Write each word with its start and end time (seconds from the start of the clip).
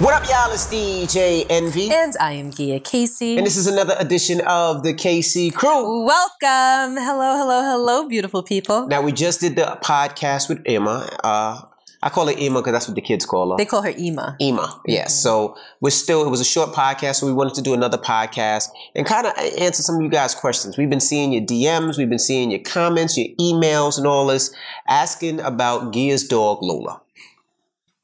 What 0.00 0.12
up, 0.12 0.28
y'all? 0.28 0.52
It's 0.52 0.66
DJ 0.66 1.46
Envy. 1.48 1.88
And 1.88 2.14
I 2.18 2.32
am 2.32 2.50
Gia 2.50 2.80
Casey. 2.80 3.36
And 3.36 3.46
this 3.46 3.56
is 3.56 3.68
another 3.68 3.94
edition 4.00 4.40
of 4.40 4.82
the 4.82 4.92
Casey 4.92 5.52
Crew. 5.52 6.04
Welcome. 6.04 6.96
Hello, 7.00 7.36
hello, 7.38 7.62
hello, 7.62 8.08
beautiful 8.08 8.42
people. 8.42 8.88
Now, 8.88 9.02
we 9.02 9.12
just 9.12 9.40
did 9.40 9.54
the 9.54 9.78
podcast 9.84 10.48
with 10.48 10.62
Emma. 10.66 11.08
Uh, 11.22 11.60
I 12.02 12.08
call 12.08 12.26
her 12.26 12.34
Emma 12.36 12.58
because 12.60 12.72
that's 12.72 12.88
what 12.88 12.96
the 12.96 13.02
kids 13.02 13.24
call 13.24 13.52
her. 13.52 13.56
They 13.56 13.64
call 13.64 13.82
her 13.82 13.92
Ema. 13.96 14.36
Ema, 14.40 14.80
yes. 14.84 15.22
So 15.22 15.56
we're 15.80 15.90
still, 15.90 16.26
it 16.26 16.28
was 16.28 16.40
a 16.40 16.44
short 16.44 16.70
podcast, 16.70 17.20
so 17.20 17.26
we 17.28 17.32
wanted 17.32 17.54
to 17.54 17.62
do 17.62 17.72
another 17.72 17.96
podcast 17.96 18.70
and 18.96 19.06
kind 19.06 19.28
of 19.28 19.32
answer 19.60 19.84
some 19.84 19.94
of 19.94 20.02
you 20.02 20.10
guys' 20.10 20.34
questions. 20.34 20.76
We've 20.76 20.90
been 20.90 20.98
seeing 20.98 21.32
your 21.32 21.44
DMs, 21.44 21.98
we've 21.98 22.10
been 22.10 22.18
seeing 22.18 22.50
your 22.50 22.60
comments, 22.60 23.16
your 23.16 23.28
emails, 23.40 23.96
and 23.96 24.08
all 24.08 24.26
this, 24.26 24.52
asking 24.88 25.38
about 25.38 25.94
Gia's 25.94 26.26
dog, 26.26 26.58
Lola. 26.62 27.00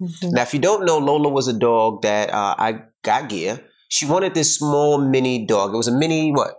Mm-hmm. 0.01 0.31
Now, 0.31 0.43
if 0.43 0.55
you 0.55 0.61
don't 0.61 0.85
know, 0.85 0.99
Lola 0.99 1.29
was 1.29 1.49
a 1.49 1.53
dog 1.53 2.03
that 2.03 2.31
uh, 2.31 2.55
I 2.59 2.83
got 3.03 3.29
Gia. 3.29 3.61
She 3.89 4.07
wanted 4.07 4.35
this 4.35 4.57
small 4.57 4.99
mini 4.99 5.47
dog. 5.47 5.75
It 5.75 5.77
was 5.77 5.89
a 5.89 5.97
mini 5.97 6.31
what? 6.31 6.55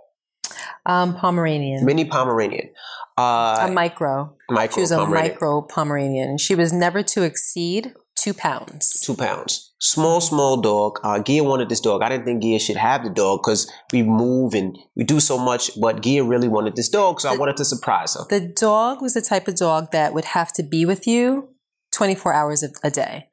Um, 0.86 1.16
Pomeranian. 1.16 1.86
Mini 1.86 2.06
Pomeranian. 2.06 2.70
Uh, 3.18 3.68
a 3.68 3.72
micro. 3.72 4.36
Micro. 4.50 4.76
She 4.76 4.82
was 4.82 4.92
a 4.92 5.06
micro 5.06 5.62
Pomeranian. 5.62 6.38
She 6.38 6.56
was 6.56 6.74
never 6.74 7.04
to 7.04 7.24
exceed 7.24 7.94
two 8.16 8.34
pounds. 8.34 9.02
Two 9.02 9.16
pounds. 9.16 9.74
Small, 9.80 10.22
small 10.22 10.62
dog. 10.62 11.00
Uh, 11.04 11.20
Gia 11.20 11.44
wanted 11.44 11.70
this 11.70 11.80
dog. 11.80 12.04
I 12.04 12.10
didn't 12.10 12.26
think 12.26 12.44
Gia 12.44 12.60
should 12.60 12.78
have 12.78 13.04
the 13.04 13.10
dog 13.10 13.42
because 13.44 13.72
we 13.92 14.04
move 14.04 14.54
and 14.54 14.78
we 14.96 15.04
do 15.04 15.20
so 15.20 15.40
much, 15.40 15.72
but 15.80 16.02
Gia 16.02 16.24
really 16.24 16.48
wanted 16.48 16.76
this 16.76 16.90
dog, 16.90 17.20
so 17.20 17.30
the, 17.30 17.36
I 17.36 17.38
wanted 17.38 17.58
to 17.58 17.66
surprise 17.66 18.16
her. 18.16 18.26
The 18.30 18.48
dog 18.48 19.02
was 19.02 19.16
the 19.16 19.22
type 19.22 19.48
of 19.48 19.56
dog 19.56 19.92
that 19.92 20.14
would 20.14 20.26
have 20.26 20.54
to 20.54 20.64
be 20.64 20.86
with 20.86 21.08
you 21.08 21.50
24 21.92 22.34
hours 22.34 22.64
a 22.84 22.92
day. 22.92 23.28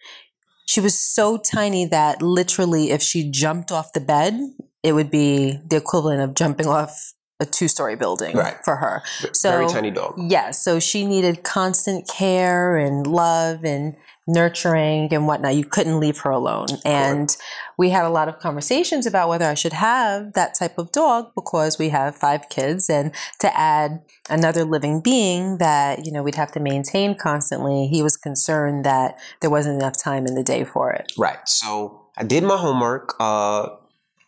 She 0.66 0.80
was 0.80 0.98
so 0.98 1.38
tiny 1.38 1.86
that 1.86 2.20
literally, 2.20 2.90
if 2.90 3.02
she 3.02 3.30
jumped 3.30 3.72
off 3.72 3.92
the 3.94 4.00
bed, 4.00 4.38
it 4.82 4.92
would 4.92 5.10
be 5.10 5.58
the 5.66 5.76
equivalent 5.76 6.20
of 6.20 6.34
jumping 6.34 6.66
off 6.66 7.14
a 7.40 7.46
two-story 7.46 7.96
building 7.96 8.36
right. 8.36 8.56
for 8.64 8.76
her. 8.76 9.02
So 9.32 9.50
very 9.50 9.68
tiny 9.68 9.90
dog. 9.90 10.14
Yes, 10.18 10.30
yeah, 10.30 10.50
so 10.50 10.80
she 10.80 11.06
needed 11.06 11.44
constant 11.44 12.08
care 12.08 12.76
and 12.76 13.06
love 13.06 13.64
and 13.64 13.96
nurturing 14.28 15.12
and 15.12 15.26
whatnot. 15.26 15.56
You 15.56 15.64
couldn't 15.64 15.98
leave 15.98 16.18
her 16.18 16.30
alone. 16.30 16.68
And 16.84 17.34
we 17.78 17.90
had 17.90 18.04
a 18.04 18.10
lot 18.10 18.28
of 18.28 18.38
conversations 18.38 19.06
about 19.06 19.28
whether 19.28 19.46
I 19.46 19.54
should 19.54 19.72
have 19.72 20.34
that 20.34 20.54
type 20.54 20.78
of 20.78 20.92
dog 20.92 21.32
because 21.34 21.78
we 21.78 21.88
have 21.88 22.14
five 22.14 22.48
kids 22.50 22.90
and 22.90 23.12
to 23.40 23.58
add 23.58 24.02
another 24.28 24.64
living 24.64 25.00
being 25.00 25.58
that, 25.58 26.04
you 26.04 26.12
know, 26.12 26.22
we'd 26.22 26.34
have 26.34 26.52
to 26.52 26.60
maintain 26.60 27.16
constantly. 27.16 27.88
He 27.88 28.02
was 28.02 28.16
concerned 28.16 28.84
that 28.84 29.16
there 29.40 29.50
wasn't 29.50 29.80
enough 29.80 30.00
time 30.00 30.26
in 30.26 30.34
the 30.34 30.44
day 30.44 30.62
for 30.62 30.92
it. 30.92 31.10
Right. 31.16 31.48
So 31.48 32.06
I 32.16 32.24
did 32.24 32.44
my 32.44 32.58
homework. 32.58 33.14
Uh, 33.18 33.70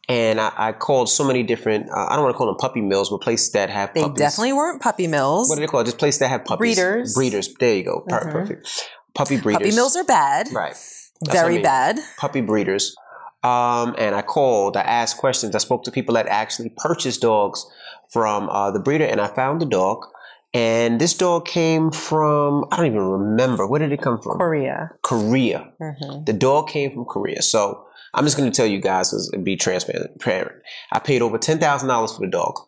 and 0.09 0.41
I, 0.41 0.53
I, 0.56 0.73
called 0.73 1.09
so 1.09 1.25
many 1.25 1.45
different. 1.45 1.89
Uh, 1.89 2.06
I 2.09 2.17
don't 2.17 2.25
want 2.25 2.34
to 2.34 2.37
call 2.37 2.48
them 2.48 2.56
puppy 2.56 2.81
mills, 2.81 3.11
but 3.11 3.21
places 3.21 3.53
that 3.53 3.71
have. 3.71 3.95
They 3.95 4.03
puppies. 4.03 4.19
definitely 4.19 4.55
weren't 4.55 4.83
puppy 4.83 5.06
mills. 5.06 5.48
What 5.48 5.56
are 5.56 5.61
they 5.61 5.69
called? 5.69 5.87
Just 5.87 5.98
places 5.98 6.19
that 6.19 6.28
have 6.31 6.45
puppies. 6.45 6.77
Breeders. 6.77 7.15
Breeders. 7.15 7.55
There 7.61 7.77
you 7.77 7.84
go. 7.84 8.05
Mm-hmm. 8.09 8.33
Perfect. 8.33 8.89
Puppy 9.14 9.41
breeders. 9.41 9.62
Puppy 9.62 9.75
mills 9.75 9.97
are 9.97 10.05
bad. 10.05 10.48
Right. 10.53 10.72
That's 10.72 11.33
Very 11.33 11.55
I 11.55 11.56
mean. 11.56 11.62
bad. 11.62 11.98
Puppy 12.19 12.41
breeders. 12.41 12.97
Um, 13.42 13.94
and 13.98 14.14
I 14.14 14.22
called. 14.22 14.77
I 14.77 14.83
asked 14.83 15.19
questions. 15.19 15.55
I 15.55 15.58
spoke 15.58 15.84
to 15.84 15.91
people 15.91 16.14
that 16.14 16.27
actually 16.27 16.72
purchased 16.77 17.22
dogs 17.22 17.66
from 18.11 18.48
uh, 18.48 18.70
the 18.70 18.81
breeder, 18.81 19.05
and 19.05 19.20
I 19.20 19.28
found 19.28 19.61
the 19.61 19.66
dog. 19.66 20.05
And 20.53 21.00
this 21.00 21.14
dog 21.16 21.47
came 21.47 21.92
from, 21.92 22.64
I 22.72 22.77
don't 22.77 22.86
even 22.86 23.03
remember. 23.03 23.66
Where 23.66 23.78
did 23.78 23.92
it 23.92 24.03
come 24.03 24.20
from? 24.20 24.36
Korea. 24.36 24.91
Korea. 25.03 25.72
Mm-hmm. 25.81 26.25
The 26.25 26.33
dog 26.33 26.69
came 26.69 26.92
from 26.92 27.05
Korea. 27.05 27.41
So 27.41 27.86
I'm 28.14 28.25
just 28.25 28.36
going 28.36 28.50
to 28.50 28.56
tell 28.56 28.66
you 28.66 28.81
guys 28.81 29.12
and 29.12 29.44
be 29.44 29.56
transparent. 29.56 30.62
I 30.92 30.98
paid 30.98 31.22
over 31.22 31.38
$10,000 31.38 32.14
for 32.14 32.20
the 32.20 32.31
dog. 32.31 32.58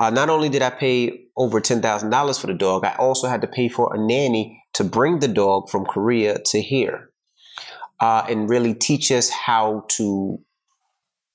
Uh, 0.00 0.08
not 0.08 0.30
only 0.30 0.48
did 0.48 0.62
I 0.62 0.70
pay 0.70 1.26
over 1.36 1.60
$10,000 1.60 2.40
for 2.40 2.46
the 2.46 2.54
dog, 2.54 2.84
I 2.84 2.94
also 2.98 3.28
had 3.28 3.42
to 3.42 3.46
pay 3.46 3.68
for 3.68 3.94
a 3.94 3.98
nanny 3.98 4.62
to 4.76 4.84
bring 4.84 5.18
the 5.20 5.28
dog 5.28 5.68
from 5.68 5.84
Korea 5.84 6.38
to 6.46 6.60
here 6.60 7.10
uh, 8.00 8.24
and 8.28 8.48
really 8.48 8.74
teach 8.74 9.10
us 9.10 9.30
how 9.30 9.84
to 9.90 10.38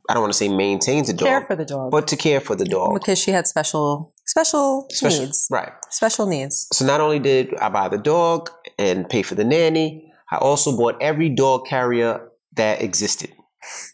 I 0.09 0.13
don't 0.13 0.23
want 0.23 0.33
to 0.33 0.37
say 0.37 0.49
maintain 0.49 1.05
the 1.05 1.13
dog. 1.13 1.27
Care 1.27 1.41
for 1.45 1.55
the 1.55 1.63
dog. 1.63 1.91
But 1.91 2.07
to 2.09 2.17
care 2.17 2.41
for 2.41 2.55
the 2.55 2.65
dog. 2.65 2.93
Because 2.95 3.17
she 3.17 3.31
had 3.31 3.47
special 3.47 4.13
special, 4.25 4.87
special 4.89 5.25
needs. 5.25 5.47
Right. 5.49 5.71
Special 5.89 6.25
needs. 6.25 6.67
So 6.73 6.85
not 6.85 6.99
only 6.99 7.19
did 7.19 7.55
I 7.59 7.69
buy 7.69 7.87
the 7.87 7.97
dog 7.97 8.49
and 8.77 9.07
pay 9.07 9.21
for 9.21 9.35
the 9.35 9.43
nanny, 9.43 10.11
I 10.31 10.37
also 10.37 10.75
bought 10.75 10.95
every 11.01 11.29
dog 11.29 11.65
carrier 11.65 12.27
that 12.55 12.81
existed. 12.81 13.31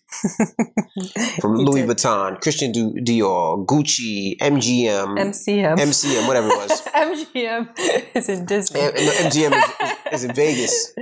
From 1.41 1.55
Louis 1.55 1.81
did. 1.81 1.89
Vuitton, 1.89 2.39
Christian 2.41 2.71
Dior, 2.73 3.65
Gucci, 3.65 4.37
MGM, 4.39 5.17
MCM, 5.17 5.77
MCM, 5.77 6.27
whatever 6.27 6.47
it 6.47 6.57
was. 6.57 6.81
MGM 6.95 8.15
is 8.15 8.29
in 8.29 8.45
Disney. 8.45 8.79
M- 8.79 8.93
MGM 8.93 9.51
is, 9.51 9.91
is, 10.13 10.13
is 10.13 10.23
in 10.23 10.33
Vegas. 10.33 10.93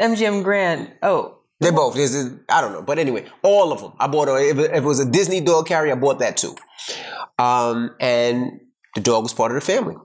MGM 0.00 0.44
Grand. 0.44 0.92
Oh, 1.02 1.38
they 1.60 1.70
both. 1.70 1.94
There's 1.94 2.14
a, 2.14 2.38
I 2.48 2.60
don't 2.60 2.72
know, 2.72 2.82
but 2.82 2.98
anyway, 2.98 3.26
all 3.42 3.72
of 3.72 3.80
them. 3.80 3.92
I 3.98 4.06
bought. 4.06 4.28
A, 4.28 4.36
if 4.36 4.58
it 4.58 4.82
was 4.82 5.00
a 5.00 5.10
Disney 5.10 5.40
dog 5.40 5.66
carrier, 5.66 5.92
I 5.92 5.96
bought 5.96 6.20
that 6.20 6.36
too. 6.36 6.54
Um, 7.38 7.90
and 8.00 8.60
the 8.94 9.00
dog 9.00 9.22
was 9.22 9.32
part 9.34 9.50
of 9.50 9.56
the 9.56 9.60
family. 9.60 9.96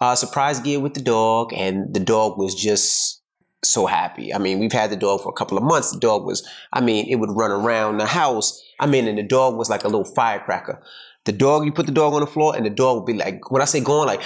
Uh, 0.00 0.14
surprise 0.14 0.60
Gia 0.60 0.80
with 0.80 0.94
the 0.94 1.02
dog, 1.02 1.52
and 1.54 1.92
the 1.94 2.00
dog 2.00 2.38
was 2.38 2.54
just 2.54 3.19
so 3.62 3.86
happy. 3.86 4.32
I 4.32 4.38
mean, 4.38 4.58
we've 4.58 4.72
had 4.72 4.90
the 4.90 4.96
dog 4.96 5.22
for 5.22 5.28
a 5.28 5.32
couple 5.32 5.58
of 5.58 5.64
months. 5.64 5.92
The 5.92 6.00
dog 6.00 6.24
was, 6.24 6.46
I 6.72 6.80
mean, 6.80 7.06
it 7.08 7.16
would 7.16 7.30
run 7.30 7.50
around 7.50 7.98
the 7.98 8.06
house. 8.06 8.62
I 8.78 8.86
mean, 8.86 9.06
and 9.06 9.18
the 9.18 9.22
dog 9.22 9.56
was 9.56 9.68
like 9.68 9.84
a 9.84 9.88
little 9.88 10.04
firecracker. 10.04 10.82
The 11.26 11.32
dog, 11.32 11.66
you 11.66 11.72
put 11.72 11.84
the 11.84 11.92
dog 11.92 12.14
on 12.14 12.20
the 12.20 12.26
floor, 12.26 12.56
and 12.56 12.64
the 12.64 12.70
dog 12.70 12.96
would 12.96 13.06
be 13.06 13.12
like, 13.12 13.50
when 13.50 13.60
I 13.60 13.66
say 13.66 13.80
going, 13.80 14.06
like, 14.06 14.22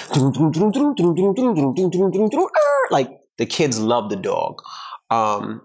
like 2.91 3.11
the 3.37 3.47
kids 3.47 3.81
love 3.81 4.11
the 4.11 4.17
dog. 4.17 4.63
Um, 5.11 5.63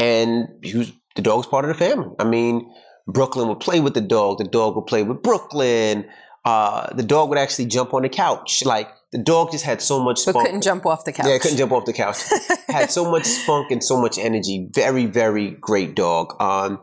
and 0.00 0.48
was, 0.74 0.92
the 1.14 1.22
dog's 1.22 1.46
part 1.46 1.64
of 1.64 1.68
the 1.68 1.74
family. 1.74 2.10
I 2.18 2.24
mean, 2.24 2.68
Brooklyn 3.06 3.48
would 3.48 3.60
play 3.60 3.78
with 3.78 3.94
the 3.94 4.00
dog. 4.00 4.38
The 4.38 4.44
dog 4.44 4.74
would 4.74 4.86
play 4.86 5.04
with 5.04 5.22
Brooklyn. 5.22 6.08
Uh, 6.44 6.92
the 6.94 7.04
dog 7.04 7.28
would 7.28 7.38
actually 7.38 7.66
jump 7.66 7.94
on 7.94 8.02
the 8.02 8.08
couch. 8.08 8.64
Like 8.64 8.88
the 9.12 9.18
dog 9.18 9.52
just 9.52 9.64
had 9.64 9.82
so 9.82 10.02
much. 10.02 10.24
But 10.24 10.34
couldn't 10.34 10.62
jump 10.62 10.86
off 10.86 11.04
the 11.04 11.12
couch. 11.12 11.26
Yeah, 11.26 11.38
couldn't 11.38 11.58
jump 11.58 11.72
off 11.72 11.84
the 11.84 11.92
couch. 11.92 12.16
had 12.68 12.90
so 12.90 13.10
much 13.10 13.24
spunk 13.24 13.70
and 13.70 13.84
so 13.84 14.00
much 14.00 14.18
energy. 14.18 14.68
Very, 14.72 15.06
very 15.06 15.50
great 15.60 15.94
dog. 15.94 16.34
Um, 16.40 16.80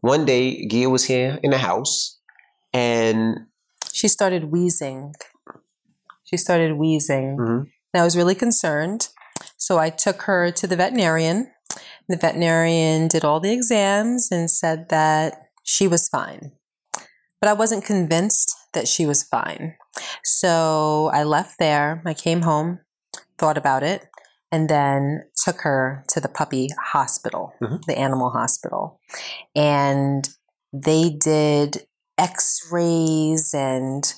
one 0.00 0.24
day, 0.24 0.66
Gia 0.66 0.88
was 0.88 1.04
here 1.04 1.38
in 1.42 1.50
the 1.50 1.58
house, 1.58 2.18
and 2.72 3.36
she 3.92 4.08
started 4.08 4.44
wheezing. 4.44 5.12
She 6.24 6.38
started 6.38 6.78
wheezing. 6.78 7.36
Mm-hmm. 7.38 7.62
And 7.94 8.00
I 8.00 8.04
was 8.04 8.16
really 8.16 8.34
concerned. 8.34 9.08
So 9.58 9.78
I 9.78 9.90
took 9.90 10.22
her 10.22 10.50
to 10.50 10.66
the 10.66 10.76
veterinarian. 10.76 11.52
The 12.08 12.16
veterinarian 12.16 13.08
did 13.08 13.24
all 13.24 13.38
the 13.38 13.52
exams 13.52 14.32
and 14.32 14.50
said 14.50 14.88
that 14.88 15.34
she 15.62 15.86
was 15.86 16.08
fine. 16.08 16.52
But 17.40 17.48
I 17.48 17.52
wasn't 17.52 17.84
convinced 17.84 18.56
that 18.72 18.88
she 18.88 19.04
was 19.04 19.22
fine. 19.22 19.76
So 20.24 21.10
I 21.12 21.24
left 21.24 21.58
there. 21.58 22.02
I 22.06 22.14
came 22.14 22.42
home, 22.42 22.80
thought 23.38 23.58
about 23.58 23.82
it, 23.82 24.06
and 24.50 24.68
then 24.68 25.24
took 25.44 25.62
her 25.62 26.04
to 26.08 26.20
the 26.20 26.28
puppy 26.28 26.68
hospital, 26.92 27.54
mm-hmm. 27.62 27.76
the 27.86 27.98
animal 27.98 28.30
hospital. 28.30 29.00
And 29.56 30.28
they 30.72 31.10
did 31.10 31.86
x 32.18 32.68
rays 32.70 33.54
and 33.54 34.14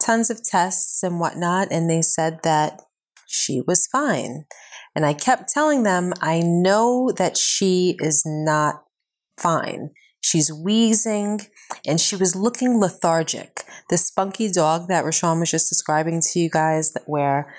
tons 0.00 0.30
of 0.30 0.44
tests 0.44 1.02
and 1.02 1.20
whatnot. 1.20 1.68
And 1.70 1.88
they 1.88 2.02
said 2.02 2.40
that 2.42 2.82
she 3.26 3.62
was 3.66 3.86
fine. 3.86 4.44
And 4.94 5.04
I 5.04 5.12
kept 5.12 5.48
telling 5.48 5.82
them, 5.82 6.12
I 6.20 6.40
know 6.40 7.12
that 7.16 7.36
she 7.36 7.96
is 8.00 8.22
not 8.24 8.84
fine. 9.36 9.90
She's 10.20 10.52
wheezing 10.52 11.40
and 11.86 12.00
she 12.00 12.16
was 12.16 12.34
looking 12.34 12.78
lethargic. 12.80 13.64
The 13.90 13.98
spunky 13.98 14.50
dog 14.50 14.88
that 14.88 15.04
Raashaun 15.04 15.40
was 15.40 15.50
just 15.50 15.68
describing 15.68 16.20
to 16.20 16.40
you 16.40 16.50
guys, 16.50 16.92
that 16.92 17.04
where 17.06 17.54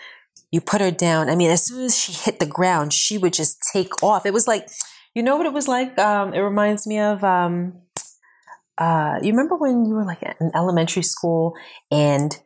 you 0.51 0.61
put 0.61 0.81
her 0.81 0.91
down. 0.91 1.29
I 1.29 1.35
mean, 1.35 1.51
as 1.51 1.65
soon 1.65 1.85
as 1.85 1.97
she 1.97 2.13
hit 2.13 2.39
the 2.39 2.45
ground, 2.45 2.93
she 2.93 3.17
would 3.17 3.33
just 3.33 3.57
take 3.73 4.01
off. 4.01 4.25
It 4.25 4.33
was 4.33 4.47
like, 4.47 4.67
you 5.13 5.23
know 5.23 5.35
what 5.35 5.45
it 5.45 5.53
was 5.53 5.67
like? 5.67 5.97
Um, 5.97 6.33
it 6.33 6.39
reminds 6.39 6.87
me 6.87 6.99
of, 6.99 7.23
um, 7.23 7.81
uh, 8.77 9.19
you 9.21 9.31
remember 9.31 9.55
when 9.55 9.85
you 9.85 9.95
were 9.95 10.05
like 10.05 10.21
in 10.21 10.51
elementary 10.55 11.03
school 11.03 11.55
and, 11.91 12.37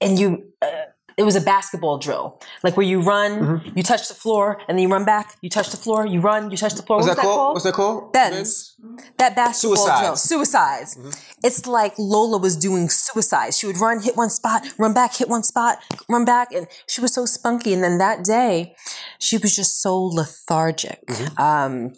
and 0.00 0.18
you, 0.18 0.52
uh, 0.62 0.86
it 1.16 1.22
was 1.22 1.36
a 1.36 1.40
basketball 1.40 1.98
drill, 1.98 2.40
like 2.62 2.76
where 2.76 2.86
you 2.86 3.00
run, 3.00 3.32
Mm-hmm. 3.40 3.76
you 3.78 3.82
touch 3.82 4.08
the 4.08 4.14
floor, 4.14 4.58
and 4.68 4.76
then 4.76 4.82
you 4.82 4.88
run 4.92 5.04
back. 5.04 5.36
You 5.42 5.48
touch 5.50 5.70
the 5.70 5.76
floor, 5.76 6.06
you 6.06 6.20
run, 6.20 6.50
you 6.50 6.56
touch 6.56 6.74
the 6.74 6.82
floor. 6.82 6.98
What's 6.98 7.08
What 7.08 7.16
that 7.16 7.24
was 7.24 7.34
called? 7.34 7.54
What's 7.54 7.64
that 7.64 7.74
called? 7.74 8.12
Ben's. 8.12 8.74
That 9.18 9.34
basketball 9.36 9.76
Suicides. 9.76 10.00
drill. 10.00 10.16
Suicides. 10.16 10.98
It's 11.42 11.66
like 11.66 11.94
Lola 11.98 12.38
was 12.38 12.56
doing 12.56 12.88
suicide. 12.88 13.54
She 13.54 13.66
would 13.66 13.78
run, 13.78 14.02
hit 14.02 14.16
one 14.16 14.30
spot, 14.30 14.66
run 14.78 14.92
back, 14.92 15.14
hit 15.16 15.28
one 15.28 15.42
spot, 15.42 15.78
run 16.08 16.24
back, 16.24 16.52
and 16.52 16.66
she 16.88 17.00
was 17.00 17.14
so 17.14 17.26
spunky. 17.26 17.72
And 17.72 17.82
then 17.84 17.98
that 17.98 18.24
day, 18.24 18.74
she 19.18 19.38
was 19.38 19.54
just 19.54 19.80
so 19.80 19.96
lethargic. 20.02 21.00
Um, 21.38 21.92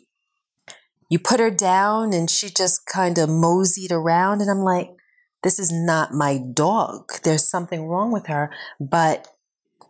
you 1.08 1.18
put 1.18 1.40
her 1.40 1.50
down, 1.50 2.12
and 2.12 2.28
she 2.28 2.48
just 2.50 2.86
kind 2.86 3.16
of 3.18 3.28
moseyed 3.28 3.92
around, 3.92 4.40
and 4.42 4.50
I'm 4.50 4.58
like, 4.60 4.90
this 5.46 5.60
is 5.60 5.70
not 5.70 6.12
my 6.12 6.38
dog. 6.38 7.12
There's 7.22 7.48
something 7.48 7.86
wrong 7.86 8.10
with 8.10 8.26
her. 8.26 8.50
But 8.80 9.28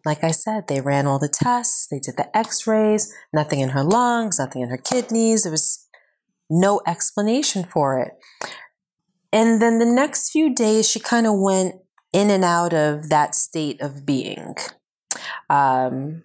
like 0.05 0.23
I 0.23 0.31
said, 0.31 0.69
they 0.69 0.83
ran 0.83 1.07
all 1.07 1.19
the 1.19 1.31
tests, 1.31 1.87
they 1.91 1.99
did 1.99 2.19
the 2.19 2.29
x 2.37 2.67
rays, 2.67 3.11
nothing 3.33 3.61
in 3.61 3.71
her 3.71 3.83
lungs, 3.83 4.39
nothing 4.39 4.61
in 4.61 4.69
her 4.69 4.77
kidneys. 4.77 5.45
There 5.45 5.51
was 5.51 5.87
no 6.51 6.83
explanation 6.87 7.65
for 7.65 7.99
it. 7.99 8.13
And 9.33 9.63
then 9.63 9.79
the 9.79 9.87
next 9.87 10.29
few 10.31 10.55
days, 10.55 10.91
she 10.91 11.01
kind 11.01 11.27
of 11.27 11.33
went 11.39 11.77
in 12.13 12.29
and 12.29 12.45
out 12.45 12.75
of 12.75 13.09
that 13.09 13.35
state 13.35 13.81
of 13.81 14.05
being. 14.05 14.57
Um, 15.49 16.25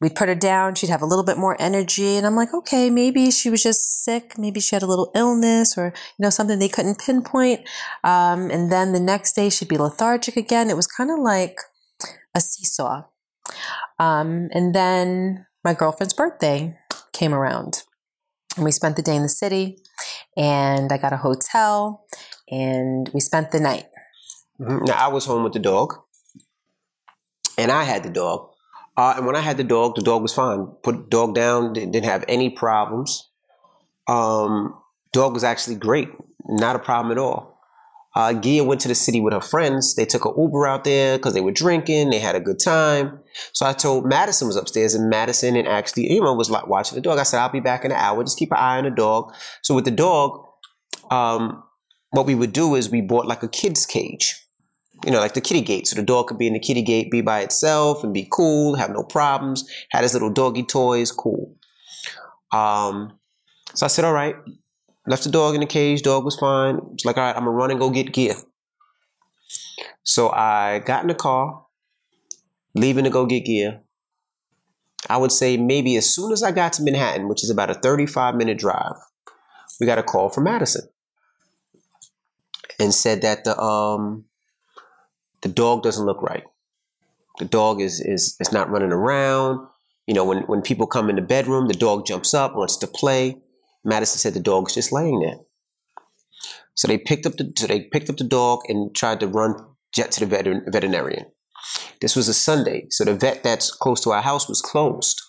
we'd 0.00 0.14
put 0.14 0.28
her 0.28 0.34
down, 0.34 0.74
she'd 0.74 0.90
have 0.90 1.02
a 1.02 1.06
little 1.06 1.24
bit 1.24 1.38
more 1.38 1.56
energy. 1.60 2.16
And 2.16 2.26
I'm 2.26 2.36
like, 2.36 2.54
okay, 2.54 2.90
maybe 2.90 3.30
she 3.30 3.50
was 3.50 3.62
just 3.62 4.04
sick. 4.04 4.38
Maybe 4.38 4.60
she 4.60 4.76
had 4.76 4.82
a 4.82 4.86
little 4.86 5.10
illness 5.14 5.76
or, 5.76 5.86
you 6.18 6.22
know, 6.22 6.30
something 6.30 6.58
they 6.58 6.68
couldn't 6.68 7.00
pinpoint. 7.00 7.68
Um, 8.04 8.50
and 8.50 8.70
then 8.70 8.92
the 8.92 9.00
next 9.00 9.34
day, 9.34 9.50
she'd 9.50 9.68
be 9.68 9.78
lethargic 9.78 10.36
again. 10.36 10.70
It 10.70 10.76
was 10.76 10.86
kind 10.86 11.10
of 11.10 11.18
like 11.18 11.58
a 12.34 12.40
seesaw. 12.40 13.04
Um, 13.98 14.48
and 14.52 14.74
then 14.74 15.46
my 15.64 15.74
girlfriend's 15.74 16.14
birthday 16.14 16.76
came 17.12 17.34
around. 17.34 17.82
And 18.56 18.64
we 18.64 18.72
spent 18.72 18.96
the 18.96 19.02
day 19.02 19.16
in 19.16 19.22
the 19.22 19.28
city. 19.28 19.78
And 20.36 20.92
I 20.92 20.98
got 20.98 21.12
a 21.12 21.18
hotel. 21.18 22.04
And 22.50 23.10
we 23.12 23.20
spent 23.20 23.50
the 23.50 23.60
night. 23.60 23.86
Mhm. 24.60 24.86
Now 24.86 25.06
I 25.06 25.08
was 25.08 25.26
home 25.26 25.44
with 25.44 25.52
the 25.52 25.60
dog, 25.60 25.94
and 27.56 27.70
I 27.70 27.84
had 27.84 28.02
the 28.02 28.10
dog. 28.10 28.50
Uh, 28.98 29.14
and 29.16 29.26
when 29.26 29.36
I 29.36 29.40
had 29.40 29.56
the 29.56 29.64
dog, 29.64 29.94
the 29.94 30.02
dog 30.02 30.22
was 30.22 30.34
fine. 30.34 30.66
Put 30.82 31.08
dog 31.08 31.32
down, 31.32 31.72
didn't 31.72 32.04
have 32.04 32.24
any 32.26 32.50
problems. 32.50 33.30
Um, 34.08 34.74
dog 35.12 35.34
was 35.34 35.44
actually 35.44 35.76
great, 35.76 36.08
not 36.48 36.74
a 36.74 36.80
problem 36.80 37.12
at 37.12 37.18
all. 37.18 37.60
Uh, 38.16 38.32
Gia 38.32 38.64
went 38.64 38.80
to 38.80 38.88
the 38.88 38.96
city 38.96 39.20
with 39.20 39.32
her 39.32 39.40
friends. 39.40 39.94
They 39.94 40.04
took 40.04 40.24
an 40.24 40.34
Uber 40.36 40.66
out 40.66 40.82
there 40.82 41.16
because 41.16 41.32
they 41.32 41.40
were 41.40 41.52
drinking. 41.52 42.10
They 42.10 42.18
had 42.18 42.34
a 42.34 42.40
good 42.40 42.58
time. 42.58 43.20
So 43.52 43.66
I 43.66 43.72
told 43.72 44.04
Madison 44.04 44.48
was 44.48 44.56
upstairs, 44.56 44.94
and 44.94 45.08
Madison 45.08 45.54
and 45.54 45.68
actually 45.68 46.10
Emma 46.10 46.34
was 46.34 46.50
like 46.50 46.66
watching 46.66 46.96
the 46.96 47.00
dog. 47.00 47.20
I 47.20 47.22
said, 47.22 47.38
"I'll 47.38 47.50
be 47.50 47.60
back 47.60 47.84
in 47.84 47.92
an 47.92 47.98
hour. 47.98 48.24
Just 48.24 48.36
keep 48.36 48.50
an 48.50 48.58
eye 48.58 48.78
on 48.78 48.84
the 48.84 48.90
dog." 48.90 49.32
So 49.62 49.76
with 49.76 49.84
the 49.84 49.92
dog, 49.92 50.44
um, 51.12 51.62
what 52.10 52.26
we 52.26 52.34
would 52.34 52.52
do 52.52 52.74
is 52.74 52.90
we 52.90 53.02
bought 53.02 53.26
like 53.26 53.44
a 53.44 53.48
kid's 53.48 53.86
cage 53.86 54.47
you 55.04 55.12
know, 55.12 55.18
like 55.18 55.34
the 55.34 55.40
kitty 55.40 55.60
gate. 55.60 55.86
So 55.86 55.96
the 55.96 56.02
dog 56.02 56.28
could 56.28 56.38
be 56.38 56.46
in 56.46 56.52
the 56.52 56.60
kitty 56.60 56.82
gate, 56.82 57.10
be 57.10 57.20
by 57.20 57.40
itself 57.40 58.02
and 58.02 58.12
be 58.12 58.26
cool, 58.30 58.74
have 58.74 58.90
no 58.90 59.02
problems. 59.02 59.68
Had 59.90 60.02
his 60.02 60.12
little 60.12 60.30
doggy 60.30 60.64
toys, 60.64 61.12
cool. 61.12 61.54
Um, 62.52 63.18
so 63.74 63.86
I 63.86 63.88
said, 63.88 64.04
all 64.04 64.12
right. 64.12 64.36
Left 65.06 65.24
the 65.24 65.30
dog 65.30 65.54
in 65.54 65.60
the 65.60 65.66
cage. 65.66 66.02
Dog 66.02 66.24
was 66.24 66.36
fine. 66.36 66.80
It's 66.92 67.04
like, 67.04 67.16
all 67.16 67.22
right, 67.22 67.34
I'm 67.34 67.44
gonna 67.44 67.52
run 67.52 67.70
and 67.70 67.80
go 67.80 67.88
get 67.88 68.12
Gia. 68.12 68.34
So 70.02 70.28
I 70.30 70.80
got 70.80 71.02
in 71.02 71.08
the 71.08 71.14
car, 71.14 71.64
leaving 72.74 73.04
to 73.04 73.10
go 73.10 73.24
get 73.24 73.46
Gia. 73.46 73.80
I 75.08 75.16
would 75.16 75.32
say 75.32 75.56
maybe 75.56 75.96
as 75.96 76.12
soon 76.14 76.32
as 76.32 76.42
I 76.42 76.50
got 76.50 76.74
to 76.74 76.82
Manhattan, 76.82 77.28
which 77.28 77.42
is 77.42 77.50
about 77.50 77.70
a 77.70 77.74
35 77.74 78.34
minute 78.34 78.58
drive, 78.58 78.96
we 79.80 79.86
got 79.86 79.98
a 79.98 80.02
call 80.02 80.28
from 80.28 80.44
Madison 80.44 80.88
and 82.78 82.92
said 82.92 83.22
that 83.22 83.44
the 83.44 83.58
um 83.58 84.24
the 85.42 85.48
dog 85.48 85.82
doesn't 85.82 86.06
look 86.06 86.22
right. 86.22 86.44
The 87.38 87.44
dog 87.44 87.80
is 87.80 88.00
is 88.00 88.36
is 88.40 88.52
not 88.52 88.70
running 88.70 88.92
around. 88.92 89.66
You 90.06 90.14
know, 90.14 90.24
when 90.24 90.38
when 90.42 90.62
people 90.62 90.86
come 90.86 91.08
in 91.10 91.16
the 91.16 91.22
bedroom, 91.22 91.68
the 91.68 91.74
dog 91.74 92.06
jumps 92.06 92.34
up, 92.34 92.56
wants 92.56 92.76
to 92.78 92.86
play. 92.86 93.36
Madison 93.84 94.18
said 94.18 94.34
the 94.34 94.40
dog's 94.40 94.74
just 94.74 94.92
laying 94.92 95.20
there. 95.20 95.38
So 96.74 96.88
they 96.88 96.98
picked 96.98 97.26
up 97.26 97.34
the 97.34 97.52
so 97.56 97.66
they 97.66 97.82
picked 97.82 98.10
up 98.10 98.16
the 98.16 98.24
dog 98.24 98.60
and 98.68 98.94
tried 98.94 99.20
to 99.20 99.28
run 99.28 99.54
jet 99.94 100.12
to 100.12 100.20
the 100.20 100.26
veterin, 100.26 100.62
veterinarian. 100.70 101.26
This 102.00 102.14
was 102.14 102.28
a 102.28 102.34
Sunday, 102.34 102.86
so 102.90 103.04
the 103.04 103.14
vet 103.14 103.42
that's 103.42 103.70
close 103.70 104.00
to 104.02 104.10
our 104.10 104.22
house 104.22 104.48
was 104.48 104.62
closed. 104.62 105.20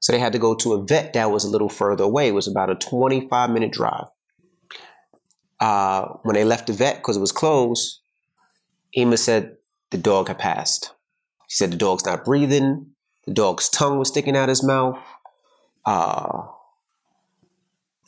So 0.00 0.12
they 0.12 0.18
had 0.18 0.32
to 0.32 0.38
go 0.38 0.54
to 0.56 0.74
a 0.74 0.84
vet 0.84 1.12
that 1.12 1.30
was 1.30 1.44
a 1.44 1.50
little 1.50 1.68
further 1.68 2.04
away. 2.04 2.28
It 2.28 2.34
was 2.34 2.48
about 2.48 2.70
a 2.70 2.74
25 2.74 3.50
minute 3.50 3.72
drive. 3.72 4.06
Uh, 5.60 6.06
when 6.22 6.34
they 6.34 6.44
left 6.44 6.68
the 6.68 6.72
vet 6.72 6.96
because 6.96 7.16
it 7.16 7.20
was 7.20 7.32
closed, 7.32 8.00
Ema 8.96 9.16
said 9.16 9.56
the 9.90 9.98
dog 9.98 10.28
had 10.28 10.38
passed. 10.38 10.92
She 11.48 11.56
said 11.56 11.72
the 11.72 11.76
dog's 11.76 12.04
not 12.04 12.24
breathing. 12.24 12.86
The 13.26 13.34
dog's 13.34 13.68
tongue 13.68 13.98
was 13.98 14.08
sticking 14.08 14.36
out 14.36 14.48
his 14.48 14.62
mouth. 14.62 14.98
Uh, 15.84 16.46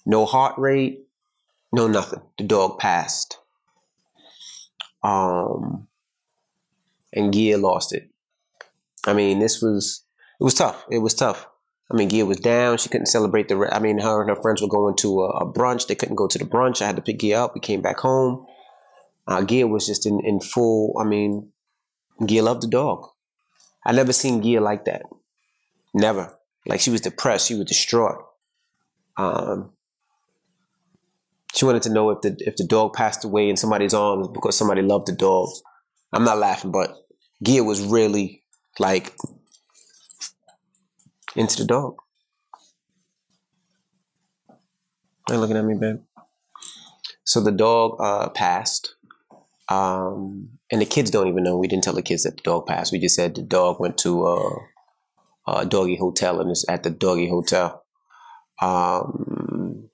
no 0.07 0.27
heart 0.27 0.59
rate. 0.59 1.07
No 1.73 1.87
nothing. 1.87 2.23
The 2.39 2.45
dog 2.45 2.79
passed. 2.79 3.39
Um, 5.03 5.87
and 7.13 7.33
Gia 7.33 7.57
lost 7.57 7.93
it. 7.93 8.11
I 9.07 9.13
mean, 9.13 9.39
this 9.39 9.63
was 9.63 10.03
it 10.41 10.45
was 10.45 10.55
tough. 10.55 10.85
It 10.91 10.99
was 10.99 11.15
tough. 11.15 11.47
I 11.91 11.97
mean, 11.97 12.09
Gia 12.09 12.27
was 12.27 12.39
down. 12.39 12.79
She 12.79 12.89
couldn't 12.89 13.07
celebrate 13.07 13.49
the. 13.49 13.57
re- 13.57 13.71
I 13.71 13.79
mean, 13.79 13.99
her 13.99 14.21
and 14.21 14.31
her 14.31 14.41
friends 14.41 14.63
were 14.63 14.69
going 14.69 14.97
to 14.97 15.23
a, 15.23 15.29
a 15.39 15.53
brunch. 15.53 15.87
They 15.87 15.95
couldn't 15.95 16.17
go 16.17 16.29
to 16.29 16.39
the 16.39 16.45
brunch. 16.45 16.83
I 16.83 16.87
had 16.87 16.97
to 16.97 17.03
pick 17.03 17.21
Gia 17.21 17.35
up. 17.35 17.55
We 17.55 17.61
came 17.61 17.83
back 17.83 17.99
home. 17.99 18.47
Uh, 19.31 19.45
Gia 19.45 19.67
was 19.67 19.87
just 19.87 20.07
in, 20.07 20.21
in 20.25 20.41
full. 20.41 20.97
I 21.01 21.05
mean, 21.05 21.53
Gia 22.27 22.43
loved 22.43 22.65
the 22.65 22.69
dog. 22.69 23.07
I 23.87 23.93
never 23.93 24.13
seen 24.13 24.43
Gia 24.43 24.61
like 24.61 24.85
that. 24.87 25.03
Never. 25.95 26.37
Like 26.67 26.81
she 26.81 26.91
was 26.91 27.01
depressed. 27.01 27.47
She 27.47 27.55
was 27.55 27.65
distraught. 27.65 28.25
Um, 29.17 29.71
she 31.55 31.65
wanted 31.65 31.83
to 31.83 31.93
know 31.93 32.11
if 32.11 32.21
the 32.23 32.37
if 32.41 32.57
the 32.57 32.67
dog 32.67 32.93
passed 32.93 33.25
away 33.25 33.49
in 33.49 33.57
somebody's 33.57 33.95
arms 33.95 34.29
because 34.29 34.57
somebody 34.57 34.83
loved 34.83 35.07
the 35.07 35.13
dog. 35.13 35.49
I'm 36.13 36.25
not 36.25 36.39
laughing, 36.39 36.73
but 36.73 36.97
Gia 37.43 37.63
was 37.63 37.81
really 37.81 38.43
like 38.79 39.15
into 41.37 41.59
the 41.59 41.65
dog. 41.65 41.97
They're 45.29 45.39
looking 45.39 45.57
at 45.57 45.65
me, 45.65 45.75
babe? 45.79 46.01
So 47.25 47.41
the 47.41 47.53
dog 47.53 47.97
uh, 48.01 48.31
passed. 48.31 48.97
Um, 49.71 50.51
and 50.71 50.81
the 50.81 50.87
kids 50.87 51.11
don't 51.11 51.29
even 51.29 51.45
know. 51.45 51.57
We 51.57 51.69
didn't 51.69 51.85
tell 51.85 51.95
the 51.95 52.03
kids 52.03 52.25
that 52.25 52.37
the 52.37 52.43
dog 52.43 52.67
passed. 52.67 52.93
We 52.93 52.99
just 52.99 53.15
said 53.15 53.35
the 53.37 53.43
dog 53.43 53.79
went 53.81 53.97
to 53.99 54.27
uh, 54.27 54.59
a 55.47 55.65
doggy 55.67 55.97
hotel 55.97 56.41
and 56.41 56.51
is 56.51 56.65
at 56.69 56.83
the 56.83 56.91
doggy 56.91 57.29
hotel. 57.29 57.85
Um, 58.61 59.89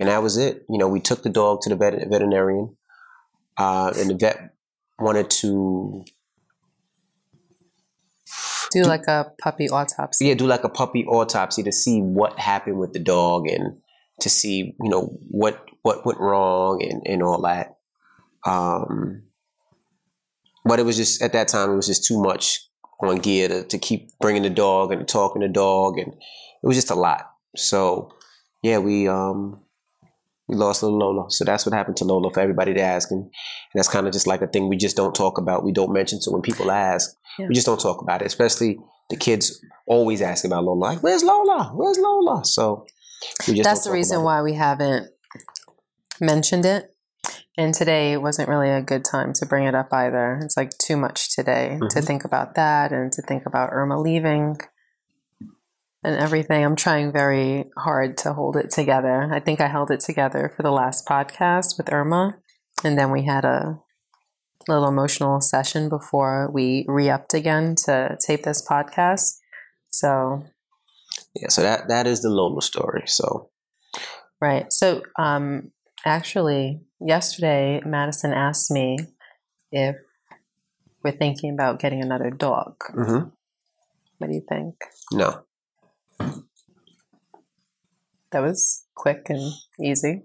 and 0.00 0.08
that 0.08 0.22
was 0.22 0.36
it. 0.38 0.64
You 0.68 0.78
know, 0.78 0.88
we 0.88 1.00
took 1.00 1.22
the 1.22 1.30
dog 1.30 1.60
to 1.62 1.70
the 1.70 1.76
vet- 1.76 2.08
veterinarian, 2.08 2.76
uh, 3.56 3.92
and 3.96 4.10
the 4.10 4.14
vet 4.14 4.54
wanted 4.98 5.30
to 5.30 6.04
Do 8.72 8.82
like 8.84 9.06
a 9.06 9.32
puppy 9.40 9.68
autopsy. 9.68 10.26
yeah 10.26 10.34
do 10.34 10.46
like 10.46 10.64
a 10.64 10.68
puppy 10.68 11.04
autopsy 11.04 11.62
to 11.62 11.70
see 11.72 12.00
what 12.00 12.38
happened 12.38 12.78
with 12.78 12.92
the 12.92 12.98
dog 12.98 13.46
and 13.48 13.76
to 14.20 14.28
see 14.28 14.74
you 14.80 14.90
know 14.90 15.16
what 15.28 15.64
what 15.82 16.04
went 16.04 16.18
wrong 16.18 16.82
and 16.82 17.02
and 17.06 17.22
all 17.22 17.40
that. 17.42 17.73
Um, 18.46 19.22
but 20.64 20.78
it 20.78 20.84
was 20.84 20.96
just 20.96 21.22
at 21.22 21.32
that 21.32 21.48
time 21.48 21.70
it 21.70 21.76
was 21.76 21.86
just 21.86 22.04
too 22.06 22.20
much 22.22 22.60
on 23.02 23.20
Gia 23.20 23.48
to, 23.48 23.64
to 23.64 23.78
keep 23.78 24.10
bringing 24.20 24.42
the 24.42 24.50
dog 24.50 24.92
and 24.92 25.06
talking 25.06 25.42
to 25.42 25.48
the 25.48 25.52
dog 25.52 25.98
and 25.98 26.12
it 26.12 26.66
was 26.66 26.76
just 26.76 26.90
a 26.90 26.94
lot. 26.94 27.30
So 27.56 28.12
yeah, 28.62 28.78
we 28.78 29.08
um 29.08 29.60
we 30.48 30.56
lost 30.56 30.82
little 30.82 30.98
Lola. 30.98 31.30
So 31.30 31.44
that's 31.44 31.64
what 31.66 31.74
happened 31.74 31.96
to 31.98 32.04
Lola 32.04 32.30
for 32.32 32.40
everybody 32.40 32.74
to 32.74 32.80
ask 32.80 33.10
and, 33.10 33.22
and 33.22 33.30
that's 33.74 33.88
kind 33.88 34.06
of 34.06 34.12
just 34.12 34.26
like 34.26 34.42
a 34.42 34.46
thing 34.46 34.68
we 34.68 34.76
just 34.76 34.96
don't 34.96 35.14
talk 35.14 35.38
about. 35.38 35.64
We 35.64 35.72
don't 35.72 35.92
mention. 35.92 36.20
So 36.20 36.32
when 36.32 36.42
people 36.42 36.70
ask, 36.70 37.14
Yeah. 37.38 37.46
we 37.48 37.54
just 37.54 37.66
don't 37.66 37.80
talk 37.80 38.00
about 38.02 38.22
it. 38.22 38.26
Especially 38.26 38.78
the 39.10 39.16
kids 39.16 39.60
always 39.86 40.22
ask 40.22 40.44
about 40.44 40.64
Lola. 40.64 40.78
Like, 40.78 41.02
where's 41.02 41.22
Lola? 41.22 41.72
Where's 41.74 41.98
Lola? 41.98 42.44
So 42.44 42.86
we 43.48 43.54
just 43.54 43.64
That's 43.68 43.84
the 43.84 43.90
reason 43.92 44.16
about 44.16 44.22
it. 44.22 44.24
why 44.26 44.42
we 44.42 44.52
haven't 44.54 45.10
mentioned 46.20 46.64
it. 46.64 46.93
And 47.56 47.72
today 47.72 48.16
wasn't 48.16 48.48
really 48.48 48.70
a 48.70 48.82
good 48.82 49.04
time 49.04 49.32
to 49.34 49.46
bring 49.46 49.64
it 49.64 49.74
up 49.74 49.92
either. 49.92 50.40
It's 50.42 50.56
like 50.56 50.70
too 50.78 50.96
much 50.96 51.34
today 51.34 51.78
to 51.90 52.00
Mhm. 52.00 52.04
think 52.06 52.24
about 52.24 52.54
that 52.56 52.92
and 52.92 53.12
to 53.12 53.22
think 53.22 53.46
about 53.46 53.70
Irma 53.72 54.00
leaving 54.00 54.58
and 56.02 56.16
everything. 56.16 56.64
I'm 56.64 56.74
trying 56.76 57.12
very 57.12 57.70
hard 57.78 58.16
to 58.18 58.32
hold 58.32 58.56
it 58.56 58.70
together. 58.70 59.30
I 59.32 59.38
think 59.40 59.60
I 59.60 59.68
held 59.68 59.90
it 59.92 60.00
together 60.00 60.52
for 60.56 60.62
the 60.62 60.72
last 60.72 61.06
podcast 61.06 61.78
with 61.78 61.92
Irma. 61.92 62.38
And 62.82 62.98
then 62.98 63.10
we 63.12 63.24
had 63.24 63.44
a 63.44 63.78
little 64.66 64.88
emotional 64.88 65.40
session 65.40 65.88
before 65.88 66.50
we 66.52 66.84
re-upped 66.88 67.34
again 67.34 67.76
to 67.84 68.18
tape 68.26 68.42
this 68.42 68.66
podcast. 68.66 69.38
So 69.90 70.44
Yeah, 71.34 71.48
so 71.48 71.62
that 71.62 71.88
that 71.88 72.06
is 72.08 72.22
the 72.22 72.30
Lola 72.30 72.62
story. 72.62 73.04
So 73.06 73.50
right. 74.40 74.72
So 74.72 75.02
um 75.18 75.70
actually 76.04 76.83
yesterday 77.00 77.80
Madison 77.84 78.32
asked 78.32 78.70
me 78.70 78.98
if 79.72 79.96
we're 81.02 81.12
thinking 81.12 81.52
about 81.52 81.80
getting 81.80 82.02
another 82.02 82.30
dog. 82.30 82.76
mhm. 82.94 83.30
What 84.18 84.28
do 84.28 84.34
you 84.34 84.44
think? 84.48 84.74
no. 85.12 85.44
That 88.32 88.42
was 88.42 88.84
quick 88.96 89.26
and 89.28 89.52
easy. 89.80 90.22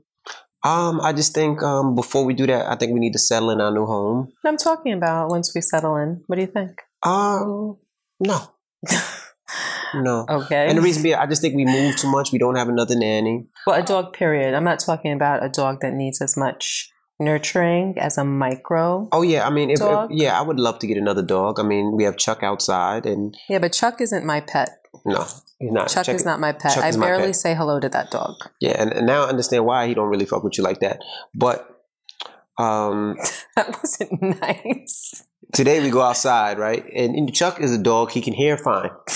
Um, 0.64 1.00
I 1.02 1.14
just 1.14 1.34
think 1.34 1.62
um 1.62 1.96
before 1.96 2.26
we 2.26 2.34
do 2.34 2.48
that, 2.48 2.66
I 2.68 2.76
think 2.76 2.94
we 2.94 3.00
need 3.00 3.14
to 3.14 3.20
settle 3.20 3.52
in 3.52 3.62
our 3.62 3.72
new 3.72 3.86
home. 3.86 4.32
I'm 4.46 4.58
talking 4.58 4.94
about 4.94 5.30
once 5.30 5.54
we 5.54 5.62
settle 5.62 5.96
in. 5.98 6.24
What 6.28 6.36
do 6.38 6.42
you 6.42 6.48
think? 6.48 6.82
Um, 7.04 7.78
no, 8.20 8.40
no. 9.96 10.26
Okay. 10.30 10.68
And 10.68 10.78
the 10.78 10.82
reason 10.82 11.04
being, 11.04 11.16
I 11.16 11.26
just 11.26 11.42
think 11.42 11.56
we 11.56 11.66
move 11.66 11.96
too 11.96 12.10
much. 12.12 12.32
We 12.32 12.40
don't 12.40 12.56
have 12.56 12.70
another 12.70 12.96
nanny. 12.96 13.48
Well, 13.66 13.80
a 13.82 13.84
dog, 13.86 14.14
period. 14.14 14.54
I'm 14.54 14.64
not 14.64 14.80
talking 14.80 15.12
about 15.14 15.44
a 15.44 15.50
dog 15.50 15.82
that 15.82 15.94
needs 15.94 16.22
as 16.22 16.36
much 16.38 16.92
nurturing 17.20 17.96
as 17.98 18.18
a 18.18 18.24
micro. 18.24 19.08
Oh 19.12 19.22
yeah, 19.22 19.46
I 19.46 19.50
mean, 19.50 19.70
if, 19.70 19.80
if 19.82 20.10
yeah, 20.12 20.40
I 20.40 20.42
would 20.42 20.60
love 20.60 20.80
to 20.80 20.88
get 20.88 20.98
another 20.98 21.22
dog. 21.22 21.60
I 21.60 21.64
mean, 21.64 21.96
we 21.96 22.04
have 22.06 22.18
Chuck 22.18 22.44
outside, 22.44 23.06
and 23.06 23.36
Yeah, 23.50 23.60
but 23.60 23.74
Chuck 23.74 24.00
isn't 24.02 24.26
my 24.26 24.40
pet. 24.42 24.70
no, 25.06 25.26
he's 25.60 25.72
not. 25.72 25.90
Chuck 25.90 26.08
is 26.10 26.26
not 26.26 26.40
my 26.40 26.54
pet. 26.54 26.76
Chuck 26.76 26.84
I 26.84 26.92
barely 26.92 27.28
pet. 27.28 27.36
say 27.36 27.54
hello 27.56 27.80
to 27.80 27.90
that 27.90 28.10
dog. 28.12 28.36
Yeah, 28.62 28.76
and, 28.82 28.94
and 28.94 29.06
now 29.06 29.26
I 29.26 29.30
understand 29.30 29.66
why 29.66 29.88
he 29.88 29.94
don't 29.94 30.10
really 30.10 30.26
fuck 30.26 30.44
with 30.44 30.58
you 30.58 30.64
like 30.64 30.80
that. 30.80 31.02
But 31.36 31.68
um, 32.58 33.18
That 33.56 33.78
wasn't 33.84 34.22
nice. 34.42 35.24
today 35.54 35.82
we 35.82 35.90
go 35.90 36.02
outside, 36.02 36.58
right? 36.58 36.86
And, 36.96 37.16
and 37.16 37.34
Chuck 37.34 37.60
is 37.60 37.74
a 37.74 37.78
dog; 37.82 38.12
he 38.12 38.22
can 38.22 38.34
hear 38.34 38.58
fine. 38.58 38.92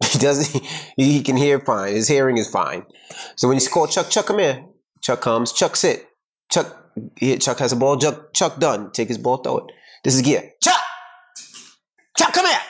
he 0.04 0.18
doesn't. 0.18 0.64
He, 0.96 1.22
can 1.22 1.36
hear 1.36 1.60
fine. 1.60 1.94
His 1.94 2.08
hearing 2.08 2.36
is 2.38 2.48
fine. 2.48 2.84
So 3.36 3.48
when 3.48 3.58
you 3.58 3.68
call 3.68 3.86
Chuck, 3.86 4.10
Chuck, 4.10 4.26
come 4.26 4.38
here. 4.38 4.64
Chuck 5.02 5.20
comes. 5.20 5.52
Chuck, 5.52 5.76
sit. 5.76 6.08
Chuck. 6.50 6.84
Here, 7.16 7.38
Chuck 7.38 7.58
has 7.58 7.72
a 7.72 7.76
ball. 7.76 7.96
Chuck, 7.98 8.32
Chuck, 8.34 8.58
done. 8.58 8.90
Take 8.92 9.08
his 9.08 9.18
ball, 9.18 9.38
throw 9.38 9.58
it. 9.58 9.72
This 10.04 10.14
is 10.14 10.22
Gia. 10.22 10.42
Chuck. 10.62 10.80
Chuck, 12.16 12.32
come 12.32 12.46
here. 12.46 12.60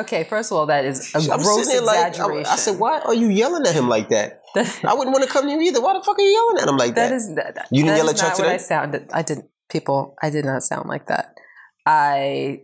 Okay, 0.00 0.24
first 0.24 0.50
of 0.50 0.58
all, 0.58 0.66
that 0.66 0.84
is 0.84 1.14
a 1.14 1.18
I'm 1.18 1.40
gross 1.40 1.68
there 1.68 1.80
like, 1.80 1.98
I, 1.98 2.08
exaggeration. 2.08 2.52
I 2.52 2.56
said, 2.56 2.78
why 2.80 2.98
are 3.00 3.14
you 3.14 3.28
yelling 3.28 3.64
at 3.64 3.74
him 3.74 3.88
like 3.88 4.08
that? 4.08 4.42
I 4.56 4.94
wouldn't 4.94 5.12
want 5.12 5.22
to 5.24 5.30
come 5.30 5.46
near 5.46 5.60
you 5.60 5.68
either. 5.68 5.80
Why 5.80 5.92
the 5.92 6.02
fuck 6.02 6.18
are 6.18 6.22
you 6.22 6.30
yelling 6.30 6.62
at 6.62 6.68
him 6.68 6.76
like 6.76 6.94
that? 6.96 7.10
that 7.10 7.14
is 7.14 7.34
that, 7.36 7.68
You 7.70 7.84
didn't 7.84 7.94
that 7.94 7.96
yell 7.98 8.10
at 8.10 8.16
Chuck 8.16 8.38
what 8.38 8.48
I 8.48 8.52
today? 8.52 8.58
sounded. 8.58 9.10
I 9.12 9.22
didn't. 9.22 9.46
People, 9.68 10.16
I 10.22 10.30
did 10.30 10.44
not 10.44 10.62
sound 10.62 10.88
like 10.88 11.06
that. 11.06 11.34
I 11.86 12.62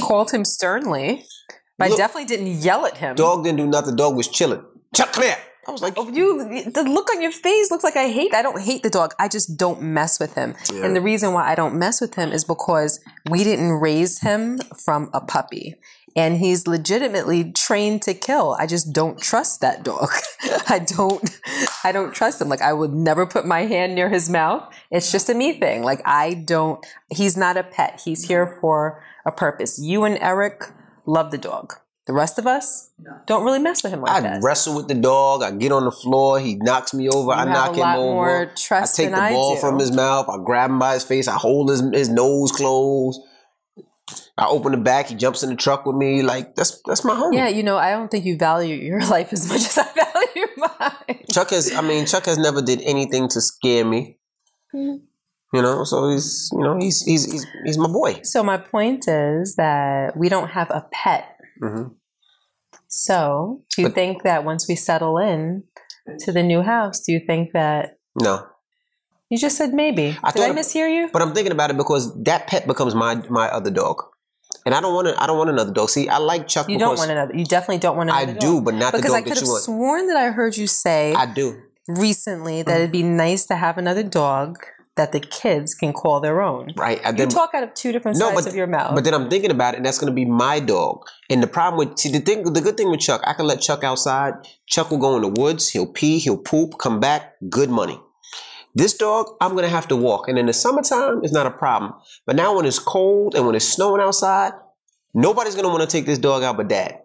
called 0.00 0.30
him 0.30 0.44
sternly. 0.44 1.24
But 1.78 1.92
I 1.92 1.96
definitely 1.96 2.24
didn't 2.26 2.48
yell 2.62 2.86
at 2.86 2.96
him. 2.96 3.16
Dog 3.16 3.44
didn't 3.44 3.58
do 3.58 3.66
nothing. 3.66 3.96
Dog 3.96 4.16
was 4.16 4.28
chilling. 4.28 4.62
Here. 5.16 5.36
I 5.68 5.72
was 5.72 5.82
like, 5.82 5.94
Oh, 5.96 6.08
You, 6.08 6.70
the 6.70 6.84
look 6.84 7.10
on 7.12 7.20
your 7.20 7.32
face 7.32 7.70
looks 7.70 7.84
like 7.84 7.96
I 7.96 8.08
hate. 8.08 8.32
I 8.34 8.40
don't 8.42 8.60
hate 8.60 8.82
the 8.82 8.90
dog. 8.90 9.14
I 9.18 9.28
just 9.28 9.56
don't 9.58 9.82
mess 9.82 10.18
with 10.20 10.34
him. 10.34 10.54
Yeah. 10.72 10.84
And 10.86 10.94
the 10.96 11.00
reason 11.00 11.32
why 11.32 11.50
I 11.50 11.54
don't 11.54 11.74
mess 11.74 12.00
with 12.00 12.14
him 12.14 12.30
is 12.32 12.44
because 12.44 13.00
we 13.28 13.42
didn't 13.44 13.72
raise 13.72 14.20
him 14.20 14.58
from 14.84 15.10
a 15.12 15.20
puppy, 15.20 15.74
and 16.14 16.38
he's 16.38 16.66
legitimately 16.66 17.52
trained 17.52 18.02
to 18.02 18.14
kill. 18.14 18.56
I 18.58 18.66
just 18.66 18.92
don't 18.92 19.18
trust 19.20 19.60
that 19.60 19.82
dog. 19.82 20.08
I 20.68 20.78
don't. 20.78 21.28
I 21.84 21.90
don't 21.92 22.14
trust 22.14 22.40
him. 22.40 22.48
Like 22.48 22.62
I 22.62 22.72
would 22.72 22.92
never 22.94 23.26
put 23.26 23.44
my 23.44 23.62
hand 23.62 23.94
near 23.96 24.08
his 24.08 24.30
mouth. 24.30 24.72
It's 24.90 25.10
just 25.10 25.28
a 25.28 25.34
me 25.34 25.58
thing. 25.58 25.82
Like 25.82 26.00
I 26.06 26.34
don't. 26.34 26.84
He's 27.10 27.36
not 27.36 27.56
a 27.56 27.64
pet. 27.64 28.00
He's 28.04 28.28
here 28.28 28.56
for 28.60 29.02
a 29.26 29.32
purpose. 29.32 29.80
You 29.80 30.04
and 30.04 30.16
Eric 30.20 30.62
love 31.06 31.30
the 31.30 31.38
dog. 31.38 31.74
The 32.06 32.12
rest 32.12 32.38
of 32.38 32.46
us 32.46 32.90
don't 33.26 33.44
really 33.44 33.58
mess 33.58 33.82
with 33.82 33.92
him 33.92 34.00
like 34.02 34.12
I 34.12 34.20
that. 34.20 34.34
I 34.34 34.38
wrestle 34.40 34.76
with 34.76 34.86
the 34.86 34.94
dog. 34.94 35.42
I 35.42 35.50
get 35.50 35.72
on 35.72 35.84
the 35.84 35.90
floor. 35.90 36.38
He 36.38 36.54
knocks 36.54 36.94
me 36.94 37.08
over. 37.08 37.32
I 37.32 37.42
You 37.42 37.48
have 37.48 37.56
knock 37.56 37.76
him 37.76 37.82
over. 37.84 38.14
more 38.14 38.52
I 38.70 38.86
take 38.86 39.10
than 39.10 39.12
the 39.12 39.30
ball 39.34 39.56
from 39.56 39.78
his 39.80 39.90
mouth. 39.90 40.28
I 40.28 40.36
grab 40.44 40.70
him 40.70 40.78
by 40.78 40.94
his 40.94 41.02
face. 41.02 41.26
I 41.26 41.36
hold 41.36 41.68
his, 41.68 41.80
his 41.92 42.08
nose 42.08 42.52
closed. 42.52 43.20
I 44.38 44.46
open 44.46 44.70
the 44.70 44.78
back. 44.78 45.08
He 45.08 45.16
jumps 45.16 45.42
in 45.42 45.50
the 45.50 45.56
truck 45.56 45.84
with 45.84 45.96
me. 45.96 46.22
Like 46.22 46.54
that's 46.54 46.80
that's 46.86 47.04
my 47.04 47.16
home. 47.16 47.32
Yeah, 47.32 47.48
you 47.48 47.64
know, 47.64 47.76
I 47.76 47.90
don't 47.90 48.08
think 48.08 48.24
you 48.24 48.36
value 48.36 48.76
your 48.76 49.00
life 49.06 49.32
as 49.32 49.48
much 49.48 49.62
as 49.62 49.76
I 49.76 49.88
value 49.92 50.46
mine. 50.56 51.24
Chuck 51.32 51.50
has. 51.50 51.74
I 51.74 51.80
mean, 51.80 52.06
Chuck 52.06 52.26
has 52.26 52.38
never 52.38 52.62
did 52.62 52.82
anything 52.82 53.28
to 53.30 53.40
scare 53.40 53.84
me. 53.84 54.18
Mhm. 54.72 55.00
You 55.52 55.62
know, 55.62 55.84
so 55.84 56.10
he's 56.10 56.50
you 56.52 56.60
know 56.62 56.76
he's 56.78 57.02
he's 57.02 57.24
he's, 57.30 57.46
he's 57.64 57.78
my 57.78 57.86
boy. 57.88 58.20
So 58.24 58.42
my 58.42 58.56
point 58.58 59.06
is 59.08 59.54
that 59.56 60.16
we 60.16 60.28
don't 60.28 60.48
have 60.50 60.70
a 60.70 60.86
pet. 60.92 61.36
hmm 61.62 61.84
So 62.88 63.62
do 63.74 63.82
you 63.82 63.88
But- 63.88 63.94
think 63.94 64.22
that 64.24 64.44
once 64.44 64.66
we 64.68 64.74
settle 64.76 65.18
in 65.18 65.64
to 66.20 66.32
the 66.32 66.42
new 66.42 66.62
house, 66.62 67.00
do 67.00 67.12
you 67.12 67.20
think 67.26 67.52
that 67.52 67.98
No, 68.20 68.46
you 69.30 69.38
just 69.38 69.56
said 69.56 69.72
maybe? 69.74 70.16
I 70.22 70.30
Did 70.32 70.42
I 70.42 70.50
mishear 70.50 70.88
you? 70.94 71.08
But 71.12 71.22
I'm 71.22 71.32
thinking 71.34 71.52
about 71.52 71.70
it 71.70 71.76
because 71.76 72.12
that 72.24 72.46
pet 72.46 72.66
becomes 72.66 72.94
my 72.94 73.14
my 73.28 73.48
other 73.48 73.70
dog, 73.70 74.02
and 74.64 74.74
I 74.74 74.80
don't 74.80 74.94
want 74.94 75.08
to. 75.08 75.22
I 75.22 75.26
don't 75.26 75.38
want 75.38 75.50
another 75.50 75.72
dog. 75.72 75.90
See, 75.90 76.08
I 76.08 76.18
like 76.18 76.46
Chuck. 76.48 76.68
You 76.68 76.78
don't 76.78 76.98
want 76.98 77.10
another. 77.10 77.34
You 77.34 77.44
definitely 77.44 77.78
don't 77.78 77.96
want 77.96 78.10
another. 78.10 78.26
I 78.26 78.30
another. 78.30 78.40
do, 78.46 78.60
but 78.60 78.74
not 78.74 78.92
because 78.92 79.10
the 79.12 79.16
I 79.16 79.20
dog 79.20 79.28
could 79.28 79.36
that 79.36 79.46
have 79.46 79.62
sworn 79.62 80.06
that 80.08 80.16
I 80.16 80.30
heard 80.30 80.56
you 80.56 80.66
say 80.66 81.14
I 81.14 81.26
do. 81.26 81.60
recently 81.88 82.62
that 82.62 82.76
it'd 82.80 82.92
be 82.92 83.02
nice 83.02 83.46
to 83.46 83.56
have 83.56 83.78
another 83.78 84.02
dog 84.02 84.58
that 84.96 85.12
the 85.12 85.20
kids 85.20 85.74
can 85.74 85.92
call 85.92 86.20
their 86.20 86.40
own. 86.40 86.72
Right. 86.76 87.00
I 87.04 87.10
You 87.10 87.26
talk 87.26 87.50
out 87.54 87.62
of 87.62 87.74
two 87.74 87.92
different 87.92 88.18
No, 88.18 88.28
sides 88.30 88.42
but- 88.42 88.50
of 88.50 88.56
your 88.56 88.66
mouth. 88.66 88.94
but 88.94 89.04
then 89.04 89.14
I'm 89.14 89.28
thinking 89.28 89.50
about 89.50 89.74
it, 89.74 89.78
and 89.78 89.86
that's 89.86 89.98
going 89.98 90.10
to 90.10 90.14
be 90.14 90.24
my 90.24 90.58
dog. 90.58 91.04
And 91.30 91.42
the 91.42 91.46
problem 91.46 91.78
with 91.78 91.98
see 91.98 92.10
the 92.10 92.20
thing, 92.20 92.42
the 92.52 92.60
good 92.60 92.76
thing 92.76 92.90
with 92.90 93.00
Chuck, 93.00 93.20
I 93.24 93.34
can 93.34 93.46
let 93.46 93.60
Chuck 93.60 93.84
outside. 93.84 94.34
Chuck 94.66 94.90
will 94.90 94.98
go 94.98 95.16
in 95.16 95.22
the 95.22 95.28
woods. 95.40 95.68
He'll 95.70 95.86
pee. 95.86 96.18
He'll 96.18 96.38
poop. 96.38 96.78
Come 96.78 96.98
back. 97.00 97.34
Good 97.50 97.70
money. 97.70 98.00
This 98.74 98.94
dog, 98.94 99.26
I'm 99.40 99.54
gonna 99.54 99.68
have 99.68 99.88
to 99.88 99.96
walk, 99.96 100.28
and 100.28 100.38
in 100.38 100.46
the 100.46 100.52
summertime, 100.52 101.20
it's 101.24 101.32
not 101.32 101.46
a 101.46 101.50
problem. 101.50 101.94
But 102.26 102.36
now, 102.36 102.54
when 102.56 102.66
it's 102.66 102.78
cold 102.78 103.34
and 103.34 103.46
when 103.46 103.54
it's 103.54 103.66
snowing 103.66 104.02
outside, 104.02 104.52
nobody's 105.14 105.54
gonna 105.54 105.68
want 105.68 105.80
to 105.80 105.86
take 105.86 106.04
this 106.04 106.18
dog 106.18 106.42
out 106.42 106.56
but 106.58 106.68
Dad. 106.68 106.98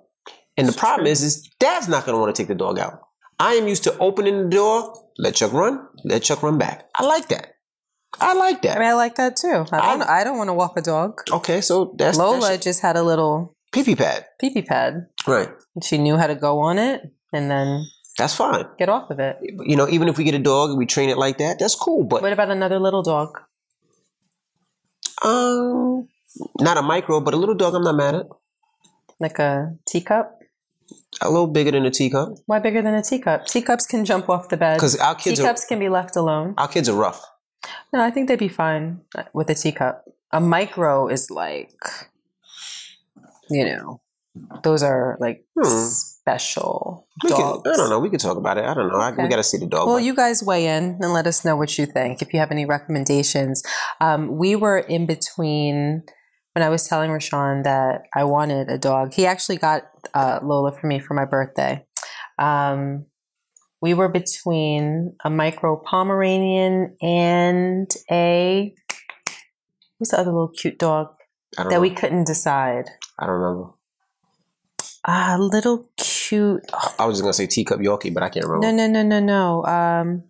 And 0.57 0.67
the 0.67 0.74
problem 0.74 1.07
is, 1.07 1.24
is 1.24 1.50
Dad's 1.60 1.88
not 1.88 2.05
gonna 2.05 2.19
want 2.19 2.36
to 2.36 2.41
take 2.41 2.50
the 2.50 2.55
dog 2.55 2.77
out. 2.77 3.00
I 3.39 3.53
am 3.53 3.67
used 3.69 3.83
to 3.86 3.98
opening 4.00 4.43
the 4.43 4.50
door, 4.50 4.93
let 5.17 5.36
Chuck 5.36 5.53
run, 5.53 5.88
let 6.03 6.24
Chuck 6.24 6.43
run 6.43 6.57
back. 6.57 6.89
I 6.95 7.05
like 7.05 7.29
that. 7.29 7.53
I 8.19 8.33
like 8.33 8.61
that. 8.63 8.77
I 8.77 8.79
mean, 8.79 8.89
I 8.89 8.93
like 8.93 9.15
that 9.15 9.35
too. 9.37 9.65
I 9.71 9.79
don't. 9.97 10.01
I, 10.03 10.23
don't 10.23 10.37
want 10.37 10.49
to 10.49 10.53
walk 10.53 10.77
a 10.77 10.81
dog. 10.81 11.21
Okay, 11.31 11.61
so 11.61 11.95
that's 11.97 12.17
Lola 12.17 12.41
that's 12.49 12.63
just 12.63 12.81
had 12.81 12.95
a 12.97 13.03
little 13.03 13.55
pee 13.71 13.83
pee 13.83 13.95
pad. 13.95 14.25
pee 14.39 14.49
pee 14.53 14.61
pad. 14.61 15.07
Right. 15.25 15.49
And 15.75 15.83
she 15.83 15.97
knew 15.97 16.17
how 16.17 16.27
to 16.27 16.35
go 16.35 16.59
on 16.59 16.77
it 16.77 17.01
and 17.31 17.49
then 17.49 17.85
That's 18.17 18.35
fine. 18.35 18.65
get 18.77 18.89
off 18.89 19.09
of 19.09 19.19
it. 19.19 19.37
You 19.65 19.75
know, 19.77 19.87
even 19.87 20.09
if 20.09 20.17
we 20.17 20.23
get 20.25 20.35
a 20.35 20.39
dog 20.39 20.69
and 20.71 20.77
we 20.77 20.85
train 20.85 21.09
it 21.09 21.17
like 21.17 21.37
that, 21.37 21.57
that's 21.59 21.75
cool. 21.75 22.03
But 22.03 22.21
What 22.21 22.33
about 22.33 22.51
another 22.51 22.79
little 22.79 23.01
dog? 23.01 23.39
um, 25.23 26.07
not 26.59 26.77
a 26.77 26.81
micro, 26.81 27.19
but 27.21 27.33
a 27.33 27.37
little 27.37 27.55
dog, 27.55 27.75
I'm 27.75 27.83
not 27.83 27.95
mad 27.95 28.15
at. 28.15 28.25
Like 29.19 29.39
a 29.39 29.75
teacup? 29.87 30.39
A 31.21 31.29
little 31.29 31.47
bigger 31.47 31.71
than 31.71 31.85
a 31.85 31.91
teacup 31.91 32.29
Why 32.47 32.59
bigger 32.59 32.81
than 32.81 32.95
a 32.95 33.01
teacup? 33.03 33.45
Teacups 33.45 33.85
can 33.85 34.03
jump 34.05 34.29
off 34.29 34.49
the 34.49 34.57
bed. 34.57 34.75
because 34.77 34.95
our 34.97 35.13
kids 35.15 35.39
are 35.39 35.43
Teacups 35.43 35.65
can 35.65 35.79
be 35.79 35.89
left 35.89 36.15
alone. 36.15 36.55
our 36.57 36.67
kids 36.67 36.89
are 36.89 36.95
rough. 36.95 37.23
No, 37.93 38.01
I 38.01 38.09
think 38.11 38.27
they'd 38.27 38.39
be 38.39 38.47
fine 38.47 39.01
with 39.33 39.49
a 39.49 39.55
teacup. 39.55 40.05
A 40.31 40.39
micro 40.39 41.07
is 41.07 41.29
like, 41.29 41.73
you 43.49 43.65
know, 43.65 44.01
those 44.63 44.81
are 44.83 45.17
like 45.19 45.45
Hmm. 45.59 45.87
special 45.87 47.07
We 47.23 47.29
dogs. 47.29 47.69
I 47.69 47.75
don't 47.75 47.89
know. 47.89 47.99
We 47.99 48.09
could 48.09 48.19
talk 48.21 48.37
about 48.37 48.57
it. 48.57 48.63
I 48.63 48.73
don't 48.73 48.87
know. 48.87 48.99
I, 48.99 49.11
we 49.11 49.27
got 49.27 49.35
to 49.35 49.43
see 49.43 49.57
the 49.57 49.65
dog. 49.67 49.87
Well, 49.87 49.99
you 49.99 50.15
guys 50.15 50.41
weigh 50.41 50.67
in 50.67 50.97
and 51.01 51.13
let 51.13 51.27
us 51.27 51.43
know 51.43 51.55
what 51.55 51.77
you 51.77 51.85
think. 51.85 52.21
If 52.21 52.33
you 52.33 52.39
have 52.39 52.51
any 52.51 52.65
recommendations, 52.65 53.61
um, 53.99 54.37
we 54.37 54.55
were 54.55 54.79
in 54.79 55.05
between 55.05 56.03
when 56.53 56.63
I 56.63 56.69
was 56.69 56.87
telling 56.87 57.11
Raashaun 57.11 57.63
that 57.63 58.03
I 58.15 58.23
wanted 58.23 58.69
a 58.69 58.77
dog. 58.77 59.13
He 59.13 59.25
actually 59.25 59.57
got 59.57 59.83
uh, 60.13 60.39
Lola 60.41 60.71
for 60.71 60.87
me 60.87 60.99
for 60.99 61.13
my 61.13 61.25
birthday. 61.25 61.85
Um, 62.39 63.05
we 63.81 63.93
were 63.93 64.07
between 64.07 65.15
a 65.23 65.29
micro 65.29 65.75
Pomeranian 65.75 66.95
and 67.01 67.89
a 68.11 68.73
who's 69.97 70.09
the 70.09 70.19
other 70.19 70.31
little 70.31 70.50
cute 70.50 70.77
dog 70.77 71.07
that 71.57 71.69
know. 71.69 71.79
we 71.79 71.89
couldn't 71.89 72.25
decide. 72.25 72.89
I 73.19 73.25
don't 73.25 73.35
remember. 73.35 73.71
A 75.03 75.38
little 75.39 75.89
cute. 75.97 76.63
I 77.00 77.05
was 77.05 77.15
just 77.15 77.23
gonna 77.23 77.33
say 77.33 77.47
teacup 77.47 77.79
Yorkie, 77.79 78.13
but 78.13 78.23
I 78.23 78.29
can't 78.29 78.45
remember. 78.45 78.71
No, 78.71 78.88
no, 78.88 79.01
no, 79.01 79.19
no, 79.19 79.19
no. 79.19 79.65
Um, 79.65 80.23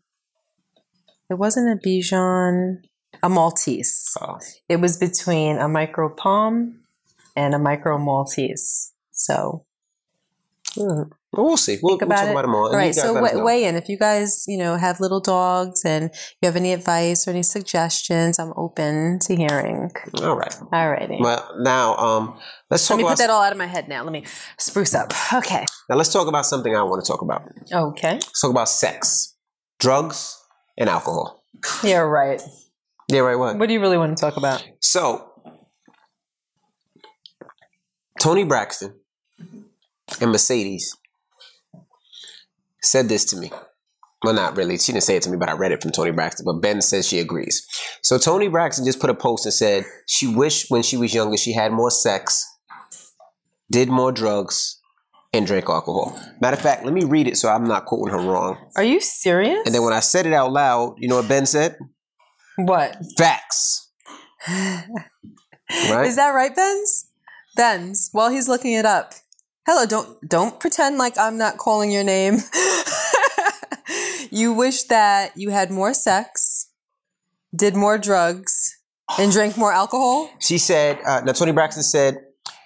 it 1.30 1.36
wasn't 1.36 1.78
a 1.78 1.88
Bichon, 1.88 2.78
a 3.22 3.30
Maltese. 3.30 4.16
Oh. 4.22 4.40
It 4.70 4.78
was 4.78 4.98
between 4.98 5.58
a 5.58 5.68
micro 5.68 6.10
Pom 6.10 6.80
and 7.36 7.54
a 7.54 7.60
micro 7.60 7.98
Maltese. 7.98 8.94
So 9.12 9.66
Well, 11.34 11.46
we'll 11.46 11.56
see. 11.56 11.80
We'll, 11.82 11.98
we'll 11.98 12.10
talk 12.10 12.28
it. 12.28 12.32
about 12.32 12.44
it 12.44 12.50
more. 12.50 12.66
All 12.66 12.76
right, 12.76 12.94
so 12.94 13.14
w- 13.14 13.42
weigh 13.42 13.64
in 13.64 13.76
if 13.76 13.88
you 13.88 13.98
guys, 13.98 14.44
you 14.48 14.58
know, 14.58 14.76
have 14.76 15.00
little 15.00 15.22
dogs 15.22 15.86
and 15.86 16.10
you 16.42 16.46
have 16.46 16.58
any 16.58 16.74
advice 16.74 17.26
or 17.26 17.32
any 17.32 17.44
suggestions. 17.44 18.38
I'm 18.38 18.52
open 18.58 19.20
to 19.20 19.36
hearing. 19.36 19.92
All 20.22 20.36
right. 20.36 20.54
All 20.74 20.90
righty. 20.90 21.18
Well, 21.22 21.56
now 21.60 21.96
um, 21.96 22.38
let's 22.70 22.86
talk 22.86 22.96
Let 22.96 22.98
me 22.98 23.04
about 23.04 23.12
put 23.12 23.18
that 23.20 23.30
all 23.30 23.42
out 23.42 23.54
of 23.54 23.58
my 23.58 23.68
head 23.68 23.88
now. 23.88 24.04
Let 24.04 24.12
me 24.12 24.26
spruce 24.58 24.94
up. 24.94 25.14
Okay. 25.34 25.66
now. 25.90 25.96
Let's 25.96 26.12
talk 26.12 26.28
about 26.28 26.46
something 26.46 26.76
I 26.76 26.84
want 26.84 27.04
to 27.04 27.10
talk 27.10 27.22
about. 27.22 27.44
Okay. 27.72 28.14
Let's 28.14 28.42
talk 28.42 28.52
about 28.52 28.68
sex, 28.68 29.34
drugs, 29.80 30.38
and 30.78 30.90
alcohol. 30.90 31.46
Yeah, 31.82 32.00
right. 32.00 32.42
Yeah, 33.08 33.20
right. 33.20 33.38
What? 33.38 33.58
What 33.58 33.68
do 33.68 33.74
you 33.74 33.80
really 33.80 33.98
want 33.98 34.18
to 34.18 34.22
talk 34.22 34.36
about? 34.36 34.68
So, 34.82 35.32
Toni 38.20 38.44
Braxton 38.44 38.96
and 40.20 40.32
Mercedes 40.32 40.98
said 42.82 43.10
this 43.10 43.26
to 43.26 43.38
me. 43.38 43.52
Well, 44.24 44.34
not 44.34 44.56
really. 44.56 44.78
She 44.78 44.92
didn't 44.92 45.04
say 45.04 45.16
it 45.16 45.24
to 45.24 45.32
me, 45.32 45.38
but 45.38 45.50
I 45.50 45.54
read 45.54 45.72
it 45.72 45.82
from 45.82 45.92
Toni 45.92 46.12
Braxton. 46.12 46.46
But 46.46 46.62
Ben 46.62 46.82
says 46.82 47.08
she 47.08 47.20
agrees. 47.20 47.66
So 48.04 48.20
Toni 48.20 48.50
Braxton 48.50 48.86
just 48.86 49.00
put 49.00 49.10
a 49.10 49.16
post 49.16 49.46
and 49.46 49.54
said 49.54 49.86
she 50.08 50.28
wished 50.28 50.70
when 50.70 50.84
she 50.84 50.96
was 50.96 51.14
younger 51.14 51.38
she 51.38 51.54
had 51.54 51.72
more 51.72 51.90
sex, 51.90 52.46
did 53.72 53.90
more 53.90 54.12
drugs, 54.12 54.80
and 55.34 55.48
drank 55.48 55.70
alcohol. 55.70 56.20
Matter 56.40 56.58
of 56.58 56.62
fact, 56.62 56.86
let 56.86 56.94
me 56.94 57.04
read 57.04 57.28
it 57.28 57.38
so 57.38 57.50
I'm 57.50 57.68
not 57.68 57.86
quoting 57.86 58.14
her 58.14 58.22
wrong. 58.22 58.58
Are 58.76 58.84
you 58.84 59.00
serious? 59.00 59.64
And 59.66 59.74
then 59.74 59.82
when 59.84 59.94
I 59.94 60.02
said 60.02 60.28
it 60.28 60.34
out 60.34 60.52
loud, 60.52 60.96
you 60.98 61.08
know 61.08 61.18
what 61.18 61.28
Ben 61.28 61.46
said? 61.46 61.78
what? 62.58 62.98
Facts. 63.18 63.90
Right? 65.90 66.06
Is 66.06 66.18
that 66.18 66.32
right, 66.32 66.54
Ben's? 66.54 67.08
Benz, 67.56 68.10
while 68.12 68.30
he's 68.30 68.50
looking 68.50 68.74
it 68.74 68.86
up. 68.86 69.14
Hello, 69.68 69.86
don't 69.86 70.28
don't 70.28 70.60
pretend 70.60 70.98
like 70.98 71.18
I'm 71.20 71.38
not 71.38 71.58
calling 71.58 71.92
your 71.92 72.04
name. 72.04 72.40
you 74.32 74.54
wish 74.54 74.84
that 74.86 75.34
you 75.36 75.52
had 75.52 75.70
more 75.70 75.94
sex, 75.94 76.70
did 77.56 77.76
more 77.76 78.00
drugs, 78.00 78.80
and 79.20 79.32
drank 79.32 79.58
more 79.58 79.72
alcohol? 79.72 80.32
She 80.40 80.58
said, 80.58 81.00
uh, 81.06 81.22
now 81.22 81.34
Toni 81.34 81.52
Braxton 81.52 81.84
said 81.84 82.24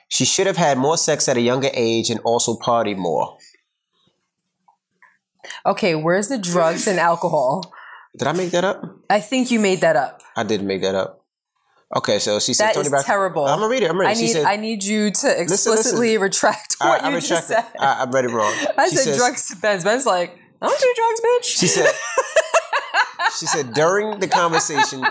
she 0.08 0.24
should 0.24 0.48
have 0.48 0.56
had 0.56 0.78
more 0.78 0.98
sex 0.98 1.28
at 1.28 1.36
a 1.36 1.42
younger 1.42 1.70
age 1.74 2.10
and 2.10 2.22
also 2.22 2.56
party 2.56 2.94
more. 2.94 3.38
Okay, 5.66 5.96
where's 5.96 6.30
the 6.30 6.38
drugs 6.38 6.88
and 6.88 6.98
alcohol? 6.98 7.74
Did 8.18 8.28
I 8.30 8.32
make 8.32 8.52
that 8.52 8.64
up? 8.64 8.82
I 9.10 9.20
think 9.20 9.52
you 9.52 9.60
made 9.60 9.82
that 9.82 9.98
up. 9.98 10.22
I 10.38 10.44
didn't 10.44 10.68
make 10.68 10.82
that 10.82 10.96
up. 10.96 11.25
Okay, 11.98 12.20
so 12.20 12.40
she 12.40 12.54
said 12.54 12.68
That 12.68 12.74
Toni 12.76 12.86
is 12.86 12.90
Braxton. 12.90 13.12
terrible. 13.14 13.46
I'm 13.46 13.60
gonna 13.60 13.70
read 13.70 13.84
it. 13.84 13.90
I'm 13.90 14.00
ready. 14.00 14.12
I 14.12 14.14
she 14.16 14.22
need 14.24 14.32
said, 14.32 14.46
I 14.46 14.56
need 14.56 14.84
you 14.84 15.12
to 15.12 15.42
explicitly 15.42 16.18
retract 16.18 16.76
what 16.80 17.04
I 17.04 17.10
you 17.10 17.20
just 17.22 17.50
retract 17.50 17.72
said. 17.74 17.80
I, 17.82 18.04
I 18.06 18.10
read 18.10 18.26
it 18.26 18.30
wrong. 18.32 18.52
I 18.78 18.90
She 18.90 18.96
said 18.96 19.04
says- 19.06 19.18
drugs 19.18 19.48
to 19.50 19.56
Benz. 19.58 19.84
Ben's 19.84 20.06
like, 20.06 20.38
I 20.62 20.68
don't 20.68 20.80
do 20.80 20.94
drugs, 20.96 21.22
bitch. 21.22 21.60
She 21.60 21.68
said. 21.68 21.90
She 23.40 23.48
said 23.48 23.74
during 23.74 24.20
the 24.20 24.28
conversation, 24.30 25.04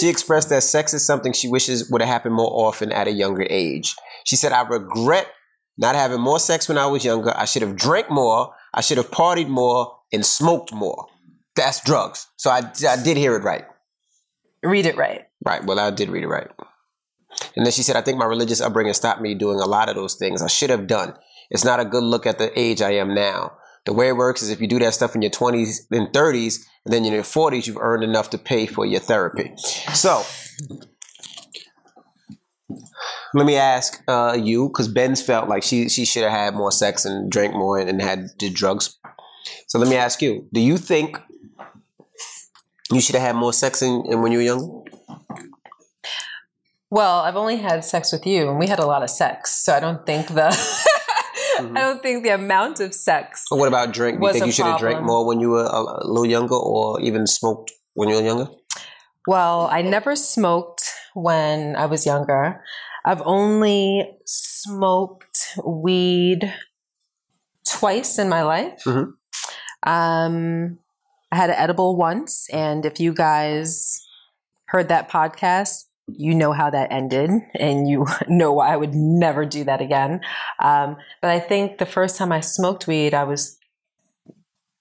she 0.00 0.08
expressed 0.08 0.48
that 0.48 0.64
sex 0.64 0.92
is 0.94 1.06
something 1.06 1.32
she 1.32 1.48
wishes 1.48 1.88
would 1.90 2.00
have 2.00 2.08
happened 2.10 2.34
more 2.34 2.50
often 2.66 2.90
at 2.90 3.06
a 3.06 3.12
younger 3.12 3.46
age. 3.48 3.94
She 4.24 4.34
said, 4.34 4.50
I 4.50 4.62
regret 4.66 5.28
not 5.76 5.94
having 5.94 6.20
more 6.20 6.40
sex 6.40 6.68
when 6.68 6.76
I 6.76 6.86
was 6.86 7.04
younger. 7.04 7.32
I 7.36 7.44
should 7.44 7.62
have 7.62 7.76
drank 7.76 8.10
more. 8.10 8.52
I 8.74 8.80
should 8.80 8.96
have 8.96 9.12
partied 9.12 9.46
more 9.48 9.96
and 10.12 10.26
smoked 10.26 10.72
more. 10.72 11.06
That's 11.54 11.80
drugs. 11.84 12.26
So 12.36 12.50
I, 12.50 12.62
I 12.88 13.00
did 13.00 13.16
hear 13.16 13.36
it 13.36 13.44
right. 13.44 13.64
Read 14.64 14.86
it 14.86 14.96
right. 14.96 15.27
Right. 15.48 15.64
Well, 15.64 15.80
I 15.80 15.90
did 15.90 16.10
read 16.10 16.24
it 16.24 16.28
right. 16.28 16.46
And 17.56 17.64
then 17.64 17.72
she 17.72 17.82
said, 17.82 17.96
I 17.96 18.02
think 18.02 18.18
my 18.18 18.26
religious 18.26 18.60
upbringing 18.60 18.92
stopped 18.92 19.22
me 19.22 19.34
doing 19.34 19.58
a 19.58 19.64
lot 19.64 19.88
of 19.88 19.94
those 19.94 20.14
things 20.14 20.42
I 20.42 20.46
should 20.46 20.68
have 20.68 20.86
done. 20.86 21.14
It's 21.48 21.64
not 21.64 21.80
a 21.80 21.86
good 21.86 22.04
look 22.04 22.26
at 22.26 22.36
the 22.36 22.56
age 22.58 22.82
I 22.82 22.90
am 22.96 23.14
now. 23.14 23.52
The 23.86 23.94
way 23.94 24.08
it 24.08 24.16
works 24.18 24.42
is 24.42 24.50
if 24.50 24.60
you 24.60 24.66
do 24.66 24.78
that 24.80 24.92
stuff 24.92 25.14
in 25.14 25.22
your 25.22 25.30
20s 25.30 25.86
and 25.90 26.08
30s, 26.08 26.66
and 26.84 26.92
then 26.92 27.06
in 27.06 27.14
your 27.14 27.22
40s, 27.22 27.66
you've 27.66 27.78
earned 27.78 28.04
enough 28.04 28.28
to 28.30 28.36
pay 28.36 28.66
for 28.66 28.84
your 28.84 29.00
therapy. 29.00 29.54
So, 29.94 30.22
let 33.32 33.46
me 33.46 33.56
ask 33.56 34.02
uh, 34.06 34.36
you, 34.38 34.68
because 34.68 34.88
Ben's 34.88 35.22
felt 35.22 35.48
like 35.48 35.62
she, 35.62 35.88
she 35.88 36.04
should 36.04 36.24
have 36.24 36.32
had 36.32 36.54
more 36.54 36.72
sex 36.72 37.06
and 37.06 37.32
drank 37.32 37.54
more 37.54 37.78
and 37.78 38.02
had 38.02 38.26
did 38.36 38.52
drugs. 38.52 38.98
So, 39.68 39.78
let 39.78 39.88
me 39.88 39.96
ask 39.96 40.20
you, 40.20 40.46
do 40.52 40.60
you 40.60 40.76
think 40.76 41.16
you 42.92 43.00
should 43.00 43.14
have 43.14 43.24
had 43.24 43.36
more 43.36 43.54
sex 43.54 43.80
in, 43.80 44.04
in 44.10 44.20
when 44.20 44.32
you 44.32 44.38
were 44.38 44.44
younger? 44.44 44.97
Well, 46.90 47.20
I've 47.20 47.36
only 47.36 47.56
had 47.56 47.84
sex 47.84 48.12
with 48.12 48.26
you, 48.26 48.48
and 48.48 48.58
we 48.58 48.66
had 48.66 48.78
a 48.78 48.86
lot 48.86 49.02
of 49.02 49.10
sex, 49.10 49.52
so 49.52 49.74
I 49.74 49.80
don't 49.80 50.06
think 50.06 50.28
the 50.28 50.48
Mm-hmm. 51.58 51.76
I 51.76 51.80
don't 51.80 52.02
think 52.02 52.22
the 52.22 52.34
amount 52.34 52.80
of 52.80 52.94
sex. 52.94 53.44
Or 53.50 53.58
what 53.58 53.68
about 53.68 53.92
drink? 53.92 54.20
Do 54.20 54.26
you 54.26 54.32
think 54.32 54.46
you 54.46 54.52
should 54.52 54.66
have 54.66 54.78
drank 54.78 55.02
more 55.02 55.26
when 55.26 55.40
you 55.40 55.50
were 55.50 55.64
a, 55.64 56.06
little 56.06 56.26
younger, 56.26 56.54
or 56.54 57.00
even 57.00 57.26
smoked 57.26 57.72
when 57.94 58.08
you 58.08 58.16
were 58.16 58.22
younger? 58.22 58.48
Well, 59.26 59.68
I 59.70 59.82
never 59.82 60.14
smoked 60.16 60.84
when 61.14 61.76
I 61.76 61.86
was 61.86 62.06
younger. 62.06 62.62
I've 63.04 63.22
only 63.24 64.10
smoked 64.24 65.58
weed 65.64 66.52
twice 67.66 68.18
in 68.18 68.28
my 68.28 68.42
life. 68.42 68.82
Mhm. 68.84 69.12
Um, 69.82 70.78
I 71.32 71.36
had 71.36 71.50
an 71.50 71.56
edible 71.56 71.96
once, 71.96 72.48
and 72.52 72.86
if 72.86 73.00
you 73.00 73.12
guys 73.12 73.97
heard 74.68 74.88
that 74.88 75.10
podcast, 75.10 75.84
you 76.06 76.34
know 76.34 76.52
how 76.52 76.70
that 76.70 76.90
ended, 76.92 77.30
and 77.54 77.88
you 77.88 78.06
know 78.28 78.52
why 78.52 78.72
I 78.72 78.76
would 78.76 78.94
never 78.94 79.44
do 79.44 79.64
that 79.64 79.80
again. 79.82 80.20
Um, 80.58 80.96
but 81.20 81.30
I 81.30 81.40
think 81.40 81.78
the 81.78 81.86
first 81.86 82.16
time 82.16 82.32
I 82.32 82.40
smoked 82.40 82.86
weed, 82.86 83.12
I 83.14 83.24
was 83.24 83.58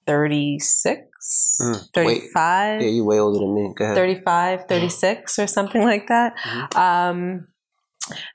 36, 0.06 1.04
Mm, 1.60 1.74
wait. 1.74 2.22
35. 2.32 2.82
Yeah, 2.82 2.88
you're 2.88 3.04
way 3.04 3.20
older 3.20 3.40
than 3.40 3.54
me. 3.54 3.74
Go 3.76 3.84
ahead. 3.86 3.96
35, 3.98 4.66
36 4.70 5.40
or 5.40 5.48
something 5.48 5.82
like 5.84 6.08
that. 6.08 6.34
Um, 6.76 7.48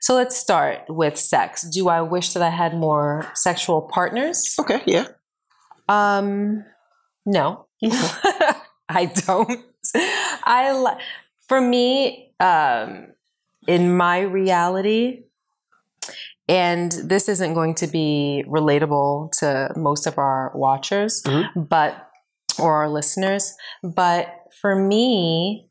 so 0.01 0.13
let's 0.13 0.35
start 0.37 0.81
with 0.89 1.17
sex. 1.17 1.67
Do 1.67 1.89
I 1.89 2.01
wish 2.01 2.33
that 2.33 2.43
I 2.43 2.49
had 2.49 2.75
more 2.75 3.25
sexual 3.33 3.81
partners? 3.81 4.55
Okay, 4.59 4.81
yeah. 4.85 5.07
Um, 5.89 6.63
no, 7.25 7.65
I 8.89 9.05
don't. 9.25 9.63
I 10.43 10.71
li- 10.73 11.01
for 11.47 11.61
me, 11.61 12.33
um, 12.39 13.07
in 13.67 13.95
my 13.95 14.19
reality, 14.21 15.23
and 16.49 16.91
this 16.91 17.29
isn't 17.29 17.53
going 17.53 17.75
to 17.75 17.87
be 17.87 18.43
relatable 18.47 19.31
to 19.39 19.71
most 19.75 20.05
of 20.07 20.17
our 20.17 20.51
watchers, 20.55 21.21
Mhm. 21.23 21.69
but 21.69 22.09
or 22.59 22.73
our 22.75 22.89
listeners, 22.89 23.55
but 23.81 24.27
for 24.61 24.75
me, 24.75 25.67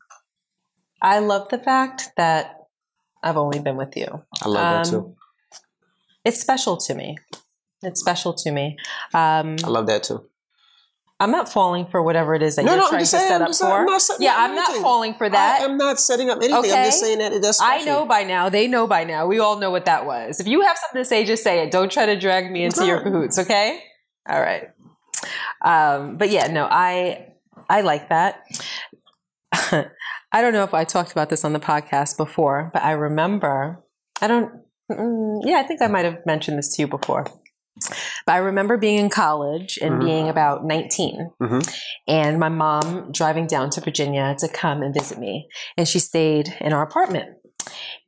I 1.01 1.19
love 1.19 1.47
the 1.49 1.57
fact 1.59 2.09
that 2.17 2.67
I've 3.21 3.37
only 3.37 3.59
been 3.59 3.77
with 3.77 3.95
you. 3.95 4.23
I 4.41 4.47
love 4.49 4.55
that 4.55 4.87
Um, 4.87 4.91
too. 4.91 5.15
It's 6.25 6.39
special 6.41 6.75
to 6.77 6.93
me. 6.93 7.17
It's 7.83 7.99
special 8.01 8.33
to 8.33 8.51
me. 8.51 8.77
Um, 9.13 9.55
I 9.63 9.67
love 9.67 9.87
that 9.87 10.03
too. 10.03 10.29
I'm 11.19 11.31
not 11.31 11.47
falling 11.47 11.85
for 11.89 12.01
whatever 12.03 12.35
it 12.35 12.41
is 12.41 12.55
that 12.57 12.65
No, 12.65 12.73
you're 12.73 12.81
no, 12.81 12.89
trying 12.89 12.99
to 13.01 13.05
saying, 13.05 13.27
set 13.29 13.41
up 13.41 13.55
for. 13.55 13.65
I'm 13.67 13.85
not 13.85 14.01
yeah, 14.19 14.33
I'm 14.37 14.55
not 14.55 14.75
falling 14.81 15.13
for 15.13 15.29
that. 15.29 15.61
I 15.61 15.63
am 15.63 15.77
not 15.77 15.99
setting 15.99 16.29
up 16.29 16.37
anything. 16.39 16.55
I'm 16.55 16.63
just 16.63 16.99
saying 16.99 17.19
that 17.19 17.41
that's 17.41 17.61
I 17.61 17.83
know 17.83 18.05
by 18.05 18.23
now. 18.23 18.49
They 18.49 18.67
know 18.67 18.87
by 18.87 19.03
now. 19.05 19.25
We 19.27 19.39
all 19.39 19.57
know 19.57 19.71
what 19.71 19.85
that 19.85 20.05
was. 20.05 20.39
If 20.39 20.47
you 20.47 20.61
have 20.61 20.77
something 20.77 20.99
to 21.01 21.05
say, 21.05 21.23
just 21.23 21.43
say 21.43 21.61
it. 21.63 21.71
Don't 21.71 21.91
try 21.91 22.05
to 22.07 22.19
drag 22.19 22.51
me 22.51 22.63
into 22.65 22.85
your 22.85 22.97
Right. 22.97 23.03
cahoots. 23.05 23.39
Okay. 23.39 23.81
All 24.27 24.41
right. 24.41 24.69
Um, 25.63 26.17
but 26.17 26.29
yeah, 26.29 26.47
no, 26.47 26.67
I 26.69 27.27
I 27.69 27.81
like 27.81 28.09
that. 28.09 28.41
I 29.53 30.41
don't 30.41 30.53
know 30.53 30.63
if 30.63 30.73
I 30.73 30.83
talked 30.83 31.11
about 31.11 31.29
this 31.29 31.45
on 31.45 31.53
the 31.53 31.59
podcast 31.59 32.17
before, 32.17 32.69
but 32.73 32.83
I 32.83 32.91
remember. 32.93 33.83
I 34.21 34.27
don't. 34.27 34.51
mm, 34.91 35.41
Yeah, 35.45 35.57
I 35.59 35.63
think 35.63 35.81
I 35.81 35.87
might 35.87 36.05
have 36.05 36.25
mentioned 36.25 36.57
this 36.57 36.75
to 36.75 36.81
you 36.81 36.87
before. 36.87 37.25
But 38.25 38.33
I 38.33 38.37
remember 38.37 38.77
being 38.77 38.97
in 38.99 39.09
college 39.09 39.77
and 39.81 39.95
Mhm. 39.95 40.05
being 40.05 40.29
about 40.29 40.65
19 40.65 41.31
Mhm. 41.41 41.75
and 42.07 42.39
my 42.39 42.49
mom 42.49 43.11
driving 43.11 43.47
down 43.47 43.69
to 43.71 43.81
Virginia 43.81 44.35
to 44.39 44.47
come 44.47 44.81
and 44.81 44.93
visit 44.93 45.17
me. 45.19 45.47
And 45.77 45.87
she 45.87 45.99
stayed 45.99 46.55
in 46.61 46.73
our 46.73 46.81
apartment. 46.83 47.37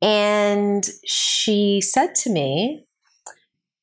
And 0.02 0.88
she 1.06 1.82
said 1.82 2.16
to 2.16 2.30
me, 2.30 2.86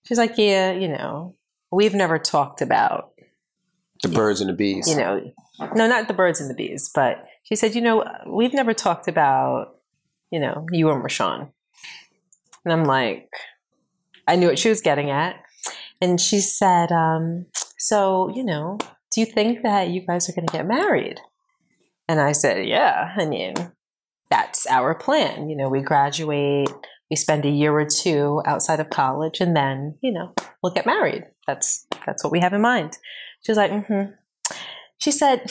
she's 0.04 0.18
like, 0.18 0.36
Yeah, 0.38 0.72
you 0.72 0.88
know, 0.88 1.34
we've 1.70 1.94
never 1.94 2.18
talked 2.18 2.60
about, 2.62 3.12
The 4.02 4.08
birds 4.08 4.40
and 4.40 4.48
the 4.50 4.54
bees. 4.54 4.88
you 4.88 4.96
know, 4.96 5.20
no, 5.74 5.86
not 5.86 6.08
the 6.08 6.14
birds 6.14 6.40
and 6.40 6.48
the 6.50 6.54
bees, 6.54 6.90
but 6.94 7.24
she 7.44 7.56
said, 7.56 7.74
You 7.74 7.80
know, 7.80 8.04
we've 8.26 8.54
never 8.54 8.72
talked 8.74 9.08
about, 9.08 9.76
you 10.30 10.40
know, 10.40 10.66
you 10.72 10.90
and 10.90 11.02
Raashaun. 11.02 11.50
And 12.64 12.72
I'm 12.72 12.84
like, 12.84 13.28
I 14.28 14.36
knew 14.36 14.46
what 14.46 14.58
she 14.58 14.68
was 14.68 14.80
getting 14.80 15.10
at. 15.10 15.36
And 16.02 16.20
she 16.20 16.40
said, 16.40 16.90
um, 16.90 17.46
So, 17.78 18.28
you 18.34 18.44
know, 18.44 18.76
do 19.12 19.20
you 19.20 19.26
think 19.26 19.62
that 19.62 19.88
you 19.88 20.04
guys 20.04 20.28
are 20.28 20.32
going 20.32 20.48
to 20.48 20.52
get 20.52 20.66
married? 20.66 21.20
And 22.08 22.20
I 22.20 22.32
said, 22.32 22.66
Yeah, 22.66 23.14
I 23.16 23.24
mean, 23.24 23.54
that's 24.28 24.66
our 24.66 24.96
plan. 24.96 25.48
You 25.48 25.56
know, 25.56 25.68
we 25.68 25.80
graduate, 25.80 26.70
we 27.08 27.16
spend 27.16 27.44
a 27.44 27.50
year 27.50 27.72
or 27.72 27.86
two 27.86 28.42
outside 28.44 28.80
of 28.80 28.90
college, 28.90 29.40
and 29.40 29.54
then, 29.56 29.96
you 30.02 30.12
know, 30.12 30.34
we'll 30.60 30.74
get 30.74 30.86
married. 30.86 31.24
That's 31.46 31.86
that's 32.04 32.24
what 32.24 32.32
we 32.32 32.40
have 32.40 32.52
in 32.52 32.62
mind. 32.62 32.98
She 33.44 33.52
was 33.52 33.58
like, 33.58 33.70
mm-hmm. 33.70 34.12
She 34.98 35.12
said, 35.12 35.50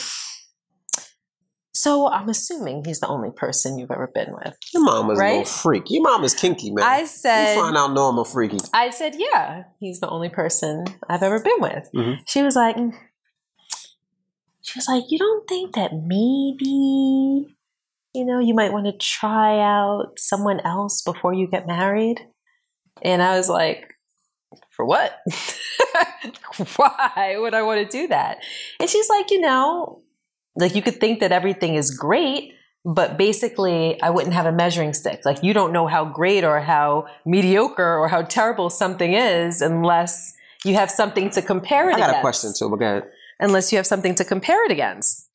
so 1.72 2.08
I'm 2.08 2.28
assuming 2.28 2.84
he's 2.84 3.00
the 3.00 3.08
only 3.08 3.30
person 3.30 3.78
you've 3.78 3.90
ever 3.90 4.06
been 4.14 4.32
with. 4.32 4.56
Your 4.74 4.84
mom 4.84 5.10
is 5.10 5.18
a 5.18 5.22
Right? 5.22 5.30
little 5.38 5.44
freak. 5.46 5.84
Your 5.90 6.02
mom 6.02 6.22
is 6.24 6.34
kinky, 6.34 6.70
man. 6.70 6.84
I 6.84 7.04
said. 7.04 7.54
you 7.54 7.60
find 7.62 7.76
out 7.76 7.92
normal 7.92 8.24
freaky. 8.24 8.58
I 8.74 8.90
said, 8.90 9.14
yeah, 9.16 9.64
he's 9.80 10.00
the 10.00 10.08
only 10.08 10.28
person 10.28 10.84
I've 11.08 11.22
ever 11.22 11.40
been 11.40 11.60
with. 11.60 11.88
Mhm. 11.94 12.18
She 12.26 12.42
was 12.42 12.56
like, 12.56 12.76
mm. 12.76 12.92
she 14.60 14.78
was 14.78 14.86
like, 14.88 15.04
you 15.08 15.18
don't 15.18 15.48
think 15.48 15.74
that 15.74 15.92
maybe, 15.94 17.56
you 18.14 18.24
know, 18.24 18.38
you 18.38 18.54
might 18.54 18.72
want 18.72 18.86
to 18.86 18.92
try 18.92 19.58
out 19.58 20.12
someone 20.18 20.60
else 20.60 21.00
before 21.02 21.32
you 21.32 21.46
get 21.48 21.66
married? 21.66 22.20
And 23.00 23.22
I 23.22 23.36
was 23.36 23.48
like, 23.48 23.94
for 24.70 24.84
what? 24.84 25.18
Why 26.76 27.36
would 27.38 27.54
I 27.54 27.62
want 27.62 27.80
to 27.90 27.98
do 27.98 28.08
that? 28.08 28.38
And 28.78 28.88
she's 28.90 29.08
like, 29.08 29.30
you 29.30 29.40
know, 29.40 30.01
like 30.56 30.74
you 30.74 30.82
could 30.82 31.00
think 31.00 31.20
that 31.20 31.32
everything 31.32 31.74
is 31.74 31.90
great, 31.90 32.54
but 32.84 33.16
basically 33.16 34.00
I 34.02 34.10
wouldn't 34.10 34.34
have 34.34 34.46
a 34.46 34.52
measuring 34.52 34.92
stick. 34.92 35.22
Like 35.24 35.42
you 35.42 35.52
don't 35.52 35.72
know 35.72 35.86
how 35.86 36.04
great 36.04 36.44
or 36.44 36.60
how 36.60 37.06
mediocre 37.24 37.98
or 37.98 38.08
how 38.08 38.22
terrible 38.22 38.70
something 38.70 39.14
is 39.14 39.62
unless 39.62 40.34
you 40.64 40.74
have 40.74 40.90
something 40.90 41.30
to 41.30 41.42
compare 41.42 41.90
it 41.90 41.96
I 41.96 41.98
got 41.98 42.10
against. 42.10 42.18
a 42.18 42.20
question 42.20 42.52
too, 42.56 42.70
but 42.70 42.76
go 42.76 42.84
ahead. 42.84 43.04
Unless 43.40 43.72
you 43.72 43.76
have 43.78 43.86
something 43.86 44.14
to 44.16 44.24
compare 44.24 44.64
it 44.64 44.70
against. 44.70 45.28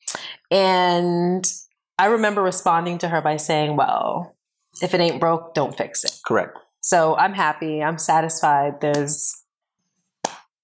And 0.50 1.44
I 1.98 2.06
remember 2.06 2.42
responding 2.42 2.98
to 2.98 3.08
her 3.08 3.20
by 3.20 3.36
saying, 3.36 3.76
well, 3.76 4.36
if 4.80 4.94
it 4.94 5.00
ain't 5.00 5.20
broke, 5.20 5.54
don't 5.54 5.76
fix 5.76 6.04
it. 6.04 6.12
Correct. 6.24 6.56
So 6.80 7.16
I'm 7.16 7.34
happy. 7.34 7.82
I'm 7.82 7.98
satisfied. 7.98 8.80
There's 8.80 9.42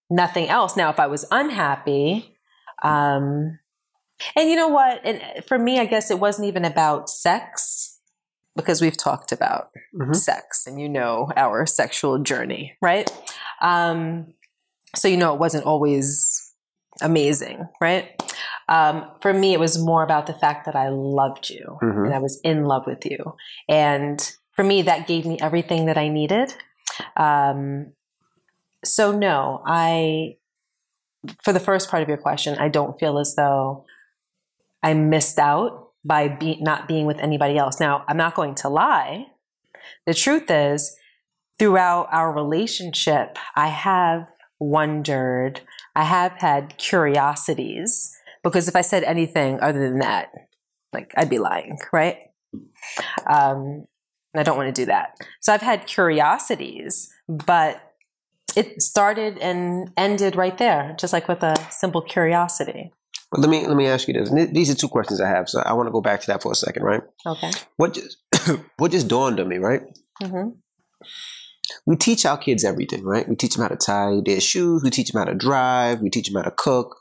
nothing 0.08 0.48
else. 0.48 0.76
Now, 0.76 0.90
if 0.90 1.00
I 1.00 1.06
was 1.06 1.26
unhappy, 1.30 2.38
um, 2.82 3.58
and 4.36 4.48
you 4.50 4.56
know 4.56 4.68
what? 4.68 5.00
And 5.04 5.44
for 5.44 5.58
me, 5.58 5.78
I 5.80 5.86
guess 5.86 6.10
it 6.10 6.18
wasn't 6.18 6.48
even 6.48 6.64
about 6.64 7.08
sex 7.08 7.98
because 8.56 8.80
we've 8.80 8.96
talked 8.96 9.32
about 9.32 9.70
Mhm. 9.94 10.14
sex 10.14 10.66
and 10.66 10.80
you 10.80 10.88
know 10.88 11.28
our 11.36 11.66
sexual 11.66 12.18
journey, 12.18 12.76
right? 12.80 13.10
Um, 13.60 14.34
so 14.94 15.08
you 15.08 15.16
know 15.16 15.34
it 15.34 15.40
wasn't 15.40 15.66
always 15.66 16.52
amazing, 17.02 17.66
right? 17.80 18.10
Um, 18.68 19.10
for 19.20 19.32
me, 19.32 19.52
it 19.52 19.60
was 19.60 19.76
more 19.82 20.04
about 20.04 20.26
the 20.26 20.34
fact 20.34 20.64
that 20.66 20.76
I 20.76 20.88
loved 20.88 21.50
you 21.50 21.78
Mhm. 21.82 22.06
and 22.06 22.14
I 22.14 22.18
was 22.18 22.40
in 22.44 22.64
love 22.64 22.86
with 22.86 23.04
you. 23.04 23.36
And 23.68 24.20
for 24.52 24.62
me, 24.62 24.82
that 24.82 25.08
gave 25.08 25.26
me 25.26 25.36
everything 25.40 25.86
that 25.86 25.98
I 25.98 26.08
needed. 26.08 26.54
Um, 27.16 27.92
so, 28.84 29.10
no, 29.10 29.62
I, 29.66 30.36
for 31.42 31.52
the 31.52 31.58
first 31.60 31.90
part 31.90 32.02
of 32.04 32.08
your 32.08 32.18
question, 32.18 32.56
I 32.58 32.68
don't 32.68 32.98
feel 33.00 33.18
as 33.18 33.34
though 33.34 33.84
I 34.84 34.94
missed 34.94 35.38
out 35.38 35.90
by 36.04 36.28
be, 36.28 36.58
not 36.60 36.86
being 36.86 37.06
with 37.06 37.18
anybody 37.18 37.56
else. 37.56 37.80
Now, 37.80 38.04
I'm 38.06 38.18
not 38.18 38.34
going 38.34 38.54
to 38.56 38.68
lie. 38.68 39.26
The 40.06 40.14
truth 40.14 40.50
is, 40.50 40.94
throughout 41.58 42.08
our 42.12 42.32
relationship, 42.32 43.38
I 43.56 43.68
have 43.68 44.28
wondered, 44.60 45.62
I 45.96 46.04
have 46.04 46.32
had 46.38 46.76
curiosities, 46.76 48.14
because 48.42 48.68
if 48.68 48.76
I 48.76 48.82
said 48.82 49.04
anything 49.04 49.58
other 49.60 49.80
than 49.80 50.00
that, 50.00 50.30
like 50.92 51.12
I'd 51.16 51.30
be 51.30 51.38
lying, 51.38 51.78
right? 51.92 52.18
Um, 53.26 53.86
I 54.36 54.42
don't 54.42 54.56
want 54.56 54.74
to 54.74 54.82
do 54.82 54.86
that. 54.86 55.16
So 55.40 55.52
I've 55.52 55.62
had 55.62 55.86
curiosities, 55.86 57.10
but 57.28 57.80
it 58.54 58.82
started 58.82 59.38
and 59.38 59.90
ended 59.96 60.36
right 60.36 60.58
there, 60.58 60.94
just 60.98 61.12
like 61.12 61.28
with 61.28 61.42
a 61.42 61.56
simple 61.70 62.02
curiosity. 62.02 62.92
But 63.34 63.40
let 63.40 63.50
me 63.50 63.66
let 63.66 63.76
me 63.76 63.88
ask 63.88 64.06
you 64.06 64.14
this. 64.14 64.30
These 64.52 64.70
are 64.70 64.76
two 64.76 64.86
questions 64.86 65.20
I 65.20 65.26
have, 65.28 65.48
so 65.48 65.60
I 65.60 65.72
want 65.72 65.88
to 65.88 65.90
go 65.92 66.00
back 66.00 66.20
to 66.20 66.26
that 66.28 66.40
for 66.40 66.52
a 66.52 66.54
second, 66.54 66.84
right? 66.84 67.02
Okay. 67.26 67.50
What 67.76 67.94
just 67.94 68.18
what 68.76 68.92
just 68.92 69.08
dawned 69.08 69.40
on 69.40 69.48
me, 69.48 69.56
right? 69.56 69.82
hmm 70.22 70.50
We 71.84 71.96
teach 71.96 72.24
our 72.26 72.38
kids 72.38 72.62
everything, 72.62 73.02
right? 73.02 73.28
We 73.28 73.34
teach 73.34 73.56
them 73.56 73.62
how 73.62 73.74
to 73.74 73.76
tie 73.76 74.20
their 74.24 74.40
shoes. 74.40 74.84
We 74.84 74.90
teach 74.90 75.10
them 75.10 75.18
how 75.18 75.24
to 75.24 75.34
drive. 75.34 76.00
We 76.00 76.10
teach 76.10 76.28
them 76.28 76.36
how 76.36 76.48
to 76.48 76.54
cook. 76.56 76.96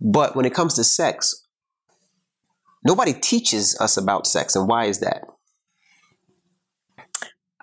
But 0.00 0.36
when 0.36 0.44
it 0.44 0.54
comes 0.54 0.74
to 0.74 0.84
sex, 0.84 1.48
nobody 2.84 3.12
teaches 3.12 3.76
us 3.80 3.96
about 3.96 4.28
sex, 4.28 4.54
and 4.54 4.68
why 4.68 4.84
is 4.84 5.00
that? 5.00 5.24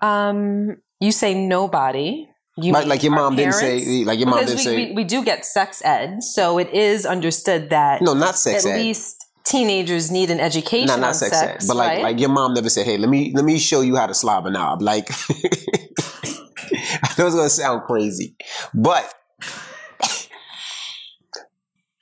Um, 0.02 0.76
you 1.00 1.14
say 1.14 1.34
nobody. 1.34 2.28
You 2.58 2.74
Like, 2.74 2.86
like 2.86 3.04
your 3.04 3.14
our 3.14 3.20
mom 3.20 3.36
didn't 3.36 3.54
say. 3.54 4.04
Like 4.04 4.20
your 4.20 4.28
mom 4.28 4.40
because 4.40 4.64
didn't 4.64 4.76
we, 4.76 4.86
say. 4.86 4.90
we, 4.90 4.96
we 4.96 5.04
do 5.06 5.24
get 5.24 5.46
sex 5.46 5.82
ed, 5.86 6.22
so 6.22 6.58
it 6.58 6.74
is 6.74 7.06
understood 7.06 7.70
that 7.70 8.02
no, 8.02 8.14
not 8.14 8.36
sex 8.36 8.66
at 8.66 8.74
ed. 8.74 8.82
least 8.82 9.16
teenagers 9.46 10.12
need 10.12 10.30
an 10.30 10.40
education 10.40 10.88
not 10.88 11.00
not 11.00 11.10
on 11.10 11.14
sex, 11.14 11.38
sex, 11.38 11.64
ed. 11.64 11.68
But 11.68 11.78
like 11.78 11.90
right? 11.90 12.04
like 12.04 12.20
your 12.20 12.30
mom 12.30 12.54
never 12.54 12.70
said, 12.70 12.86
"Hey, 12.86 12.98
let 12.98 13.10
me 13.10 13.32
let 13.34 13.46
me 13.46 13.58
show 13.58 13.82
you 13.82 13.96
how 13.96 14.08
to 14.08 14.14
slob 14.14 14.46
a 14.46 14.52
knob." 14.52 14.82
Like 14.82 15.10
I 15.10 17.14
know 17.18 17.28
it's 17.28 17.36
gonna 17.36 17.50
sound 17.50 17.84
crazy, 17.84 18.36
but 18.74 19.14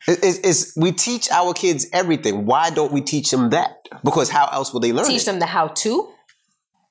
it's, 0.08 0.40
it's 0.40 0.76
we 0.76 0.92
teach 0.92 1.30
our 1.30 1.54
kids 1.54 1.86
everything. 1.94 2.48
Why 2.48 2.72
don't 2.72 2.92
we 2.92 3.02
teach 3.02 3.30
them 3.30 3.52
that? 3.52 3.76
Because 4.04 4.30
how 4.30 4.48
else 4.52 4.74
will 4.74 4.80
they 4.80 4.94
learn? 4.94 5.06
teach 5.06 5.22
it? 5.22 5.26
them 5.26 5.40
the 5.40 5.46
how 5.46 5.68
to. 5.68 6.10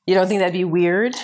You 0.06 0.14
don't 0.14 0.28
think 0.28 0.38
that'd 0.38 0.52
be 0.52 0.64
weird? 0.64 1.16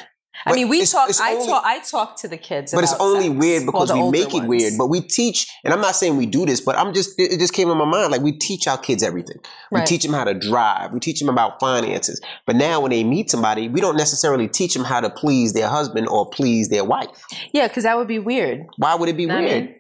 I 0.47 0.51
But 0.51 0.57
mean, 0.57 0.69
we 0.69 0.77
it's- 0.79 0.93
talk. 0.93 1.09
it's 1.09 1.21
I 1.21 1.35
only- 1.35 1.47
talk. 1.47 1.63
I 1.65 1.79
talk 1.79 2.17
to 2.19 2.29
the 2.29 2.37
kids, 2.37 2.73
But 2.73 2.85
it's 2.85 2.93
only 3.01 3.29
sex. 3.29 3.37
weird 3.39 3.67
because 3.67 3.89
the 3.89 3.97
we 3.99 4.11
make 4.11 4.29
it 4.35 4.39
ones. 4.39 4.49
weird. 4.49 4.73
But 4.77 4.89
we 4.89 5.01
teach, 5.01 5.49
and 5.65 5.73
I'm 5.73 5.81
not 5.81 5.95
saying 5.97 6.17
we 6.17 6.27
do 6.27 6.45
this, 6.45 6.61
but 6.61 6.77
I'm 6.77 6.93
just 6.93 7.19
it 7.19 7.39
just 7.39 7.53
came 7.53 7.71
in 7.71 7.79
my 7.79 7.85
mind. 7.85 8.11
Like 8.13 8.21
we 8.21 8.33
teach 8.33 8.67
our 8.67 8.77
kids 8.79 9.03
everything. 9.03 9.39
We 9.71 9.79
Right. 9.79 9.87
teach 9.87 10.03
them 10.03 10.13
how 10.13 10.25
to 10.25 10.35
drive. 10.35 10.93
We 10.93 11.01
teach 11.01 11.21
them 11.21 11.29
about 11.29 11.61
finances. 11.61 12.21
But 12.47 12.57
now 12.57 12.81
when 12.81 12.91
they 12.91 13.05
meet 13.05 13.31
somebody, 13.31 13.69
we 13.69 13.81
don't 13.81 13.97
necessarily 13.97 14.49
teach 14.49 14.75
them 14.75 14.85
how 14.85 15.01
to 15.01 15.09
please 15.09 15.53
their 15.53 15.69
husband 15.69 16.09
or 16.09 16.29
please 16.29 16.69
their 16.69 16.85
wife. 16.85 17.25
Yeah, 17.53 17.69
because 17.69 17.85
that 17.85 17.97
would 17.97 18.09
be 18.09 18.19
weird. 18.19 18.67
Why 18.77 18.95
would 18.97 19.09
it 19.09 19.17
be 19.17 19.31
I 19.31 19.41
weird? 19.41 19.65
mean? 19.65 19.75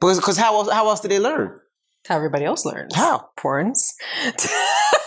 Because 0.00 0.18
because 0.18 0.36
how 0.36 0.56
else 0.56 0.70
how 0.70 0.88
else 0.88 1.00
do 1.00 1.08
they 1.08 1.20
learn? 1.20 1.58
How 2.08 2.16
everybody 2.16 2.44
else 2.44 2.64
learns. 2.66 2.94
How? 2.96 3.28
Porns. 3.38 3.92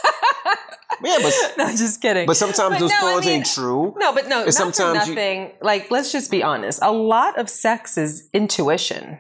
Yeah, 1.04 1.18
but 1.22 1.34
no, 1.58 1.70
just 1.76 2.02
kidding. 2.02 2.26
but 2.26 2.38
sometimes 2.38 2.76
But 2.76 2.80
those 2.80 2.92
no, 3.02 3.18
I 3.18 3.20
mean- 3.20 3.30
ain't 3.30 3.46
true. 3.46 3.94
No, 3.98 4.14
but 4.14 4.28
no, 4.28 4.46
not 4.46 4.54
sometimes 4.54 5.04
for 5.04 5.10
you- 5.10 5.16
nothing. 5.16 5.52
like, 5.62 5.92
let's 5.92 6.12
just 6.12 6.32
be 6.32 6.44
honest. 6.44 6.80
A 6.82 6.92
lot 6.92 7.38
of 7.40 7.50
sex 7.50 7.98
is 7.98 8.30
intuition. 8.34 9.20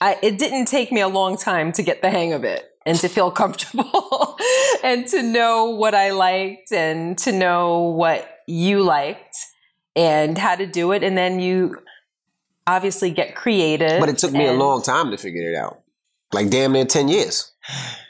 I, 0.00 0.16
it 0.22 0.38
didn't 0.38 0.66
take 0.66 0.92
me 0.92 1.00
a 1.00 1.08
long 1.08 1.36
time 1.36 1.72
to 1.72 1.82
get 1.82 2.02
the 2.02 2.10
hang 2.10 2.32
of 2.32 2.44
it 2.44 2.70
and 2.86 2.98
to 3.00 3.08
feel 3.08 3.30
comfortable 3.42 4.36
and 4.84 5.06
to 5.08 5.22
know 5.22 5.70
what 5.70 5.94
I 5.94 6.10
liked 6.12 6.72
and 6.72 7.18
to 7.18 7.32
know 7.32 7.80
what 7.82 8.28
you 8.46 8.82
liked 8.82 9.36
and 9.96 10.38
how 10.38 10.54
to 10.54 10.66
do 10.66 10.92
it. 10.92 11.02
And 11.02 11.18
then 11.18 11.40
you 11.40 11.78
obviously 12.66 13.10
get 13.10 13.34
creative. 13.34 13.98
But 13.98 14.08
it 14.08 14.18
took 14.18 14.32
me 14.32 14.46
a 14.46 14.52
long 14.52 14.82
time 14.82 15.10
to 15.10 15.16
figure 15.16 15.50
it 15.50 15.56
out. 15.56 15.80
Like 16.32 16.50
damn 16.50 16.72
near 16.72 16.84
ten 16.84 17.08
years. 17.08 17.52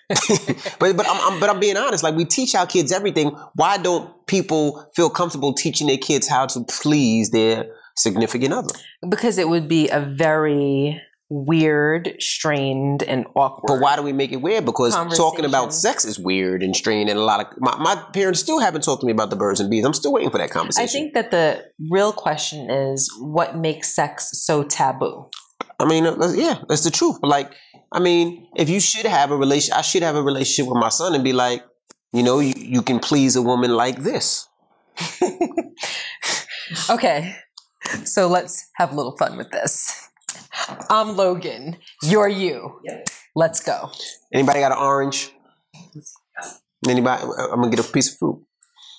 but 0.78 0.96
but 0.96 1.06
I'm, 1.08 1.32
I'm 1.32 1.40
but 1.40 1.50
I'm 1.50 1.60
being 1.60 1.76
honest. 1.76 2.02
Like 2.02 2.14
we 2.14 2.24
teach 2.24 2.54
our 2.54 2.66
kids 2.66 2.92
everything. 2.92 3.28
Why 3.54 3.76
don't 3.76 4.26
people 4.26 4.90
feel 4.96 5.10
comfortable 5.10 5.52
teaching 5.52 5.86
their 5.86 5.98
kids 5.98 6.28
how 6.28 6.46
to 6.46 6.64
please 6.64 7.30
their 7.30 7.66
significant 7.96 8.54
other? 8.54 8.74
because 9.08 9.38
it 9.38 9.48
would 9.48 9.68
be 9.68 9.88
a 9.88 10.00
very 10.00 11.00
weird, 11.30 12.16
strained, 12.20 13.02
and 13.02 13.26
awkward. 13.36 13.68
But 13.68 13.80
why 13.80 13.96
do 13.96 14.02
we 14.02 14.12
make 14.12 14.32
it 14.32 14.36
weird? 14.36 14.64
Because 14.64 14.94
talking 15.16 15.44
about 15.44 15.74
sex 15.74 16.04
is 16.04 16.18
weird 16.18 16.62
and 16.62 16.74
strained, 16.74 17.10
and 17.10 17.18
a 17.18 17.22
lot 17.22 17.40
of 17.40 17.60
my, 17.60 17.76
my 17.78 18.02
parents 18.12 18.40
still 18.40 18.60
haven't 18.60 18.82
talked 18.82 19.02
to 19.02 19.06
me 19.06 19.12
about 19.12 19.30
the 19.30 19.36
birds 19.36 19.60
and 19.60 19.70
bees. 19.70 19.84
I'm 19.84 19.92
still 19.92 20.12
waiting 20.12 20.30
for 20.30 20.38
that 20.38 20.50
conversation. 20.50 20.84
I 20.84 20.86
think 20.86 21.14
that 21.14 21.30
the 21.30 21.64
real 21.90 22.12
question 22.12 22.70
is 22.70 23.12
what 23.20 23.56
makes 23.56 23.94
sex 23.94 24.30
so 24.32 24.62
taboo? 24.62 25.28
I 25.78 25.84
mean, 25.84 26.06
uh, 26.06 26.14
that's- 26.14 26.36
yeah, 26.36 26.58
that's 26.68 26.82
the 26.84 26.90
truth. 26.90 27.18
But 27.20 27.28
like, 27.28 27.52
I 27.92 28.00
mean, 28.00 28.48
if 28.56 28.68
you 28.68 28.80
should 28.80 29.06
have 29.06 29.30
a 29.30 29.36
relation, 29.36 29.72
I 29.74 29.82
should 29.82 30.02
have 30.02 30.16
a 30.16 30.22
relationship 30.22 30.70
with 30.70 30.80
my 30.80 30.88
son 30.90 31.14
and 31.14 31.22
be 31.24 31.32
like, 31.32 31.62
you 32.12 32.22
know, 32.22 32.40
you, 32.40 32.54
you 32.56 32.82
can 32.82 32.98
please 33.00 33.36
a 33.36 33.42
woman 33.42 33.70
like 33.74 33.98
this. 34.02 34.46
Okay, 36.90 37.34
so 38.04 38.28
let's 38.28 38.68
have 38.74 38.92
a 38.92 38.94
little 38.94 39.16
fun 39.16 39.38
with 39.38 39.50
this. 39.50 40.08
I'm 40.90 41.16
Logan. 41.16 41.78
You're 42.02 42.28
you. 42.28 42.80
Let's 43.34 43.60
go. 43.64 43.90
Anybody 44.34 44.60
got 44.60 44.72
an 44.72 44.78
orange? 44.78 45.32
Anybody? 46.86 47.22
I'm 47.22 47.60
gonna 47.62 47.70
get 47.70 47.80
a 47.88 47.90
piece 47.90 48.12
of 48.12 48.18
fruit. 48.18 48.44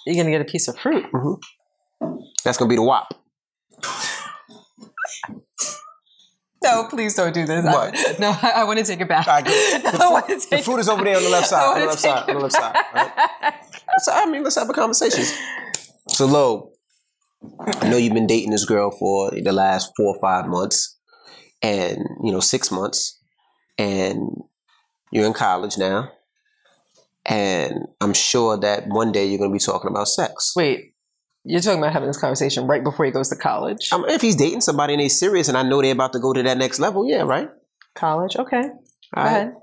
You're 0.07 0.15
gonna 0.15 0.31
get 0.31 0.41
a 0.41 0.45
piece 0.45 0.67
of 0.67 0.79
fruit. 0.79 1.05
Mm-hmm. 1.13 2.15
That's 2.43 2.57
gonna 2.57 2.69
be 2.69 2.75
the 2.75 2.81
wop. 2.81 3.13
No, 6.63 6.85
please 6.89 7.15
don't 7.15 7.33
do 7.33 7.45
this. 7.45 7.63
What? 7.63 7.93
I, 7.95 8.15
no, 8.19 8.35
I, 8.41 8.51
I 8.57 8.63
want 8.65 8.79
to 8.79 8.85
take 8.85 8.99
it 8.99 9.07
back. 9.07 9.27
All 9.27 9.35
right, 9.35 9.45
good. 9.45 9.81
The 9.83 10.03
I 10.03 10.11
want 10.11 10.27
to 10.27 10.49
The 10.49 10.57
fruit 10.59 10.79
is 10.79 10.89
over 10.89 11.03
there 11.03 11.17
on 11.17 11.23
the 11.27 11.29
left 11.29 11.47
side. 11.47 11.63
On 11.73 11.79
the 11.79 11.85
left 11.87 11.99
side. 11.99 12.29
On 12.29 12.35
the 12.35 12.41
left 12.41 12.53
side. 12.55 12.75
Right? 12.93 13.53
So, 13.99 14.11
I 14.13 14.25
mean, 14.25 14.43
let's 14.43 14.55
have 14.55 14.69
a 14.69 14.73
conversation. 14.73 15.23
So, 16.07 16.25
Lo, 16.25 16.71
I 17.81 17.89
know 17.89 17.97
you've 17.97 18.13
been 18.13 18.27
dating 18.27 18.51
this 18.51 18.65
girl 18.65 18.91
for 18.91 19.31
the 19.31 19.53
last 19.53 19.91
four 19.95 20.15
or 20.15 20.19
five 20.21 20.47
months. 20.47 20.97
and 21.61 21.97
you 22.23 22.31
know 22.31 22.39
six 22.39 22.71
months, 22.71 23.19
and 23.77 24.19
you're 25.11 25.25
in 25.25 25.33
college 25.33 25.77
now, 25.77 26.09
and 27.25 27.87
I'm 27.99 28.13
sure 28.13 28.57
that 28.57 28.87
one 28.87 29.11
day 29.11 29.25
you're 29.25 29.37
going 29.37 29.51
to 29.51 29.53
be 29.55 29.59
talking 29.59 29.89
about 29.89 30.07
sex. 30.07 30.53
Wait, 30.55 30.93
you're 31.43 31.61
talking 31.61 31.79
about 31.79 31.93
having 31.93 32.07
this 32.07 32.19
conversation 32.19 32.67
right 32.67 32.83
before 32.83 33.05
he 33.05 33.11
goes 33.11 33.29
to 33.29 33.35
college? 33.35 33.89
Um, 33.91 34.05
if 34.07 34.21
he's 34.21 34.35
dating 34.35 34.61
somebody 34.61 34.93
and 34.93 35.01
they're 35.01 35.09
serious, 35.09 35.47
and 35.47 35.57
I 35.57 35.63
know 35.63 35.81
they're 35.81 35.93
about 35.93 36.13
to 36.13 36.19
go 36.19 36.33
to 36.33 36.43
that 36.43 36.57
next 36.57 36.79
level, 36.79 37.07
yeah, 37.07 37.21
right. 37.21 37.49
college, 37.95 38.35
okay. 38.35 38.61
Go 38.63 38.69
All 39.15 39.23
right. 39.23 39.31
ahead. 39.31 39.53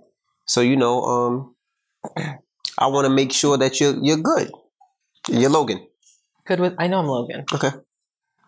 So 0.47 0.61
you 0.61 0.77
know, 0.77 1.03
um, 1.05 1.55
I 2.79 2.87
want 2.87 3.07
to 3.07 3.11
make 3.11 3.33
sure 3.33 3.57
that 3.59 3.81
you're 3.81 3.97
you're 4.03 4.19
good. 4.19 4.51
You're 5.29 5.51
Logan. 5.51 5.87
Good 6.47 6.61
with. 6.61 6.75
I 6.79 6.87
know 6.87 7.01
I'm 7.01 7.07
Logan. 7.07 7.45
Okay. 7.53 7.71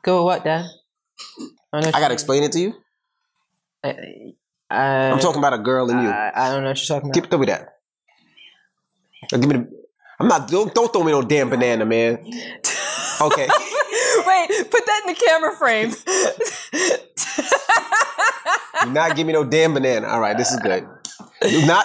Good 0.02 0.16
with 0.16 0.24
what, 0.24 0.44
Dad? 0.44 0.66
I, 1.72 1.78
I 1.78 1.90
gotta 1.90 2.14
explain 2.14 2.44
it 2.44 2.52
to 2.52 2.60
you. 2.60 2.74
I, 3.84 3.96
I, 4.70 5.10
I'm 5.10 5.18
talking 5.18 5.38
about 5.38 5.54
a 5.54 5.58
girl 5.58 5.90
and 5.90 6.02
you. 6.02 6.08
I, 6.08 6.32
I 6.34 6.50
don't 6.50 6.62
know 6.62 6.70
what 6.70 6.78
you're 6.78 6.96
talking 6.96 7.10
about. 7.10 7.14
Give, 7.14 7.30
throw 7.30 7.38
me 7.38 7.46
that. 7.46 7.68
Give 9.30 9.40
me 9.40 9.56
the. 9.56 9.70
I'm 10.20 10.28
not. 10.28 10.48
Don't, 10.48 10.74
don't 10.74 10.92
throw 10.92 11.04
me 11.04 11.12
no 11.12 11.22
damn 11.22 11.50
banana, 11.50 11.84
man. 11.84 12.18
Okay. 13.20 13.46
Wait, 14.26 14.48
put 14.70 14.86
that 14.86 15.02
in 15.06 15.12
the 15.12 15.20
camera 15.26 15.56
frame. 15.56 15.90
Do 18.84 18.90
not 18.92 19.16
give 19.16 19.26
me 19.26 19.32
no 19.32 19.44
damn 19.44 19.74
banana. 19.74 20.06
All 20.06 20.20
right, 20.20 20.36
this 20.36 20.52
is 20.52 20.60
good. 20.60 20.86
Do 21.42 21.66
not. 21.66 21.84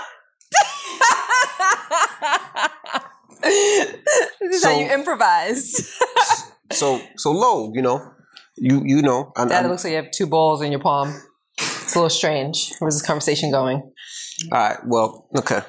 this 3.42 4.56
is 4.58 4.64
how 4.64 4.80
you 4.80 4.92
improvise. 4.92 6.00
So 6.72 7.00
so 7.18 7.32
low. 7.32 7.72
You 7.76 7.84
know. 7.84 8.02
You 8.58 8.82
you 8.84 9.02
know. 9.04 9.32
I'm, 9.38 9.48
Dad, 9.48 9.58
it 9.58 9.62
I'm- 9.62 9.70
looks 9.70 9.84
like 9.84 9.92
you 9.92 9.98
have 9.98 10.10
two 10.10 10.26
balls 10.26 10.64
in 10.64 10.72
your 10.72 10.82
palm. 10.82 11.14
It's 11.60 11.94
a 11.94 12.00
little 12.00 12.10
strange. 12.10 12.74
Where's 12.80 12.96
this 12.96 13.06
conversation 13.06 13.52
going? 13.52 13.78
all 14.52 14.60
right. 14.60 14.78
Well. 14.88 15.28
Okay. 15.38 15.60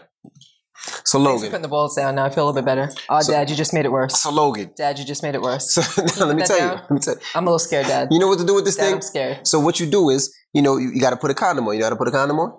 So 0.87 0.91
Thanks 0.93 1.11
for 1.13 1.19
Logan. 1.19 1.51
putting 1.51 1.63
the 1.63 1.69
balls 1.69 1.97
down. 1.97 2.15
Now 2.17 2.25
I 2.27 2.31
feel 2.31 2.45
a 2.45 2.47
little 2.47 2.61
bit 2.61 2.67
better. 2.67 2.91
Oh, 3.09 3.21
So- 3.21 3.33
Dad, 3.33 3.49
you 3.49 3.57
just 3.57 3.73
made 3.73 3.85
it 3.87 3.93
worse. 3.93 4.21
So 4.21 4.31
Logan. 4.31 4.71
Dad, 4.77 4.99
you 4.99 5.05
just 5.05 5.23
made 5.23 5.35
it 5.35 5.41
worse. 5.43 5.73
So 5.75 5.81
now, 6.21 6.27
let 6.27 6.37
me 6.37 6.43
that 6.43 6.47
tell 6.49 6.59
you. 6.59 6.75
Let 6.75 6.91
me 6.91 6.99
tell 7.01 7.15
you. 7.15 7.21
I'm 7.35 7.45
a 7.45 7.47
little 7.47 7.59
scared, 7.59 7.87
Dad. 7.87 8.09
You 8.11 8.19
know 8.19 8.29
what 8.29 8.39
to 8.39 8.45
do 8.45 8.55
with 8.55 8.65
this 8.65 8.77
Dad, 8.77 8.85
thing? 8.85 8.95
I'm 8.97 9.01
scared. 9.03 9.47
So 9.47 9.61
what 9.61 9.81
you 9.81 9.87
do 9.87 10.11
is, 10.11 10.35
you 10.53 10.61
know, 10.63 10.77
you, 10.77 10.91
you 10.91 11.01
got 11.01 11.11
to 11.11 11.17
put 11.17 11.31
a 11.31 11.35
condom 11.35 11.67
on. 11.69 11.75
You 11.75 11.81
got 11.81 11.91
to 11.91 11.97
put 11.97 12.09
a 12.09 12.11
condom 12.11 12.39
on. 12.39 12.51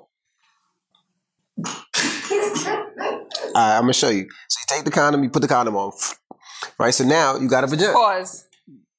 All 3.55 3.61
right, 3.61 3.75
I'm 3.77 3.81
gonna 3.83 3.93
show 3.93 4.09
you. 4.09 4.27
So 4.49 4.59
you 4.59 4.75
take 4.75 4.85
the 4.85 4.91
condom, 4.91 5.23
you 5.23 5.29
put 5.29 5.41
the 5.41 5.47
condom 5.47 5.75
on. 5.75 5.93
Right. 6.77 6.93
So 6.93 7.03
now 7.05 7.37
you 7.37 7.47
got 7.47 7.63
a 7.63 7.67
vagina. 7.67 7.93
Pause. 7.93 8.47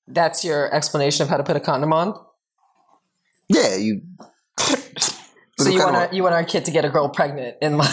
That's 0.08 0.44
your 0.44 0.72
explanation 0.72 1.22
of 1.24 1.28
how 1.28 1.36
to 1.36 1.42
put 1.42 1.56
a 1.56 1.60
condom 1.60 1.92
on. 1.92 2.14
Yeah, 3.48 3.76
you. 3.76 4.00
So 5.58 5.68
you 5.70 5.78
want 5.78 5.96
our, 5.96 6.08
you 6.14 6.22
want 6.22 6.34
our 6.34 6.44
kid 6.44 6.64
to 6.66 6.70
get 6.70 6.84
a 6.84 6.88
girl 6.88 7.08
pregnant 7.08 7.56
and 7.60 7.76
like. 7.78 7.90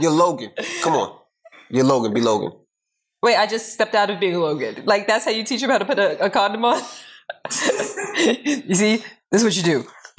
You're 0.00 0.10
Logan. 0.12 0.50
Come 0.82 0.94
on. 0.94 1.18
You're 1.70 1.84
Logan. 1.84 2.12
Be 2.14 2.20
Logan. 2.20 2.52
Wait, 3.22 3.36
I 3.36 3.46
just 3.46 3.72
stepped 3.72 3.94
out 3.94 4.10
of 4.10 4.18
being 4.18 4.34
Logan. 4.38 4.82
Like 4.84 5.06
that's 5.06 5.24
how 5.24 5.30
you 5.30 5.44
teach 5.44 5.62
him 5.62 5.70
how 5.70 5.78
to 5.78 5.84
put 5.84 5.98
a, 5.98 6.24
a 6.24 6.30
condom 6.30 6.64
on. 6.64 6.82
you 8.18 8.74
see, 8.74 8.96
this 9.30 9.42
is 9.42 9.44
what 9.44 9.56
you 9.56 9.62
do. 9.62 9.84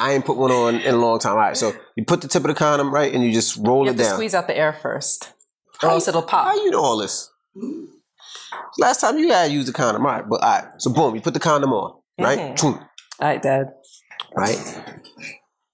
I 0.00 0.12
ain't 0.12 0.24
put 0.24 0.36
one 0.36 0.52
on 0.52 0.76
in 0.76 0.94
a 0.94 0.98
long 0.98 1.18
time. 1.18 1.32
All 1.32 1.38
right. 1.38 1.56
So 1.56 1.72
you 1.96 2.04
put 2.04 2.20
the 2.20 2.28
tip 2.28 2.42
of 2.44 2.48
the 2.48 2.54
condom 2.54 2.92
right, 2.94 3.12
and 3.12 3.24
you 3.24 3.32
just 3.32 3.56
roll 3.56 3.84
You 3.84 3.90
it 3.90 3.96
down. 3.96 4.14
squeeze 4.14 4.34
out 4.34 4.46
the 4.46 4.56
air 4.56 4.72
first, 4.72 5.32
or 5.82 5.90
else 5.90 6.06
it'll 6.06 6.22
pop. 6.22 6.46
How 6.46 6.54
you 6.64 6.70
know 6.70 6.80
all 6.82 6.96
this? 6.98 7.30
Last 8.78 9.00
time 9.00 9.18
you 9.18 9.32
had 9.32 9.50
used 9.50 9.66
the 9.66 9.72
condom, 9.72 10.04
right? 10.04 10.22
But 10.28 10.42
all 10.42 10.50
right. 10.50 10.64
So 10.78 10.92
boom, 10.92 11.16
you 11.16 11.20
put 11.20 11.34
the 11.34 11.40
condom 11.40 11.72
on, 11.72 12.00
right? 12.20 12.38
Mhm. 12.56 12.64
All 12.64 12.86
right, 13.20 13.42
Dad. 13.42 13.72
Right. 14.36 14.58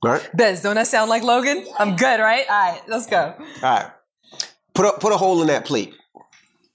Right. 0.04 0.28
Bez, 0.34 0.60
don't 0.60 0.74
that 0.74 0.86
sound 0.86 1.08
like 1.08 1.22
Logan? 1.22 1.64
I'm 1.78 1.96
good, 1.96 2.20
right? 2.20 2.44
All 2.46 2.72
right, 2.72 2.82
let's 2.88 3.06
go. 3.06 3.34
All 3.38 3.46
right. 3.62 3.90
Put 4.74 4.84
a 4.84 4.98
put 4.98 5.14
a 5.14 5.16
hole 5.16 5.40
in 5.40 5.46
that 5.46 5.64
plate. 5.64 5.94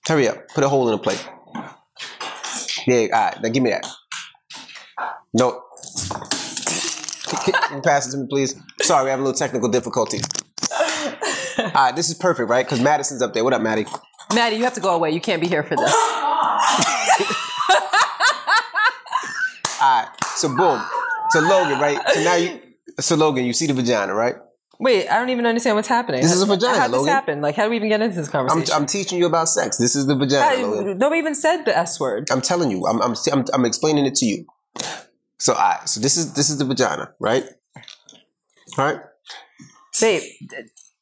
Hurry 0.07 0.27
up. 0.27 0.47
Put 0.47 0.63
a 0.63 0.69
hole 0.69 0.89
in 0.89 0.93
the 0.93 0.97
plate. 0.97 1.23
Yeah. 2.87 3.07
All 3.13 3.25
right. 3.25 3.39
Now 3.39 3.49
give 3.49 3.61
me 3.61 3.69
that. 3.69 3.85
No. 5.31 5.61
Can 7.43 7.75
you 7.75 7.81
pass 7.83 8.07
it 8.07 8.11
to 8.11 8.17
me, 8.17 8.25
please? 8.27 8.55
Sorry, 8.81 9.03
we 9.03 9.11
have 9.11 9.19
a 9.19 9.21
little 9.21 9.37
technical 9.37 9.69
difficulty. 9.69 10.21
All 11.59 11.71
right. 11.75 11.95
This 11.95 12.09
is 12.09 12.15
perfect, 12.15 12.49
right? 12.49 12.65
Because 12.65 12.81
Madison's 12.81 13.21
up 13.21 13.35
there. 13.35 13.43
What 13.43 13.53
up, 13.53 13.61
Maddie? 13.61 13.85
Maddie, 14.33 14.55
you 14.55 14.63
have 14.63 14.73
to 14.73 14.81
go 14.81 14.95
away. 14.95 15.11
You 15.11 15.21
can't 15.21 15.39
be 15.39 15.47
here 15.47 15.61
for 15.61 15.75
this. 15.75 15.93
All 15.93 15.99
right. 19.81 20.07
So 20.35 20.47
boom. 20.47 20.81
So 21.29 21.41
Logan, 21.41 21.79
right? 21.79 21.99
So 22.11 22.23
now 22.23 22.35
you. 22.35 22.59
So 22.99 23.15
Logan, 23.15 23.45
you 23.45 23.53
see 23.53 23.67
the 23.67 23.73
vagina, 23.73 24.13
right? 24.13 24.35
Wait, 24.79 25.09
I 25.09 25.19
don't 25.19 25.29
even 25.29 25.45
understand 25.45 25.75
what's 25.75 25.89
happening. 25.89 26.21
This 26.21 26.31
is 26.31 26.41
a 26.41 26.45
vagina, 26.45 26.77
How 26.77 26.87
did 26.87 26.95
this 26.99 27.05
happen? 27.07 27.41
Like, 27.41 27.55
how 27.55 27.65
do 27.65 27.69
we 27.69 27.75
even 27.75 27.89
get 27.89 28.01
into 28.01 28.15
this 28.15 28.27
I'm, 28.27 28.31
conversation? 28.31 28.73
I'm 28.73 28.85
teaching 28.85 29.19
you 29.19 29.25
about 29.25 29.49
sex. 29.49 29.77
This 29.77 29.95
is 29.95 30.07
the 30.07 30.15
vagina, 30.15 30.45
I- 30.45 30.61
Logan. 30.61 30.97
nobody 30.97 31.19
even 31.19 31.35
said 31.35 31.65
the 31.65 31.77
S 31.77 31.99
word. 31.99 32.29
I'm 32.31 32.41
telling 32.41 32.71
you. 32.71 32.85
I'm, 32.87 33.01
I'm, 33.01 33.15
I'm, 33.31 33.45
I'm 33.53 33.65
explaining 33.65 34.05
it 34.05 34.15
to 34.15 34.25
you. 34.25 34.45
So, 35.37 35.53
all 35.53 35.59
right. 35.59 35.89
So 35.89 35.99
this 35.99 36.15
is 36.17 36.33
this 36.33 36.49
is 36.49 36.57
the 36.57 36.65
vagina, 36.65 37.13
right? 37.19 37.43
All 38.77 38.85
right. 38.85 39.01
Babe, 39.99 40.23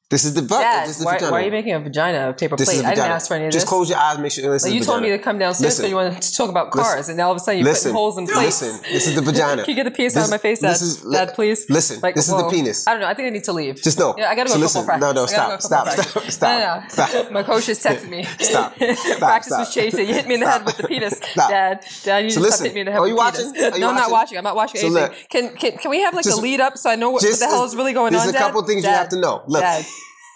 This 0.09 0.23
is 0.23 0.33
the 0.35 0.41
butt. 0.41 0.61
Dad, 0.61 0.83
this 0.87 0.91
is 0.91 0.99
the 0.99 1.05
why, 1.05 1.15
vagina. 1.15 1.31
why 1.33 1.41
are 1.41 1.45
you 1.45 1.51
making 1.51 1.73
a 1.73 1.79
vagina 1.81 2.29
of 2.29 2.37
paper 2.37 2.55
this 2.55 2.69
plate? 2.69 2.85
I 2.85 2.91
didn't 2.95 3.11
ask 3.11 3.27
for 3.27 3.33
any 3.33 3.47
of 3.47 3.51
this. 3.51 3.61
Just 3.63 3.67
close 3.67 3.89
your 3.89 3.99
eyes. 3.99 4.17
Make 4.17 4.31
sure. 4.31 4.49
This 4.53 4.63
Like, 4.63 4.73
you 4.73 4.79
told 4.79 5.01
me 5.01 5.09
to 5.09 5.19
come 5.19 5.37
downstairs 5.37 5.75
because 5.75 5.89
you 5.89 5.97
wanted 5.97 6.21
to 6.21 6.33
talk 6.33 6.49
about 6.49 6.71
cars, 6.71 6.95
Listen. 6.95 7.11
and 7.11 7.17
now 7.17 7.25
all 7.25 7.31
of 7.33 7.35
a 7.35 7.39
sudden 7.41 7.59
you're 7.59 7.65
Listen. 7.67 7.91
putting 7.91 7.95
holes 7.97 8.17
in 8.17 8.25
plates. 8.25 8.61
Listen. 8.61 8.83
This 8.89 9.05
is 9.07 9.15
the 9.15 9.21
vagina. 9.31 9.63
Can 9.65 9.71
you 9.71 9.75
get 9.75 9.83
the 9.83 9.91
penis 9.91 10.15
out 10.15 10.23
of 10.23 10.29
my 10.31 10.37
face, 10.37 10.59
Dad? 10.59 10.69
this 10.71 10.81
is- 10.81 11.01
Dad, 11.01 11.33
please. 11.33 11.69
Listen. 11.69 11.99
Like, 12.01 12.15
this 12.15 12.29
is 12.29 12.33
the 12.37 12.47
penis. 12.49 12.87
I 12.87 12.91
don't 12.91 13.01
know. 13.01 13.07
I 13.07 13.15
think 13.15 13.25
I 13.27 13.31
need 13.31 13.43
to 13.43 13.51
leave. 13.51 13.83
Just 13.83 13.99
know. 13.99 14.15
Yeah, 14.17 14.29
I 14.29 14.35
gotta 14.35 14.47
go 14.47 14.53
So 14.55 14.59
listen. 14.61 14.81
football 14.85 14.99
No, 14.99 15.13
practice. 15.25 15.31
no, 15.33 15.37
gotta 15.37 15.61
stop, 15.61 15.85
go 15.87 15.91
to 15.97 16.03
football 16.03 16.31
stop, 16.31 16.31
stop, 16.31 16.59
No, 16.59 16.59
no, 16.59 16.81
no. 16.81 16.87
stop. 16.87 17.31
My 17.33 17.43
coach 17.43 17.65
just 17.65 17.83
texted 17.85 18.07
me. 18.07 18.23
Stop, 18.23 18.75
stop, 18.77 19.17
practice 19.19 19.47
stop. 19.51 19.59
was 19.59 19.73
changed. 19.73 19.97
He 19.97 20.05
hit 20.05 20.25
me 20.25 20.35
in 20.35 20.39
the 20.39 20.49
head 20.49 20.65
with 20.65 20.77
the 20.77 20.87
penis. 20.87 21.19
Dad, 21.35 21.85
Dad, 22.05 22.19
you 22.23 22.29
just 22.31 22.63
hit 22.63 22.73
me 22.73 22.79
in 22.79 22.85
the 22.85 22.91
head 22.93 22.99
Are 22.99 23.01
with 23.01 23.09
you 23.09 23.15
the 23.15 23.19
watching? 23.19 23.55
you 23.55 23.79
no, 23.81 23.89
I'm 23.89 23.95
not 23.95 24.09
watching? 24.09 24.37
I'm 24.37 24.43
not 24.45 24.55
watching 24.55 24.79
anything. 24.85 25.11
can, 25.29 25.77
can 25.77 25.91
we 25.91 25.99
have 26.01 26.13
like 26.13 26.25
a 26.27 26.35
lead 26.37 26.61
up 26.61 26.77
so 26.77 26.89
I 26.89 26.95
know 26.95 27.09
what, 27.09 27.23
what 27.23 27.39
the 27.39 27.45
hell 27.45 27.65
is 27.65 27.75
really 27.75 27.91
going 27.91 28.15
on? 28.15 28.21
There's 28.23 28.33
a 28.33 28.37
couple 28.37 28.63
things 28.63 28.85
you 28.85 28.89
have 28.89 29.09
to 29.09 29.19
know. 29.19 29.43
Look. 29.47 29.65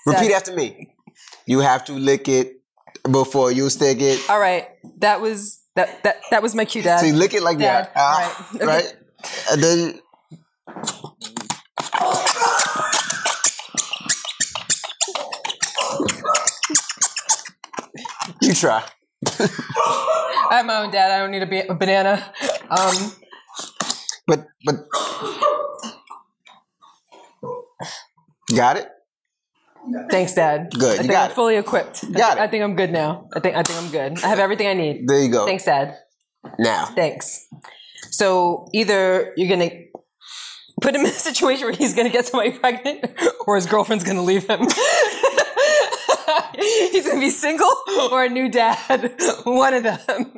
Repeat 0.06 0.34
after 0.34 0.56
me. 0.56 0.96
You 1.46 1.60
have 1.60 1.86
to 1.86 1.94
lick 1.94 2.28
it 2.28 2.62
before 3.10 3.52
you 3.52 3.70
stick 3.70 4.00
it. 4.02 4.20
All 4.30 4.40
right, 4.40 4.68
that 5.00 5.22
was 5.22 5.60
that 5.76 6.04
that 6.04 6.18
that 6.32 6.42
was 6.42 6.56
my 6.56 6.66
cue, 6.66 6.82
Dad. 6.82 7.00
So 7.00 7.06
you 7.06 7.14
lick 7.14 7.34
it 7.34 7.44
like 7.44 7.58
Dad, 7.58 7.86
that. 7.86 7.92
Ah, 7.96 8.48
right. 8.54 8.56
Okay. 8.56 8.66
right? 8.66 8.96
And 9.52 9.64
then 9.64 10.02
you 18.42 18.54
try. 18.54 18.84
I 19.40 20.58
have 20.58 20.66
my 20.66 20.78
own 20.84 20.92
dad. 20.92 21.12
I 21.12 21.20
don't 21.20 21.32
need 21.32 21.44
a, 21.44 21.48
ba- 21.48 21.72
a 21.72 21.76
banana. 21.76 22.34
Um, 22.70 23.14
But 24.28 24.46
but 24.66 24.76
got 28.56 28.78
it? 28.78 28.88
Thanks, 30.10 30.34
Dad. 30.34 30.72
Good, 30.72 30.84
I 30.84 30.91
you 30.94 30.98
think 31.00 31.12
got 31.12 31.26
I'm 31.26 31.32
it. 31.32 31.34
fully 31.36 31.56
equipped. 31.58 32.04
I, 32.04 32.12
Got 32.12 32.34
thi- 32.34 32.39
it. 32.39 32.44
I 32.44 32.48
think 32.48 32.63
I'm 32.63 32.76
good 32.76 32.91
now. 32.91 33.28
I 33.36 33.39
think 33.39 33.56
I 33.56 33.63
think 33.63 33.80
I'm 33.80 33.91
good. 33.91 34.24
I 34.24 34.28
have 34.28 34.39
everything 34.39 34.67
I 34.67 34.74
need. 34.74 35.08
There 35.08 35.20
you 35.22 35.30
go. 35.32 35.46
Thanks, 35.46 35.65
Dad. 35.65 35.98
Now. 36.60 36.86
Thanks. 36.86 37.48
So 38.12 38.67
either 38.74 39.34
you're 39.38 39.50
gonna 39.50 39.70
put 40.82 40.96
him 40.96 41.02
in 41.02 41.08
a 41.08 41.10
situation 41.30 41.65
where 41.65 41.74
he's 41.74 41.94
gonna 41.94 42.10
get 42.10 42.26
somebody 42.28 42.52
pregnant, 42.60 43.06
or 43.48 43.56
his 43.56 43.65
girlfriend's 43.65 44.04
gonna 44.04 44.24
leave 44.24 44.48
him. 44.50 44.62
he's 46.56 47.08
gonna 47.08 47.20
be 47.20 47.30
single 47.30 47.70
or 48.12 48.24
a 48.24 48.30
new 48.30 48.50
dad. 48.50 49.13
One 49.44 49.74
of 49.74 49.84
them. 49.84 50.34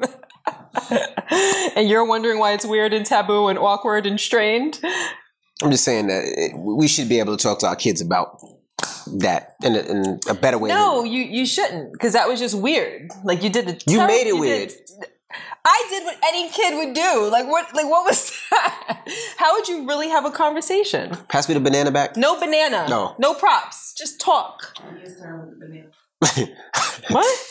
and 1.75 1.87
you're 1.87 2.05
wondering 2.05 2.39
why 2.39 2.53
it's 2.53 2.65
weird 2.65 2.93
and 2.93 3.05
taboo 3.05 3.47
and 3.47 3.57
awkward 3.59 4.05
and 4.05 4.19
strained. 4.19 4.79
I'm 5.61 5.71
just 5.71 5.83
saying 5.83 6.07
that 6.07 6.23
it, 6.25 6.51
we 6.57 6.87
should 6.87 7.07
be 7.07 7.19
able 7.19 7.37
to 7.37 7.41
talk 7.41 7.59
to 7.59 7.67
our 7.67 7.75
kids 7.75 8.01
about 8.01 8.41
that 9.19 9.55
in 9.63 9.75
a, 9.75 9.79
in 9.79 10.19
a 10.29 10.33
better 10.33 10.57
way. 10.57 10.69
No, 10.69 11.03
you 11.03 11.21
you 11.21 11.45
shouldn't, 11.45 11.93
because 11.93 12.13
that 12.13 12.27
was 12.27 12.39
just 12.39 12.55
weird. 12.57 13.11
Like 13.23 13.43
you 13.43 13.49
did 13.49 13.65
the 13.67 13.83
You 13.91 13.99
made 14.05 14.21
it 14.27 14.33
did- 14.33 14.39
weird. 14.39 14.73
I 15.65 15.85
did 15.89 16.03
what 16.03 16.17
any 16.27 16.49
kid 16.49 16.75
would 16.75 16.93
do. 16.93 17.29
Like 17.31 17.47
what? 17.47 17.73
Like 17.73 17.85
what 17.89 18.05
was 18.05 18.31
that? 18.51 19.07
How 19.37 19.53
would 19.55 19.67
you 19.67 19.87
really 19.87 20.09
have 20.09 20.25
a 20.25 20.31
conversation? 20.31 21.15
Pass 21.29 21.47
me 21.47 21.53
the 21.55 21.61
banana 21.61 21.89
back. 21.89 22.17
No 22.17 22.37
banana. 22.39 22.85
No. 22.89 23.15
No 23.17 23.33
props. 23.33 23.93
Just 23.97 24.19
talk. 24.19 24.75
What? 27.09 27.49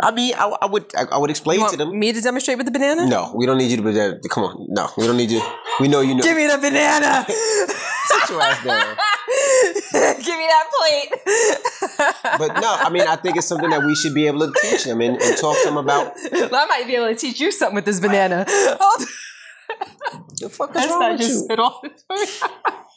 I 0.00 0.12
mean, 0.12 0.34
I, 0.38 0.46
I 0.62 0.66
would 0.66 0.94
I, 0.96 1.04
I 1.10 1.18
would 1.18 1.30
explain 1.30 1.58
You 1.60 1.68
to 1.70 1.76
them. 1.76 1.98
me 1.98 2.12
to 2.12 2.20
demonstrate 2.20 2.56
with 2.56 2.66
the 2.66 2.70
banana? 2.72 3.06
No, 3.08 3.32
we 3.34 3.46
don't 3.46 3.58
need 3.58 3.70
you 3.72 3.78
to. 3.82 4.20
Come 4.30 4.44
on, 4.44 4.66
no, 4.70 4.88
we 4.96 5.06
don't 5.06 5.16
need 5.16 5.30
you. 5.30 5.42
We 5.80 5.88
know 5.88 6.00
you 6.02 6.14
know. 6.14 6.22
Give 6.22 6.36
me 6.36 6.46
the 6.46 6.56
banana. 6.58 7.24
Sit 7.28 8.30
your 8.30 8.42
ass 8.42 8.64
down. 8.64 8.96
Give 9.92 10.36
me 10.38 10.46
that 10.48 10.66
plate. 10.78 11.10
But 12.38 12.60
no, 12.60 12.74
I 12.74 12.88
mean, 12.90 13.02
I 13.06 13.16
think 13.16 13.36
it's 13.36 13.46
something 13.46 13.68
that 13.70 13.84
we 13.84 13.94
should 13.94 14.14
be 14.14 14.26
able 14.26 14.40
to 14.40 14.52
teach 14.62 14.84
them 14.84 15.00
and, 15.00 15.20
and 15.20 15.36
talk 15.36 15.56
to 15.62 15.68
them 15.68 15.76
about. 15.76 16.14
Well, 16.32 16.54
I 16.54 16.66
might 16.66 16.86
be 16.86 16.96
able 16.96 17.08
to 17.08 17.14
teach 17.14 17.38
you 17.40 17.52
something 17.52 17.74
with 17.74 17.84
this 17.84 18.00
banana. 18.00 18.46
The 20.40 20.48
fuck 20.48 20.70
is 20.70 20.74
That's 20.74 20.90
wrong 20.90 21.12
with 21.12 21.20
you? 21.20 21.38
spit 21.44 21.58
all 21.58 21.82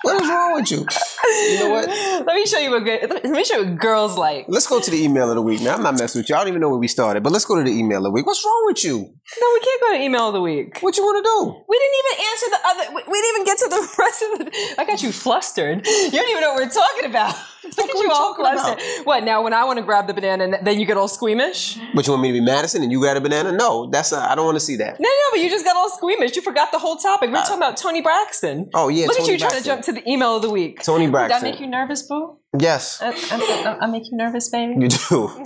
What 0.04 0.22
is 0.22 0.28
wrong 0.30 0.54
with 0.56 0.72
you? 0.72 0.80
You 0.80 1.60
know 1.60 1.70
what? 1.72 1.88
Let 2.28 2.36
me 2.36 2.46
show 2.46 2.60
you 2.60 2.72
what 2.72 2.84
good. 2.84 3.10
Let 3.10 3.24
me 3.26 3.44
show 3.46 3.60
you 3.60 3.70
what 3.70 3.80
girls 3.80 4.18
like. 4.18 4.46
Let's 4.50 4.68
go 4.68 4.80
to 4.82 4.92
the 4.92 5.02
email 5.02 5.30
of 5.30 5.36
the 5.36 5.42
week. 5.42 5.62
Now 5.62 5.76
I'm 5.76 5.84
not 5.84 5.98
messing 5.98 6.20
with 6.20 6.30
you. 6.30 6.36
I 6.36 6.40
don't 6.40 6.50
even 6.50 6.60
know 6.62 6.70
where 6.70 6.78
we 6.78 6.90
started, 6.90 7.24
but 7.24 7.32
let's 7.32 7.46
go 7.46 7.56
to 7.56 7.64
the 7.64 7.72
email 7.72 8.00
of 8.00 8.04
the 8.04 8.12
week. 8.12 8.26
What's 8.26 8.44
wrong 8.46 8.64
with 8.66 8.84
you? 8.84 8.98
No, 8.98 9.48
we 9.54 9.60
can't 9.62 9.82
go 9.82 9.94
to 9.94 10.02
email 10.04 10.28
of 10.28 10.34
the 10.34 10.42
week. 10.42 10.80
What 10.82 10.98
you 10.98 11.04
want 11.04 11.24
to 11.24 11.30
do? 11.30 11.64
We 11.70 11.80
didn't 11.80 11.98
even 12.04 12.26
answer 12.32 12.48
the 12.50 12.60
other. 12.68 12.96
We, 12.96 13.12
we 13.14 13.22
didn't 13.22 13.36
even 13.36 13.46
get 13.46 13.58
to 13.60 13.70
the 13.70 13.96
rest 14.00 14.24
of 14.24 14.40
the. 14.40 14.82
I 14.82 14.86
got 14.86 15.02
you 15.04 15.12
flustered. 15.14 15.86
You 15.88 16.12
don't 16.12 16.30
even 16.30 16.42
know 16.42 16.54
what 16.54 16.64
we're 16.64 16.70
talking 16.70 17.10
about. 17.10 17.36
Look 17.64 17.90
at 17.90 17.96
you 17.96 18.12
all 18.12 18.34
talking 18.36 18.46
about? 18.46 18.80
flustered. 18.80 19.06
What 19.06 19.24
now? 19.24 19.42
When 19.44 19.54
I 19.54 19.64
want 19.64 19.78
to 19.80 19.84
grab 19.86 20.08
the 20.08 20.14
banana, 20.14 20.60
then 20.64 20.80
you 20.80 20.86
get 20.86 20.98
all 20.98 21.08
squeamish? 21.08 21.78
But 21.96 22.06
you 22.06 22.12
want 22.14 22.22
me 22.24 22.30
to 22.30 22.34
be 22.34 22.42
Madison 22.42 22.84
and 22.84 22.92
you 22.92 23.02
got 23.02 23.16
a 23.18 23.22
banana? 23.22 23.52
No, 23.52 23.90
that's 23.90 24.12
uh, 24.12 24.20
I 24.20 24.36
don't 24.36 24.46
want 24.46 24.56
to 24.58 24.60
see 24.60 24.76
that. 24.78 25.00
no, 25.00 25.08
no, 25.10 25.26
but 25.32 25.40
you 25.40 25.50
just 25.50 25.64
got 25.66 25.76
all 25.76 25.90
squeamish. 25.90 26.36
You 26.36 26.42
forgot 26.42 26.72
the 26.72 26.80
whole 26.80 26.98
topic. 26.98 27.28
We 27.30 27.34
We're 27.34 27.40
uh, 27.40 27.44
talking 27.44 27.58
about 27.58 27.78
Toni 27.78 28.02
Braxton. 28.02 28.70
Oh 28.74 28.90
yeah, 28.90 29.08
Look 29.08 29.18
Toni 29.18 29.30
at 29.30 29.34
you 29.34 29.40
trying 29.48 29.60
to 29.62 29.66
jump 29.66 29.82
to 29.84 29.92
the 29.94 30.08
email 30.10 30.36
of 30.36 30.42
the 30.42 30.50
week. 30.50 30.84
Toni 30.84 31.08
Braxton. 31.10 31.42
Did 31.42 31.46
that 31.48 31.52
make 31.54 31.62
you 31.62 31.68
nervous, 31.68 32.02
boo? 32.04 32.38
Yes, 32.60 33.02
I, 33.02 33.12
I, 33.12 33.78
I 33.82 33.88
make 33.88 34.04
you 34.12 34.18
nervous, 34.18 34.50
baby. 34.50 34.74
you 34.80 34.90
do. 34.90 34.98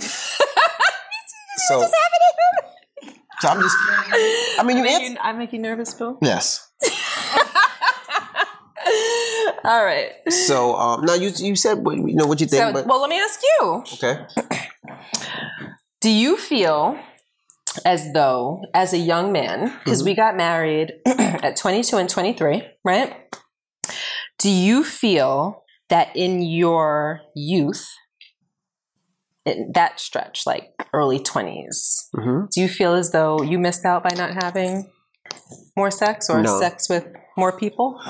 so, 1.68 1.82
so 3.40 3.48
I'm 3.48 3.60
just. 3.62 3.76
I 4.58 4.62
mean, 4.64 4.78
you 4.78 4.82
Make 4.82 5.10
you- 5.10 5.16
I 5.20 5.32
make 5.32 5.52
you 5.52 5.58
nervous, 5.60 5.94
boo. 5.94 6.18
Yes. 6.22 6.68
All 9.64 9.84
right. 9.84 10.12
So 10.28 10.74
um, 10.76 11.04
now 11.04 11.14
you 11.14 11.30
you 11.36 11.56
said 11.56 11.78
what 11.78 11.96
you 11.96 12.14
know 12.14 12.26
what 12.26 12.40
you 12.40 12.46
think, 12.46 12.62
So, 12.62 12.72
but 12.72 12.86
well, 12.86 13.00
let 13.00 13.10
me 13.10 13.18
ask 13.18 13.40
you. 13.42 13.82
okay. 13.94 14.26
Do 16.00 16.10
you 16.10 16.36
feel 16.36 16.98
as 17.84 18.12
though, 18.12 18.62
as 18.74 18.92
a 18.92 18.98
young 18.98 19.32
man, 19.32 19.72
because 19.84 20.02
we 20.04 20.14
got 20.14 20.36
married 20.36 20.92
at 21.06 21.56
22 21.56 21.96
and 21.96 22.08
23, 22.08 22.62
right? 22.84 23.14
Do 24.38 24.48
you 24.50 24.84
feel 24.84 25.64
that 25.88 26.14
in 26.14 26.42
your 26.42 27.20
youth, 27.34 27.84
in 29.44 29.72
that 29.74 29.98
stretch, 30.00 30.46
like 30.46 30.70
early 30.94 31.18
20s, 31.18 32.08
hmm 32.14 32.44
do 32.52 32.60
you 32.60 32.68
feel 32.68 32.94
as 32.94 33.10
though 33.10 33.42
you 33.42 33.58
missed 33.58 33.84
out 33.84 34.02
by 34.04 34.14
not 34.14 34.42
having 34.42 34.90
more 35.76 35.90
sex 35.90 36.30
or 36.30 36.42
No. 36.42 36.58
sex 36.60 36.88
with 36.88 37.06
more 37.38 37.52
people? 37.56 38.00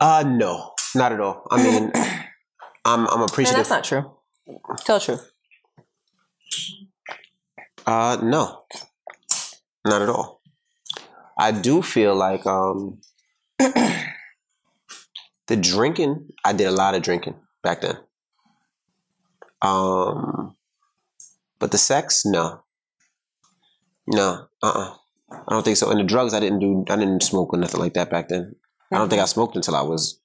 Uh, 0.00 0.22
no, 0.26 0.74
not 0.94 1.12
at 1.12 1.20
all. 1.20 1.42
I 1.50 1.62
mean, 1.62 1.90
I'm 2.84 3.08
I'm 3.08 3.18
No, 3.18 3.24
appreciative. 3.24 3.66
that's 3.66 3.70
not 3.70 3.84
true. 3.84 4.12
Tell 4.84 4.98
the 4.98 5.04
truth. 5.04 5.32
Uh, 7.86 8.18
no, 8.22 8.62
not 9.84 10.02
at 10.02 10.08
all. 10.08 10.42
I 11.38 11.52
do 11.52 11.82
feel 11.82 12.14
like 12.14 12.46
um, 12.46 13.00
the 13.58 15.56
drinking. 15.56 16.28
I 16.44 16.52
did 16.52 16.66
a 16.66 16.72
lot 16.72 16.94
of 16.94 17.02
drinking 17.02 17.36
back 17.62 17.80
then. 17.80 17.96
Um, 19.62 20.56
but 21.58 21.72
the 21.72 21.78
sex, 21.78 22.24
no, 22.24 22.62
no, 24.06 24.46
uh, 24.62 24.66
uh 24.66 24.94
I 25.30 25.52
don't 25.52 25.64
think 25.64 25.76
so. 25.76 25.90
And 25.90 26.00
the 26.00 26.04
drugs, 26.04 26.32
I 26.34 26.40
didn't 26.40 26.60
do. 26.60 26.84
I 26.88 26.96
didn't 26.96 27.22
smoke 27.22 27.52
or 27.52 27.58
nothing 27.58 27.80
like 27.80 27.94
that 27.94 28.10
back 28.10 28.28
then. 28.28 28.54
I 28.92 28.98
don't 28.98 29.08
think 29.08 29.22
I 29.22 29.26
smoked 29.26 29.56
until 29.56 29.76
I 29.76 29.82
was 29.82 30.20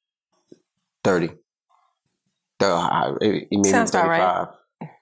thirty. 1.03 1.29
Uh, 2.59 3.15
maybe 3.19 3.47
Sounds 3.65 3.89
about 3.89 4.07
right. 4.07 4.19
thirty-five. 4.19 4.47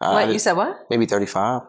Uh, 0.01 0.11
what? 0.11 0.33
You 0.33 0.39
said 0.39 0.53
what? 0.53 0.87
maybe 0.89 1.05
thirty-five. 1.05 1.61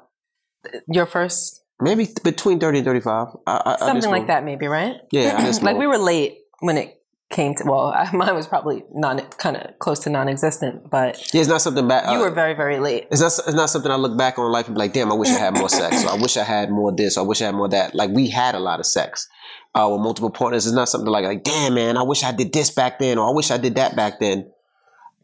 Your 0.88 1.06
first? 1.06 1.64
Maybe 1.80 2.06
th- 2.06 2.22
between 2.22 2.60
30 2.60 2.78
and 2.78 2.86
35. 2.86 3.28
I, 3.44 3.50
I, 3.50 3.72
I 3.72 3.76
Something 3.78 3.96
just 3.96 4.08
like 4.08 4.28
that, 4.28 4.44
maybe, 4.44 4.68
right? 4.68 4.96
Yeah, 5.10 5.34
I 5.36 5.44
just 5.44 5.62
like 5.64 5.76
we 5.76 5.88
were 5.88 5.98
late 5.98 6.38
when 6.60 6.78
it 6.78 7.01
came 7.32 7.54
to. 7.56 7.64
Well, 7.64 7.92
mine 8.12 8.34
was 8.36 8.46
probably 8.46 8.84
non 8.94 9.18
kind 9.38 9.56
of 9.56 9.76
close 9.80 9.98
to 10.00 10.10
non-existent, 10.10 10.88
but 10.90 11.16
Yeah, 11.34 11.40
it's 11.40 11.48
not 11.50 11.60
something 11.62 11.88
bad. 11.88 12.08
you 12.12 12.18
uh, 12.18 12.20
were 12.20 12.30
very, 12.30 12.54
very 12.54 12.78
late. 12.78 13.08
It's 13.10 13.20
not. 13.20 13.32
It's 13.46 13.54
not 13.54 13.70
something 13.70 13.90
I 13.90 13.96
look 13.96 14.16
back 14.16 14.38
on 14.38 14.52
life 14.52 14.66
and 14.66 14.76
be 14.76 14.78
like, 14.78 14.92
damn, 14.92 15.10
I 15.10 15.14
wish 15.16 15.28
I 15.30 15.38
had 15.40 15.54
more 15.58 15.68
sex. 15.68 16.04
Or 16.04 16.10
I 16.12 16.14
wish 16.22 16.36
I 16.36 16.44
had 16.44 16.70
more 16.70 16.92
this. 16.94 17.16
Or 17.16 17.24
I 17.24 17.26
wish 17.26 17.42
I 17.42 17.46
had 17.46 17.54
more 17.56 17.68
that. 17.70 17.94
Like 17.96 18.10
we 18.10 18.28
had 18.30 18.54
a 18.54 18.60
lot 18.60 18.78
of 18.78 18.86
sex 18.86 19.26
uh, 19.74 19.88
with 19.90 20.00
multiple 20.02 20.30
partners. 20.30 20.66
It's 20.66 20.74
not 20.76 20.88
something 20.88 21.10
like, 21.10 21.24
like, 21.24 21.42
damn, 21.42 21.74
man, 21.74 21.96
I 21.96 22.02
wish 22.04 22.22
I 22.22 22.30
did 22.32 22.52
this 22.52 22.70
back 22.70 23.00
then, 23.00 23.18
or 23.18 23.28
I 23.28 23.32
wish 23.32 23.50
I 23.50 23.56
did 23.58 23.74
that 23.74 23.96
back 23.96 24.20
then. 24.20 24.50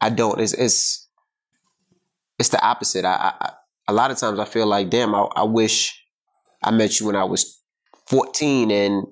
I 0.00 0.10
don't. 0.10 0.40
It's 0.40 0.54
it's 0.54 1.08
it's 2.38 2.48
the 2.50 2.60
opposite. 2.64 3.04
I, 3.04 3.12
I 3.14 3.32
I- 3.46 3.52
a 3.90 3.92
lot 3.94 4.10
of 4.10 4.18
times 4.18 4.38
I 4.38 4.44
feel 4.44 4.66
like, 4.66 4.90
damn, 4.90 5.14
I, 5.14 5.26
I 5.34 5.44
wish 5.44 6.04
I 6.62 6.70
met 6.70 7.00
you 7.00 7.06
when 7.06 7.16
I 7.16 7.24
was 7.24 7.58
fourteen 8.06 8.70
and 8.70 9.06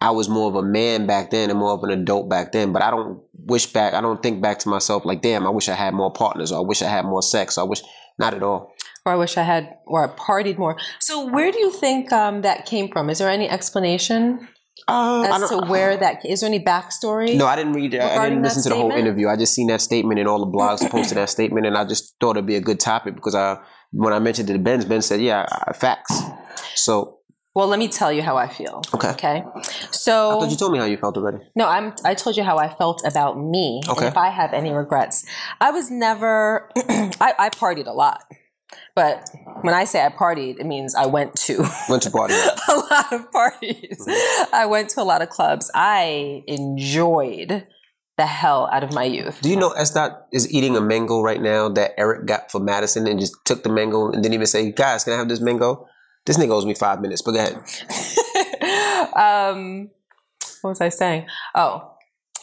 I 0.00 0.10
was 0.12 0.28
more 0.28 0.48
of 0.48 0.54
a 0.54 0.62
man 0.62 1.06
back 1.06 1.30
then 1.30 1.50
and 1.50 1.58
more 1.58 1.72
of 1.72 1.82
an 1.82 1.90
adult 1.90 2.28
back 2.28 2.52
then. 2.52 2.72
But 2.72 2.82
I 2.82 2.90
don't 2.90 3.20
wish 3.34 3.66
back. 3.72 3.94
I 3.94 4.00
don't 4.00 4.22
think 4.22 4.40
back 4.40 4.58
to 4.60 4.68
myself 4.68 5.04
like, 5.04 5.22
damn, 5.22 5.46
I 5.46 5.50
wish 5.50 5.68
I 5.68 5.74
had 5.74 5.94
more 5.94 6.12
partners, 6.12 6.52
or 6.52 6.58
I 6.58 6.62
wish 6.62 6.82
I 6.82 6.88
had 6.88 7.04
more 7.04 7.22
sex. 7.22 7.58
Or 7.58 7.62
I 7.62 7.64
wish 7.64 7.82
not 8.18 8.34
at 8.34 8.42
all. 8.42 8.72
Or 9.04 9.12
I 9.12 9.16
wish 9.16 9.36
I 9.36 9.42
had, 9.42 9.76
or 9.86 10.04
I 10.04 10.08
partied 10.16 10.58
more. 10.58 10.76
So, 11.00 11.26
where 11.26 11.50
do 11.50 11.58
you 11.58 11.72
think 11.72 12.12
um, 12.12 12.42
that 12.42 12.66
came 12.66 12.88
from? 12.90 13.10
Is 13.10 13.18
there 13.18 13.30
any 13.30 13.48
explanation 13.48 14.48
Uh, 14.86 15.26
as 15.28 15.48
to 15.50 15.58
where 15.66 15.96
that? 15.96 16.24
Is 16.24 16.40
there 16.40 16.48
any 16.48 16.62
backstory? 16.62 17.36
No, 17.36 17.46
I 17.46 17.56
didn't 17.56 17.72
read 17.72 17.94
it. 17.94 18.00
I 18.00 18.28
didn't 18.28 18.42
listen 18.42 18.62
to 18.64 18.68
the 18.68 18.74
whole 18.76 18.92
interview. 18.92 19.28
I 19.28 19.36
just 19.36 19.54
seen 19.54 19.66
that 19.68 19.80
statement 19.80 20.20
and 20.20 20.28
all 20.28 20.38
the 20.38 20.50
blogs 20.50 20.88
posted 20.90 21.16
that 21.18 21.30
statement, 21.30 21.66
and 21.66 21.76
I 21.76 21.84
just 21.84 22.14
thought 22.20 22.36
it'd 22.36 22.46
be 22.46 22.56
a 22.56 22.60
good 22.60 22.80
topic 22.80 23.14
because 23.14 23.34
I, 23.34 23.58
when 23.92 24.12
I 24.12 24.18
mentioned 24.18 24.50
it 24.50 24.52
to 24.54 24.58
Ben, 24.58 24.86
Ben 24.88 25.02
said, 25.02 25.20
"Yeah, 25.20 25.46
facts." 25.74 26.22
So 26.74 27.17
Well, 27.58 27.66
let 27.66 27.80
me 27.80 27.88
tell 27.88 28.12
you 28.12 28.22
how 28.22 28.36
I 28.36 28.46
feel. 28.46 28.82
Okay. 28.94 29.08
Okay. 29.18 29.42
So 29.90 30.30
I 30.30 30.34
thought 30.38 30.50
you 30.52 30.56
told 30.56 30.70
me 30.70 30.78
how 30.78 30.84
you 30.84 30.96
felt 30.96 31.16
already. 31.16 31.38
No, 31.56 31.66
I'm. 31.66 31.92
I 32.04 32.14
told 32.14 32.36
you 32.36 32.44
how 32.44 32.56
I 32.56 32.72
felt 32.72 33.02
about 33.04 33.36
me, 33.36 33.80
Okay. 33.88 33.98
and 34.06 34.06
if 34.06 34.16
I 34.16 34.28
have 34.28 34.52
any 34.52 34.70
regrets, 34.70 35.26
I 35.60 35.72
was 35.72 35.90
never. 35.90 36.70
I, 37.20 37.34
I 37.36 37.50
partied 37.50 37.88
a 37.88 37.92
lot, 37.92 38.22
but 38.94 39.28
when 39.62 39.74
I 39.74 39.82
say 39.86 40.06
I 40.06 40.08
partied, 40.08 40.60
it 40.60 40.66
means 40.66 40.94
I 40.94 41.06
went 41.06 41.34
to 41.46 41.68
Went 41.88 42.04
to 42.04 42.12
party. 42.12 42.34
a 42.34 42.74
lot 42.92 43.12
of 43.12 43.32
parties. 43.32 44.06
Mm-hmm. 44.06 44.54
I 44.54 44.66
went 44.66 44.90
to 44.90 45.02
a 45.02 45.06
lot 45.12 45.20
of 45.20 45.28
clubs. 45.28 45.68
I 45.74 46.44
enjoyed 46.46 47.66
the 48.18 48.26
hell 48.26 48.68
out 48.72 48.84
of 48.84 48.92
my 48.92 49.02
youth. 49.02 49.40
Do 49.42 49.48
you 49.50 49.56
know 49.56 49.70
Estat 49.70 50.16
is 50.32 50.48
eating 50.54 50.76
a 50.76 50.80
mango 50.80 51.22
right 51.22 51.42
now 51.42 51.68
that 51.70 51.90
Eric 51.98 52.26
got 52.26 52.52
for 52.52 52.60
Madison 52.60 53.08
and 53.08 53.18
just 53.18 53.34
took 53.44 53.64
the 53.64 53.68
mango 53.68 54.12
and 54.12 54.22
didn't 54.22 54.34
even 54.34 54.46
say, 54.46 54.70
"Guys, 54.70 55.02
can 55.02 55.14
I 55.14 55.16
have 55.16 55.28
this 55.28 55.40
mango?" 55.40 55.88
This 56.28 56.36
nigga 56.36 56.50
owes 56.50 56.66
me 56.66 56.74
five 56.74 57.00
minutes, 57.00 57.22
but 57.22 57.32
go 57.32 57.38
ahead. 57.38 57.54
um, 59.16 59.88
what 60.60 60.70
was 60.70 60.80
I 60.82 60.90
saying? 60.90 61.26
Oh, 61.54 61.90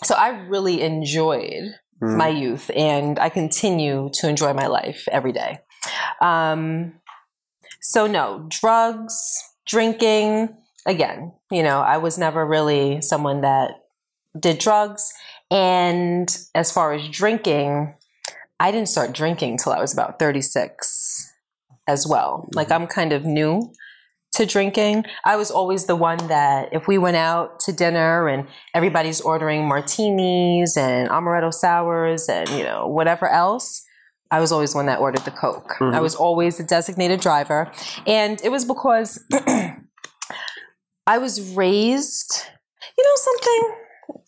so 0.03 0.15
I 0.15 0.29
really 0.29 0.81
enjoyed 0.81 1.75
Mhm. 2.01 2.17
my 2.17 2.27
youth, 2.27 2.69
and 2.75 3.17
I 3.19 3.29
continue 3.29 4.09
to 4.15 4.27
enjoy 4.27 4.53
my 4.53 4.65
life 4.67 5.07
every 5.11 5.31
day. 5.31 5.59
Um, 6.19 6.99
so 7.79 8.07
no 8.07 8.45
drugs, 8.49 9.15
drinking. 9.67 10.49
Again, 10.87 11.31
you 11.51 11.63
know, 11.63 11.79
I 11.79 11.97
was 11.97 12.17
never 12.17 12.45
really 12.45 13.01
someone 13.01 13.41
that 13.41 13.71
did 14.39 14.57
drugs, 14.57 15.13
and 15.51 16.27
as 16.53 16.71
far 16.71 16.91
as 16.93 17.07
drinking, 17.07 17.93
I 18.59 18.71
didn't 18.71 18.89
start 18.89 19.13
drinking 19.13 19.57
till 19.59 19.71
I 19.73 19.79
was 19.79 19.93
about 19.93 20.19
thirty 20.19 20.41
six, 20.41 21.31
as 21.87 22.05
well. 22.07 22.47
Like 22.53 22.71
I'm 22.71 22.87
kind 22.87 23.13
of 23.13 23.25
new 23.25 23.71
to 24.33 24.45
drinking. 24.45 25.05
I 25.23 25.35
was 25.37 25.49
always 25.49 25.85
the 25.85 25.95
one 25.95 26.17
that 26.27 26.69
if 26.73 26.87
we 26.87 26.97
went 26.97 27.15
out 27.15 27.59
to 27.61 27.71
dinner 27.71 28.27
and 28.27 28.47
everybody's 28.73 29.21
ordering 29.21 29.65
martinis 29.67 30.75
and 30.75 31.09
amaretto 31.09 31.53
sours 31.53 32.27
and 32.27 32.49
you 32.49 32.63
know 32.63 32.87
whatever 32.87 33.29
else, 33.29 33.83
I 34.31 34.39
was 34.41 34.51
always 34.51 34.71
the 34.73 34.77
one 34.79 34.87
that 34.87 34.99
ordered 34.99 35.23
the 35.23 35.31
coke. 35.31 35.75
Mhm. 35.79 35.93
I 35.95 36.01
was 36.01 36.15
always 36.15 36.57
the 36.57 36.63
designated 36.63 37.21
driver, 37.21 37.71
and 38.05 38.41
it 38.43 38.49
was 38.49 38.65
because 38.65 39.23
I 41.07 41.17
was 41.17 41.55
raised. 41.55 42.43
You 42.97 43.03
know 43.03 43.15
something? 43.15 43.75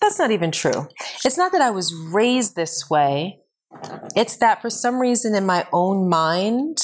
That's 0.02 0.20
not 0.20 0.32
even 0.32 0.52
true. 0.52 0.88
It's 1.26 1.38
not 1.38 1.52
that 1.52 1.62
I 1.62 1.70
was 1.72 1.94
raised 1.94 2.56
this 2.56 2.90
way. 2.90 3.40
It's 4.16 4.38
that 4.38 4.62
for 4.62 4.70
some 4.70 5.00
reason 5.00 5.36
in 5.36 5.46
my 5.46 5.68
own 5.74 6.10
mind, 6.10 6.78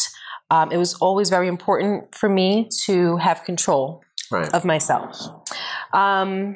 um, 0.54 0.72
it 0.72 0.78
was 0.78 0.94
always 0.96 1.32
very 1.32 1.48
important 1.48 2.14
for 2.14 2.30
me 2.30 2.70
to 2.86 3.18
have 3.18 3.44
control 3.44 4.04
Right. 4.32 4.54
of 4.54 4.64
myself. 4.64 5.20
Um, 5.94 6.56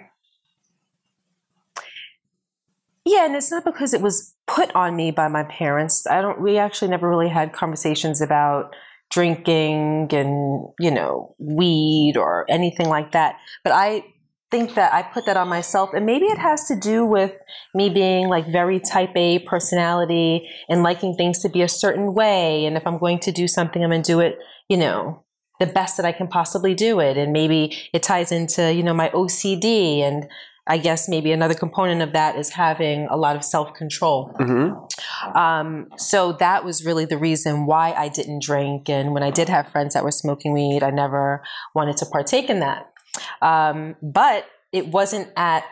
yeah, 3.05 3.25
and 3.25 3.36
it's 3.36 3.49
not 3.51 3.63
because 3.65 3.93
it 3.93 4.01
was 4.01 4.36
put 4.45 4.73
on 4.75 4.95
me 4.95 5.10
by 5.12 5.27
my 5.27 5.43
parents. 5.43 6.05
I 6.05 6.21
don't. 6.21 6.39
We 6.41 6.57
actually 6.60 6.89
never 6.89 7.10
really 7.10 7.29
had 7.29 7.53
conversations 7.53 8.21
about 8.21 8.75
drinking 9.10 10.09
and 10.11 10.67
you 10.80 10.91
know 10.91 11.34
weed 11.39 12.17
or 12.17 12.45
anything 12.49 12.89
like 12.89 13.13
that. 13.13 13.38
But 13.63 13.74
I 13.74 14.03
think 14.50 14.76
that 14.76 14.93
I 14.93 15.04
put 15.04 15.26
that 15.26 15.38
on 15.38 15.48
myself, 15.48 15.91
and 15.93 16.06
maybe 16.06 16.26
it 16.26 16.38
has 16.38 16.66
to 16.68 16.76
do 16.76 17.06
with 17.06 17.34
me 17.74 17.89
being 17.89 18.30
like 18.30 18.48
very 18.48 18.80
type 18.80 19.16
A 19.16 19.39
personality 19.39 20.48
and 20.70 20.84
liking 20.84 21.16
things 21.16 21.39
to 21.39 21.50
be 21.50 21.62
a 21.62 21.70
certain 21.70 22.14
way. 22.14 22.66
And 22.66 22.78
if 22.78 22.88
I'm 22.88 22.98
going 22.98 23.20
to 23.20 23.32
do 23.32 23.48
something, 23.48 23.84
I'm 23.84 23.89
going 23.89 24.04
to 24.04 24.12
do 24.12 24.20
it, 24.20 24.38
you 24.70 24.78
know, 24.78 25.24
the 25.60 25.66
best 25.66 25.98
that 25.98 26.06
I 26.06 26.12
can 26.12 26.28
possibly 26.28 26.74
do 26.74 27.00
it. 27.00 27.18
And 27.18 27.34
maybe 27.34 27.76
it 27.93 28.04
ties 28.04 28.32
into, 28.32 28.74
you 28.74 28.84
know, 28.84 28.93
my 28.93 29.10
OCD 29.10 30.00
and 30.00 30.28
I 30.70 30.78
guess 30.78 31.08
maybe 31.08 31.32
another 31.32 31.54
component 31.54 32.02
of 32.02 32.12
that 32.12 32.38
is 32.38 32.50
having 32.50 33.08
a 33.10 33.16
lot 33.16 33.36
of 33.36 33.43
self 33.43 33.74
control. 33.74 34.34
Mm-hmm. 34.39 35.38
Um, 35.38 35.88
so 35.98 36.34
that 36.34 36.66
was 36.66 36.86
really 36.86 37.06
the 37.06 37.18
reason 37.18 37.66
why 37.66 37.93
I 37.93 38.10
didn't 38.10 38.43
drink. 38.43 38.89
And 38.89 39.14
when 39.14 39.24
I 39.24 39.32
did 39.32 39.50
have 39.50 39.70
friends 39.70 39.93
that 39.93 40.04
were 40.04 40.12
smoking 40.12 40.54
weed, 40.54 40.84
I 40.84 40.89
never 40.89 41.41
wanted 41.74 41.98
to 41.98 42.06
partake 42.06 42.50
in 42.50 42.60
that. 42.60 42.91
Um, 43.41 43.95
but 44.01 44.45
it 44.72 44.88
wasn't 44.88 45.30
at 45.36 45.63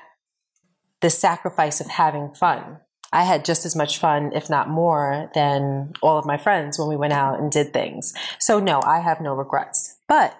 the 1.01 1.09
sacrifice 1.09 1.79
of 1.81 1.87
having 1.87 2.33
fun. 2.33 2.79
I 3.13 3.23
had 3.23 3.45
just 3.45 3.65
as 3.65 3.75
much 3.75 3.97
fun, 3.99 4.31
if 4.33 4.49
not 4.49 4.67
more, 4.69 5.29
than 5.35 5.93
all 6.01 6.17
of 6.17 6.25
my 6.25 6.37
friends 6.37 6.77
when 6.79 6.87
we 6.89 6.97
went 6.97 7.13
out 7.13 7.39
and 7.39 7.51
did 7.51 7.71
things. 7.71 8.13
So, 8.39 8.59
no, 8.59 8.81
I 8.83 8.99
have 8.99 9.21
no 9.21 9.33
regrets. 9.33 9.97
But 10.07 10.37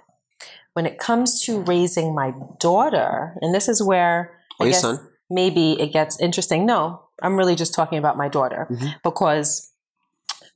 when 0.74 0.86
it 0.86 0.98
comes 1.00 1.42
to 1.44 1.62
raising 1.62 2.14
my 2.14 2.34
daughter, 2.60 3.36
and 3.42 3.54
this 3.56 3.70
is 3.70 3.82
where 3.82 4.38
Or 4.60 4.66
I 4.66 4.70
guess 4.72 4.82
son? 4.82 5.00
maybe 5.30 5.80
it 5.80 5.94
gets 5.94 6.20
interesting. 6.20 6.66
No, 6.66 7.02
I'm 7.22 7.38
really 7.38 7.56
just 7.56 7.74
talking 7.74 7.98
about 7.98 8.18
my 8.18 8.28
daughter 8.28 8.68
Mhm. 8.70 8.96
because 9.04 9.72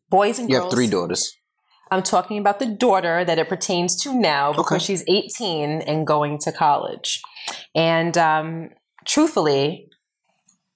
boys 0.10 0.40
and 0.40 0.50
You 0.50 0.56
girls. 0.58 0.64
You 0.64 0.70
have 0.70 0.74
three 0.74 0.88
daughters. 0.90 1.34
I'm 1.92 2.04
talking 2.04 2.38
about 2.38 2.60
the 2.60 2.66
daughter 2.68 3.26
that 3.26 3.40
it 3.40 3.50
pertains 3.50 3.96
to 4.04 4.14
now 4.14 4.52
because 4.52 4.74
Okay. 4.74 4.86
she's 4.86 5.04
18 5.08 5.82
and 5.82 6.06
going 6.06 6.38
to 6.40 6.52
college. 6.52 7.22
And 7.76 8.18
um, 8.18 8.70
truthfully, 9.06 9.88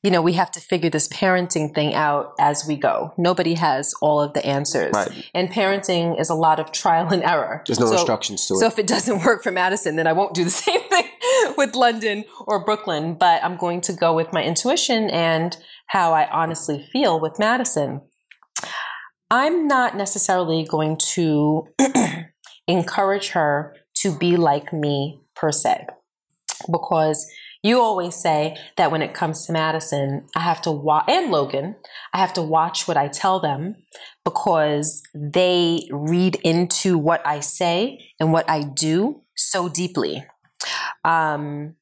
you 0.01 0.11
know, 0.11 0.21
we 0.21 0.33
have 0.33 0.51
to 0.51 0.59
figure 0.59 0.89
this 0.89 1.07
parenting 1.07 1.73
thing 1.73 1.93
out 1.93 2.33
as 2.37 2.65
we 2.67 2.75
go. 2.75 3.13
Nobody 3.17 3.53
has 3.53 3.93
all 4.01 4.19
of 4.21 4.33
the 4.33 4.45
answers. 4.45 4.91
Right. 4.93 5.25
And 5.33 5.49
parenting 5.49 6.19
is 6.19 6.29
a 6.29 6.33
lot 6.35 6.59
of 6.59 6.73
trial 6.73 7.07
and 7.07 7.23
error. 7.23 7.63
There's 7.65 7.79
no 7.79 7.85
So- 7.85 7.93
instructions 7.93 8.45
to 8.47 8.55
it. 8.55 8.57
so 8.57 8.65
if 8.67 8.77
it 8.79 8.87
doesn't 8.87 9.23
work 9.23 9.43
for 9.43 9.51
Madison, 9.51 9.95
then 9.95 10.05
I 10.07 10.11
won't 10.13 10.33
do 10.33 10.43
the 10.43 10.49
same 10.65 10.81
thing 10.89 11.05
with 11.57 11.73
London 11.75 12.25
or 12.47 12.65
Brooklyn. 12.65 13.13
But 13.13 13.41
I'm 13.45 13.55
going 13.55 13.79
to 13.81 13.93
go 13.93 14.13
with 14.13 14.33
my 14.33 14.43
intuition 14.43 15.09
and 15.09 15.55
how 15.87 16.11
I 16.13 16.27
honestly 16.29 16.85
feel 16.91 17.19
with 17.21 17.39
Madison. 17.39 18.01
I'm 19.35 19.67
not 19.67 19.97
necessarily 19.97 20.63
going 20.63 20.95
to 21.15 21.67
encourage 22.67 23.29
her 23.29 23.75
to 23.95 24.15
be 24.15 24.37
like 24.37 24.71
me 24.71 25.21
per 25.35 25.51
se, 25.51 25.87
because 26.71 27.25
you 27.63 27.81
always 27.81 28.13
say 28.13 28.55
that 28.77 28.91
when 28.91 29.01
it 29.01 29.15
comes 29.15 29.47
to 29.47 29.53
Madison, 29.53 30.27
I 30.35 30.41
have 30.41 30.61
to 30.61 30.71
watch, 30.71 31.05
and 31.07 31.31
Logan, 31.31 31.77
I 32.13 32.19
have 32.19 32.33
to 32.33 32.43
watch 32.43 32.87
what 32.87 32.95
I 32.95 33.07
tell 33.07 33.39
them 33.39 33.77
because 34.23 35.01
they 35.15 35.87
read 35.89 36.35
into 36.43 36.99
what 36.99 37.25
I 37.25 37.39
say 37.39 38.05
and 38.19 38.31
what 38.31 38.47
I 38.47 38.61
do 38.61 39.23
so 39.35 39.67
deeply. 39.67 40.23
Um, 41.03 41.73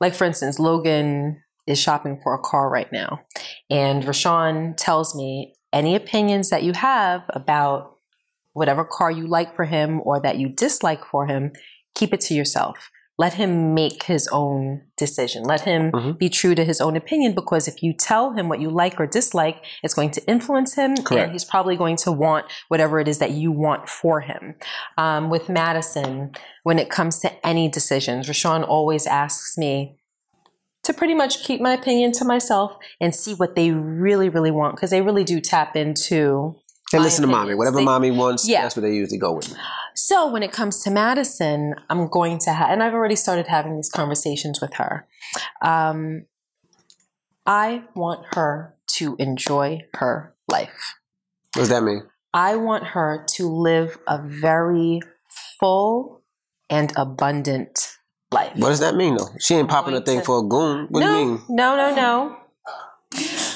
like, 0.00 0.14
for 0.14 0.24
instance, 0.24 0.58
Logan 0.58 1.42
is 1.66 1.78
shopping 1.78 2.18
for 2.22 2.32
a 2.32 2.38
car 2.38 2.70
right 2.70 2.90
now, 2.90 3.20
and 3.68 4.04
Raashaun 4.04 4.74
tells 4.78 5.14
me 5.14 5.52
any 5.72 5.94
opinions 5.94 6.50
that 6.50 6.62
you 6.62 6.72
have 6.72 7.22
about 7.30 7.94
whatever 8.52 8.84
car 8.84 9.10
you 9.10 9.26
like 9.26 9.54
for 9.54 9.64
him 9.64 10.00
or 10.04 10.20
that 10.20 10.38
you 10.38 10.48
dislike 10.48 11.04
for 11.04 11.26
him, 11.26 11.52
keep 11.94 12.12
it 12.12 12.20
to 12.22 12.34
yourself. 12.34 12.90
Let 13.20 13.34
him 13.34 13.74
make 13.74 14.04
his 14.04 14.28
own 14.30 14.82
decision. 14.96 15.42
Let 15.42 15.62
him 15.62 15.90
Mhm. 15.90 16.18
be 16.18 16.28
true 16.28 16.54
to 16.54 16.64
his 16.64 16.80
own 16.80 16.96
opinion 16.96 17.34
because 17.34 17.66
if 17.66 17.82
you 17.82 17.92
tell 17.92 18.32
him 18.32 18.48
what 18.48 18.60
you 18.60 18.70
like 18.70 19.00
or 19.00 19.06
dislike, 19.08 19.64
it's 19.82 19.92
going 19.94 20.12
to 20.12 20.24
influence 20.28 20.74
him 20.76 20.96
Correct. 20.96 21.24
and 21.24 21.32
he's 21.32 21.44
probably 21.44 21.76
going 21.76 21.96
to 21.96 22.12
want 22.12 22.46
whatever 22.68 23.00
it 23.00 23.08
is 23.08 23.18
that 23.18 23.32
you 23.32 23.50
want 23.50 23.88
for 23.88 24.20
him. 24.20 24.54
Um, 24.96 25.30
with 25.30 25.48
Madison, 25.48 26.30
when 26.62 26.78
it 26.78 26.90
comes 26.90 27.18
to 27.20 27.46
any 27.46 27.68
decisions, 27.68 28.28
Raashaun 28.28 28.66
always 28.66 29.04
asks 29.06 29.58
me 29.58 29.98
to 30.88 30.94
pretty 30.94 31.14
much 31.14 31.44
keep 31.44 31.60
my 31.60 31.72
opinion 31.74 32.12
to 32.12 32.24
myself 32.24 32.76
and 33.00 33.14
see 33.14 33.34
what 33.34 33.54
they 33.54 33.70
really, 33.70 34.28
really 34.28 34.50
want 34.50 34.74
because 34.74 34.90
they 34.90 35.02
really 35.02 35.22
do 35.24 35.38
tap 35.40 35.76
into 35.76 36.56
They 36.90 36.98
my 36.98 37.04
listen 37.04 37.22
to 37.22 37.28
mommy. 37.28 37.54
Whatever 37.54 37.76
They- 37.76 37.84
mommy 37.84 38.10
wants, 38.10 38.48
Yeah. 38.48 38.62
that's 38.62 38.74
what 38.74 38.82
they 38.82 38.92
usually 38.94 39.18
go 39.18 39.32
with. 39.32 39.54
So 39.94 40.26
when 40.30 40.42
it 40.42 40.50
comes 40.52 40.82
to 40.84 40.90
Madison, 40.90 41.74
I'm 41.90 42.08
going 42.08 42.38
to 42.40 42.52
have, 42.52 42.70
and 42.70 42.82
I've 42.82 42.94
already 42.94 43.16
started 43.16 43.48
having 43.48 43.76
these 43.76 43.90
conversations 43.90 44.60
with 44.60 44.74
her. 44.74 45.06
Um, 45.60 46.24
I 47.46 47.84
want 47.94 48.24
her 48.34 48.74
to 48.94 49.16
enjoy 49.18 49.82
her 49.96 50.34
life. 50.50 50.94
What 51.54 51.60
does 51.62 51.68
that 51.68 51.82
mean? 51.82 52.02
I 52.32 52.56
want 52.56 52.84
her 52.88 53.24
to 53.36 53.48
live 53.48 53.98
a 54.06 54.20
very 54.22 55.00
full 55.60 56.22
and 56.70 56.92
abundant 56.96 57.97
life. 58.30 58.52
What 58.56 58.68
does 58.68 58.80
that 58.80 58.94
mean, 58.94 59.16
though? 59.16 59.28
She 59.38 59.54
ain't 59.54 59.68
popping 59.68 59.94
a 59.94 60.00
thing 60.00 60.20
to- 60.20 60.24
for 60.24 60.40
a 60.40 60.42
goon. 60.42 60.86
What 60.90 61.00
no, 61.00 61.06
do 61.06 61.18
you 61.18 61.26
mean? 61.26 61.42
no, 61.48 61.76
no, 61.76 61.94
no. 61.94 62.36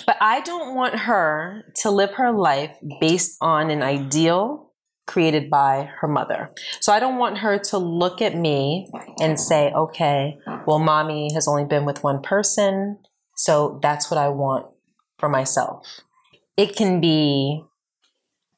But 0.07 0.17
I 0.21 0.41
don't 0.41 0.75
want 0.75 0.97
her 1.01 1.65
to 1.83 1.91
live 1.91 2.13
her 2.15 2.33
life 2.33 2.77
based 3.01 3.37
on 3.41 3.71
an 3.71 3.83
ideal 3.83 4.73
created 5.07 5.51
by 5.51 5.91
her 6.01 6.09
mother. 6.09 6.51
So 6.81 6.93
I 6.93 7.01
don't 7.01 7.19
want 7.19 7.39
her 7.39 7.59
to 7.59 7.79
look 7.79 8.23
at 8.23 8.37
me 8.37 8.89
and 9.21 9.39
say, 9.39 9.73
okay, 9.73 10.39
well, 10.67 10.79
mommy 10.79 11.33
has 11.35 11.47
only 11.47 11.65
been 11.65 11.85
with 11.85 12.03
one 12.03 12.23
person, 12.23 12.99
so 13.37 13.79
that's 13.83 14.11
what 14.11 14.19
I 14.19 14.29
want 14.29 14.67
for 15.19 15.29
myself. 15.29 16.01
It 16.57 16.77
can 16.77 17.01
be, 17.01 17.65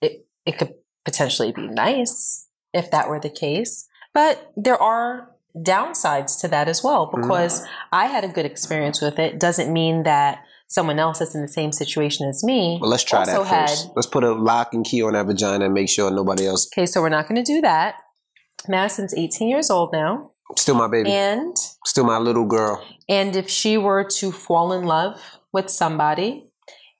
it, 0.00 0.26
it 0.46 0.58
could 0.58 0.74
potentially 1.04 1.52
be 1.52 1.66
nice 1.66 2.46
if 2.72 2.90
that 2.90 3.08
were 3.08 3.20
the 3.20 3.30
case, 3.30 3.88
but 4.12 4.52
there 4.56 4.80
are 4.80 5.30
downsides 5.56 6.40
to 6.40 6.48
that 6.48 6.68
as 6.68 6.82
well 6.82 7.06
mm-hmm. 7.06 7.22
because 7.22 7.64
I 7.92 8.06
had 8.06 8.24
a 8.24 8.28
good 8.28 8.46
experience 8.46 9.00
with 9.00 9.18
it. 9.18 9.38
Doesn't 9.38 9.72
mean 9.72 10.02
that 10.04 10.44
someone 10.68 10.98
else 10.98 11.18
that's 11.20 11.34
in 11.34 11.42
the 11.42 11.48
same 11.48 11.72
situation 11.72 12.28
as 12.28 12.42
me. 12.42 12.78
Well, 12.80 12.90
let's 12.90 13.04
try 13.04 13.24
that 13.24 13.36
first. 13.36 13.48
had- 13.84 13.92
Let's 13.94 14.06
put 14.06 14.24
a 14.24 14.32
lock 14.32 14.74
and 14.74 14.84
key 14.84 15.02
on 15.02 15.12
that 15.12 15.26
vagina 15.26 15.66
and 15.66 15.74
make 15.74 15.88
sure 15.88 16.10
nobody 16.10 16.46
else. 16.46 16.68
Okay, 16.72 16.86
so 16.86 17.00
we're 17.00 17.08
not 17.10 17.28
going 17.28 17.42
to 17.42 17.52
do 17.52 17.60
that. 17.60 17.96
Madison's 18.66 19.14
18 19.14 19.48
years 19.48 19.70
old 19.70 19.92
now, 19.92 20.30
Still 20.56 20.74
my 20.74 20.88
baby. 20.88 21.10
and 21.10 21.54
Still 21.84 22.04
my 22.04 22.18
little 22.18 22.46
girl. 22.46 22.82
and 23.08 23.36
if 23.36 23.48
she 23.50 23.76
were 23.76 24.04
to 24.04 24.32
fall 24.32 24.72
in 24.72 24.84
love 24.84 25.20
with 25.52 25.68
somebody 25.68 26.50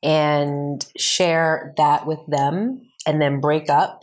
and 0.02 0.84
share 0.98 1.72
that 1.78 2.06
with 2.06 2.20
them, 2.28 2.82
and 3.06 3.20
then 3.20 3.40
break 3.40 3.70
up, 3.70 4.02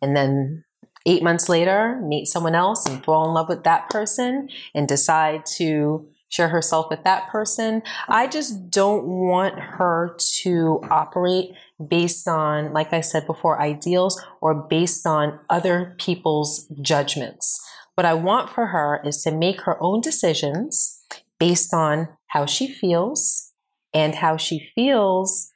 and 0.00 0.16
then 0.16 0.63
eight 1.06 1.22
months 1.22 1.48
later 1.48 2.00
meet 2.02 2.26
someone 2.26 2.54
else 2.54 2.86
and 2.86 3.04
fall 3.04 3.28
in 3.28 3.34
love 3.34 3.48
with 3.48 3.64
that 3.64 3.90
person, 3.90 4.48
and 4.74 4.88
decide 4.88 5.46
to 5.56 6.06
share 6.28 6.48
herself 6.48 6.86
with 6.90 7.04
that 7.04 7.28
person, 7.28 7.82
I 8.08 8.26
just 8.26 8.68
don't 8.70 9.04
want 9.04 9.58
her 9.58 10.16
to 10.42 10.80
operate 10.90 11.52
based 11.86 12.26
on, 12.26 12.72
like 12.72 12.92
I 12.92 13.02
said 13.02 13.26
before, 13.26 13.60
ideals 13.60 14.20
or 14.40 14.54
based 14.54 15.06
on 15.06 15.38
other 15.48 15.94
people's 15.98 16.66
judgments. 16.82 17.60
What 17.94 18.04
I 18.04 18.14
want 18.14 18.50
for 18.50 18.66
her 18.66 19.00
is 19.04 19.22
to 19.22 19.30
make 19.30 19.60
her 19.62 19.80
own 19.80 20.00
decisions 20.00 21.04
based 21.38 21.72
on 21.72 22.08
how 22.28 22.46
she 22.46 22.66
feels 22.66 23.52
and 23.92 24.16
how 24.16 24.36
she 24.36 24.70
feels 24.74 25.52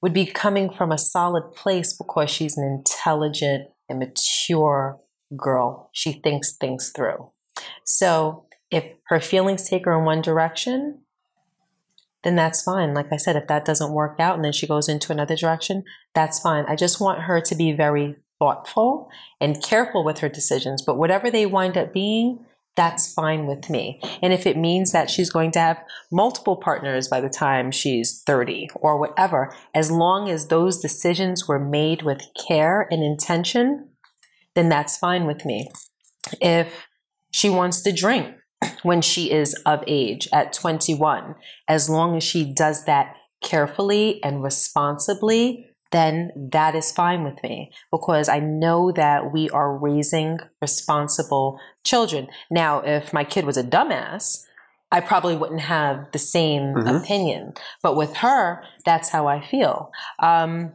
would 0.00 0.14
be 0.14 0.26
coming 0.26 0.70
from 0.70 0.90
a 0.90 0.98
solid 0.98 1.52
place 1.54 1.92
because 1.92 2.30
she's 2.30 2.56
an 2.56 2.64
intelligent 2.64 3.68
mature 3.94 5.00
girl. 5.36 5.90
She 5.92 6.12
thinks 6.12 6.52
things 6.52 6.90
through. 6.90 7.30
So 7.84 8.46
if 8.70 8.84
her 9.06 9.20
feelings 9.20 9.68
take 9.68 9.84
her 9.84 9.98
in 9.98 10.04
one 10.04 10.22
direction, 10.22 11.00
then 12.22 12.36
that's 12.36 12.62
fine. 12.62 12.94
Like 12.94 13.12
I 13.12 13.16
said, 13.16 13.36
if 13.36 13.46
that 13.48 13.64
doesn't 13.64 13.92
work 13.92 14.18
out 14.18 14.36
and 14.36 14.44
then 14.44 14.52
she 14.52 14.66
goes 14.66 14.88
into 14.88 15.12
another 15.12 15.36
direction, 15.36 15.84
that's 16.14 16.40
fine. 16.40 16.64
I 16.66 16.74
just 16.74 17.00
want 17.00 17.22
her 17.22 17.40
to 17.40 17.54
be 17.54 17.72
very 17.72 18.16
thoughtful 18.38 19.10
and 19.40 19.62
careful 19.62 20.04
with 20.04 20.18
her 20.18 20.28
decisions. 20.28 20.82
But 20.82 20.96
whatever 20.96 21.30
they 21.30 21.46
wind 21.46 21.76
up 21.76 21.92
being, 21.92 22.44
that's 22.76 23.12
fine 23.12 23.46
with 23.46 23.70
me. 23.70 24.00
And 24.20 24.32
if 24.32 24.46
it 24.46 24.56
means 24.56 24.92
that 24.92 25.10
she's 25.10 25.30
going 25.30 25.52
to 25.52 25.60
have 25.60 25.82
multiple 26.10 26.56
partners 26.56 27.08
by 27.08 27.20
the 27.20 27.28
time 27.28 27.70
she's 27.70 28.22
30 28.26 28.70
or 28.76 28.98
whatever, 28.98 29.54
as 29.74 29.90
long 29.90 30.28
as 30.28 30.48
those 30.48 30.80
decisions 30.80 31.46
were 31.46 31.58
made 31.58 32.02
with 32.02 32.22
care 32.48 32.88
and 32.90 33.02
intention, 33.02 33.90
then 34.54 34.68
that's 34.68 34.96
fine 34.96 35.26
with 35.26 35.44
me. 35.44 35.68
If 36.40 36.86
she 37.32 37.50
wants 37.50 37.82
to 37.82 37.92
drink 37.92 38.34
when 38.82 39.02
she 39.02 39.30
is 39.30 39.54
of 39.66 39.84
age 39.86 40.28
at 40.32 40.52
21, 40.52 41.34
as 41.68 41.88
long 41.88 42.16
as 42.16 42.24
she 42.24 42.44
does 42.52 42.84
that 42.86 43.14
carefully 43.42 44.22
and 44.24 44.42
responsibly, 44.42 45.66
then 45.94 46.32
that 46.52 46.74
is 46.74 46.90
fine 46.92 47.22
with 47.24 47.42
me 47.42 47.70
because 47.90 48.28
I 48.28 48.40
know 48.40 48.90
that 48.92 49.32
we 49.32 49.48
are 49.50 49.76
raising 49.76 50.38
responsible 50.60 51.58
children. 51.84 52.28
Now, 52.50 52.80
if 52.80 53.12
my 53.12 53.24
kid 53.24 53.44
was 53.46 53.56
a 53.56 53.62
dumbass, 53.64 54.44
I 54.90 55.00
probably 55.00 55.36
wouldn't 55.36 55.60
have 55.62 56.10
the 56.12 56.18
same 56.18 56.74
Mhm. 56.74 57.00
opinion. 57.02 57.54
But 57.82 57.96
with 57.96 58.16
her, 58.18 58.62
that's 58.84 59.08
how 59.10 59.26
I 59.26 59.40
feel. 59.40 59.90
Um, 60.20 60.72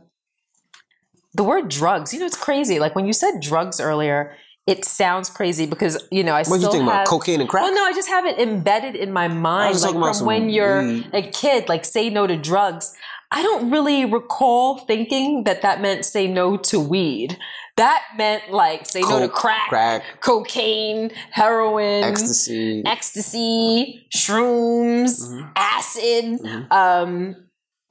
the 1.34 1.44
word 1.44 1.70
drugs, 1.70 2.14
you 2.14 2.20
know, 2.20 2.26
it's 2.26 2.38
crazy. 2.38 2.80
Like 2.80 2.96
when 2.96 3.06
you 3.06 3.14
said 3.14 3.40
drugs 3.40 3.80
earlier, 3.80 4.36
it 4.68 4.84
sounds 4.86 5.30
crazy 5.30 5.66
because 5.66 5.98
you 6.12 6.24
know 6.24 6.34
I 6.34 6.44
What 6.44 6.60
still 6.60 6.74
you 6.76 6.80
have. 6.82 6.88
about? 6.88 7.08
Cocaine 7.08 7.40
and 7.42 7.50
crack? 7.50 7.64
Well, 7.64 7.74
no, 7.74 7.84
I 7.86 7.94
just 7.94 8.10
have 8.10 8.26
it 8.26 8.38
embedded 8.40 8.96
in 8.96 9.12
my 9.12 9.28
mind, 9.28 9.82
like 9.82 9.94
from 9.94 10.26
when 10.26 10.50
you're 10.50 10.82
a 11.14 11.22
kid. 11.22 11.70
Like 11.70 11.86
say 11.86 12.10
no 12.10 12.28
to 12.28 12.36
drugs. 12.38 12.96
I 13.32 13.44
don't 13.44 13.70
really 13.70 14.06
recall 14.06 14.80
thinking 14.80 15.44
that 15.44 15.62
that 15.62 15.82
meant 15.82 16.04
say 16.06 16.28
no 16.28 16.58
to 16.58 16.80
weed. 16.80 17.38
That 17.78 18.04
meant 18.18 18.52
like 18.52 18.86
say 18.88 19.02
no 19.02 19.20
to 19.20 19.30
crack, 19.30 19.70
crack, 19.70 20.04
cocaine, 20.22 21.12
heroin, 21.32 22.04
ecstasy. 22.04 22.84
ecstasy, 22.86 24.08
shrooms, 24.14 25.22
Mhm. 25.30 25.52
acid. 25.56 26.26
Mhm. 26.42 26.72
Um, 26.72 27.36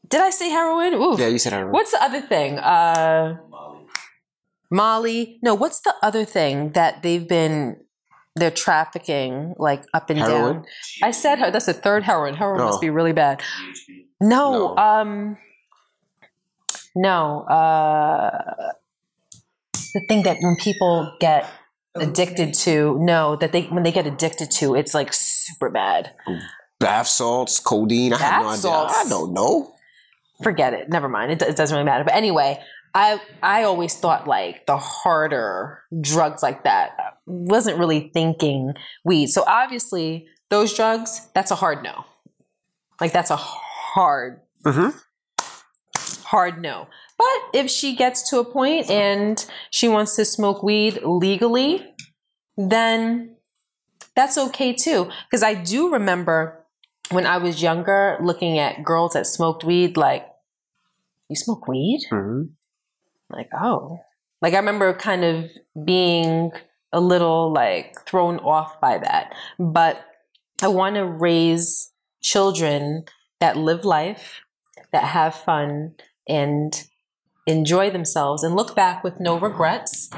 did 0.08 0.20
I 0.20 0.30
say 0.30 0.48
heroin? 0.50 0.94
Oof. 0.94 1.20
Yeah, 1.20 1.28
you 1.28 1.38
said 1.38 1.52
heroin. 1.52 1.72
What's 1.72 1.92
the 1.92 2.02
other 2.02 2.20
thing? 2.20 2.58
Uh, 2.58 3.36
Molly. 4.70 5.38
No, 5.42 5.54
what's 5.54 5.80
the 5.80 5.94
other 6.02 6.24
thing 6.24 6.70
that 6.72 7.02
they've 7.02 7.26
been 7.26 7.76
they're 8.38 8.50
trafficking 8.50 9.54
like 9.58 9.82
up 9.94 10.10
and 10.10 10.18
Heroin? 10.18 10.54
down? 10.54 10.64
I 11.02 11.10
said 11.10 11.38
her. 11.38 11.50
That's 11.50 11.66
the 11.66 11.72
third 11.74 12.04
heroin. 12.04 12.34
Heroin 12.34 12.60
Oh. 12.60 12.66
must 12.66 12.80
be 12.80 12.90
really 12.90 13.12
bad. 13.12 13.42
No, 14.20 14.74
No. 14.74 14.76
um, 14.76 15.38
no. 16.94 17.42
Uh, 17.42 18.72
the 19.94 20.00
thing 20.08 20.22
that 20.24 20.38
when 20.40 20.56
people 20.56 21.12
get 21.20 21.46
addicted 21.94 22.54
to, 22.54 22.98
no, 23.00 23.36
that 23.36 23.52
they 23.52 23.62
when 23.62 23.82
they 23.82 23.92
get 23.92 24.06
addicted 24.06 24.50
to, 24.52 24.74
it's 24.74 24.94
like 24.94 25.12
super 25.12 25.70
bad. 25.70 26.12
Bath 26.80 27.08
salts, 27.08 27.58
codeine. 27.60 28.12
I 28.12 28.18
have 28.18 28.42
no 28.42 28.48
Bath 28.48 28.50
idea. 28.52 28.60
salts. 28.60 28.94
I 29.06 29.08
don't 29.08 29.32
know. 29.32 29.72
forget 30.42 30.72
it. 30.74 30.88
Never 30.88 31.08
mind. 31.08 31.32
It, 31.32 31.42
it 31.42 31.56
doesn't 31.56 31.74
really 31.74 31.84
matter. 31.86 32.04
But 32.04 32.14
anyway, 32.14 32.60
I 32.94 33.20
I 33.42 33.64
always 33.64 33.94
thought 33.96 34.28
like 34.28 34.66
the 34.66 34.76
harder 34.76 35.80
drugs 36.00 36.42
like 36.42 36.62
that 36.64 37.17
wasn't 37.28 37.78
really 37.78 38.10
thinking 38.12 38.74
weed. 39.04 39.28
So 39.28 39.44
obviously 39.46 40.26
those 40.48 40.74
drugs, 40.74 41.28
that's 41.34 41.50
a 41.50 41.54
hard 41.54 41.82
no. 41.82 42.04
Like 43.00 43.12
that's 43.12 43.30
a 43.30 43.36
hard 43.36 44.40
Mm-hmm. 44.64 44.98
hard 46.24 46.60
no. 46.60 46.88
But 47.16 47.26
if 47.54 47.70
she 47.70 47.96
gets 47.96 48.28
to 48.30 48.38
a 48.38 48.44
point 48.44 48.90
and 48.90 49.44
she 49.70 49.88
wants 49.88 50.16
to 50.16 50.24
smoke 50.24 50.62
weed 50.62 51.00
legally, 51.04 51.86
then 52.56 53.36
that's 54.14 54.36
okay 54.36 54.72
too. 54.72 55.10
Because 55.24 55.42
I 55.42 55.54
do 55.54 55.92
remember 55.92 56.64
when 57.10 57.26
I 57.26 57.38
was 57.38 57.62
younger 57.62 58.18
looking 58.20 58.58
at 58.58 58.84
girls 58.84 59.12
that 59.14 59.26
smoked 59.26 59.64
weed, 59.64 59.96
like, 59.96 60.26
you 61.28 61.36
smoke 61.36 61.66
weed? 61.66 62.00
Mm-hmm. 62.10 62.44
Like, 63.30 63.48
oh. 63.54 64.00
Like, 64.42 64.54
I 64.54 64.58
remember 64.58 64.92
kind 64.94 65.24
of 65.24 65.50
being 65.84 66.52
a 66.92 67.00
little 67.00 67.52
like 67.52 67.94
thrown 68.06 68.38
off 68.38 68.80
by 68.80 68.98
that. 68.98 69.34
But 69.58 70.04
I 70.62 70.68
want 70.68 70.96
to 70.96 71.04
raise 71.04 71.92
children 72.22 73.04
that 73.40 73.56
live 73.56 73.84
life, 73.84 74.40
that 74.92 75.04
have 75.04 75.34
fun, 75.34 75.94
and 76.28 76.84
enjoy 77.46 77.90
themselves 77.90 78.42
and 78.42 78.54
look 78.54 78.74
back 78.74 79.02
with 79.02 79.20
no 79.20 79.38
regrets. 79.38 80.10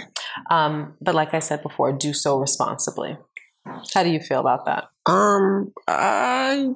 um, 0.50 0.94
but 1.00 1.14
like 1.14 1.34
I 1.34 1.38
said 1.38 1.62
before, 1.62 1.92
do 1.92 2.12
so 2.12 2.38
responsibly. 2.38 3.18
How 3.92 4.02
do 4.02 4.10
you 4.10 4.20
feel 4.20 4.40
about 4.40 4.64
that? 4.64 4.84
Um, 5.04 5.72
I, 5.86 6.70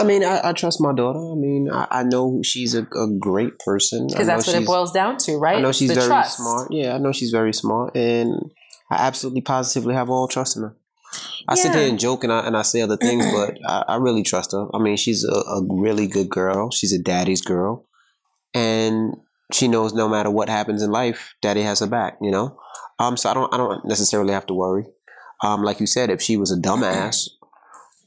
I 0.00 0.04
mean, 0.04 0.24
I, 0.24 0.40
I 0.48 0.52
trust 0.52 0.80
my 0.80 0.92
daughter. 0.92 1.18
I 1.18 1.34
mean, 1.34 1.70
I, 1.70 1.86
I 1.90 2.02
know 2.02 2.40
she's 2.42 2.74
a, 2.74 2.82
a 2.82 3.08
great 3.18 3.58
person. 3.58 4.06
Because 4.08 4.26
that's 4.26 4.46
what 4.46 4.56
it 4.56 4.66
boils 4.66 4.92
down 4.92 5.16
to, 5.18 5.36
right? 5.38 5.58
I 5.58 5.60
know 5.60 5.72
she's 5.72 5.88
the 5.88 5.94
very 5.94 6.08
trust. 6.08 6.38
smart. 6.38 6.72
Yeah, 6.72 6.94
I 6.94 6.98
know 6.98 7.12
she's 7.12 7.30
very 7.30 7.52
smart, 7.52 7.96
and 7.96 8.50
I 8.90 8.96
absolutely 9.06 9.42
positively 9.42 9.94
have 9.94 10.10
all 10.10 10.28
trust 10.28 10.56
in 10.56 10.62
her. 10.64 10.76
I 11.48 11.54
sit 11.56 11.72
Yeah. 11.72 11.80
here 11.80 11.88
and 11.88 11.98
joke 11.98 12.22
and 12.22 12.32
I, 12.32 12.46
and 12.46 12.56
I 12.56 12.62
say 12.62 12.80
other 12.82 12.96
things, 12.96 13.24
but 13.32 13.58
I, 13.66 13.84
I 13.88 13.96
really 13.96 14.22
trust 14.22 14.52
her. 14.52 14.66
I 14.74 14.78
mean, 14.78 14.96
she's 14.96 15.24
a, 15.24 15.32
a 15.32 15.66
really 15.68 16.06
good 16.06 16.28
girl. 16.28 16.70
She's 16.70 16.92
a 16.92 16.98
daddy's 17.02 17.40
girl, 17.42 17.86
and 18.54 19.14
she 19.52 19.68
knows 19.68 19.92
no 19.92 20.08
matter 20.08 20.30
what 20.30 20.48
happens 20.48 20.82
in 20.82 20.90
life, 20.90 21.34
daddy 21.42 21.62
has 21.62 21.80
her 21.80 21.86
back. 21.86 22.18
You 22.20 22.30
know, 22.30 22.58
um. 22.98 23.16
So 23.16 23.30
I 23.30 23.34
don't 23.34 23.52
I 23.52 23.56
don't 23.56 23.84
necessarily 23.84 24.32
have 24.32 24.46
to 24.46 24.54
worry. 24.54 24.84
Um, 25.42 25.62
like 25.62 25.80
you 25.80 25.86
said, 25.86 26.10
if 26.10 26.20
she 26.22 26.36
was 26.36 26.52
a 26.52 26.56
dumbass. 26.60 27.28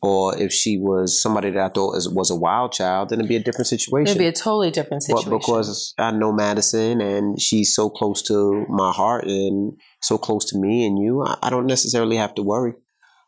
Or 0.04 0.38
if 0.38 0.51
she 0.51 0.78
was 0.78 1.22
somebody 1.22 1.49
that 1.51 1.64
I 1.64 1.70
thought 1.70 1.93
was, 1.93 2.10
was 2.10 2.30
a 2.30 2.36
wild 2.36 2.74
child, 2.74 3.08
then 3.08 3.20
it'd 3.20 3.30
be 3.30 3.38
a 3.38 3.39
different 3.43 3.68
situation. 3.68 4.12
It'd 4.12 4.20
be 4.20 4.28
a 4.28 4.34
totally 4.34 4.70
different 4.70 5.01
situation. 5.01 5.32
But 5.32 5.38
because 5.38 5.93
I 5.97 6.12
know 6.12 6.34
Madison 6.34 6.99
and 6.99 7.41
she's 7.41 7.74
so 7.74 7.89
close 7.89 8.22
to 8.24 8.66
my 8.68 8.91
heart 8.91 9.24
and 9.26 9.78
so 10.01 10.18
close 10.18 10.43
to 10.45 10.58
me 10.58 10.86
and 10.86 10.99
you, 10.99 11.26
I, 11.41 11.49
don't 11.49 11.68
necessarily 11.68 12.18
have 12.18 12.36
to 12.36 12.43
worry. 12.43 12.74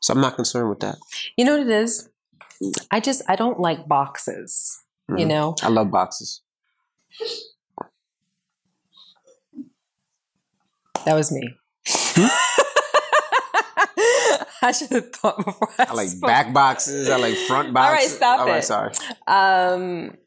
So 0.01 0.13
I'm 0.13 0.19
not 0.19 0.35
concerned 0.35 0.69
with 0.69 0.81
that. 0.81 0.97
you 1.37 1.45
know 1.45 1.57
what 1.57 1.61
it 1.65 1.69
is? 1.69 2.09
I 2.91 2.99
just 2.99 3.21
I 3.29 3.37
don't 3.37 3.59
like 3.59 3.87
boxes. 3.87 4.81
You 5.07 5.25
Mhm. 5.25 5.29
know, 5.29 5.55
I 5.63 5.69
love 5.69 5.91
boxes. 5.91 6.41
that 11.05 11.13
was 11.15 11.31
me. 11.31 11.55
I 14.65 14.71
should 14.71 14.89
have 14.89 15.11
thought 15.11 15.45
before. 15.45 15.69
I, 15.77 15.85
I 15.89 15.93
like 15.93 16.07
spoke. 16.07 16.27
back 16.27 16.53
boxes. 16.53 17.07
I 17.07 17.17
like 17.17 17.35
front 17.35 17.71
boxes. 17.71 17.87
All 17.87 17.93
right, 17.93 18.09
stop 18.09 18.39
All 18.39 18.47
right, 18.47 18.57
it. 18.57 18.63
sorry. 18.63 18.91
Um, 19.27 20.17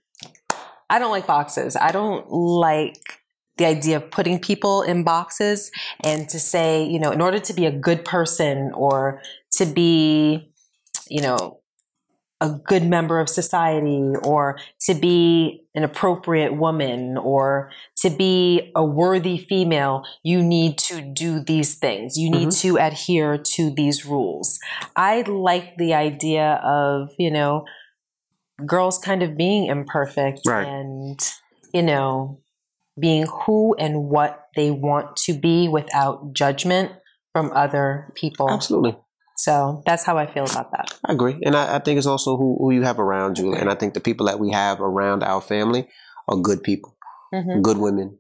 I 0.88 1.00
don't 1.00 1.10
like 1.10 1.26
boxes. 1.26 1.76
I 1.76 1.90
don't 1.90 2.30
like 2.30 3.20
the 3.56 3.66
idea 3.66 3.96
of 3.96 4.10
putting 4.12 4.38
people 4.38 4.82
in 4.82 5.02
boxes 5.02 5.72
and 6.00 6.28
to 6.28 6.38
say, 6.38 6.84
you 6.84 7.00
know, 7.00 7.10
in 7.10 7.20
order 7.20 7.40
to 7.40 7.52
be 7.52 7.66
a 7.66 7.72
good 7.72 8.04
person 8.04 8.70
or 8.74 9.20
to 9.56 9.66
be, 9.66 10.52
you 11.08 11.20
know, 11.20 11.58
a 12.40 12.50
good 12.50 12.84
member 12.84 13.18
of 13.18 13.28
society 13.28 14.12
or 14.22 14.60
to 14.82 14.94
be 14.94 15.64
an 15.74 15.82
appropriate 15.82 16.54
woman 16.54 17.16
or 17.16 17.72
to 17.98 18.10
be 18.10 18.70
a 18.74 18.84
worthy 18.84 19.38
female, 19.38 20.04
you 20.22 20.42
need 20.42 20.78
to 20.78 21.00
do 21.00 21.40
these 21.40 21.74
things. 21.76 22.16
You 22.16 22.30
need 22.30 22.48
mm-hmm. 22.48 22.68
to 22.68 22.78
adhere 22.78 23.38
to 23.38 23.70
these 23.70 24.06
rules. 24.06 24.58
I 24.94 25.22
like 25.22 25.76
the 25.76 25.94
idea 25.94 26.60
of, 26.64 27.10
you 27.18 27.30
know, 27.30 27.64
girls 28.64 28.98
kind 28.98 29.22
of 29.22 29.36
being 29.36 29.66
imperfect 29.66 30.40
Right. 30.46 30.66
and, 30.66 31.18
you 31.72 31.82
know, 31.82 32.40
being 32.98 33.26
who 33.26 33.74
and 33.78 34.04
what 34.08 34.46
they 34.56 34.70
want 34.70 35.16
to 35.16 35.32
be 35.32 35.68
without 35.68 36.32
judgment 36.32 36.92
from 37.32 37.52
other 37.54 38.12
people. 38.14 38.50
Absolutely. 38.50 38.96
So 39.36 39.82
that's 39.86 40.04
how 40.04 40.18
I 40.18 40.26
feel 40.26 40.44
about 40.44 40.72
that. 40.72 40.98
I 41.04 41.12
agree. 41.12 41.38
And 41.44 41.54
I, 41.54 41.76
I 41.76 41.78
think 41.78 41.98
it's 41.98 42.08
also 42.08 42.36
who, 42.36 42.56
who 42.58 42.72
you 42.72 42.82
have 42.82 42.98
around 42.98 43.38
you. 43.38 43.54
And 43.54 43.70
I 43.70 43.76
think 43.76 43.94
the 43.94 44.00
people 44.00 44.26
that 44.26 44.40
we 44.40 44.50
have 44.50 44.80
around 44.80 45.22
our 45.22 45.40
family 45.40 45.86
are 46.26 46.36
good 46.36 46.64
people, 46.64 46.96
Mhm. 47.32 47.62
good 47.62 47.78
women, 47.78 48.18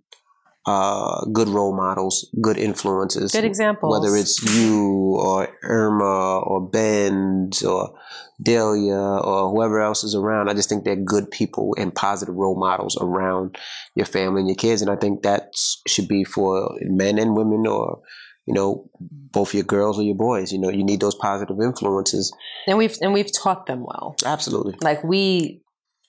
uh, 0.66 1.24
good 1.32 1.48
role 1.48 1.74
models, 1.74 2.28
good 2.40 2.58
influences. 2.58 3.32
Good 3.32 3.44
examples. 3.44 3.98
whether 3.98 4.14
it's 4.16 4.42
you 4.56 5.16
or 5.18 5.48
Irma 5.62 6.40
or 6.40 6.68
Benz 6.68 7.62
or 7.62 7.94
Delia 8.42 8.94
or 8.94 9.50
whoever 9.50 9.80
else 9.80 10.04
is 10.04 10.14
around. 10.14 10.48
I 10.48 10.54
just 10.54 10.68
think 10.68 10.84
they're 10.84 10.94
good 10.94 11.30
people 11.30 11.74
and 11.78 11.94
positive 11.94 12.34
role 12.36 12.56
models 12.58 12.96
around 13.00 13.56
your 13.94 14.06
family 14.06 14.40
and 14.40 14.48
your 14.48 14.56
kids. 14.56 14.82
And 14.82 14.90
I 14.90 14.96
think 14.96 15.22
that 15.22 15.50
should 15.86 16.06
be 16.06 16.22
for 16.24 16.70
men 16.82 17.18
and 17.18 17.34
women 17.34 17.66
or, 17.66 18.00
you 18.46 18.54
know, 18.54 18.88
both 19.00 19.54
your 19.54 19.64
girls 19.64 19.98
or 19.98 20.02
your 20.02 20.14
boys. 20.14 20.52
You 20.52 20.58
know, 20.60 20.68
you 20.68 20.84
need 20.84 21.00
those 21.00 21.16
positive 21.16 21.56
influences. 21.60 22.32
and 22.66 22.78
we've 22.78 22.96
and 23.00 23.12
we've 23.12 23.32
taught 23.32 23.66
them 23.66 23.84
well. 23.84 24.14
Absolutely. 24.24 24.74
Like 24.82 25.02
we 25.02 25.62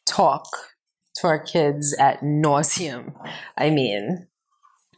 talk 0.06 0.46
to 1.22 1.28
our 1.28 1.40
kids 1.40 1.96
at 2.00 2.22
nauseum. 2.22 3.14
I 3.58 3.70
mean, 3.70 4.28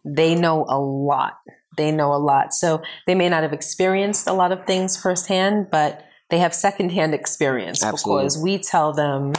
they 0.05 0.36
know 0.36 0.65
a 0.67 0.80
lot. 0.80 1.34
They 1.78 1.91
know 1.91 2.13
a 2.13 2.17
lot. 2.17 2.53
So 2.53 2.82
they 3.07 3.15
may 3.15 3.30
not 3.30 3.43
have 3.43 3.53
experienced 3.53 4.28
a 4.28 4.34
lot 4.34 4.51
of 4.51 4.65
things 4.65 5.01
firsthand, 5.01 5.67
but 5.72 6.03
they 6.30 6.39
have 6.39 6.53
secondhand 6.53 7.13
experience 7.13 7.84
Absolutely. 7.84 8.24
because 8.24 8.38
we 8.38 8.57
tell 8.57 8.93
them 8.93 9.34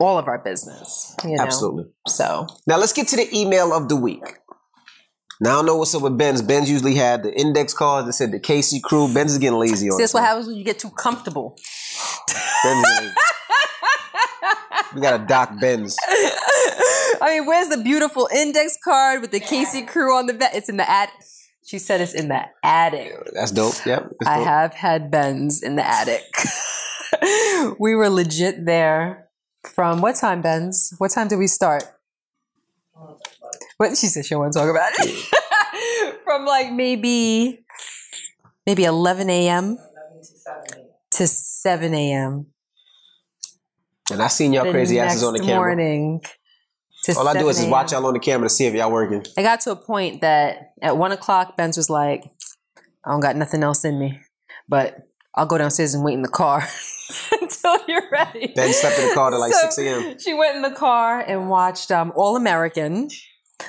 all 0.00 0.18
of 0.18 0.28
our 0.28 0.38
business. 0.38 1.14
You 1.24 1.36
know? 1.36 1.42
Absolutely. 1.42 1.84
So 2.08 2.46
Now 2.66 2.78
let's 2.78 2.92
get 2.92 3.08
to 3.08 3.16
the 3.16 3.28
email 3.36 3.72
of 3.72 3.88
the 3.88 3.96
week. 3.96 4.24
Now 5.40 5.50
I 5.50 5.54
don't 5.56 5.66
know 5.66 5.76
what's 5.76 5.94
up 5.94 6.02
with 6.02 6.16
Ben's. 6.16 6.40
Ben's 6.40 6.70
usually 6.70 6.94
had 6.94 7.22
the 7.22 7.32
index 7.38 7.74
cards 7.74 8.06
that 8.06 8.14
said 8.14 8.32
the 8.32 8.40
Casey 8.40 8.80
Crew. 8.80 9.12
Ben's 9.12 9.32
is 9.32 9.38
getting 9.38 9.58
lazy 9.58 9.90
on 9.90 9.96
see, 9.96 10.02
that's 10.02 10.14
what 10.14 10.24
happens 10.24 10.46
when 10.46 10.56
you 10.56 10.64
get 10.64 10.78
too 10.78 10.90
comfortable. 10.90 11.56
Ben's 14.46 14.60
is 14.62 14.82
lazy. 14.82 14.94
we 14.94 15.00
got 15.00 15.20
a 15.20 15.24
Doc 15.26 15.60
Ben's. 15.60 15.96
I 17.20 17.38
mean, 17.38 17.46
where's 17.46 17.68
the 17.68 17.82
beautiful 17.82 18.28
index 18.34 18.76
card 18.82 19.20
with 19.20 19.30
the 19.30 19.40
Casey 19.40 19.82
crew 19.82 20.16
on 20.16 20.26
the 20.26 20.32
vet? 20.32 20.54
It's 20.54 20.68
in 20.68 20.76
the 20.76 20.88
ad. 20.88 21.10
She 21.64 21.78
said 21.78 22.00
it's 22.00 22.14
in 22.14 22.28
the 22.28 22.42
attic. 22.62 23.12
That's 23.32 23.50
dope. 23.50 23.74
Yep. 23.84 24.12
that's 24.20 24.30
I 24.30 24.38
have 24.38 24.74
had 24.74 25.10
Ben's 25.10 25.62
in 25.62 25.76
the 25.76 25.86
attic. 25.86 26.22
we 27.80 27.94
were 27.94 28.08
legit 28.08 28.64
there 28.64 29.28
from 29.62 30.00
what 30.00 30.16
time, 30.16 30.42
Ben's? 30.42 30.94
What 30.98 31.10
time 31.10 31.28
did 31.28 31.38
we 31.38 31.46
start? 31.48 31.84
What 33.78 33.96
she 33.96 34.06
said 34.06 34.24
she 34.24 34.34
won't 34.34 34.54
talk 34.54 34.70
about 34.70 34.92
it. 34.98 35.34
from 36.24 36.46
like 36.46 36.72
maybe 36.72 37.64
maybe 38.66 38.84
11 38.84 39.28
a.m. 39.28 39.78
to 41.10 41.26
7 41.26 41.94
a.m. 41.94 42.46
And 44.10 44.22
I 44.22 44.28
seen 44.28 44.52
y'all 44.52 44.64
The 44.64 44.70
crazy 44.70 45.00
asses 45.00 45.24
on 45.24 45.32
the 45.32 45.40
camera. 45.40 45.56
morning. 45.56 46.20
All 47.16 47.28
I 47.28 47.34
do 47.34 47.48
is 47.48 47.58
just 47.58 47.68
watch 47.68 47.92
y'all 47.92 48.06
on 48.06 48.14
the 48.14 48.20
camera 48.20 48.48
to 48.48 48.54
see 48.54 48.66
if 48.66 48.74
y'all 48.74 48.90
working. 48.90 49.24
I 49.36 49.42
got 49.42 49.60
to 49.62 49.72
a 49.72 49.76
point 49.76 50.20
that 50.22 50.72
at 50.82 50.96
one 50.96 51.12
o'clock, 51.12 51.56
Benz 51.56 51.76
was 51.76 51.88
like, 51.90 52.24
I 53.04 53.10
don't 53.10 53.20
got 53.20 53.36
nothing 53.36 53.62
else 53.62 53.84
in 53.84 53.98
me, 53.98 54.20
but 54.68 55.08
I'll 55.34 55.46
go 55.46 55.58
downstairs 55.58 55.94
and 55.94 56.02
wait 56.04 56.14
in 56.14 56.22
the 56.22 56.28
car 56.28 56.66
until 57.40 57.78
you're 57.86 58.08
ready. 58.10 58.52
Ben 58.56 58.72
slept 58.72 58.98
in 58.98 59.08
the 59.08 59.14
car 59.14 59.30
till 59.30 59.38
like 59.40 59.52
So, 59.52 59.70
6 59.70 59.78
a.m. 59.78 60.18
She 60.18 60.34
went 60.34 60.56
in 60.56 60.62
the 60.62 60.70
car 60.70 61.20
and 61.20 61.48
watched 61.48 61.90
um, 61.92 62.12
All 62.16 62.36
American, 62.36 63.08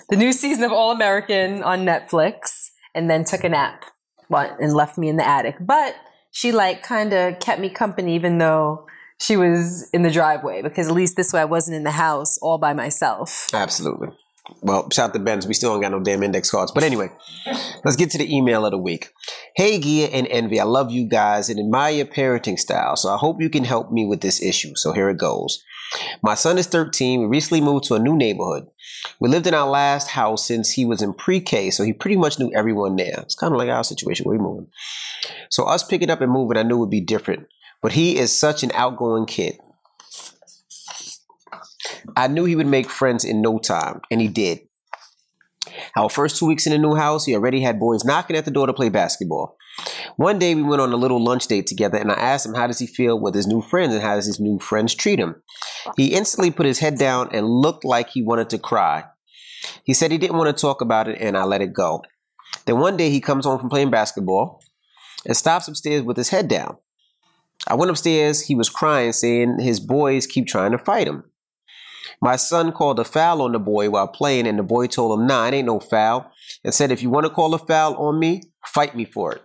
the 0.09 0.15
new 0.15 0.31
season 0.31 0.63
of 0.63 0.71
All 0.71 0.91
American 0.91 1.61
on 1.61 1.85
Netflix, 1.85 2.69
and 2.95 3.09
then 3.09 3.23
took 3.23 3.43
a 3.43 3.49
nap 3.49 3.85
and 4.31 4.73
left 4.73 4.97
me 4.97 5.09
in 5.09 5.17
the 5.17 5.27
attic. 5.27 5.57
But 5.59 5.95
she 6.31 6.51
like 6.51 6.83
kind 6.83 7.13
of 7.13 7.39
kept 7.39 7.59
me 7.59 7.69
company 7.69 8.15
even 8.15 8.37
though 8.37 8.87
she 9.19 9.37
was 9.37 9.89
in 9.91 10.03
the 10.03 10.11
driveway 10.11 10.61
because 10.61 10.87
at 10.87 10.93
least 10.93 11.15
this 11.15 11.33
way 11.33 11.41
I 11.41 11.45
wasn't 11.45 11.77
in 11.77 11.83
the 11.83 11.91
house 11.91 12.37
all 12.39 12.57
by 12.57 12.73
myself. 12.73 13.47
Absolutely. 13.53 14.09
Well, 14.61 14.89
shout 14.91 15.09
out 15.09 15.13
to 15.13 15.19
Benz. 15.19 15.45
We 15.45 15.53
still 15.53 15.71
don't 15.71 15.81
got 15.81 15.91
no 15.91 15.99
damn 15.99 16.23
index 16.23 16.49
cards. 16.49 16.71
But 16.71 16.83
anyway, 16.83 17.09
let's 17.83 17.97
get 17.97 18.11
to 18.11 18.17
the 18.17 18.33
email 18.33 18.65
of 18.65 18.71
the 18.71 18.77
week. 18.77 19.11
Hey, 19.55 19.79
Gia 19.79 20.13
and 20.13 20.27
Envy, 20.29 20.59
I 20.59 20.63
love 20.63 20.89
you 20.89 21.05
guys 21.05 21.49
and 21.49 21.59
admire 21.59 21.93
your 21.93 22.05
parenting 22.05 22.57
style. 22.57 22.95
So 22.95 23.09
I 23.09 23.17
hope 23.17 23.41
you 23.41 23.49
can 23.49 23.65
help 23.65 23.91
me 23.91 24.05
with 24.05 24.21
this 24.21 24.41
issue. 24.41 24.73
So 24.75 24.93
here 24.93 25.09
it 25.09 25.17
goes. 25.17 25.61
My 26.21 26.35
son 26.35 26.57
is 26.57 26.67
13. 26.67 27.21
We 27.21 27.25
recently 27.27 27.61
moved 27.61 27.85
to 27.85 27.95
a 27.95 27.99
new 27.99 28.15
neighborhood. 28.15 28.67
We 29.19 29.29
lived 29.29 29.47
in 29.47 29.53
our 29.53 29.67
last 29.67 30.09
house 30.09 30.45
since 30.45 30.71
he 30.71 30.85
was 30.85 31.01
in 31.01 31.13
pre-K, 31.13 31.69
so 31.71 31.83
he 31.83 31.93
pretty 31.93 32.17
much 32.17 32.39
knew 32.39 32.51
everyone 32.53 32.95
there. 32.95 33.19
It's 33.19 33.35
kind 33.35 33.53
of 33.53 33.57
like 33.57 33.69
our 33.69 33.83
situation 33.83 34.25
where 34.25 34.37
we 34.37 34.43
moving. 34.43 34.67
So 35.49 35.63
us 35.65 35.83
picking 35.83 36.09
up 36.09 36.21
and 36.21 36.31
moving, 36.31 36.57
I 36.57 36.63
knew 36.63 36.77
would 36.77 36.89
be 36.89 37.01
different. 37.01 37.47
But 37.81 37.93
he 37.93 38.17
is 38.17 38.37
such 38.37 38.63
an 38.63 38.71
outgoing 38.73 39.25
kid. 39.25 39.59
I 42.15 42.27
knew 42.27 42.45
he 42.45 42.55
would 42.55 42.67
make 42.67 42.89
friends 42.89 43.23
in 43.23 43.41
no 43.41 43.59
time, 43.59 44.01
and 44.09 44.21
he 44.21 44.27
did. 44.27 44.61
Our 45.95 46.09
first 46.09 46.37
two 46.37 46.45
weeks 46.45 46.65
in 46.65 46.71
the 46.71 46.77
new 46.77 46.95
house, 46.95 47.25
he 47.25 47.35
already 47.35 47.61
had 47.61 47.79
boys 47.79 48.03
knocking 48.03 48.35
at 48.35 48.45
the 48.45 48.51
door 48.51 48.67
to 48.67 48.73
play 48.73 48.89
basketball. 48.89 49.57
One 50.15 50.39
day 50.39 50.55
we 50.55 50.63
went 50.63 50.81
on 50.81 50.91
a 50.91 50.97
little 50.97 51.23
lunch 51.23 51.47
date 51.47 51.67
together, 51.67 51.97
and 51.97 52.11
I 52.11 52.15
asked 52.15 52.45
him 52.45 52.55
how 52.55 52.67
does 52.67 52.79
he 52.79 52.87
feel 52.87 53.19
with 53.19 53.35
his 53.35 53.47
new 53.47 53.61
friends 53.61 53.93
and 53.93 54.01
how 54.01 54.15
does 54.15 54.25
his 54.25 54.39
new 54.39 54.59
friends 54.59 54.95
treat 54.95 55.19
him. 55.19 55.35
He 55.95 56.13
instantly 56.13 56.51
put 56.51 56.65
his 56.65 56.79
head 56.79 56.97
down 56.97 57.29
and 57.31 57.47
looked 57.47 57.85
like 57.85 58.09
he 58.09 58.23
wanted 58.23 58.49
to 58.51 58.57
cry. 58.57 59.05
He 59.83 59.93
said 59.93 60.11
he 60.11 60.17
didn't 60.17 60.37
want 60.37 60.55
to 60.55 60.59
talk 60.59 60.81
about 60.81 61.07
it, 61.07 61.19
and 61.19 61.37
I 61.37 61.43
let 61.43 61.61
it 61.61 61.73
go. 61.73 62.03
Then 62.65 62.79
one 62.79 62.97
day 62.97 63.09
he 63.09 63.21
comes 63.21 63.45
home 63.45 63.59
from 63.59 63.69
playing 63.69 63.91
basketball 63.91 64.61
and 65.25 65.37
stops 65.37 65.67
upstairs 65.67 66.03
with 66.03 66.17
his 66.17 66.29
head 66.29 66.47
down. 66.47 66.77
I 67.65 67.75
went 67.75 67.91
upstairs. 67.91 68.41
He 68.41 68.55
was 68.55 68.69
crying, 68.69 69.13
saying 69.13 69.59
his 69.59 69.79
boys 69.79 70.27
keep 70.27 70.47
trying 70.47 70.71
to 70.71 70.77
fight 70.77 71.07
him. 71.07 71.23
My 72.21 72.35
son 72.35 72.71
called 72.71 72.99
a 72.99 73.03
foul 73.03 73.41
on 73.41 73.51
the 73.51 73.59
boy 73.59 73.89
while 73.89 74.07
playing, 74.07 74.47
and 74.47 74.57
the 74.57 74.63
boy 74.63 74.87
told 74.87 75.19
him, 75.19 75.27
Nah, 75.27 75.47
it 75.47 75.53
ain't 75.53 75.67
no 75.67 75.79
foul, 75.79 76.31
and 76.63 76.73
said, 76.73 76.91
If 76.91 77.03
you 77.03 77.09
want 77.09 77.25
to 77.25 77.29
call 77.29 77.53
a 77.53 77.59
foul 77.59 77.95
on 77.95 78.19
me, 78.19 78.43
fight 78.65 78.95
me 78.95 79.05
for 79.05 79.33
it. 79.33 79.43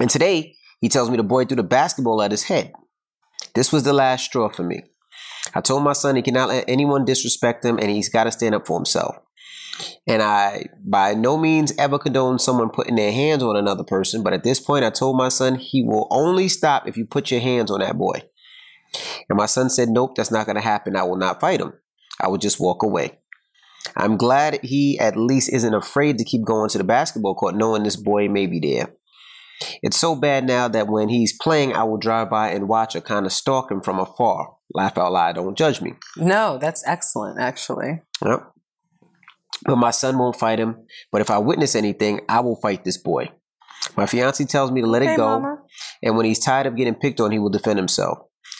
And 0.00 0.10
today, 0.10 0.54
he 0.80 0.88
tells 0.88 1.08
me 1.08 1.16
the 1.16 1.22
boy 1.22 1.44
threw 1.44 1.56
the 1.56 1.62
basketball 1.62 2.20
at 2.22 2.30
his 2.30 2.44
head. 2.44 2.72
This 3.54 3.72
was 3.72 3.84
the 3.84 3.92
last 3.92 4.26
straw 4.26 4.50
for 4.50 4.62
me. 4.62 4.82
I 5.54 5.60
told 5.60 5.82
my 5.82 5.94
son 5.94 6.16
he 6.16 6.22
cannot 6.22 6.48
let 6.48 6.68
anyone 6.68 7.04
disrespect 7.04 7.64
him, 7.64 7.78
and 7.78 7.90
he's 7.90 8.08
got 8.08 8.24
to 8.24 8.32
stand 8.32 8.54
up 8.54 8.66
for 8.66 8.78
himself. 8.78 9.16
And 10.06 10.22
I, 10.22 10.66
by 10.84 11.14
no 11.14 11.36
means, 11.36 11.72
ever 11.78 11.98
condone 11.98 12.38
someone 12.38 12.70
putting 12.70 12.96
their 12.96 13.12
hands 13.12 13.42
on 13.42 13.56
another 13.56 13.84
person, 13.84 14.22
but 14.22 14.32
at 14.32 14.44
this 14.44 14.60
point, 14.60 14.84
I 14.84 14.90
told 14.90 15.16
my 15.16 15.28
son 15.28 15.56
he 15.56 15.82
will 15.82 16.06
only 16.10 16.48
stop 16.48 16.88
if 16.88 16.96
you 16.96 17.04
put 17.04 17.30
your 17.30 17.40
hands 17.40 17.70
on 17.70 17.80
that 17.80 17.98
boy. 17.98 18.22
And 19.28 19.36
my 19.36 19.46
son 19.46 19.68
said, 19.68 19.88
Nope, 19.88 20.14
that's 20.16 20.30
not 20.30 20.46
going 20.46 20.56
to 20.56 20.62
happen. 20.62 20.96
I 20.96 21.02
will 21.02 21.16
not 21.16 21.40
fight 21.40 21.60
him. 21.60 21.74
I 22.20 22.28
will 22.28 22.38
just 22.38 22.60
walk 22.60 22.82
away. 22.82 23.18
I'm 23.96 24.16
glad 24.16 24.60
he 24.62 24.98
at 24.98 25.16
least 25.16 25.52
isn't 25.52 25.74
afraid 25.74 26.18
to 26.18 26.24
keep 26.24 26.44
going 26.44 26.70
to 26.70 26.78
the 26.78 26.84
basketball 26.84 27.34
court 27.34 27.54
knowing 27.54 27.82
this 27.82 27.96
boy 27.96 28.28
may 28.28 28.46
be 28.46 28.60
there. 28.60 28.94
It's 29.82 29.96
so 29.96 30.14
bad 30.14 30.46
now 30.46 30.68
that 30.68 30.88
when 30.88 31.08
he's 31.08 31.32
playing, 31.32 31.72
I 31.72 31.84
will 31.84 31.96
drive 31.96 32.28
by 32.28 32.50
and 32.50 32.68
watch 32.68 32.94
or 32.94 33.00
kind 33.00 33.24
of 33.24 33.32
stalk 33.32 33.70
him 33.70 33.80
from 33.80 33.98
afar. 33.98 34.54
Laugh 34.74 34.98
out 34.98 35.12
loud, 35.12 35.36
don't 35.36 35.56
judge 35.56 35.80
me. 35.80 35.94
No, 36.16 36.58
that's 36.58 36.82
excellent, 36.86 37.40
actually. 37.40 38.02
Yep. 38.24 38.52
But 39.64 39.76
my 39.76 39.90
son 39.90 40.18
won't 40.18 40.36
fight 40.36 40.58
him. 40.58 40.86
But 41.10 41.20
if 41.20 41.30
I 41.30 41.38
witness 41.38 41.74
anything, 41.74 42.20
I 42.28 42.40
will 42.40 42.56
fight 42.56 42.84
this 42.84 42.98
boy. 42.98 43.30
My 43.96 44.06
fiance 44.06 44.44
tells 44.44 44.70
me 44.70 44.80
to 44.82 44.86
let 44.86 45.02
Okay, 45.02 45.14
it 45.14 45.16
go. 45.16 45.40
Mama. 45.40 45.62
And 46.02 46.16
when 46.16 46.26
he's 46.26 46.38
tired 46.38 46.66
of 46.66 46.76
getting 46.76 46.94
picked 46.94 47.20
on, 47.20 47.30
he 47.30 47.38
will 47.38 47.50
defend 47.50 47.78
himself. 47.78 48.18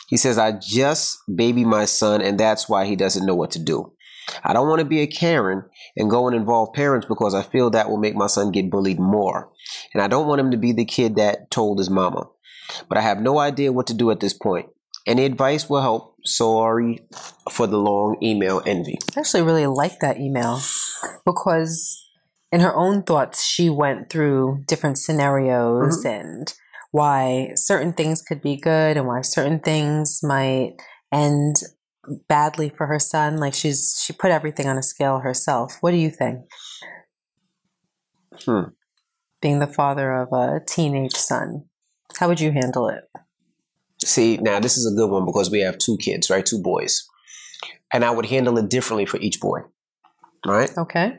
He 0.08 0.16
says, 0.16 0.38
I 0.38 0.52
just 0.52 1.18
baby 1.32 1.64
my 1.64 1.84
son, 1.84 2.22
and 2.22 2.38
that's 2.38 2.68
why 2.68 2.86
he 2.86 2.96
doesn't 2.96 3.26
know 3.26 3.34
what 3.34 3.50
to 3.52 3.58
do. 3.58 3.92
I 4.44 4.52
don't 4.52 4.68
want 4.68 4.80
to 4.80 4.84
be 4.84 5.00
a 5.00 5.06
Karen 5.06 5.64
and 5.96 6.10
go 6.10 6.26
and 6.26 6.36
involve 6.36 6.72
parents 6.72 7.06
because 7.06 7.34
I 7.34 7.42
feel 7.42 7.70
that 7.70 7.88
will 7.88 7.96
make 7.96 8.14
my 8.14 8.26
son 8.26 8.50
get 8.50 8.70
bullied 8.70 8.98
more. 8.98 9.50
And 9.94 10.02
I 10.02 10.08
don't 10.08 10.26
want 10.26 10.40
him 10.40 10.50
to 10.50 10.56
be 10.56 10.72
the 10.72 10.84
kid 10.84 11.16
that 11.16 11.50
told 11.50 11.78
his 11.78 11.90
mama. 11.90 12.28
But 12.88 12.98
I 12.98 13.02
have 13.02 13.20
no 13.20 13.38
idea 13.38 13.72
what 13.72 13.86
to 13.88 13.94
do 13.94 14.10
at 14.10 14.20
this 14.20 14.32
point. 14.32 14.68
Any 15.06 15.24
advice 15.24 15.68
will 15.70 15.82
help. 15.82 16.16
Sorry 16.24 17.06
for 17.52 17.68
the 17.68 17.78
long 17.78 18.16
email 18.22 18.60
envy. 18.66 18.98
I 19.16 19.20
actually 19.20 19.42
really 19.42 19.66
like 19.66 20.00
that 20.00 20.18
email 20.18 20.60
because 21.24 22.04
in 22.50 22.60
her 22.60 22.74
own 22.74 23.04
thoughts, 23.04 23.44
she 23.44 23.70
went 23.70 24.10
through 24.10 24.64
different 24.66 24.98
scenarios 24.98 26.04
and 26.04 26.52
why 26.90 27.50
certain 27.54 27.92
things 27.92 28.22
could 28.22 28.42
be 28.42 28.56
good 28.56 28.96
and 28.96 29.06
why 29.06 29.20
certain 29.20 29.60
things 29.60 30.20
might 30.22 30.74
end 31.12 31.56
badly 32.28 32.68
for 32.68 32.86
her 32.86 32.98
son. 32.98 33.36
Like 33.36 33.54
she's 33.54 34.02
she 34.04 34.12
put 34.12 34.30
everything 34.30 34.66
on 34.66 34.78
a 34.78 34.82
scale 34.82 35.20
herself. 35.20 35.76
What 35.80 35.92
do 35.92 35.98
you 35.98 36.10
think? 36.10 36.40
Hmm. 38.44 38.70
Being 39.40 39.58
the 39.60 39.66
father 39.66 40.12
of 40.12 40.32
a 40.32 40.60
teenage 40.66 41.14
son, 41.14 41.66
how 42.18 42.28
would 42.28 42.40
you 42.40 42.52
handle 42.52 42.88
it? 42.88 43.04
See, 44.06 44.36
now 44.36 44.60
this 44.60 44.76
is 44.76 44.90
a 44.90 44.94
good 44.94 45.10
one 45.10 45.26
because 45.26 45.50
we 45.50 45.60
have 45.60 45.78
two 45.78 45.96
kids, 45.98 46.30
right? 46.30 46.46
Two 46.46 46.60
boys. 46.62 47.06
And 47.92 48.04
I 48.04 48.10
would 48.10 48.26
handle 48.26 48.56
it 48.58 48.68
differently 48.70 49.06
for 49.06 49.18
each 49.18 49.40
boy. 49.40 49.60
Right? 50.46 50.70
Okay. 50.78 51.14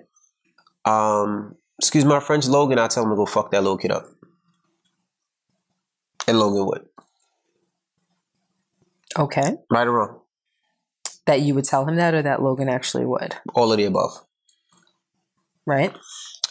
Um, 0.85 1.55
excuse 1.79 2.05
my 2.05 2.19
French, 2.21 2.47
Logan, 2.47 2.79
I 2.79 2.88
tell 2.88 3.03
him 3.03 3.09
to 3.09 3.15
go 3.15 3.25
fuck 3.25 3.51
that 3.51 3.61
little 3.61 3.77
kid 3.77 3.91
up. 3.91 4.05
And 6.27 6.39
Logan 6.39 6.65
would. 6.65 6.85
Okay. 9.17 9.55
Right 9.69 9.88
or 9.88 9.91
wrong? 9.91 10.19
That 11.25 11.41
you 11.41 11.55
would 11.55 11.65
tell 11.65 11.85
him 11.85 11.95
that 11.97 12.13
or 12.13 12.21
that 12.21 12.41
Logan 12.41 12.69
actually 12.69 13.05
would, 13.05 13.35
All 13.53 13.71
of 13.71 13.77
the 13.77 13.83
above. 13.85 14.11
right? 15.65 15.93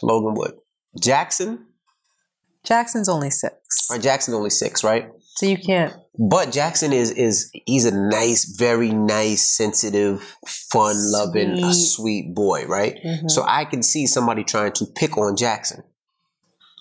Logan 0.03 0.35
would. 0.35 0.55
Jackson, 1.01 1.67
Jackson's 2.63 3.09
only 3.09 3.31
six. 3.31 3.89
right? 3.91 4.03
Jackson 4.03 4.35
only 4.35 4.51
six, 4.51 4.85
right? 4.85 5.09
So 5.37 5.47
you 5.47 5.57
can't 5.57 5.95
But 6.19 6.51
Jackson 6.53 6.93
is 6.93 7.11
is 7.11 7.51
he's 7.67 7.85
a 7.85 7.91
nice, 7.95 8.45
very 8.57 8.91
nice, 8.91 9.43
sensitive, 9.57 10.37
fun 10.47 10.95
loving, 11.13 11.51
a 11.53 11.75
Sweet. 11.75 11.75
sweet 11.75 12.35
boy, 12.35 12.65
right? 12.67 12.97
Mhm. 13.05 13.31
So 13.31 13.45
I 13.47 13.65
can 13.67 13.83
see 13.83 14.07
somebody 14.07 14.43
trying 14.45 14.73
to 14.73 14.87
pick 14.87 15.19
on 15.19 15.37
Jackson. 15.37 15.83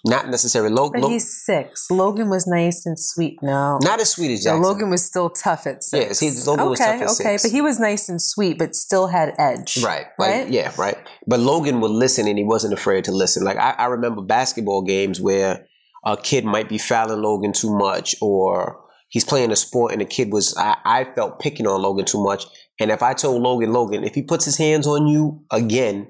Not 0.07 0.29
necessarily 0.29 0.71
Logan. 0.71 1.01
But 1.01 1.09
he's 1.09 1.43
six. 1.45 1.89
Logan 1.89 2.29
was 2.29 2.45
nice 2.45 2.85
and 2.85 2.95
sweet. 2.99 3.39
No. 3.41 3.79
not 3.81 3.99
as 3.99 4.11
sweet 4.11 4.31
as 4.31 4.45
No, 4.45 4.51
Jackson. 4.51 4.61
Logan 4.63 4.89
was 4.91 5.03
still 5.03 5.31
tough 5.31 5.65
at 5.65 5.83
six. 5.83 6.21
Yes, 6.21 6.43
he- 6.43 6.47
Logan 6.47 6.65
okay, 6.65 6.69
was 6.69 6.79
tough 6.79 6.87
at 7.01 7.01
okay, 7.01 7.37
six. 7.37 7.41
but 7.43 7.51
he 7.51 7.61
was 7.61 7.79
nice 7.79 8.07
and 8.07 8.21
sweet, 8.21 8.59
but 8.59 8.75
still 8.75 9.07
had 9.07 9.33
edge. 9.39 9.83
Right. 9.83 10.05
Like, 10.19 10.29
Right? 10.29 10.49
Yeah, 10.49 10.71
right. 10.77 10.97
But 11.25 11.39
Logan 11.39 11.81
would 11.81 11.89
listen 11.89 12.27
and 12.27 12.37
he 12.37 12.43
wasn't 12.43 12.73
afraid 12.73 13.03
to 13.05 13.11
listen. 13.11 13.43
Like 13.43 13.57
I, 13.57 13.71
I 13.71 13.85
remember 13.87 14.21
basketball 14.21 14.83
games 14.83 15.19
where 15.19 15.65
a 16.05 16.15
kid 16.15 16.45
might 16.45 16.69
be 16.69 16.77
fouling 16.77 17.23
Logan 17.23 17.51
too 17.51 17.75
much 17.75 18.15
or 18.21 18.77
he's 19.09 19.25
playing 19.25 19.51
a 19.51 19.55
sport 19.55 19.91
and 19.91 20.01
the 20.01 20.05
kid 20.05 20.31
was 20.31 20.55
I, 20.57 20.77
I 20.85 21.03
felt 21.15 21.39
picking 21.39 21.67
on 21.67 21.81
Logan 21.81 22.05
too 22.05 22.23
much. 22.23 22.45
And 22.79 22.91
if 22.91 23.01
I 23.01 23.13
told 23.13 23.41
Logan, 23.41 23.71
Logan, 23.71 24.03
if 24.03 24.15
he 24.15 24.21
puts 24.21 24.45
his 24.45 24.57
hands 24.57 24.85
on 24.87 25.07
you 25.07 25.43
again, 25.51 26.07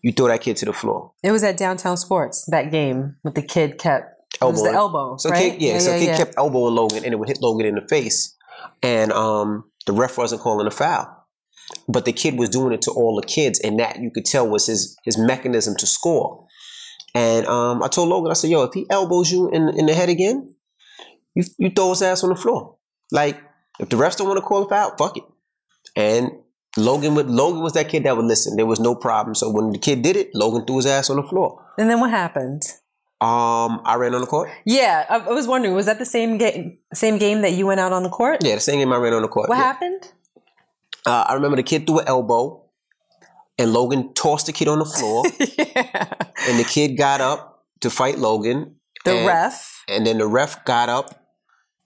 you 0.00 0.12
throw 0.12 0.28
that 0.28 0.40
kid 0.40 0.56
to 0.58 0.64
the 0.64 0.72
floor. 0.72 1.12
It 1.22 1.30
was 1.30 1.44
at 1.44 1.56
Downtown 1.56 1.96
Sports 1.96 2.46
that 2.50 2.70
game 2.70 3.16
with 3.22 3.34
the 3.34 3.42
kid 3.42 3.78
kept 3.78 4.08
it 4.40 4.44
was 4.44 4.62
the 4.62 4.70
elbow, 4.70 5.16
So 5.18 5.30
right? 5.30 5.52
kid, 5.52 5.62
yeah, 5.62 5.78
so 5.78 5.96
kid 5.98 6.16
kept 6.16 6.34
elbowing 6.36 6.74
Logan 6.74 7.04
and 7.04 7.12
it 7.12 7.18
would 7.18 7.28
hit 7.28 7.40
Logan 7.40 7.66
in 7.66 7.74
the 7.76 7.82
face. 7.82 8.34
And 8.82 9.12
um 9.12 9.64
the 9.86 9.92
ref 9.92 10.16
wasn't 10.18 10.40
calling 10.40 10.66
a 10.66 10.70
foul. 10.70 11.18
But 11.88 12.04
the 12.04 12.12
kid 12.12 12.38
was 12.38 12.48
doing 12.48 12.72
it 12.72 12.82
to 12.82 12.90
all 12.90 13.16
the 13.20 13.26
kids, 13.26 13.58
and 13.60 13.78
that 13.78 14.00
you 14.00 14.10
could 14.10 14.24
tell 14.24 14.48
was 14.48 14.66
his 14.66 14.96
his 15.04 15.16
mechanism 15.18 15.74
to 15.78 15.86
score. 15.86 16.46
And 17.14 17.46
um 17.46 17.82
I 17.82 17.88
told 17.88 18.08
Logan, 18.08 18.30
I 18.30 18.34
said, 18.34 18.50
yo, 18.50 18.62
if 18.62 18.74
he 18.74 18.86
elbows 18.90 19.30
you 19.30 19.50
in 19.50 19.68
in 19.70 19.86
the 19.86 19.94
head 19.94 20.08
again, 20.08 20.54
you 21.34 21.44
you 21.58 21.70
throw 21.70 21.90
his 21.90 22.02
ass 22.02 22.22
on 22.24 22.30
the 22.30 22.36
floor. 22.36 22.76
Like 23.10 23.40
if 23.80 23.88
the 23.88 23.96
refs 23.96 24.16
don't 24.16 24.28
want 24.28 24.38
to 24.38 24.42
call 24.42 24.64
a 24.64 24.68
foul, 24.68 24.94
fuck 24.96 25.16
it. 25.16 25.24
And 25.96 26.30
Logan 26.76 27.14
would 27.14 27.28
Logan 27.28 27.62
was 27.62 27.72
that 27.74 27.88
kid 27.88 28.04
that 28.04 28.16
would 28.16 28.26
listen. 28.26 28.56
There 28.56 28.66
was 28.66 28.80
no 28.80 28.94
problem. 28.94 29.34
So 29.34 29.50
when 29.50 29.70
the 29.72 29.78
kid 29.78 30.02
did 30.02 30.16
it, 30.16 30.30
Logan 30.34 30.64
threw 30.66 30.76
his 30.76 30.86
ass 30.86 31.10
on 31.10 31.16
the 31.16 31.22
floor. 31.22 31.64
And 31.78 31.90
then 31.90 32.00
what 32.00 32.10
happened? 32.10 32.62
Um, 33.20 33.80
I 33.84 33.94
ran 33.96 34.14
on 34.14 34.20
the 34.20 34.26
court. 34.26 34.50
Yeah, 34.64 35.06
I, 35.08 35.18
I 35.18 35.28
was 35.32 35.46
wondering, 35.46 35.74
was 35.74 35.86
that 35.86 35.98
the 36.00 36.04
same 36.04 36.38
game? 36.38 36.78
Same 36.92 37.18
game 37.18 37.42
that 37.42 37.52
you 37.52 37.66
went 37.66 37.78
out 37.78 37.92
on 37.92 38.02
the 38.02 38.08
court? 38.08 38.38
Yeah, 38.42 38.56
the 38.56 38.60
same 38.60 38.80
game 38.80 38.92
I 38.92 38.96
ran 38.96 39.12
on 39.12 39.22
the 39.22 39.28
court. 39.28 39.48
What 39.48 39.58
Yeah. 39.58 39.62
happened? 39.64 40.12
Uh, 41.06 41.24
I 41.28 41.34
remember 41.34 41.56
the 41.56 41.62
kid 41.62 41.86
threw 41.86 42.00
an 42.00 42.08
elbow, 42.08 42.64
and 43.58 43.72
Logan 43.72 44.12
tossed 44.14 44.46
the 44.46 44.52
kid 44.52 44.66
on 44.66 44.80
the 44.80 44.84
floor, 44.84 45.24
yeah. 45.38 46.14
and 46.48 46.58
the 46.58 46.64
kid 46.68 46.96
got 46.96 47.20
up 47.20 47.64
to 47.80 47.90
fight 47.90 48.18
Logan. 48.18 48.76
The 49.04 49.12
and, 49.18 49.26
ref. 49.26 49.84
and 49.88 50.04
then 50.06 50.18
the 50.18 50.26
ref 50.26 50.64
got 50.64 50.88
up 50.88 51.21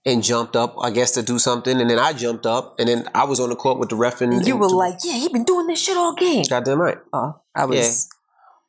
and 0.07 0.23
jumped 0.23 0.55
up, 0.57 0.77
I 0.81 0.91
guess, 0.91 1.11
to 1.13 1.23
do 1.23 1.39
something, 1.39 1.79
and 1.81 1.91
then 1.91 1.99
I 1.99 2.13
jumped 2.15 2.47
up, 2.47 2.77
and 2.79 2.89
then 2.89 3.09
I 3.15 3.25
was 3.25 3.41
on 3.41 3.51
the 3.51 3.57
court 3.57 3.79
with 3.79 3.89
the 3.91 3.97
ref 3.97 4.21
and 4.23 4.33
You 4.47 4.53
and 4.55 4.61
were 4.61 4.69
to- 4.69 4.77
like, 4.77 4.99
yeah, 5.05 5.15
he 5.15 5.29
been 5.29 5.45
doing 5.45 5.67
this 5.67 5.81
shit 5.81 5.97
all 5.97 6.15
game. 6.15 6.45
goddamn 6.49 6.81
right. 6.81 6.99
Oh, 7.13 7.35
I 7.55 7.65
was 7.67 8.09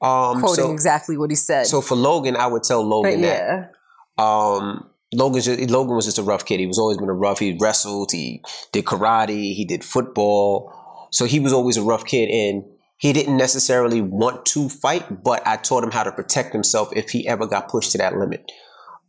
Um, 0.02 0.40
quoting 0.42 0.66
so, 0.66 0.72
exactly 0.72 1.16
what 1.18 1.30
he 1.30 1.36
said. 1.36 1.68
so 1.68 1.80
for 1.82 1.96
Logan, 1.96 2.36
I 2.36 2.48
would 2.48 2.64
tell 2.64 2.82
but 2.84 2.90
Logan 2.90 3.22
that. 3.22 3.72
yeah. 4.18 4.24
Um, 4.24 4.90
Logan, 5.14 5.68
Logan 5.68 5.96
was 5.96 6.06
just 6.06 6.18
a 6.18 6.24
rough 6.24 6.44
kid. 6.46 6.60
He 6.60 6.66
was 6.68 6.78
always 6.80 6.98
been 6.98 7.08
a 7.10 7.14
rough. 7.14 7.40
He 7.40 7.58
wrestled. 7.62 8.12
He 8.12 8.44
did 8.74 8.86
karate. 8.86 9.54
He 9.54 9.64
did 9.64 9.84
football. 9.86 10.74
So 11.12 11.26
he 11.26 11.40
was 11.40 11.54
always 11.54 11.78
a 11.78 11.84
rough 11.84 12.04
kid, 12.06 12.30
and 12.30 12.64
he 12.98 13.14
didn't 13.14 13.38
necessarily 13.38 14.02
want 14.02 14.46
to 14.48 14.68
fight. 14.70 15.24
But 15.24 15.46
I 15.48 15.56
taught 15.58 15.84
him 15.84 15.92
how 15.92 16.04
to 16.04 16.12
protect 16.12 16.52
himself 16.52 16.90
if 16.96 17.12
he 17.12 17.28
ever 17.28 17.46
got 17.48 17.70
pushed 17.70 17.92
to 17.94 17.98
that 18.00 18.18
limit. 18.18 18.52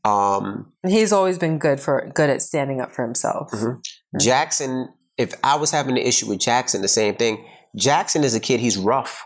Um, 0.05 0.73
He's 0.87 1.13
always 1.13 1.39
been 1.39 1.59
good 1.59 1.81
for 1.81 2.11
good 2.15 2.31
at 2.31 2.43
standing 2.43 2.81
up 2.81 2.93
for 2.93 3.05
himself. 3.05 3.51
Mhm. 3.51 3.81
Jackson, 4.21 4.89
if 5.17 5.35
I 5.43 5.57
was 5.57 5.71
having 5.71 5.99
an 5.99 6.05
issue 6.05 6.27
with 6.27 6.39
Jackson, 6.39 6.83
the 6.83 6.89
same 6.89 7.17
thing. 7.17 7.45
Jackson 7.77 8.25
is 8.25 8.35
a 8.35 8.41
kid, 8.41 8.61
he's 8.61 8.79
rough, 8.79 9.25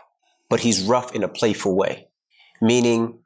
but 0.49 0.59
he's 0.59 0.81
rough 0.81 1.13
in 1.15 1.23
a 1.23 1.27
playful 1.27 1.75
way. 1.75 2.07
Meaning, 2.61 3.19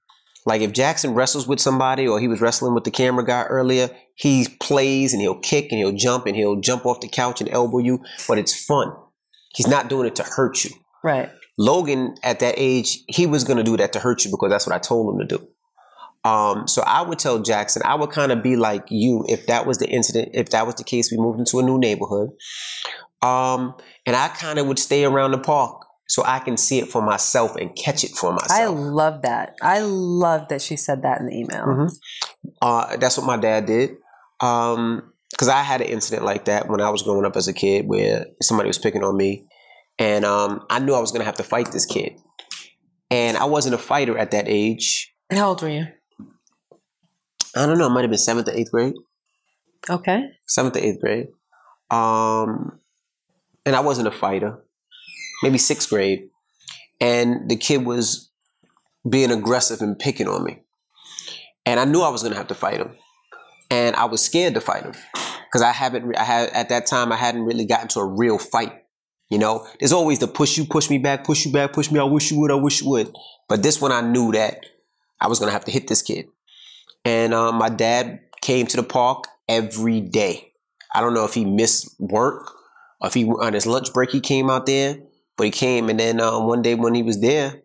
like 0.45 0.61
if 0.61 0.71
Jackson 0.71 1.13
wrestles 1.13 1.47
with 1.47 1.59
somebody 1.59 2.07
or 2.07 2.19
he 2.19 2.27
was 2.27 2.41
wrestling 2.41 2.73
with 2.73 2.83
the 2.83 2.91
camera 2.91 3.25
guy 3.25 3.43
earlier, 3.43 3.89
he 4.15 4.47
plays 4.61 5.13
and 5.13 5.21
he'll 5.21 5.39
kick 5.39 5.71
and 5.71 5.79
he'll 5.79 5.91
jump 5.91 6.25
and 6.25 6.35
he'll 6.35 6.59
jump 6.59 6.85
off 6.85 7.01
the 7.01 7.07
couch 7.07 7.41
and 7.41 7.49
elbow 7.49 7.79
you, 7.79 7.99
but 8.27 8.37
it's 8.37 8.53
fun. 8.65 8.91
He's 9.55 9.67
not 9.67 9.89
doing 9.89 10.07
it 10.07 10.15
to 10.15 10.23
hurt 10.23 10.63
you. 10.63 10.71
Right. 11.03 11.29
Logan, 11.57 12.15
at 12.23 12.39
that 12.39 12.55
age, 12.57 12.99
he 13.07 13.25
was 13.25 13.43
going 13.43 13.57
to 13.57 13.63
do 13.63 13.77
that 13.77 13.93
to 13.93 13.99
hurt 13.99 14.23
you 14.23 14.31
because 14.31 14.49
that's 14.49 14.67
what 14.67 14.75
I 14.75 14.79
told 14.79 15.13
him 15.13 15.27
to 15.27 15.37
do. 15.37 15.47
Um, 16.27 16.67
so 16.67 16.81
I 16.85 17.01
would 17.03 17.19
tell 17.19 17.39
Jackson, 17.39 17.81
I 17.85 17.95
would 17.95 18.09
kind 18.11 18.31
of 18.31 18.43
be 18.43 18.57
like 18.57 18.85
you 18.89 19.23
if 19.29 19.47
that 19.47 19.65
was 19.65 19.77
the 19.77 19.87
incident, 19.87 20.31
if 20.33 20.49
that 20.49 20.65
was 20.65 20.75
the 20.75 20.83
case, 20.83 21.09
we 21.11 21.17
moved 21.17 21.39
into 21.39 21.59
a 21.59 21.63
new 21.63 21.77
neighborhood. 21.77 22.31
Um, 23.21 23.75
and 24.05 24.15
I 24.15 24.27
kind 24.27 24.59
of 24.59 24.67
would 24.67 24.79
stay 24.79 25.05
around 25.05 25.31
the 25.31 25.37
park 25.37 25.85
so 26.07 26.23
I 26.25 26.39
can 26.39 26.57
see 26.57 26.79
it 26.79 26.89
for 26.89 27.01
myself 27.01 27.55
and 27.55 27.73
catch 27.75 28.03
it 28.03 28.11
for 28.11 28.31
myself. 28.31 28.51
I 28.59 28.65
love 28.65 29.21
that. 29.21 29.55
I 29.61 29.79
love 29.81 30.49
that 30.49 30.61
she 30.61 30.75
said 30.75 31.03
that 31.03 31.19
in 31.21 31.27
the 31.27 31.35
email. 31.37 31.65
Mhm. 31.65 31.97
Uh, 32.61 32.97
that's 32.97 33.17
what 33.17 33.25
my 33.25 33.37
dad 33.37 33.65
did. 33.65 33.91
Um, 34.41 35.13
because 35.31 35.49
I 35.49 35.61
had 35.61 35.81
an 35.81 35.87
incident 35.87 36.23
like 36.25 36.45
that 36.45 36.67
when 36.69 36.81
I 36.81 36.89
was 36.89 37.03
growing 37.03 37.25
up 37.25 37.35
as 37.35 37.47
a 37.47 37.53
kid 37.53 37.87
where 37.87 38.25
somebody 38.41 38.67
was 38.67 38.77
picking 38.77 39.03
on 39.03 39.15
me, 39.15 39.45
and 39.99 40.25
um, 40.25 40.65
I 40.69 40.79
knew 40.79 40.93
I 40.93 40.99
was 40.99 41.11
gonna 41.11 41.25
have 41.25 41.35
to 41.35 41.43
fight 41.43 41.71
this 41.71 41.85
kid, 41.85 42.13
and 43.11 43.37
I 43.37 43.45
wasn't 43.45 43.75
a 43.75 43.77
fighter 43.77 44.17
at 44.17 44.31
that 44.31 44.45
age. 44.47 45.13
And 45.29 45.37
how 45.37 45.49
old 45.49 45.61
were 45.61 45.69
you? 45.69 45.87
I 47.57 47.65
don't 47.65 47.77
know, 47.77 47.87
it 47.87 47.91
might 47.91 48.01
have 48.01 48.09
been 48.09 48.17
seventh 48.17 48.47
or 48.47 48.51
eighth 48.51 48.71
grade. 48.71 48.93
Okay. 49.89 50.29
Seventh 50.45 50.75
or 50.75 50.79
eighth 50.79 50.99
grade. 50.99 51.27
Um, 51.89 52.79
and 53.65 53.75
I 53.75 53.79
wasn't 53.79 54.07
a 54.07 54.11
fighter. 54.11 54.59
Maybe 55.43 55.57
sixth 55.57 55.89
grade. 55.89 56.29
And 56.99 57.49
the 57.49 57.55
kid 57.55 57.85
was 57.85 58.31
being 59.07 59.31
aggressive 59.31 59.81
and 59.81 59.97
picking 59.97 60.27
on 60.27 60.43
me. 60.43 60.63
And 61.65 61.79
I 61.79 61.85
knew 61.85 62.01
I 62.01 62.09
was 62.09 62.23
gonna 62.23 62.35
have 62.35 62.47
to 62.47 62.55
fight 62.55 62.79
him. 62.79 62.95
And 63.69 63.95
I 63.95 64.05
was 64.05 64.23
scared 64.23 64.53
to 64.55 64.61
fight 64.61 64.83
him. 64.83 64.93
Because 65.45 65.61
I 65.61 65.71
haven't 65.71 66.15
I 66.17 66.23
had 66.23 66.49
at 66.49 66.69
that 66.69 66.85
time 66.87 67.11
I 67.11 67.15
hadn't 67.15 67.43
really 67.43 67.65
gotten 67.65 67.87
to 67.89 67.99
a 67.99 68.05
real 68.05 68.37
fight. 68.37 68.73
You 69.29 69.37
know, 69.37 69.67
there's 69.79 69.91
always 69.91 70.19
the 70.19 70.27
push 70.27 70.57
you, 70.57 70.65
push 70.65 70.89
me 70.89 70.97
back, 70.97 71.25
push 71.25 71.45
you 71.45 71.51
back, 71.51 71.73
push 71.73 71.91
me. 71.91 71.99
I 71.99 72.03
wish 72.03 72.31
you 72.31 72.39
would, 72.39 72.51
I 72.51 72.55
wish 72.55 72.81
you 72.81 72.89
would. 72.89 73.13
But 73.49 73.63
this 73.63 73.81
one 73.81 73.91
I 73.91 74.01
knew 74.01 74.31
that 74.31 74.65
I 75.19 75.27
was 75.27 75.39
gonna 75.39 75.51
have 75.51 75.65
to 75.65 75.71
hit 75.71 75.87
this 75.87 76.01
kid. 76.01 76.27
And 77.05 77.33
um, 77.33 77.55
my 77.55 77.69
dad 77.69 78.19
came 78.41 78.67
to 78.67 78.77
the 78.77 78.83
park 78.83 79.25
every 79.47 80.01
day. 80.01 80.53
I 80.93 81.01
don't 81.01 81.13
know 81.13 81.25
if 81.25 81.33
he 81.33 81.45
missed 81.45 81.95
work 81.99 82.51
or 82.99 83.07
if 83.07 83.13
he 83.13 83.25
on 83.25 83.53
his 83.53 83.65
lunch 83.65 83.93
break 83.93 84.11
he 84.11 84.19
came 84.19 84.49
out 84.49 84.65
there, 84.65 84.97
but 85.37 85.45
he 85.45 85.51
came. 85.51 85.89
And 85.89 85.99
then 85.99 86.19
um, 86.19 86.47
one 86.47 86.61
day 86.61 86.75
when 86.75 86.93
he 86.93 87.03
was 87.03 87.19
there, 87.21 87.61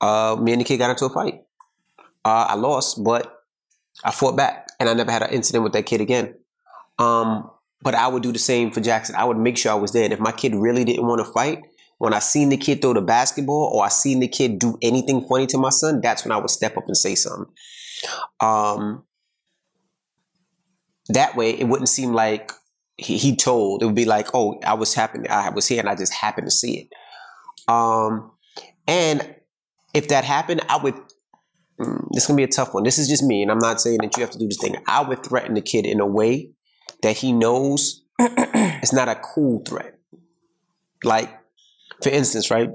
uh, 0.00 0.36
me 0.40 0.52
and 0.52 0.60
the 0.60 0.64
kid 0.64 0.78
got 0.78 0.90
into 0.90 1.06
a 1.06 1.10
fight. 1.10 1.42
Uh, 2.24 2.46
I 2.50 2.54
lost, 2.54 3.02
but 3.04 3.44
I 4.02 4.10
fought 4.10 4.36
back, 4.36 4.68
and 4.80 4.88
I 4.88 4.94
never 4.94 5.10
had 5.10 5.22
an 5.22 5.30
incident 5.30 5.64
with 5.64 5.74
that 5.74 5.86
kid 5.86 6.00
again. 6.00 6.34
Um, 6.98 7.50
but 7.82 7.94
I 7.94 8.08
would 8.08 8.22
do 8.22 8.32
the 8.32 8.38
same 8.38 8.70
for 8.70 8.80
Jackson. 8.80 9.14
I 9.14 9.24
would 9.24 9.36
make 9.36 9.58
sure 9.58 9.70
I 9.70 9.76
was 9.76 9.92
there. 9.92 10.04
And 10.04 10.12
if 10.12 10.20
my 10.20 10.32
kid 10.32 10.54
really 10.54 10.84
didn't 10.84 11.06
want 11.06 11.24
to 11.24 11.32
fight, 11.32 11.62
when 11.98 12.14
I 12.14 12.18
seen 12.18 12.48
the 12.48 12.56
kid 12.56 12.80
throw 12.80 12.94
the 12.94 13.02
basketball 13.02 13.70
or 13.74 13.84
I 13.84 13.88
seen 13.88 14.20
the 14.20 14.28
kid 14.28 14.58
do 14.58 14.78
anything 14.82 15.26
funny 15.28 15.46
to 15.48 15.58
my 15.58 15.70
son, 15.70 16.00
that's 16.00 16.24
when 16.24 16.32
I 16.32 16.38
would 16.38 16.50
step 16.50 16.76
up 16.76 16.84
and 16.86 16.96
say 16.96 17.14
something. 17.14 17.52
Um, 18.40 19.04
that 21.08 21.36
way, 21.36 21.50
it 21.50 21.64
wouldn't 21.64 21.88
seem 21.88 22.12
like 22.12 22.52
he, 22.96 23.18
he 23.18 23.36
told. 23.36 23.82
It 23.82 23.86
would 23.86 23.94
be 23.94 24.04
like, 24.04 24.28
oh, 24.34 24.58
I 24.64 24.74
was 24.74 24.94
happen, 24.94 25.26
I 25.28 25.50
was 25.50 25.66
here, 25.68 25.80
and 25.80 25.88
I 25.88 25.94
just 25.94 26.14
happened 26.14 26.46
to 26.46 26.50
see 26.50 26.78
it. 26.80 27.72
Um, 27.72 28.30
and 28.86 29.34
if 29.94 30.08
that 30.08 30.24
happened, 30.24 30.62
I 30.68 30.76
would. 30.78 30.94
mm, 31.80 32.08
This 32.12 32.24
is 32.24 32.26
gonna 32.26 32.36
be 32.36 32.44
a 32.44 32.48
tough 32.48 32.74
one. 32.74 32.84
This 32.84 32.98
is 32.98 33.08
just 33.08 33.22
me, 33.22 33.42
and 33.42 33.50
I'm 33.50 33.58
not 33.58 33.80
saying 33.80 33.98
that 34.02 34.16
you 34.16 34.22
have 34.22 34.30
to 34.30 34.38
do 34.38 34.46
this 34.48 34.58
thing. 34.60 34.76
I 34.86 35.02
would 35.02 35.24
threaten 35.24 35.54
the 35.54 35.62
kid 35.62 35.86
in 35.86 36.00
a 36.00 36.06
way 36.06 36.50
that 37.02 37.16
he 37.16 37.32
knows 37.32 38.02
it's 38.18 38.92
not 38.92 39.08
a 39.08 39.16
cool 39.16 39.62
threat. 39.66 39.98
Like, 41.02 41.30
for 42.02 42.08
instance, 42.10 42.50
right? 42.50 42.70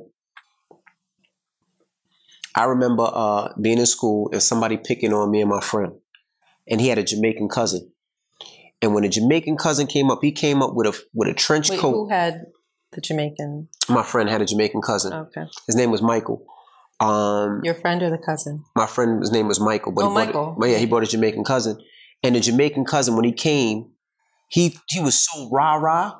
I 2.56 2.66
remember 2.66 3.08
uh, 3.12 3.54
being 3.62 3.78
in 3.78 3.86
school 3.86 4.30
and 4.32 4.42
somebody 4.42 4.78
picking 4.78 5.14
on 5.14 5.30
me 5.32 5.42
and 5.42 5.50
my 5.50 5.62
friend, 5.62 5.94
and 6.68 6.82
he 6.82 6.88
had 6.88 6.98
a 6.98 7.04
Jamaican 7.04 7.50
cousin. 7.50 7.92
And 8.82 8.94
when 8.94 9.04
a 9.04 9.10
Jamaican 9.10 9.58
cousin 9.58 9.88
came 9.88 10.10
up, 10.10 10.20
he 10.22 10.32
came 10.32 10.62
up 10.62 10.74
with 10.74 10.88
a 10.88 11.00
with 11.14 11.28
a 11.28 11.34
trench 11.34 11.70
Wait, 11.70 11.80
coat. 11.80 11.92
who 11.92 12.10
had 12.10 12.46
the 12.92 13.02
Jamaican? 13.02 13.68
My 13.90 14.04
friend 14.04 14.30
had 14.30 14.42
a 14.42 14.46
Jamaican 14.46 14.82
cousin. 14.82 15.14
Okay. 15.14 15.44
His 15.68 15.76
name 15.76 15.92
was 15.92 16.02
Michael. 16.02 16.46
Um, 17.00 17.62
Your 17.64 17.76
friend 17.76 18.02
or 18.04 18.10
the 18.10 18.18
cousin? 18.18 18.64
my 18.76 18.86
friend, 18.86 19.22
his 19.22 19.32
name 19.32 19.48
was 19.48 19.60
Michael, 19.60 19.92
but 19.94 20.06
Oh, 20.06 20.10
Michael. 20.10 20.56
But 20.60 20.70
yeah, 20.70 20.78
he 20.78 20.86
brought 20.86 21.04
a 21.04 21.08
Jamaican 21.08 21.44
cousin, 21.46 21.80
and 22.24 22.36
the 22.36 22.40
Jamaican 22.42 22.86
cousin 22.86 23.16
when 23.16 23.24
he 23.26 23.32
came, 23.32 23.92
he 24.50 24.78
he 24.88 25.00
was 25.02 25.22
so 25.22 25.50
rah 25.52 25.76
rah 25.76 26.16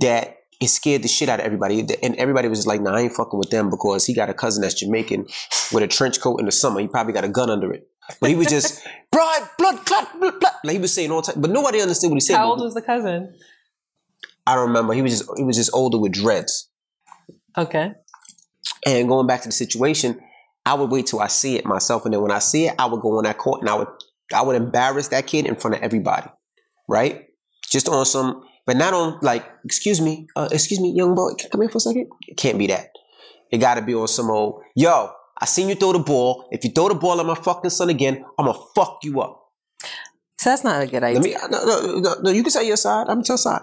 that 0.00 0.36
it 0.60 0.68
scared 0.68 1.02
the 1.02 1.08
shit 1.08 1.28
out 1.28 1.40
of 1.40 1.46
everybody, 1.46 1.80
and 2.02 2.14
everybody 2.16 2.48
was 2.48 2.58
just 2.58 2.68
like, 2.68 2.80
"Nah, 2.80 2.94
I 2.94 3.00
ain't 3.02 3.12
fucking 3.12 3.38
with 3.38 3.50
them 3.50 3.70
because 3.70 4.06
he 4.06 4.14
got 4.14 4.28
a 4.28 4.34
cousin 4.34 4.62
that's 4.62 4.74
Jamaican 4.74 5.26
with 5.72 5.82
a 5.82 5.88
trench 5.88 6.20
coat 6.20 6.38
in 6.38 6.46
the 6.46 6.52
summer. 6.52 6.80
He 6.80 6.86
probably 6.86 7.12
got 7.12 7.24
a 7.24 7.28
gun 7.28 7.50
under 7.50 7.72
it." 7.72 7.88
But 8.20 8.30
he 8.30 8.36
was 8.36 8.48
just 8.48 8.82
blood, 9.12 9.48
blood, 9.58 9.84
clot, 9.86 10.20
blood, 10.20 10.40
blood. 10.40 10.52
Like 10.64 10.74
he 10.74 10.78
was 10.78 10.92
saying 10.92 11.10
all 11.10 11.22
the 11.22 11.32
time, 11.32 11.40
but 11.40 11.50
nobody 11.50 11.80
understood 11.80 12.10
what 12.10 12.16
he 12.16 12.20
said. 12.20 12.36
How 12.36 12.50
old 12.50 12.60
was 12.60 12.74
the 12.74 12.82
cousin? 12.82 13.34
I 14.46 14.54
don't 14.54 14.68
remember. 14.68 14.92
He 14.94 15.02
was 15.02 15.18
just 15.18 15.30
he 15.36 15.44
was 15.44 15.56
just 15.56 15.70
older 15.72 15.98
with 15.98 16.12
dreads. 16.12 16.68
Okay. 17.56 17.92
And 18.86 19.08
going 19.08 19.26
back 19.26 19.42
to 19.42 19.48
the 19.48 19.52
situation, 19.52 20.20
I 20.66 20.74
would 20.74 20.90
wait 20.90 21.06
till 21.06 21.20
I 21.20 21.28
see 21.28 21.56
it 21.56 21.64
myself, 21.64 22.04
and 22.04 22.14
then 22.14 22.20
when 22.20 22.30
I 22.30 22.38
see 22.38 22.66
it, 22.66 22.74
I 22.78 22.86
would 22.86 23.00
go 23.00 23.18
on 23.18 23.24
that 23.24 23.38
court 23.38 23.60
and 23.60 23.70
I 23.70 23.74
would 23.74 23.88
I 24.32 24.42
would 24.42 24.56
embarrass 24.56 25.08
that 25.08 25.26
kid 25.26 25.46
in 25.46 25.56
front 25.56 25.76
of 25.76 25.82
everybody, 25.82 26.28
right? 26.88 27.26
Just 27.68 27.88
on 27.88 28.04
some, 28.04 28.42
but 28.66 28.76
not 28.76 28.94
on 28.94 29.18
like, 29.22 29.44
excuse 29.64 30.00
me, 30.00 30.26
uh, 30.36 30.48
excuse 30.52 30.80
me, 30.80 30.92
young 30.92 31.14
boy, 31.14 31.32
come 31.50 31.60
here 31.60 31.70
for 31.70 31.78
a 31.78 31.80
second. 31.80 32.08
It 32.26 32.36
can't 32.36 32.58
be 32.58 32.66
that. 32.68 32.90
It 33.50 33.58
got 33.58 33.74
to 33.74 33.82
be 33.82 33.94
on 33.94 34.08
some 34.08 34.30
old, 34.30 34.62
yo. 34.74 35.12
I 35.42 35.46
seen 35.46 35.70
you 35.70 35.74
throw 35.74 35.94
the 35.94 36.00
ball. 36.00 36.46
If 36.50 36.64
you 36.64 36.70
throw 36.70 36.88
the 36.88 36.94
ball 36.94 37.18
at 37.18 37.24
my 37.24 37.34
fucking 37.34 37.70
son 37.70 37.88
again, 37.88 38.22
I'm 38.38 38.44
gonna 38.44 38.58
fuck 38.74 38.98
you 39.02 39.22
up. 39.22 39.40
So 40.38 40.50
that's 40.50 40.64
not 40.64 40.82
a 40.82 40.86
good 40.86 41.02
idea. 41.02 41.20
Let 41.20 41.24
me. 41.24 41.36
No, 41.50 41.64
no, 41.64 42.00
no, 42.00 42.14
no, 42.22 42.30
you 42.30 42.42
can 42.42 42.50
say 42.50 42.66
your 42.66 42.76
side. 42.76 43.06
I'm 43.08 43.22
tell 43.22 43.38
side. 43.38 43.62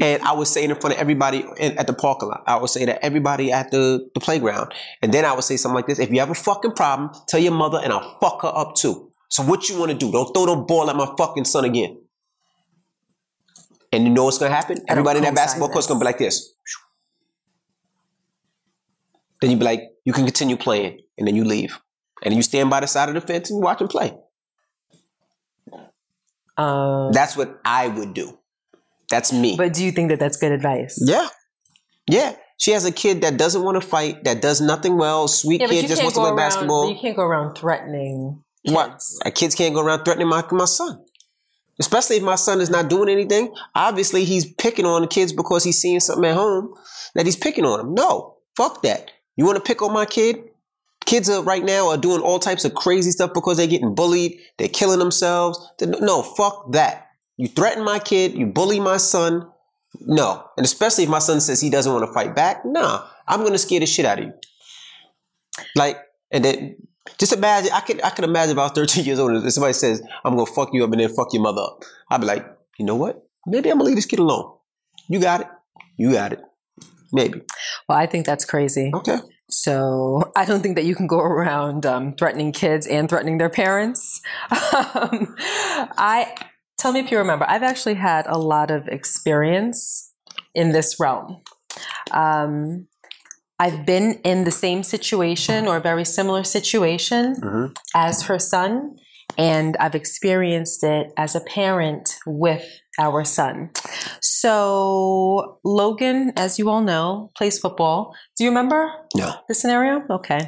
And 0.00 0.22
I 0.22 0.32
would 0.32 0.46
say 0.46 0.64
it 0.64 0.70
in 0.70 0.76
front 0.76 0.94
of 0.94 1.00
everybody 1.00 1.44
in, 1.58 1.78
at 1.78 1.86
the 1.86 1.92
parking 1.92 2.28
lot. 2.28 2.42
I 2.46 2.56
would 2.56 2.70
say 2.70 2.84
that 2.84 3.04
everybody 3.04 3.52
at 3.52 3.70
the, 3.70 4.08
the 4.14 4.20
playground. 4.20 4.72
And 5.02 5.12
then 5.12 5.24
I 5.24 5.32
would 5.32 5.44
say 5.44 5.56
something 5.56 5.76
like 5.76 5.86
this: 5.86 5.98
If 5.98 6.10
you 6.10 6.20
have 6.20 6.30
a 6.30 6.34
fucking 6.34 6.72
problem, 6.72 7.10
tell 7.28 7.40
your 7.40 7.52
mother, 7.52 7.80
and 7.82 7.92
I'll 7.92 8.18
fuck 8.20 8.42
her 8.42 8.52
up 8.54 8.74
too. 8.74 9.10
So 9.30 9.42
what 9.42 9.68
you 9.68 9.78
want 9.78 9.92
to 9.92 9.96
do? 9.96 10.12
Don't 10.12 10.32
throw 10.34 10.46
the 10.46 10.56
ball 10.56 10.90
at 10.90 10.96
my 10.96 11.12
fucking 11.16 11.44
son 11.44 11.64
again. 11.64 12.01
And 13.92 14.04
you 14.04 14.10
know 14.10 14.24
what's 14.24 14.38
gonna 14.38 14.54
happen? 14.54 14.78
Everybody 14.88 15.18
in 15.18 15.24
that 15.24 15.34
basketball 15.34 15.68
court's 15.68 15.86
this. 15.86 15.92
gonna 15.92 16.00
be 16.00 16.06
like 16.06 16.18
this. 16.18 16.54
Then 19.40 19.50
you 19.50 19.56
be 19.56 19.64
like, 19.64 19.82
you 20.04 20.12
can 20.12 20.24
continue 20.24 20.56
playing, 20.56 21.00
and 21.18 21.26
then 21.26 21.34
you 21.36 21.44
leave, 21.44 21.78
and 22.24 22.34
you 22.34 22.42
stand 22.42 22.70
by 22.70 22.80
the 22.80 22.86
side 22.86 23.08
of 23.08 23.14
the 23.14 23.20
fence 23.20 23.50
and 23.50 23.58
you 23.58 23.62
watch 23.62 23.78
them 23.78 23.88
play. 23.88 24.16
Um, 26.56 27.12
That's 27.12 27.36
what 27.36 27.60
I 27.64 27.88
would 27.88 28.14
do. 28.14 28.38
That's 29.10 29.32
me. 29.32 29.56
but 29.56 29.74
do 29.74 29.84
you 29.84 29.92
think 29.92 30.08
that 30.10 30.18
that's 30.18 30.36
good 30.38 30.52
advice? 30.52 30.98
Yeah. 31.04 31.28
Yeah, 32.08 32.34
she 32.58 32.72
has 32.72 32.84
a 32.84 32.92
kid 32.92 33.20
that 33.22 33.36
doesn't 33.36 33.62
want 33.62 33.80
to 33.80 33.86
fight, 33.86 34.24
that 34.24 34.40
does 34.42 34.60
nothing 34.60 34.96
well, 34.96 35.28
sweet 35.28 35.60
Yeah, 35.60 35.68
kid, 35.68 35.86
just 35.88 36.02
wants 36.02 36.14
to 36.14 36.20
play 36.20 36.30
around. 36.30 36.36
basketball. 36.36 36.90
You 36.90 36.98
can't 36.98 37.16
go 37.16 37.22
around 37.22 37.54
threatening 37.54 38.42
kids. 38.66 38.74
What? 39.24 39.34
Kids 39.34 39.54
can't 39.54 39.74
go 39.74 39.82
around 39.82 40.04
threatening 40.04 40.28
my, 40.28 40.44
my 40.50 40.64
son. 40.64 41.04
Especially 41.78 42.16
if 42.16 42.22
my 42.22 42.34
son 42.34 42.60
is 42.60 42.70
not 42.70 42.88
doing 42.88 43.08
anything. 43.08 43.54
Obviously, 43.74 44.24
he's 44.24 44.46
picking 44.54 44.84
on 44.84 45.02
the 45.02 45.08
kids 45.08 45.32
because 45.32 45.64
he's 45.64 45.78
seeing 45.78 46.00
something 46.00 46.26
at 46.26 46.36
home 46.36 46.74
that 47.14 47.26
he's 47.26 47.36
picking 47.36 47.64
on 47.64 47.78
them. 47.78 47.94
No, 47.94 48.36
fuck 48.56 48.82
that. 48.82 49.10
You 49.36 49.44
want 49.44 49.56
to 49.56 49.62
pick 49.62 49.82
on 49.82 49.92
my 49.92 50.04
kid? 50.04 50.44
Kids 51.04 51.28
are 51.28 51.42
right 51.42 51.64
now 51.64 51.88
are 51.88 51.96
doing 51.96 52.20
all 52.20 52.38
types 52.38 52.64
of 52.64 52.74
crazy 52.74 53.10
stuff 53.10 53.32
because 53.34 53.56
they're 53.56 53.66
getting 53.66 53.94
bullied. 53.94 54.38
They're 54.58 54.68
killing 54.68 54.98
themselves. 54.98 55.58
No, 55.80 56.22
fuck 56.22 56.72
that. 56.72 57.08
You 57.36 57.48
threaten 57.48 57.84
my 57.84 57.98
kid. 57.98 58.34
You 58.34 58.46
bully 58.46 58.78
my 58.78 58.98
son. 58.98 59.48
No, 60.00 60.44
and 60.56 60.64
especially 60.64 61.04
if 61.04 61.10
my 61.10 61.18
son 61.18 61.40
says 61.40 61.60
he 61.60 61.70
doesn't 61.70 61.92
want 61.92 62.06
to 62.06 62.12
fight 62.12 62.34
back. 62.34 62.64
Nah, 62.64 63.06
I'm 63.26 63.42
gonna 63.42 63.58
scare 63.58 63.80
the 63.80 63.86
shit 63.86 64.06
out 64.06 64.18
of 64.18 64.24
you. 64.26 64.32
Like, 65.76 65.98
and 66.30 66.44
then 66.44 66.76
just 67.18 67.32
imagine. 67.32 67.72
I 67.72 67.80
could 67.80 68.02
I 68.02 68.10
could 68.10 68.24
imagine 68.24 68.52
if 68.52 68.58
I 68.58 68.64
was 68.64 68.72
13 68.72 69.04
years 69.04 69.18
old 69.18 69.32
and 69.32 69.52
somebody 69.52 69.72
says 69.72 70.02
I'm 70.24 70.36
gonna 70.36 70.46
fuck 70.46 70.70
you 70.72 70.84
up 70.84 70.92
and 70.92 71.00
then 71.00 71.08
fuck 71.08 71.32
your 71.32 71.42
mother 71.42 71.62
up. 71.62 71.82
I'd 72.10 72.20
be 72.20 72.26
like, 72.26 72.46
you 72.78 72.84
know 72.84 72.96
what? 72.96 73.26
Maybe 73.46 73.70
I'm 73.70 73.78
gonna 73.78 73.88
leave 73.88 73.96
this 73.96 74.06
kid 74.06 74.18
alone. 74.18 74.52
You 75.08 75.20
got 75.20 75.42
it. 75.42 75.46
You 75.96 76.12
got 76.12 76.32
it. 76.32 76.40
Maybe. 77.12 77.42
Well, 77.88 77.98
I 77.98 78.06
think 78.06 78.24
that's 78.26 78.44
crazy. 78.44 78.90
Okay. 78.94 79.18
So 79.50 80.32
I 80.36 80.44
don't 80.44 80.62
think 80.62 80.76
that 80.76 80.84
you 80.84 80.94
can 80.94 81.06
go 81.06 81.18
around 81.18 81.84
um, 81.86 82.14
threatening 82.14 82.52
kids 82.52 82.86
and 82.86 83.08
threatening 83.08 83.38
their 83.38 83.50
parents. 83.50 84.20
Um, 84.94 85.36
I 85.96 86.34
tell 86.78 86.92
me 86.92 87.00
if 87.00 87.10
you 87.10 87.18
remember. 87.18 87.44
I've 87.48 87.62
actually 87.62 87.94
had 87.94 88.26
a 88.26 88.38
lot 88.38 88.70
of 88.70 88.88
experience 88.88 90.12
in 90.54 90.72
this 90.72 90.98
realm. 90.98 91.42
Um, 92.10 92.88
I've 93.62 93.86
been 93.86 94.08
in 94.24 94.42
the 94.42 94.50
same 94.50 94.82
situation 94.82 95.68
or 95.68 95.76
a 95.76 95.80
very 95.80 96.04
similar 96.04 96.42
situation 96.42 97.24
Mhm. 97.40 97.76
as 97.94 98.22
her 98.28 98.38
son, 98.38 98.96
and 99.38 99.76
I've 99.78 99.94
experienced 99.94 100.82
it 100.82 101.12
as 101.16 101.36
a 101.36 101.40
parent 101.58 102.16
with 102.26 102.66
our 102.98 103.24
son. 103.24 103.70
So, 104.20 105.60
Logan, 105.62 106.32
as 106.36 106.58
you 106.58 106.68
all 106.70 106.82
know, 106.82 107.30
plays 107.38 107.56
football. 107.60 107.98
Do 108.36 108.42
you 108.44 108.50
remember 108.50 108.80
No. 109.14 109.30
the 109.48 109.54
scenario? 109.54 109.94
Okay. 110.10 110.42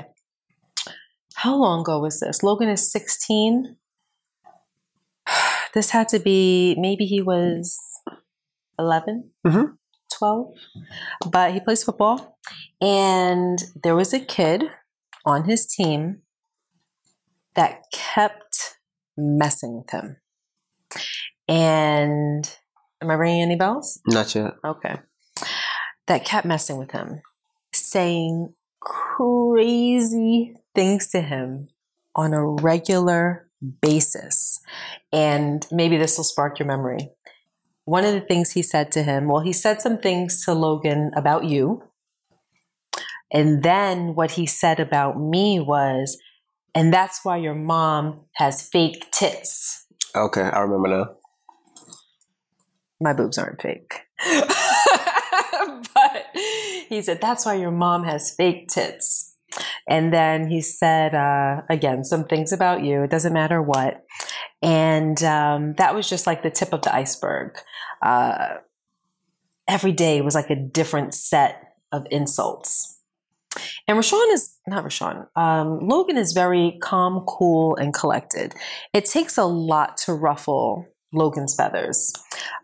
How 1.36 1.54
long 1.54 1.80
ago 1.82 2.00
was 2.00 2.18
this? 2.18 2.42
Logan 2.42 2.68
is 2.68 2.90
16. 2.90 3.76
This 5.74 5.90
had 5.90 6.08
to 6.08 6.18
be 6.20 6.76
maybe 6.78 7.04
he 7.06 7.20
was 7.22 7.78
11, 8.78 9.30
Mhm. 9.46 9.76
12. 10.18 10.54
But 11.30 11.52
he 11.52 11.60
plays 11.60 11.84
football. 11.84 12.38
And 12.80 13.58
there 13.82 13.96
was 13.96 14.12
a 14.12 14.20
kid 14.20 14.64
on 15.24 15.44
his 15.44 15.66
team 15.66 16.22
that 17.54 17.84
kept 17.92 18.76
messing 19.16 19.76
with 19.78 19.90
him. 19.90 20.16
And 21.48 22.50
am 23.00 23.10
I 23.10 23.14
ringing 23.14 23.42
any 23.42 23.56
bells? 23.56 24.00
Not 24.06 24.34
yet. 24.34 24.54
Okay. 24.64 24.96
That 26.06 26.24
kept 26.24 26.46
messing 26.46 26.78
with 26.78 26.90
him, 26.90 27.22
saying 27.72 28.54
crazy 28.80 30.54
things 30.74 31.08
to 31.08 31.20
him 31.20 31.68
on 32.14 32.34
a 32.34 32.44
regular 32.44 33.48
basis. 33.80 34.60
And 35.12 35.66
maybe 35.70 35.96
this 35.96 36.16
will 36.16 36.24
spark 36.24 36.58
your 36.58 36.68
memory. 36.68 37.10
One 37.84 38.04
of 38.04 38.14
the 38.14 38.20
things 38.20 38.52
he 38.52 38.62
said 38.62 38.90
to 38.92 39.02
him, 39.02 39.28
well, 39.28 39.42
he 39.42 39.52
said 39.52 39.82
some 39.82 39.98
things 39.98 40.44
to 40.44 40.54
Logan 40.54 41.10
about 41.16 41.44
you. 41.44 41.82
And 43.32 43.62
then 43.62 44.14
what 44.14 44.32
he 44.32 44.46
said 44.46 44.80
about 44.80 45.20
me 45.20 45.60
was, 45.60 46.18
and 46.74 46.92
that's 46.92 47.20
why 47.24 47.36
your 47.36 47.54
mom 47.54 48.20
has 48.34 48.66
fake 48.68 49.10
tits. 49.12 49.86
Okay, 50.16 50.42
I 50.42 50.60
remember 50.60 50.88
now. 50.88 51.16
my 53.00 53.12
boobs 53.12 53.36
aren't 53.38 53.60
fake. 53.60 54.02
but 55.94 56.26
he 56.88 57.02
said, 57.02 57.20
that's 57.20 57.44
why 57.44 57.54
your 57.54 57.70
mom 57.70 58.04
has 58.04 58.34
fake 58.34 58.68
tits. 58.68 59.34
And 59.88 60.12
then 60.12 60.48
he 60.48 60.60
said, 60.60 61.14
uh, 61.14 61.62
again, 61.68 62.04
some 62.04 62.24
things 62.24 62.52
about 62.52 62.82
you. 62.82 63.02
It 63.02 63.10
doesn't 63.10 63.32
matter 63.32 63.60
what. 63.60 64.04
And 64.62 65.22
um, 65.22 65.74
that 65.74 65.94
was 65.94 66.08
just 66.08 66.26
like 66.26 66.42
the 66.42 66.50
tip 66.50 66.72
of 66.72 66.82
the 66.82 66.94
iceberg. 66.94 67.58
Uh, 68.04 68.58
every 69.66 69.92
day 69.92 70.20
was 70.20 70.34
like 70.34 70.50
a 70.50 70.56
different 70.56 71.14
set 71.14 71.74
of 71.90 72.06
insults. 72.10 73.00
And 73.86 73.98
Raashaun 73.98 74.32
is 74.32 74.56
not 74.66 74.84
Raashaun. 74.84 75.26
Um, 75.36 75.86
Logan 75.86 76.16
is 76.16 76.32
very 76.32 76.78
calm, 76.82 77.24
cool, 77.26 77.76
and 77.76 77.94
collected. 77.94 78.54
It 78.92 79.04
takes 79.04 79.38
a 79.38 79.44
lot 79.44 79.96
to 79.98 80.12
ruffle 80.12 80.86
Logan's 81.14 81.54
feathers. 81.54 82.12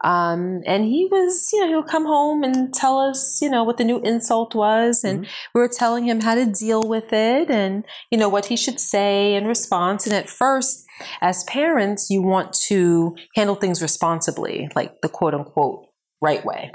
Um, 0.03 0.63
and 0.67 0.85
he 0.85 1.09
was, 1.11 1.51
you 1.53 1.61
know, 1.61 1.69
he'll 1.69 1.83
come 1.83 2.07
home 2.07 2.43
and 2.43 2.73
tell 2.73 2.99
us, 2.99 3.41
you 3.43 3.51
know, 3.51 3.65
what 3.65 3.77
the 3.77 3.85
new 3.85 4.01
insult 4.01 4.55
was. 4.55 5.05
And 5.05 5.27
we 5.55 5.61
were 5.61 5.69
telling 5.69 6.07
him 6.07 6.21
how 6.21 6.35
to 6.35 6.47
deal 6.47 6.83
with 6.83 7.13
it 7.13 7.51
and, 7.51 7.85
you 8.11 8.19
know, 8.19 8.29
what 8.29 8.47
he 8.47 8.57
should 8.57 8.81
say 8.81 9.35
in 9.35 9.47
response. 9.47 10.07
And 10.07 10.15
at 10.15 10.31
first, 10.31 10.85
as 11.21 11.45
parents, 11.45 12.09
you 12.11 12.23
want 12.23 12.53
to 12.69 13.15
handle 13.35 13.57
things 13.57 13.83
responsibly, 13.83 14.69
like 14.75 15.01
the 15.03 15.09
quote 15.09 15.35
unquote 15.35 15.87
right 16.21 16.45
way. 16.45 16.73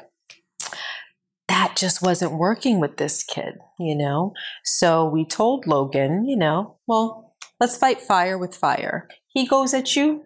That 1.47 1.75
just 1.75 2.01
wasn't 2.01 2.37
working 2.37 2.79
with 2.79 2.97
this 2.97 3.23
kid, 3.23 3.55
you 3.79 3.95
know? 3.95 4.33
So 4.63 5.07
we 5.07 5.25
told 5.25 5.67
Logan, 5.67 6.25
you 6.25 6.37
know, 6.37 6.77
well, 6.87 7.35
let's 7.59 7.77
fight 7.77 8.01
fire 8.01 8.37
with 8.37 8.55
fire. 8.55 9.07
He 9.27 9.47
goes 9.47 9.73
at 9.73 9.95
you, 9.95 10.23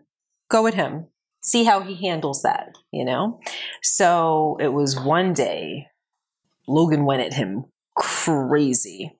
go 0.50 0.66
at 0.66 0.74
him 0.74 1.08
see 1.50 1.64
how 1.64 1.82
he 1.82 1.96
handles 1.96 2.42
that, 2.44 2.78
you 2.92 3.06
know? 3.06 3.40
So 3.82 4.58
it 4.60 4.74
was 4.74 5.00
one 5.00 5.34
day, 5.34 5.88
Logan 6.68 7.06
went 7.06 7.22
at 7.22 7.34
him 7.34 7.66
crazy. 7.96 9.16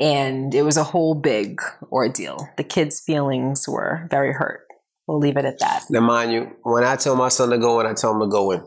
And 0.00 0.54
it 0.54 0.62
was 0.62 0.76
a 0.76 0.84
whole 0.84 1.14
big 1.14 1.60
ordeal. 1.90 2.48
The 2.56 2.64
kid's 2.64 3.00
feelings 3.00 3.68
were 3.68 4.06
very 4.10 4.32
hurt. 4.32 4.66
We'll 5.06 5.18
leave 5.18 5.36
it 5.36 5.44
at 5.44 5.58
that. 5.60 5.84
Now, 5.90 6.00
mind 6.00 6.32
you, 6.32 6.50
when 6.62 6.84
I 6.84 6.96
tell 6.96 7.14
my 7.16 7.28
son 7.28 7.50
to 7.50 7.58
go 7.58 7.80
in, 7.80 7.86
I 7.86 7.94
tell 7.94 8.12
him 8.12 8.20
to 8.20 8.26
go 8.26 8.50
in. 8.50 8.64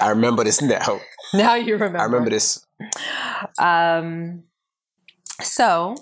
I 0.00 0.10
remember 0.10 0.44
this 0.44 0.60
now. 0.62 1.00
Now 1.34 1.54
you 1.54 1.72
remember. 1.72 1.98
I 1.98 2.04
remember 2.04 2.28
this. 2.28 2.66
Um, 3.56 4.42
so 5.40 5.96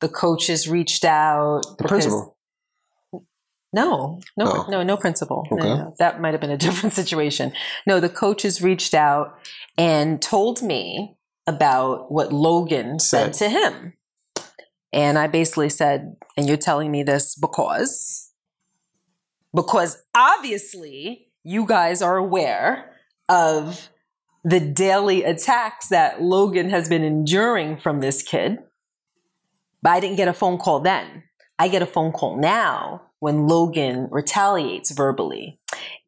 the 0.00 0.08
coaches 0.10 0.68
reached 0.68 1.06
out. 1.06 1.62
The 1.78 1.84
principal. 1.88 2.36
No, 3.72 4.20
no, 4.36 4.44
Oh. 4.46 4.66
no, 4.70 4.82
no 4.82 4.96
principal. 4.96 5.46
No, 5.50 5.56
Okay. 5.58 5.68
no, 5.68 5.94
that 5.98 6.20
might 6.20 6.32
have 6.32 6.40
been 6.40 6.50
a 6.50 6.56
different 6.66 6.94
situation. 6.94 7.52
No, 7.86 8.00
the 8.00 8.08
coaches 8.08 8.62
reached 8.62 8.94
out 8.94 9.38
and 9.76 10.20
told 10.22 10.62
me 10.62 11.16
about 11.46 12.10
what 12.10 12.32
Logan 12.32 12.98
said 12.98 13.34
Said. 13.36 13.50
to 13.50 13.58
him. 13.58 13.92
And 14.92 15.18
I 15.18 15.26
basically 15.26 15.68
said, 15.68 16.16
and 16.36 16.46
you're 16.48 16.56
telling 16.56 16.90
me 16.90 17.02
this 17.02 17.34
because, 17.34 18.30
because 19.54 20.02
obviously 20.14 21.28
you 21.44 21.66
guys 21.66 22.00
are 22.00 22.16
aware 22.16 22.94
of 23.28 23.90
the 24.44 24.60
daily 24.60 25.24
attacks 25.24 25.88
that 25.88 26.22
Logan 26.22 26.70
has 26.70 26.88
been 26.88 27.02
enduring 27.04 27.76
from 27.76 28.00
this 28.00 28.22
kid. 28.22 28.58
But 29.82 29.90
I 29.90 30.00
didn't 30.00 30.16
get 30.16 30.28
a 30.28 30.32
phone 30.32 30.56
call 30.56 30.80
then. 30.80 31.24
I 31.58 31.68
get 31.68 31.82
a 31.82 31.86
phone 31.86 32.12
call 32.12 32.36
now 32.38 33.02
when 33.20 33.46
Logan 33.46 34.08
retaliates 34.10 34.90
verbally. 34.90 35.58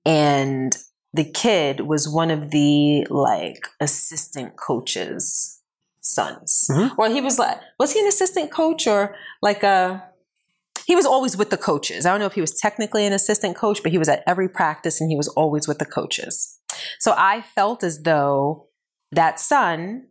And 0.05 0.77
the 1.13 1.25
kid 1.25 1.81
was 1.81 2.09
one 2.09 2.31
of 2.31 2.51
the 2.51 3.07
like 3.11 3.67
assistant 3.81 4.57
coaches' 4.57 5.61
sons. 6.01 6.67
Mhm. 6.71 6.97
Well, 6.97 7.11
he 7.13 7.21
was 7.21 7.39
like, 7.39 7.61
was 7.79 7.93
he 7.93 8.01
an 8.01 8.07
assistant 8.07 8.51
coach 8.51 8.87
or 8.87 9.15
like 9.43 9.63
a 9.63 10.05
he 10.87 10.97
was 10.97 11.07
always 11.07 11.37
with 11.37 11.51
the 11.51 11.57
coaches. 11.57 12.05
I 12.05 12.11
don't 12.11 12.19
know 12.21 12.27
if 12.27 12.33
he 12.35 12.41
was 12.41 12.59
technically 12.59 13.07
an 13.07 13.13
assistant 13.13 13.55
coach, 13.57 13.81
but 13.83 13.93
he 13.93 13.99
was 13.99 14.09
at 14.09 14.25
every 14.27 14.49
practice 14.49 15.01
and 15.01 15.09
he 15.11 15.17
was 15.17 15.29
always 15.29 15.69
with 15.69 15.79
the 15.79 15.85
coaches. 15.85 16.59
So 16.99 17.15
I 17.17 17.43
felt 17.43 17.85
as 17.85 18.03
though 18.03 18.69
that 19.13 19.39
son 19.39 20.07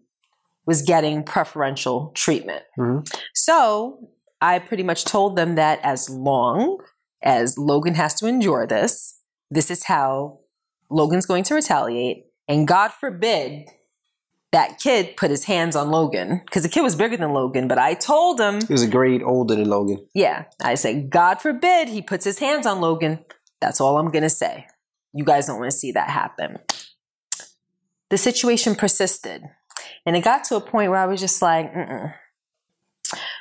was 0.65 0.81
getting 0.81 1.23
preferential 1.23 2.11
treatment. 2.15 2.63
Mhm. 2.77 3.09
So 3.33 4.09
I 4.41 4.59
pretty 4.59 4.83
much 4.83 5.05
told 5.05 5.35
them 5.35 5.55
that 5.55 5.79
as 5.83 6.09
long 6.09 6.79
as 7.21 7.57
Logan 7.57 7.95
has 7.95 8.13
to 8.15 8.27
endure 8.27 8.65
this, 8.65 9.19
this 9.51 9.69
is 9.69 9.85
how 9.85 10.39
Logan's 10.89 11.25
going 11.25 11.43
to 11.45 11.55
retaliate. 11.55 12.25
And 12.47 12.67
God 12.67 12.89
forbid 12.93 13.67
that 14.51 14.79
kid 14.79 15.15
put 15.17 15.29
his 15.29 15.43
hands 15.43 15.75
on 15.75 15.91
Logan 15.91 16.41
because 16.45 16.63
the 16.63 16.69
kid 16.69 16.81
was 16.81 16.95
bigger 16.95 17.17
than 17.17 17.33
Logan. 17.33 17.67
But 17.67 17.77
I 17.77 17.93
told 17.93 18.39
him, 18.39 18.61
He 18.65 18.73
was 18.73 18.81
a 18.81 18.87
grade 18.87 19.21
older 19.21 19.55
than 19.55 19.69
Logan. 19.69 20.07
yeah, 20.15 20.45
I 20.61 20.75
said, 20.75 21.09
God 21.09 21.41
forbid 21.41 21.89
he 21.89 22.01
puts 22.01 22.25
his 22.25 22.39
hands 22.39 22.65
on 22.65 22.81
Logan. 22.81 23.19
That's 23.61 23.79
all 23.81 23.97
I'm 23.97 24.09
going 24.09 24.23
to 24.23 24.29
say. 24.29 24.65
You 25.13 25.23
guys 25.25 25.45
don't 25.47 25.59
want 25.59 25.71
to 25.71 25.77
see 25.77 25.91
that 25.91 26.09
happen. 26.09 26.57
the 28.09 28.17
situation 28.17 28.73
persisted. 28.75 29.43
And 30.05 30.15
it 30.15 30.23
got 30.23 30.43
to 30.45 30.55
a 30.55 30.61
point 30.61 30.89
where 30.89 30.99
I 30.99 31.05
was 31.05 31.19
just 31.19 31.41
like, 31.41 31.71
Mm-mm. 31.73 32.13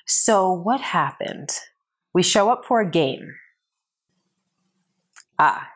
So 0.09 0.51
what 0.53 0.81
happened? 0.81 1.51
We 2.15 2.23
show 2.23 2.51
up 2.51 2.65
for 2.65 2.81
a 2.81 2.91
game. 2.91 3.35
Ah, 5.39 5.69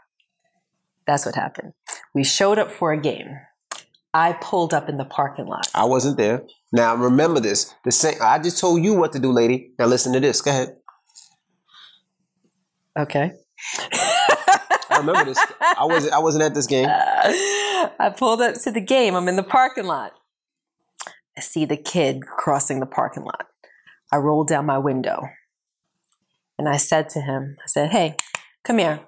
that's 1.07 1.27
what 1.27 1.35
happened. 1.35 1.75
We 2.15 2.25
showed 2.25 2.59
up 2.59 2.71
for 2.71 2.93
a 2.93 3.01
game. 3.01 3.39
I 4.15 4.33
pulled 4.33 4.75
up 4.75 4.89
in 4.89 4.97
the 4.97 5.05
parking 5.05 5.47
lot. 5.47 5.69
I 5.75 5.85
wasn't 5.85 6.17
there. 6.17 6.43
Now 6.73 6.95
remember 6.95 7.41
this. 7.41 7.75
The 7.85 7.93
same. 7.93 8.17
I 8.21 8.39
just 8.39 8.59
told 8.59 8.83
you 8.83 8.95
what 8.95 9.13
to 9.13 9.19
do, 9.19 9.33
lady. 9.33 9.73
Now 9.79 9.87
listen 9.87 10.13
to 10.15 10.21
this. 10.21 10.41
Go 10.41 10.51
ahead. 10.51 10.77
Okay. 12.99 13.33
I 14.91 14.99
remember 14.99 15.25
this. 15.25 15.39
I 15.61 15.85
wasn't. 15.85 16.15
I 16.15 16.19
wasn't 16.19 16.45
at 16.45 16.55
this 16.55 16.67
game. 16.67 16.89
I 16.89 18.13
pulled 18.17 18.41
up 18.43 18.55
to 18.63 18.71
the 18.71 18.81
game. 18.81 19.15
I'm 19.15 19.29
in 19.29 19.37
the 19.37 19.43
parking 19.43 19.85
lot. 19.85 20.13
I 21.37 21.41
see 21.41 21.65
the 21.65 21.77
kid 21.77 22.27
crossing 22.27 22.81
the 22.81 22.87
parking 22.87 23.25
lot. 23.25 23.47
I 24.13 24.19
rolled 24.19 24.49
down 24.49 24.67
my 24.67 24.79
window 24.79 25.23
and 26.59 26.69
I 26.69 26.77
said 26.77 27.09
to 27.11 27.21
him, 27.21 27.57
I 27.59 27.67
said, 27.67 27.91
Hey, 27.91 28.17
come 28.63 28.79
here. 28.79 29.01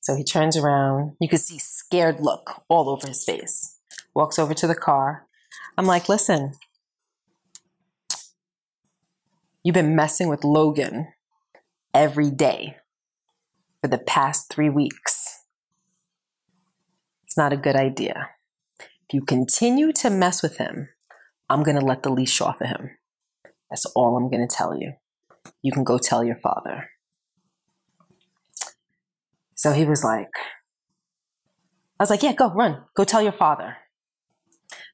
So 0.00 0.14
he 0.14 0.24
turns 0.24 0.56
around. 0.56 1.16
You 1.20 1.28
could 1.28 1.40
see 1.40 1.58
scared 1.58 2.20
look 2.20 2.62
all 2.68 2.88
over 2.88 3.06
his 3.06 3.24
face. 3.24 3.78
Walks 4.14 4.38
over 4.38 4.54
to 4.54 4.66
the 4.66 4.74
car. 4.74 5.26
I'm 5.76 5.86
like, 5.86 6.08
listen, 6.08 6.52
you've 9.62 9.74
been 9.74 9.94
messing 9.94 10.28
with 10.28 10.44
Logan 10.44 11.08
every 11.92 12.30
day 12.30 12.76
for 13.82 13.88
the 13.88 13.98
past 13.98 14.50
three 14.50 14.70
weeks. 14.70 15.44
It's 17.24 17.36
not 17.36 17.52
a 17.52 17.56
good 17.56 17.76
idea. 17.76 18.30
If 18.78 19.14
you 19.14 19.22
continue 19.22 19.92
to 19.94 20.10
mess 20.10 20.42
with 20.42 20.56
him, 20.56 20.88
I'm 21.48 21.62
going 21.62 21.78
to 21.78 21.84
let 21.84 22.02
the 22.02 22.10
leash 22.10 22.40
off 22.40 22.60
of 22.60 22.68
him. 22.68 22.90
That's 23.70 23.86
all 23.86 24.16
I'm 24.16 24.30
going 24.30 24.46
to 24.46 24.54
tell 24.54 24.76
you. 24.78 24.92
You 25.62 25.72
can 25.72 25.84
go 25.84 25.98
tell 25.98 26.24
your 26.24 26.36
father. 26.36 26.90
So 29.54 29.72
he 29.72 29.84
was 29.84 30.02
like, 30.02 30.30
I 31.98 32.02
was 32.02 32.10
like, 32.10 32.22
yeah, 32.22 32.32
go 32.32 32.50
run, 32.50 32.82
go 32.96 33.04
tell 33.04 33.22
your 33.22 33.32
father. 33.32 33.76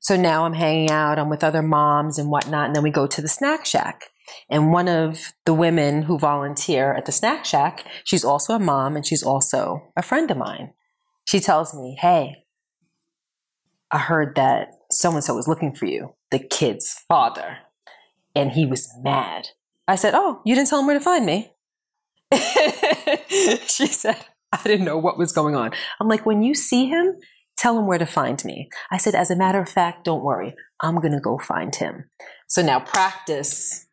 So 0.01 0.17
now 0.17 0.45
I'm 0.45 0.55
hanging 0.55 0.91
out, 0.91 1.19
I'm 1.19 1.29
with 1.29 1.45
other 1.45 1.63
moms 1.63 2.19
and 2.19 2.31
whatnot, 2.31 2.67
and 2.67 2.77
then 2.77 2.83
we 2.83 2.91
go 2.91 3.07
to 3.07 3.23
the 3.23 3.29
snack 3.29 3.65
shack. 3.65 4.07
And 4.51 4.73
one 4.73 4.89
of 4.89 5.33
the 5.45 5.55
women 5.55 6.03
who 6.03 6.19
volunteer 6.19 6.93
at 6.95 7.07
the 7.07 7.13
snack 7.13 7.45
shack, 7.45 7.85
she's 8.05 8.25
also 8.25 8.55
a 8.55 8.59
mom 8.59 8.97
and 8.97 9.07
she's 9.07 9.23
also 9.23 9.93
a 9.97 10.03
friend 10.03 10.31
of 10.31 10.37
mine. 10.37 10.73
She 11.27 11.39
tells 11.39 11.75
me, 11.75 11.97
Hey, 12.01 12.45
I 13.91 13.99
heard 13.99 14.35
that 14.35 14.69
so 14.91 15.13
and 15.13 15.23
so 15.23 15.35
was 15.35 15.49
looking 15.49 15.75
for 15.75 15.87
you, 15.87 16.15
the 16.31 16.41
kid's 16.41 17.05
father. 17.09 17.59
And 18.37 18.53
he 18.53 18.67
was 18.67 18.93
mad. 19.03 19.49
I 19.89 19.97
said, 19.97 20.15
Oh, 20.15 20.43
you 20.45 20.55
didn't 20.55 20.69
tell 20.69 20.81
him 20.81 20.87
where 20.87 20.99
to 20.99 21.05
find 21.05 21.25
me? 21.25 21.53
she 23.67 23.87
said, 23.87 24.25
I 24.53 24.61
didn't 24.63 24.85
know 24.85 24.99
what 24.99 25.19
was 25.19 25.33
going 25.33 25.57
on. 25.57 25.71
I'm 26.01 26.09
like, 26.09 26.27
when 26.27 26.43
you 26.43 26.55
see 26.55 26.87
him, 26.87 27.17
tell 27.57 27.79
him 27.79 27.87
where 27.87 27.99
to 27.99 28.07
find 28.07 28.45
me. 28.45 28.69
I 28.91 28.99
said, 28.99 29.15
as 29.15 29.31
a 29.31 29.37
matter 29.37 29.61
of 29.61 29.69
fact, 29.69 30.05
don't 30.05 30.23
worry. 30.23 30.55
I'm 30.81 30.97
going 30.97 31.13
to 31.13 31.21
go 31.21 31.39
find 31.39 31.75
him. 31.75 32.05
So 32.49 32.63
now 32.63 32.81
practice, 32.81 33.87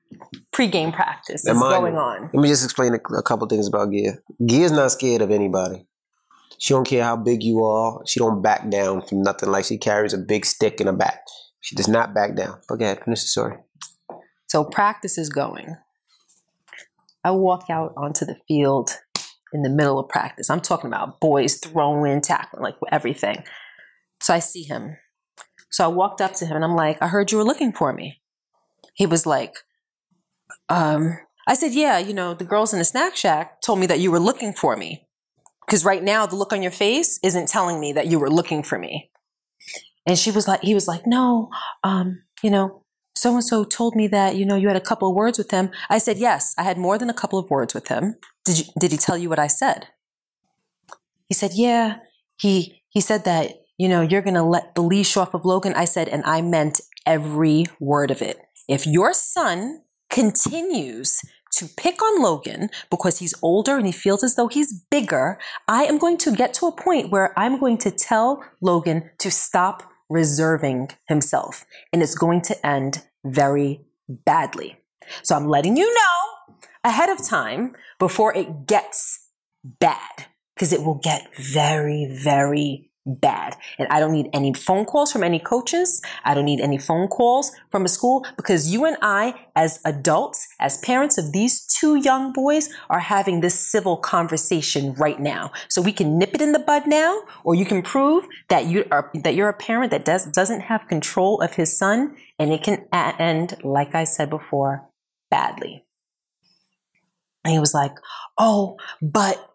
pre-game 0.52 0.92
practice 0.92 1.46
is 1.46 1.60
going 1.60 1.96
on. 1.96 2.30
Let 2.34 2.42
me 2.42 2.50
just 2.50 2.64
explain 2.64 2.94
a, 2.94 3.16
a 3.16 3.24
couple 3.24 3.48
things 3.48 3.68
about 3.68 3.92
Gia. 3.92 4.18
Gia's 4.46 4.72
not 4.72 4.92
scared 4.92 5.22
of 5.22 5.32
anybody. 5.32 5.86
She 6.58 6.74
don't 6.74 6.88
care 6.88 7.04
how 7.04 7.18
big 7.18 7.44
you 7.44 7.64
are. 7.64 8.02
She 8.06 8.20
don't 8.20 8.42
back 8.42 8.70
down 8.70 9.02
from 9.02 9.22
nothing. 9.22 9.52
Like 9.52 9.66
she 9.66 9.78
carries 9.78 10.14
a 10.14 10.18
big 10.18 10.46
stick 10.46 10.80
in 10.80 10.88
her 10.88 10.94
back. 10.94 11.22
She 11.62 11.76
does 11.76 11.88
not 11.88 12.14
back 12.14 12.36
down. 12.36 12.60
But 12.68 12.80
go 12.80 12.86
ahead, 12.86 13.04
finish 13.04 13.22
the 13.22 13.28
story. 13.28 13.58
So 14.54 14.64
practice 14.64 15.18
is 15.18 15.30
going. 15.30 15.78
I 17.24 17.32
walk 17.32 17.72
out 17.72 17.92
onto 17.98 18.24
the 18.24 18.38
field 18.48 19.00
in 19.52 19.64
the 19.64 19.70
middle 19.70 19.98
of 19.98 20.10
practice. 20.10 20.48
I'm 20.48 20.62
talking 20.62 20.92
about 20.92 21.20
boys 21.20 21.56
throwing, 21.56 22.22
tackling, 22.22 22.62
like 22.62 22.76
everything. 22.92 23.46
So 24.22 24.32
I 24.32 24.38
see 24.38 24.62
him. 24.62 24.98
So 25.72 25.86
I 25.86 25.88
walked 25.88 26.22
up 26.22 26.36
to 26.36 26.46
him 26.46 26.58
and 26.58 26.64
I'm 26.64 26.76
like, 26.76 27.02
I 27.02 27.08
heard 27.08 27.32
you 27.32 27.40
were 27.40 27.44
looking 27.44 27.74
for 27.74 27.94
me. 27.94 28.22
He 28.94 29.08
was 29.08 29.26
like, 29.26 29.56
um, 30.70 31.18
I 31.48 31.56
said, 31.56 31.72
yeah, 31.74 31.98
you 31.98 32.14
know, 32.14 32.36
the 32.36 32.46
girls 32.46 32.74
in 32.74 32.78
the 32.78 32.86
snack 32.86 33.16
shack 33.16 33.60
told 33.60 33.80
me 33.80 33.88
that 33.88 34.02
you 34.02 34.12
were 34.12 34.20
looking 34.20 34.54
for 34.54 34.78
me. 34.78 35.08
Because 35.66 35.84
right 35.84 36.04
now, 36.04 36.28
the 36.28 36.36
look 36.36 36.54
on 36.54 36.62
your 36.62 36.72
face 36.72 37.20
isn't 37.24 37.50
telling 37.50 37.80
me 37.80 37.92
that 37.94 38.06
you 38.06 38.20
were 38.20 38.30
looking 38.30 38.62
for 38.62 38.78
me. 38.78 39.10
And 40.06 40.16
she 40.16 40.30
was 40.30 40.48
like, 40.48 40.62
he 40.62 40.76
was 40.76 40.88
like, 40.88 41.08
no, 41.08 41.50
um, 41.84 42.22
you 42.44 42.52
know, 42.52 42.83
so 43.16 43.34
and 43.34 43.44
so 43.44 43.64
told 43.64 43.96
me 43.96 44.08
that 44.08 44.36
you 44.36 44.46
know 44.46 44.56
you 44.56 44.68
had 44.68 44.78
a 44.78 44.82
couple 44.82 45.10
of 45.10 45.16
words 45.16 45.38
with 45.38 45.52
him. 45.52 45.70
I 45.90 45.98
said 45.98 46.18
yes, 46.18 46.54
I 46.58 46.64
had 46.64 46.78
more 46.78 46.98
than 46.98 47.10
a 47.10 47.14
couple 47.14 47.40
of 47.40 47.50
words 47.50 47.74
with 47.74 47.88
him. 47.88 48.16
Did 48.46 48.60
you, 48.60 48.66
did 48.80 48.92
he 48.92 48.98
tell 48.98 49.18
you 49.18 49.30
what 49.30 49.40
I 49.40 49.48
said? 49.48 49.88
He 51.28 51.34
said, 51.34 51.52
yeah. 51.54 51.98
He 52.38 52.82
he 52.90 53.00
said 53.02 53.24
that 53.26 53.64
you 53.78 53.88
know 53.88 54.02
you're 54.02 54.22
gonna 54.22 54.48
let 54.48 54.76
the 54.76 54.82
leash 54.82 55.16
off 55.16 55.34
of 55.34 55.46
Logan. 55.46 55.74
I 55.76 55.86
said, 55.86 56.10
and 56.10 56.24
I 56.26 56.42
meant 56.42 56.82
every 57.06 57.66
word 57.80 58.12
of 58.12 58.22
it. 58.22 58.40
If 58.68 58.88
your 58.88 59.14
son 59.14 59.82
continues 60.10 61.22
to 61.54 61.68
pick 61.78 62.02
on 62.02 62.22
Logan 62.22 62.70
because 62.90 63.20
he's 63.20 63.34
older 63.42 63.78
and 63.78 63.86
he 63.86 63.92
feels 63.92 64.24
as 64.24 64.36
though 64.36 64.48
he's 64.48 64.74
bigger, 64.90 65.38
I 65.68 65.84
am 65.84 65.98
going 65.98 66.18
to 66.20 66.36
get 66.36 66.54
to 66.56 66.68
a 66.68 66.72
point 66.72 67.12
where 67.12 67.38
I'm 67.38 67.60
going 67.60 67.78
to 67.80 67.92
tell 67.92 68.44
Logan 68.62 69.10
to 69.20 69.30
stop 69.30 69.84
reserving 70.10 70.90
himself. 71.08 71.66
And 71.92 72.02
it's 72.02 72.16
going 72.16 72.42
to 72.44 72.66
end 72.66 73.04
very 73.26 73.82
badly. 74.08 74.78
So 75.24 75.36
I'm 75.36 75.48
letting 75.48 75.78
you 75.78 75.92
know 75.94 76.56
ahead 76.84 77.10
of 77.10 77.26
time 77.26 77.76
before 78.00 78.36
it 78.36 78.68
gets 78.68 79.30
bad 79.64 80.28
because 80.56 80.74
it 80.74 80.84
will 80.84 81.00
get 81.02 81.36
very, 81.36 82.08
very 82.12 82.92
bad. 83.06 83.56
And 83.78 83.88
I 83.90 84.00
don't 84.00 84.14
need 84.14 84.30
any 84.34 84.54
phone 84.54 84.86
calls 84.86 85.12
from 85.12 85.24
any 85.24 85.40
coaches. 85.40 86.02
I 86.24 86.34
don't 86.34 86.46
need 86.46 86.62
any 86.62 86.78
phone 86.78 87.08
calls 87.08 87.52
from 87.70 87.86
a 87.86 87.90
school 87.90 88.26
because 88.38 88.72
you 88.72 88.86
and 88.86 88.98
I, 89.02 89.34
as 89.56 89.80
adults, 89.86 90.48
as 90.60 90.78
parents 90.78 91.18
of 91.18 91.34
these 91.34 91.66
two 91.66 91.96
young 91.96 92.32
boys, 92.32 92.70
are 92.90 93.00
having 93.00 93.42
this 93.42 93.60
civil 93.60 93.98
conversation 93.98 94.94
right 94.94 95.20
now. 95.20 95.52
So 95.70 95.82
we 95.82 95.92
can 95.92 96.18
nip 96.18 96.34
it 96.34 96.42
in 96.42 96.54
the 96.54 96.60
bud 96.60 96.88
now, 96.88 97.22
or 97.44 97.56
you 97.56 97.66
can 97.66 97.82
prove 97.82 98.26
that 98.50 98.66
you 98.66 98.86
are, 98.92 99.12
that 99.14 99.36
you're 99.36 99.50
a 99.50 99.54
parent 99.54 99.92
that 99.92 100.06
does, 100.06 100.26
doesn't 100.26 100.62
have 100.62 100.88
control 100.88 101.42
of 101.42 101.54
his 101.56 101.78
son 101.78 102.16
and 102.40 102.52
it 102.52 102.64
can 102.64 102.86
end, 102.94 103.58
like 103.64 103.96
I 103.96 104.06
said 104.06 104.30
before, 104.30 104.88
badly. 105.30 105.86
And 107.44 107.54
he 107.54 107.60
was 107.60 107.74
like, 107.74 107.96
Oh, 108.38 108.78
but 109.02 109.53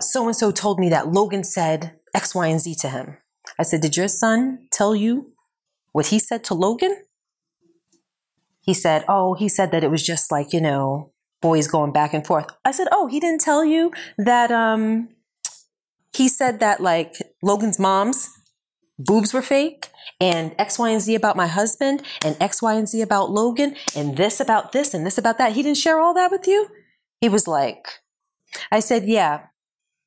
so 0.00 0.26
and 0.26 0.36
so 0.36 0.50
told 0.50 0.78
me 0.78 0.88
that 0.90 1.12
Logan 1.12 1.44
said 1.44 1.98
X, 2.14 2.34
Y, 2.34 2.46
and 2.46 2.60
Z 2.60 2.76
to 2.80 2.88
him. 2.88 3.18
I 3.58 3.62
said, 3.62 3.80
Did 3.80 3.96
your 3.96 4.08
son 4.08 4.66
tell 4.70 4.94
you 4.94 5.32
what 5.92 6.06
he 6.06 6.18
said 6.18 6.44
to 6.44 6.54
Logan? 6.54 7.04
He 8.60 8.74
said, 8.74 9.04
Oh, 9.08 9.34
he 9.34 9.48
said 9.48 9.70
that 9.72 9.84
it 9.84 9.90
was 9.90 10.02
just 10.02 10.32
like, 10.32 10.52
you 10.52 10.60
know, 10.60 11.12
boys 11.40 11.68
going 11.68 11.92
back 11.92 12.14
and 12.14 12.26
forth. 12.26 12.46
I 12.64 12.70
said, 12.70 12.88
Oh, 12.90 13.06
he 13.06 13.20
didn't 13.20 13.42
tell 13.42 13.64
you 13.64 13.92
that 14.18 14.50
um 14.50 15.08
he 16.12 16.28
said 16.28 16.60
that 16.60 16.80
like 16.80 17.16
Logan's 17.42 17.78
mom's 17.78 18.30
boobs 18.98 19.34
were 19.34 19.42
fake 19.42 19.88
and 20.20 20.54
X, 20.58 20.78
Y, 20.78 20.90
and 20.90 21.00
Z 21.00 21.14
about 21.14 21.36
my 21.36 21.46
husband 21.46 22.02
and 22.24 22.36
X, 22.40 22.62
Y, 22.62 22.74
and 22.74 22.88
Z 22.88 23.00
about 23.02 23.30
Logan 23.30 23.76
and 23.96 24.16
this 24.16 24.40
about 24.40 24.72
this 24.72 24.94
and 24.94 25.04
this 25.04 25.18
about 25.18 25.38
that. 25.38 25.52
He 25.52 25.62
didn't 25.62 25.78
share 25.78 26.00
all 26.00 26.14
that 26.14 26.30
with 26.30 26.46
you? 26.46 26.68
He 27.20 27.28
was 27.28 27.46
like, 27.48 27.86
I 28.70 28.80
said, 28.80 29.04
Yeah, 29.04 29.46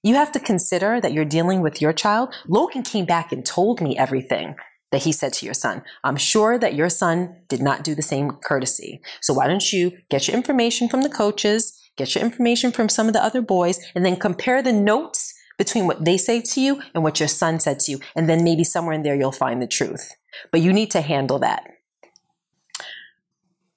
you 0.04 0.16
have 0.16 0.32
to 0.34 0.40
consider 0.40 1.02
that 1.02 1.14
you're 1.14 1.26
dealing 1.26 1.62
with 1.62 1.82
your 1.82 1.94
child. 1.94 2.34
Logan 2.48 2.84
came 2.84 3.06
back 3.06 3.32
and 3.32 3.46
told 3.46 3.82
me 3.82 3.98
everything 3.98 4.56
that 4.92 5.04
he 5.04 5.12
said 5.12 5.34
to 5.34 5.46
your 5.46 5.54
son. 5.54 5.84
I'm 6.04 6.16
sure 6.16 6.58
that 6.58 6.76
your 6.76 6.90
son 6.90 7.36
did 7.50 7.62
not 7.62 7.84
do 7.84 7.94
the 7.94 8.02
same 8.02 8.32
courtesy. 8.32 9.02
So 9.22 9.34
why 9.34 9.48
don't 9.48 9.74
you 9.74 9.98
get 10.10 10.28
your 10.28 10.38
information 10.38 10.88
from 10.88 11.02
the 11.02 11.10
coaches, 11.10 11.78
get 11.98 12.16
your 12.16 12.24
information 12.24 12.72
from 12.72 12.88
some 12.88 13.08
of 13.08 13.14
the 13.14 13.24
other 13.24 13.42
boys, 13.42 13.80
and 13.94 14.06
then 14.06 14.16
compare 14.16 14.62
the 14.62 14.72
notes 14.72 15.34
between 15.58 15.88
what 15.88 16.06
they 16.06 16.18
say 16.18 16.40
to 16.40 16.62
you 16.62 16.82
and 16.94 17.04
what 17.04 17.20
your 17.20 17.28
son 17.28 17.60
said 17.60 17.80
to 17.82 17.92
you. 17.92 18.00
And 18.16 18.30
then 18.30 18.44
maybe 18.44 18.64
somewhere 18.64 18.94
in 18.94 19.04
there 19.04 19.16
you'll 19.16 19.32
find 19.32 19.62
the 19.62 19.68
truth. 19.68 20.12
But 20.52 20.62
you 20.62 20.72
need 20.72 20.92
to 20.92 21.02
handle 21.02 21.40
that. 21.40 21.64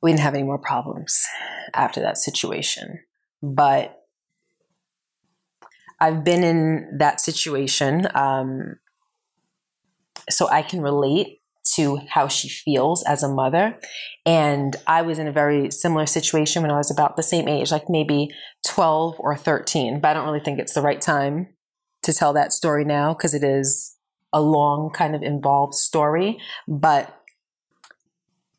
We 0.03 0.13
didn't 0.13 0.21
have 0.21 0.35
any 0.35 0.45
more 0.45 0.59
problems 0.59 1.25
after 1.75 2.01
that 2.01 2.19
situation. 2.19 3.01
But 3.43 4.00
I've 6.01 6.25
been 6.25 6.43
in 6.43 6.99
that 6.99 7.21
situation, 7.21 8.09
um, 8.15 8.77
so 10.29 10.49
I 10.49 10.63
can 10.63 10.81
relate 10.81 11.41
to 11.75 11.99
how 12.09 12.29
she 12.29 12.49
feels 12.49 13.05
as 13.05 13.23
a 13.23 13.29
mother. 13.29 13.79
And 14.27 14.77
I 14.87 15.03
was 15.03 15.19
in 15.19 15.29
a 15.29 15.33
very 15.33 15.71
similar 15.71 16.07
situation 16.07 16.63
when 16.63 16.71
I 16.71 16.77
was 16.77 16.91
about 16.91 17.17
the 17.17 17.23
same 17.23 17.49
age, 17.49 17.71
like 17.71 17.89
maybe 17.89 18.31
12 18.67 19.17
or 19.19 19.37
13. 19.37 20.01
But 20.01 20.09
I 20.09 20.15
don't 20.15 20.27
really 20.27 20.41
think 20.41 20.59
it's 20.59 20.75
the 20.75 20.83
right 20.83 21.01
time 21.01 21.49
to 22.03 22.13
tell 22.13 22.33
that 22.33 22.53
story 22.53 22.85
now 22.85 23.13
because 23.13 23.35
it 23.35 23.45
is 23.45 23.97
a 24.33 24.41
long, 24.41 24.91
kind 24.91 25.15
of 25.15 25.23
involved 25.23 25.75
story. 25.75 26.39
But 26.67 27.17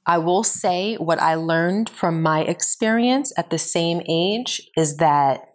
I 0.05 0.17
will 0.17 0.43
say 0.43 0.95
what 0.95 1.19
I 1.19 1.35
learned 1.35 1.89
from 1.89 2.21
my 2.21 2.41
experience 2.41 3.33
at 3.37 3.49
the 3.49 3.57
same 3.57 4.01
age 4.07 4.61
is 4.75 4.97
that 4.97 5.50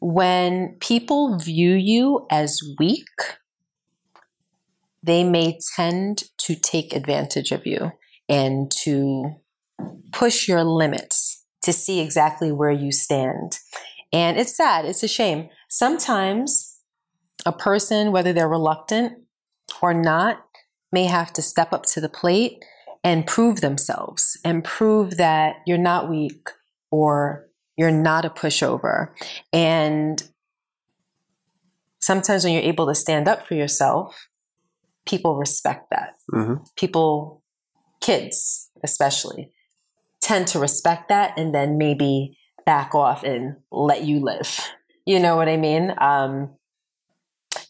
when 0.00 0.76
people 0.80 1.38
view 1.38 1.74
you 1.74 2.26
as 2.30 2.60
weak, 2.78 3.06
they 5.02 5.24
may 5.24 5.58
tend 5.76 6.24
to 6.38 6.54
take 6.54 6.92
advantage 6.92 7.50
of 7.50 7.66
you 7.66 7.92
and 8.28 8.70
to 8.70 9.34
push 10.12 10.48
your 10.48 10.64
limits 10.64 11.44
to 11.62 11.72
see 11.72 12.00
exactly 12.00 12.52
where 12.52 12.70
you 12.70 12.92
stand. 12.92 13.58
And 14.12 14.38
it's 14.38 14.56
sad, 14.56 14.84
it's 14.84 15.02
a 15.02 15.08
shame. 15.08 15.48
Sometimes 15.68 16.78
a 17.44 17.52
person, 17.52 18.12
whether 18.12 18.32
they're 18.32 18.48
reluctant 18.48 19.14
or 19.82 19.94
not, 19.94 20.44
may 20.92 21.04
have 21.04 21.32
to 21.34 21.42
step 21.42 21.72
up 21.72 21.84
to 21.84 22.00
the 22.00 22.08
plate 22.08 22.64
and 23.04 23.26
prove 23.26 23.60
themselves 23.60 24.38
and 24.44 24.64
prove 24.64 25.16
that 25.16 25.56
you're 25.66 25.78
not 25.78 26.08
weak 26.10 26.48
or 26.90 27.47
you're 27.78 27.92
not 27.92 28.24
a 28.24 28.30
pushover. 28.30 29.10
And 29.52 30.22
sometimes 32.00 32.44
when 32.44 32.52
you're 32.52 32.62
able 32.62 32.88
to 32.88 32.94
stand 32.94 33.28
up 33.28 33.46
for 33.46 33.54
yourself, 33.54 34.28
people 35.06 35.36
respect 35.36 35.88
that. 35.90 36.14
Mm-hmm. 36.34 36.64
People, 36.76 37.42
kids 38.00 38.70
especially, 38.82 39.52
tend 40.20 40.48
to 40.48 40.58
respect 40.58 41.08
that 41.08 41.38
and 41.38 41.54
then 41.54 41.78
maybe 41.78 42.36
back 42.66 42.94
off 42.94 43.22
and 43.22 43.56
let 43.70 44.02
you 44.02 44.18
live. 44.18 44.60
You 45.06 45.20
know 45.20 45.36
what 45.36 45.48
I 45.48 45.56
mean? 45.56 45.94
Um, 45.98 46.50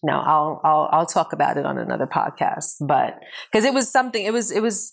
no, 0.03 0.19
I'll 0.19 0.61
I'll 0.65 0.89
I'll 0.91 1.07
talk 1.07 1.33
about 1.33 1.57
it 1.57 1.67
on 1.67 1.79
another 1.79 2.07
podcast, 2.07 2.77
but 2.81 3.21
because 3.51 3.65
it 3.65 3.75
was 3.75 3.91
something, 3.91 4.25
it 4.25 4.33
was 4.33 4.51
it 4.51 4.61
was 4.61 4.93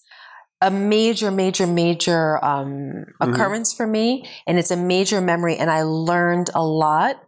a 0.61 0.71
major, 0.71 1.31
major, 1.31 1.67
major 1.67 2.43
um, 2.43 3.05
occurrence 3.21 3.73
mm-hmm. 3.73 3.83
for 3.83 3.87
me, 3.87 4.29
and 4.47 4.57
it's 4.57 4.71
a 4.71 4.77
major 4.77 5.21
memory, 5.21 5.57
and 5.57 5.69
I 5.69 5.83
learned 5.83 6.49
a 6.55 6.65
lot 6.65 7.21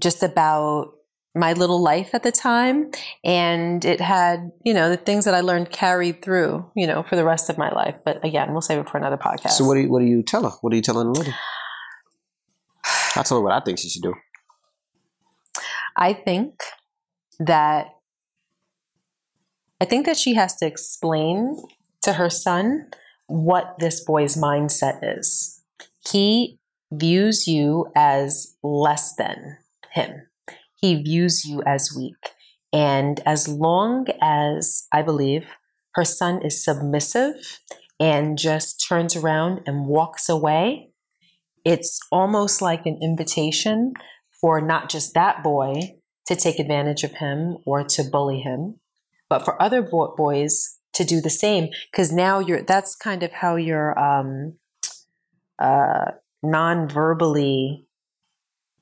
just 0.00 0.22
about 0.22 0.94
my 1.34 1.52
little 1.52 1.82
life 1.82 2.14
at 2.14 2.22
the 2.22 2.30
time 2.30 2.90
and 3.24 3.84
it 3.84 4.00
had 4.00 4.52
you 4.64 4.72
know 4.72 4.88
the 4.88 4.96
things 4.96 5.24
that 5.24 5.34
i 5.34 5.40
learned 5.40 5.68
carried 5.70 6.22
through 6.22 6.64
you 6.76 6.86
know 6.86 7.02
for 7.02 7.16
the 7.16 7.24
rest 7.24 7.50
of 7.50 7.58
my 7.58 7.70
life 7.72 7.96
but 8.04 8.24
again 8.24 8.52
we'll 8.52 8.60
save 8.60 8.78
it 8.78 8.88
for 8.88 8.98
another 8.98 9.16
podcast. 9.16 9.50
So 9.50 9.64
what 9.64 9.74
do 9.74 9.80
you 9.80 9.88
what 9.90 9.98
do 9.98 10.06
you 10.06 10.22
tell 10.22 10.44
her? 10.44 10.56
What 10.60 10.72
are 10.72 10.76
you 10.76 10.82
telling 10.82 11.12
the 11.12 11.18
lady 11.18 11.34
i 13.16 13.22
tell 13.22 13.38
her 13.38 13.42
what 13.42 13.52
i 13.52 13.60
think 13.60 13.78
she 13.78 13.88
should 13.88 14.02
do. 14.02 14.14
I 15.96 16.12
think 16.12 16.60
that 17.40 17.88
i 19.80 19.84
think 19.84 20.06
that 20.06 20.16
she 20.16 20.34
has 20.34 20.54
to 20.56 20.66
explain 20.66 21.56
to 22.04 22.14
her 22.14 22.30
son 22.30 22.86
what 23.26 23.74
this 23.78 24.04
boy's 24.04 24.36
mindset 24.36 24.98
is 25.02 25.62
he 26.08 26.58
views 26.92 27.48
you 27.48 27.86
as 27.96 28.56
less 28.62 29.14
than 29.16 29.56
him 29.92 30.26
he 30.84 31.02
views 31.02 31.46
you 31.46 31.62
as 31.64 31.94
weak. 31.96 32.34
And 32.70 33.18
as 33.24 33.48
long 33.48 34.04
as 34.20 34.86
I 34.92 35.00
believe 35.00 35.46
her 35.94 36.04
son 36.04 36.42
is 36.44 36.62
submissive 36.62 37.60
and 37.98 38.36
just 38.36 38.84
turns 38.86 39.16
around 39.16 39.62
and 39.64 39.86
walks 39.86 40.28
away, 40.28 40.90
it's 41.64 41.98
almost 42.12 42.60
like 42.60 42.84
an 42.84 42.98
invitation 43.00 43.94
for 44.38 44.60
not 44.60 44.90
just 44.90 45.14
that 45.14 45.42
boy 45.42 45.72
to 46.26 46.36
take 46.36 46.58
advantage 46.58 47.02
of 47.02 47.12
him 47.12 47.56
or 47.64 47.82
to 47.84 48.04
bully 48.04 48.40
him, 48.40 48.78
but 49.30 49.42
for 49.42 49.60
other 49.62 49.80
bo- 49.80 50.14
boys 50.14 50.73
to 50.94 51.04
do 51.04 51.20
the 51.20 51.30
same. 51.30 51.68
Because 51.90 52.12
now 52.12 52.38
you're 52.38 52.62
that's 52.62 52.96
kind 52.96 53.22
of 53.22 53.32
how 53.32 53.56
you're 53.56 53.98
um, 53.98 54.54
uh, 55.58 56.12
non-verbally 56.42 57.86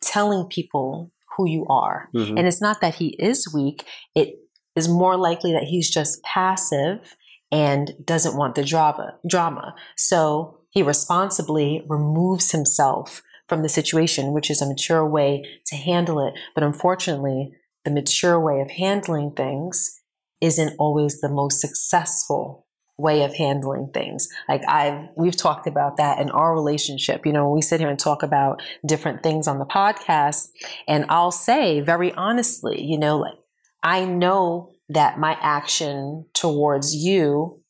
telling 0.01 0.47
people 0.47 1.13
who 1.37 1.49
you 1.49 1.67
are. 1.69 2.09
Mm-hmm. 2.15 2.37
And 2.37 2.47
it's 2.47 2.61
not 2.61 2.81
that 2.81 2.97
he 2.97 3.09
is 3.19 3.53
weak, 3.53 3.87
it 4.15 4.37
is 4.77 4.89
more 4.89 5.17
likely 5.17 5.53
that 5.53 5.65
he's 5.65 5.91
just 5.91 6.23
passive 6.23 7.17
and 7.51 7.93
doesn't 8.05 8.37
want 8.37 8.55
the 8.55 8.65
drama 8.65 9.15
drama. 9.27 9.75
So 9.97 10.59
he 10.71 10.83
responsibly 10.83 11.85
removes 11.89 12.51
himself 12.51 13.23
from 13.49 13.63
the 13.63 13.69
situation, 13.69 14.33
which 14.33 14.51
is 14.51 14.63
a 14.63 14.67
mature 14.67 15.07
way 15.07 15.45
to 15.67 15.77
handle 15.77 16.27
it. 16.27 16.35
But 16.55 16.65
unfortunately, 16.65 17.53
the 17.85 17.91
mature 17.91 18.41
way 18.41 18.61
of 18.61 18.71
handling 18.71 19.33
things 19.33 20.01
isn't 20.43 20.75
always 20.79 21.21
the 21.21 21.29
most 21.31 21.61
successful 21.61 22.67
way 22.99 23.23
of 23.23 23.35
handling 23.35 23.89
things. 23.95 24.29
Like 24.49 24.63
I've, 24.69 25.09
we've 25.17 25.37
talked 25.37 25.67
about 25.67 25.97
that 25.97 26.19
in 26.19 26.31
our 26.31 26.53
relationship. 26.53 27.25
You 27.25 27.33
know, 27.33 27.49
we 27.49 27.63
sit 27.63 27.81
here 27.81 27.89
and 27.89 27.99
talk 27.99 28.23
about 28.23 28.61
different 28.87 29.23
things 29.23 29.49
on 29.49 29.59
the 29.59 29.65
podcast, 29.65 30.49
and 30.87 31.07
I'll 31.09 31.33
say 31.33 31.81
very 31.81 32.13
honestly, 32.13 32.83
you 32.83 32.99
know, 32.99 33.19
like 33.19 33.39
I 33.83 34.05
know 34.05 34.73
that 34.91 35.19
my 35.19 35.39
action 35.41 36.27
towards 36.35 36.95
you 36.95 37.61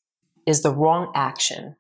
is 0.47 0.63
the 0.63 0.75
wrong 0.75 1.13
action. 1.15 1.77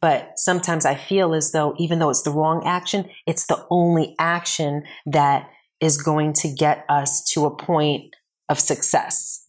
But 0.00 0.32
sometimes 0.36 0.86
I 0.86 0.94
feel 0.94 1.34
as 1.34 1.52
though, 1.52 1.74
even 1.78 1.98
though 1.98 2.08
it's 2.08 2.22
the 2.22 2.32
wrong 2.32 2.62
action, 2.66 3.10
it's 3.26 3.46
the 3.46 3.66
only 3.70 4.16
action 4.18 4.84
that 5.04 5.50
is 5.78 6.02
going 6.02 6.32
to 6.32 6.48
get 6.52 6.86
us 6.88 7.22
to 7.32 7.44
a 7.44 7.54
point 7.54 8.16
of 8.48 8.58
success 8.58 9.46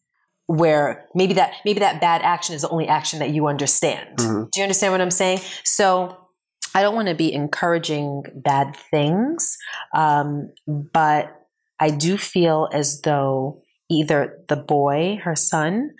where 0.51 1.07
maybe 1.15 1.33
that 1.33 1.53
maybe 1.63 1.79
that 1.79 2.01
bad 2.01 2.21
action 2.23 2.55
is 2.55 2.61
the 2.61 2.69
only 2.69 2.87
action 2.87 3.19
that 3.19 3.29
you 3.29 3.47
understand. 3.47 4.17
Mm-hmm. 4.17 4.43
Do 4.51 4.59
you 4.59 4.63
understand 4.63 4.91
what 4.91 5.01
I'm 5.01 5.11
saying? 5.11 5.39
So 5.63 6.17
I 6.75 6.81
don't 6.81 6.95
want 6.95 7.07
to 7.07 7.15
be 7.15 7.33
encouraging 7.33 8.23
bad 8.35 8.75
things, 8.91 9.57
um, 9.95 10.51
but 10.67 11.35
I 11.79 11.89
do 11.89 12.17
feel 12.17 12.69
as 12.73 13.01
though 13.01 13.61
either 13.89 14.39
the 14.49 14.57
boy, 14.57 15.19
her 15.23 15.35
son, 15.35 15.91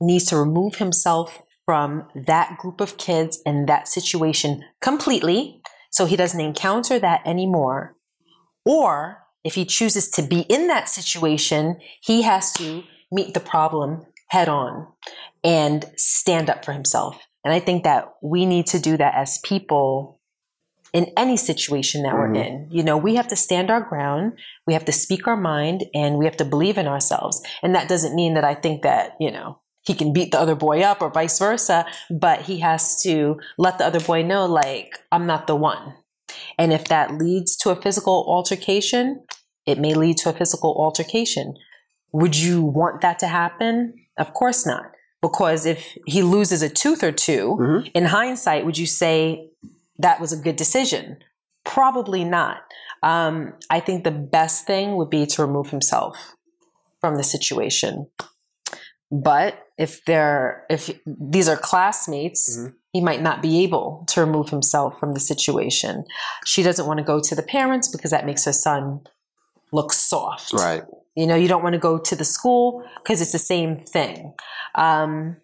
needs 0.00 0.26
to 0.26 0.36
remove 0.36 0.76
himself 0.76 1.42
from 1.64 2.04
that 2.14 2.58
group 2.58 2.80
of 2.80 2.96
kids 2.96 3.40
and 3.46 3.68
that 3.68 3.88
situation 3.88 4.62
completely 4.80 5.60
so 5.90 6.06
he 6.06 6.16
doesn't 6.16 6.40
encounter 6.40 6.98
that 6.98 7.20
anymore. 7.26 7.96
Or 8.64 9.24
if 9.42 9.54
he 9.54 9.64
chooses 9.64 10.08
to 10.10 10.22
be 10.22 10.40
in 10.42 10.68
that 10.68 10.88
situation, 10.88 11.78
he 12.02 12.22
has 12.22 12.52
to 12.54 12.84
meet 13.10 13.34
the 13.34 13.40
problem 13.40 14.06
head 14.28 14.48
on 14.48 14.86
and 15.42 15.84
stand 15.96 16.48
up 16.48 16.64
for 16.64 16.72
himself. 16.72 17.18
And 17.44 17.52
I 17.52 17.58
think 17.58 17.84
that 17.84 18.14
we 18.22 18.46
need 18.46 18.66
to 18.68 18.78
do 18.78 18.96
that 18.96 19.14
as 19.14 19.38
people 19.44 20.20
in 20.92 21.06
any 21.16 21.36
situation 21.36 22.02
that 22.02 22.12
mm-hmm. 22.12 22.34
we're 22.34 22.42
in. 22.42 22.68
You 22.70 22.82
know, 22.82 22.96
we 22.96 23.14
have 23.14 23.28
to 23.28 23.36
stand 23.36 23.70
our 23.70 23.80
ground, 23.80 24.38
we 24.66 24.74
have 24.74 24.84
to 24.86 24.92
speak 24.92 25.26
our 25.26 25.36
mind, 25.36 25.84
and 25.94 26.16
we 26.16 26.24
have 26.24 26.36
to 26.38 26.44
believe 26.44 26.78
in 26.78 26.86
ourselves. 26.86 27.42
And 27.62 27.74
that 27.74 27.88
doesn't 27.88 28.14
mean 28.14 28.34
that 28.34 28.44
I 28.44 28.54
think 28.54 28.82
that, 28.82 29.12
you 29.20 29.30
know, 29.30 29.60
he 29.82 29.94
can 29.94 30.12
beat 30.12 30.32
the 30.32 30.40
other 30.40 30.54
boy 30.54 30.82
up 30.82 31.00
or 31.00 31.10
vice 31.10 31.38
versa, 31.38 31.86
but 32.10 32.42
he 32.42 32.58
has 32.58 33.02
to 33.02 33.40
let 33.56 33.78
the 33.78 33.86
other 33.86 34.00
boy 34.00 34.22
know, 34.22 34.44
like, 34.46 34.98
I'm 35.10 35.26
not 35.26 35.46
the 35.46 35.56
one. 35.56 35.94
And 36.58 36.72
if 36.72 36.84
that 36.86 37.14
leads 37.14 37.56
to 37.58 37.70
a 37.70 37.80
physical 37.80 38.26
altercation, 38.28 39.24
it 39.66 39.78
may 39.78 39.94
lead 39.94 40.18
to 40.18 40.30
a 40.30 40.34
physical 40.34 40.74
altercation. 40.76 41.54
Would 42.12 42.36
you 42.36 42.62
want 42.62 43.00
that 43.02 43.18
to 43.20 43.26
happen? 43.26 43.94
Of 44.18 44.32
course 44.34 44.66
not. 44.66 44.92
Because 45.22 45.66
if 45.66 45.96
he 46.06 46.22
loses 46.22 46.62
a 46.62 46.68
tooth 46.68 47.02
or 47.02 47.12
2 47.12 47.56
mm-hmm. 47.60 47.88
in 47.94 48.06
hindsight, 48.06 48.64
would 48.64 48.78
you 48.78 48.86
say 48.86 49.50
that 49.98 50.20
was 50.20 50.32
a 50.32 50.36
good 50.36 50.56
decision? 50.56 51.18
Probably 51.64 52.24
not. 52.24 52.58
Um, 53.02 53.54
I 53.68 53.80
think 53.80 54.04
the 54.04 54.10
best 54.10 54.66
thing 54.66 54.96
would 54.96 55.10
be 55.10 55.26
to 55.26 55.42
remove 55.42 55.70
himself 55.70 56.34
from 57.00 57.16
the 57.16 57.22
situation. 57.22 58.06
But 59.10 59.66
if 59.76 60.04
they're 60.04 60.64
if 60.70 60.90
these 61.06 61.48
are 61.48 61.56
classmates, 61.56 62.56
mm-hmm. 62.56 62.74
he 62.92 63.00
might 63.00 63.22
not 63.22 63.42
be 63.42 63.62
able 63.64 64.04
to 64.08 64.20
remove 64.20 64.50
himself 64.50 64.98
from 65.00 65.14
the 65.14 65.20
situation. 65.20 66.04
She 66.44 66.62
doesn't 66.62 66.86
want 66.86 66.98
to 66.98 67.04
go 67.04 67.20
to 67.20 67.34
the 67.34 67.42
parents 67.42 67.88
because 67.88 68.10
that 68.12 68.26
makes 68.26 68.44
her 68.44 68.52
son 68.52 69.00
look 69.72 69.92
soft. 69.92 70.52
Right. 70.52 70.82
You 71.16 71.26
know, 71.26 71.34
you 71.34 71.48
don't 71.48 71.62
want 71.62 71.74
to 71.74 71.78
go 71.78 71.98
to 71.98 72.16
the 72.16 72.24
school 72.24 72.84
because 73.02 73.20
it's 73.20 73.32
the 73.32 73.38
same 73.38 73.84
thing. 73.84 74.34
Um, 74.74 75.36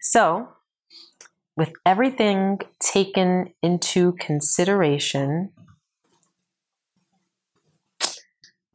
so, 0.00 0.48
with 1.56 1.72
everything 1.84 2.60
taken 2.80 3.52
into 3.62 4.12
consideration, 4.12 5.50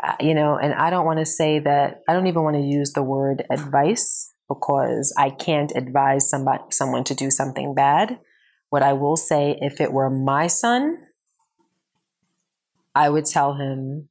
uh, 0.03 0.15
you 0.19 0.33
know, 0.33 0.57
and 0.57 0.73
I 0.73 0.89
don't 0.89 1.05
want 1.05 1.19
to 1.19 1.25
say 1.25 1.59
that, 1.59 2.01
I 2.07 2.13
don't 2.13 2.27
even 2.27 2.43
want 2.43 2.55
to 2.57 2.61
use 2.61 2.91
the 2.93 3.03
word 3.03 3.45
advice 3.49 4.33
because 4.49 5.13
I 5.17 5.29
can't 5.29 5.71
advise 5.75 6.29
somebody, 6.29 6.63
someone 6.71 7.03
to 7.05 7.15
do 7.15 7.31
something 7.31 7.73
bad. 7.73 8.19
What 8.69 8.83
I 8.83 8.93
will 8.93 9.15
say, 9.15 9.57
if 9.61 9.79
it 9.79 9.93
were 9.93 10.09
my 10.09 10.47
son, 10.47 10.97
I 12.95 13.09
would 13.09 13.25
tell 13.25 13.55
him 13.55 14.09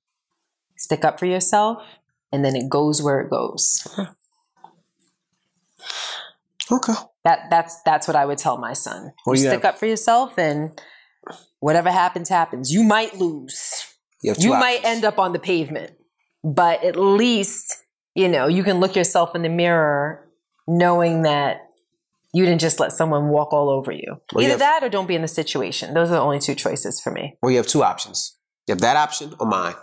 stick 0.83 1.05
up 1.05 1.19
for 1.19 1.27
yourself, 1.27 1.83
and 2.33 2.45
then 2.45 2.57
it 2.57 2.69
goes 2.69 3.01
where 3.03 3.21
it 3.21 3.31
goes. 3.31 3.87
Okay. 6.71 6.93
That 7.25 7.51
that's 7.51 7.81
that's 7.83 8.07
what 8.09 8.17
I 8.17 8.25
would 8.25 8.39
tell 8.39 8.57
my 8.59 8.73
son. 8.73 9.13
Well, 9.27 9.37
you 9.37 9.43
you 9.43 9.49
stick 9.49 9.63
have- 9.63 9.75
up 9.75 9.79
for 9.79 9.87
yourself, 9.87 10.39
and 10.39 10.79
whatever 11.61 11.91
happens, 11.91 12.29
happens. 12.29 12.73
You 12.73 12.83
might 12.83 13.17
lose. 13.17 13.87
You, 14.23 14.35
You 14.39 14.51
might 14.51 14.85
end 14.85 15.05
up 15.05 15.19
on 15.19 15.33
the 15.33 15.39
pavement, 15.41 15.93
but 16.45 16.83
at 16.85 16.97
least 16.97 17.83
you 18.15 18.29
know 18.29 18.47
you 18.47 18.63
can 18.65 18.81
look 18.81 18.97
yourself 18.97 19.35
in 19.35 19.43
the 19.43 19.49
mirror, 19.49 20.29
knowing 20.67 21.23
that 21.23 21.63
you 22.33 22.45
didn't 22.47 22.61
just 22.61 22.81
let 22.81 22.93
someone 22.93 23.29
walk 23.29 23.53
all 23.53 23.69
over 23.69 23.93
you. 23.93 24.17
Well, 24.33 24.43
you 24.43 24.49
Either 24.51 24.65
have- 24.65 24.81
that 24.81 24.85
or 24.85 24.89
don't 24.89 25.07
be 25.09 25.15
in 25.17 25.23
the 25.23 25.29
situation. 25.29 25.93
Those 25.95 26.09
are 26.09 26.15
the 26.15 26.21
only 26.21 26.39
two 26.39 26.55
choices 26.55 27.01
for 27.01 27.11
me. 27.11 27.37
Well, 27.43 27.51
you 27.51 27.59
have 27.59 27.67
two 27.67 27.83
options. 27.83 28.37
You 28.67 28.73
have 28.73 28.81
that 28.81 28.97
option 28.97 29.35
or 29.39 29.47
mine. 29.47 29.75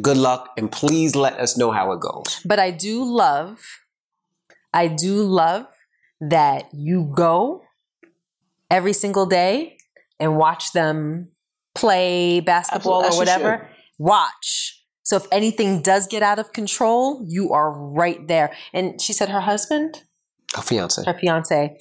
Good 0.00 0.16
luck, 0.16 0.50
and 0.56 0.70
please 0.70 1.16
let 1.16 1.34
us 1.40 1.56
know 1.56 1.70
how 1.72 1.92
it 1.92 2.00
goes. 2.00 2.40
But 2.44 2.58
I 2.58 2.70
do 2.70 3.02
love, 3.02 3.58
I 4.72 4.86
do 4.86 5.22
love 5.22 5.66
that 6.20 6.68
you 6.72 7.10
go 7.14 7.62
every 8.70 8.92
single 8.92 9.26
day 9.26 9.78
and 10.20 10.36
watch 10.36 10.72
them 10.72 11.30
play 11.74 12.40
basketball 12.40 13.04
Absolutely, 13.04 13.32
or 13.32 13.38
whatever. 13.38 13.70
Watch. 13.98 14.84
So 15.02 15.16
if 15.16 15.26
anything 15.32 15.82
does 15.82 16.06
get 16.06 16.22
out 16.22 16.38
of 16.38 16.52
control, 16.52 17.24
you 17.26 17.52
are 17.52 17.72
right 17.72 18.26
there. 18.28 18.52
And 18.72 19.00
she 19.00 19.12
said 19.12 19.28
her 19.28 19.40
husband, 19.40 20.04
A 20.56 20.62
fiance. 20.62 21.02
her 21.04 21.14
fiance, 21.18 21.76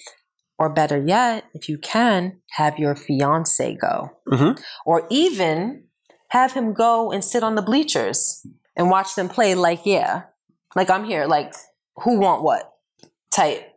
or 0.58 0.70
better 0.70 0.98
yet, 0.98 1.46
if 1.54 1.70
you 1.70 1.78
can, 1.78 2.42
have 2.52 2.80
your 2.80 2.96
fiance 2.96 3.76
go. 3.76 4.10
Mhm. 4.28 4.60
Or 4.86 5.06
even 5.12 5.89
have 6.30 6.54
him 6.54 6.74
go 6.74 7.12
and 7.12 7.24
sit 7.24 7.44
on 7.44 7.56
the 7.56 7.62
bleachers 7.62 8.46
and 8.76 8.90
watch 8.90 9.16
them 9.16 9.30
play 9.30 9.56
like, 9.56 9.82
yeah, 9.86 10.24
like 10.76 10.90
I'm 10.90 11.06
here, 11.06 11.26
like 11.26 11.54
who 12.04 12.20
want 12.20 12.44
what 12.44 12.74
type 13.32 13.74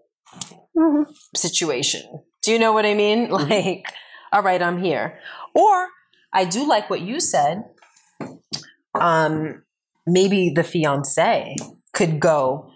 situation. 1.34 2.22
Do 2.42 2.52
you 2.52 2.58
know 2.58 2.72
what 2.72 2.86
I 2.86 2.94
mean? 2.94 3.30
Like, 3.30 3.86
all 4.32 4.42
right, 4.42 4.62
I'm 4.62 4.82
here. 4.82 5.18
Or 5.54 5.88
I 6.32 6.44
do 6.44 6.66
like 6.66 6.88
what 6.88 7.00
you 7.00 7.20
said. 7.20 7.64
Um, 8.94 9.62
maybe 10.06 10.52
the 10.54 10.64
fiance 10.64 11.56
could 11.92 12.20
go. 12.20 12.70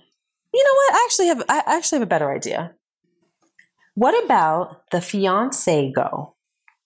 You 0.52 0.64
know 0.64 0.74
what? 0.74 0.94
I 0.94 1.04
actually 1.06 1.26
have 1.28 1.42
I 1.48 1.62
actually 1.76 1.96
have 1.96 2.06
a 2.06 2.10
better 2.10 2.30
idea. 2.30 2.74
What 3.94 4.24
about 4.24 4.90
the 4.90 5.00
fiance 5.00 5.92
go? 5.92 6.34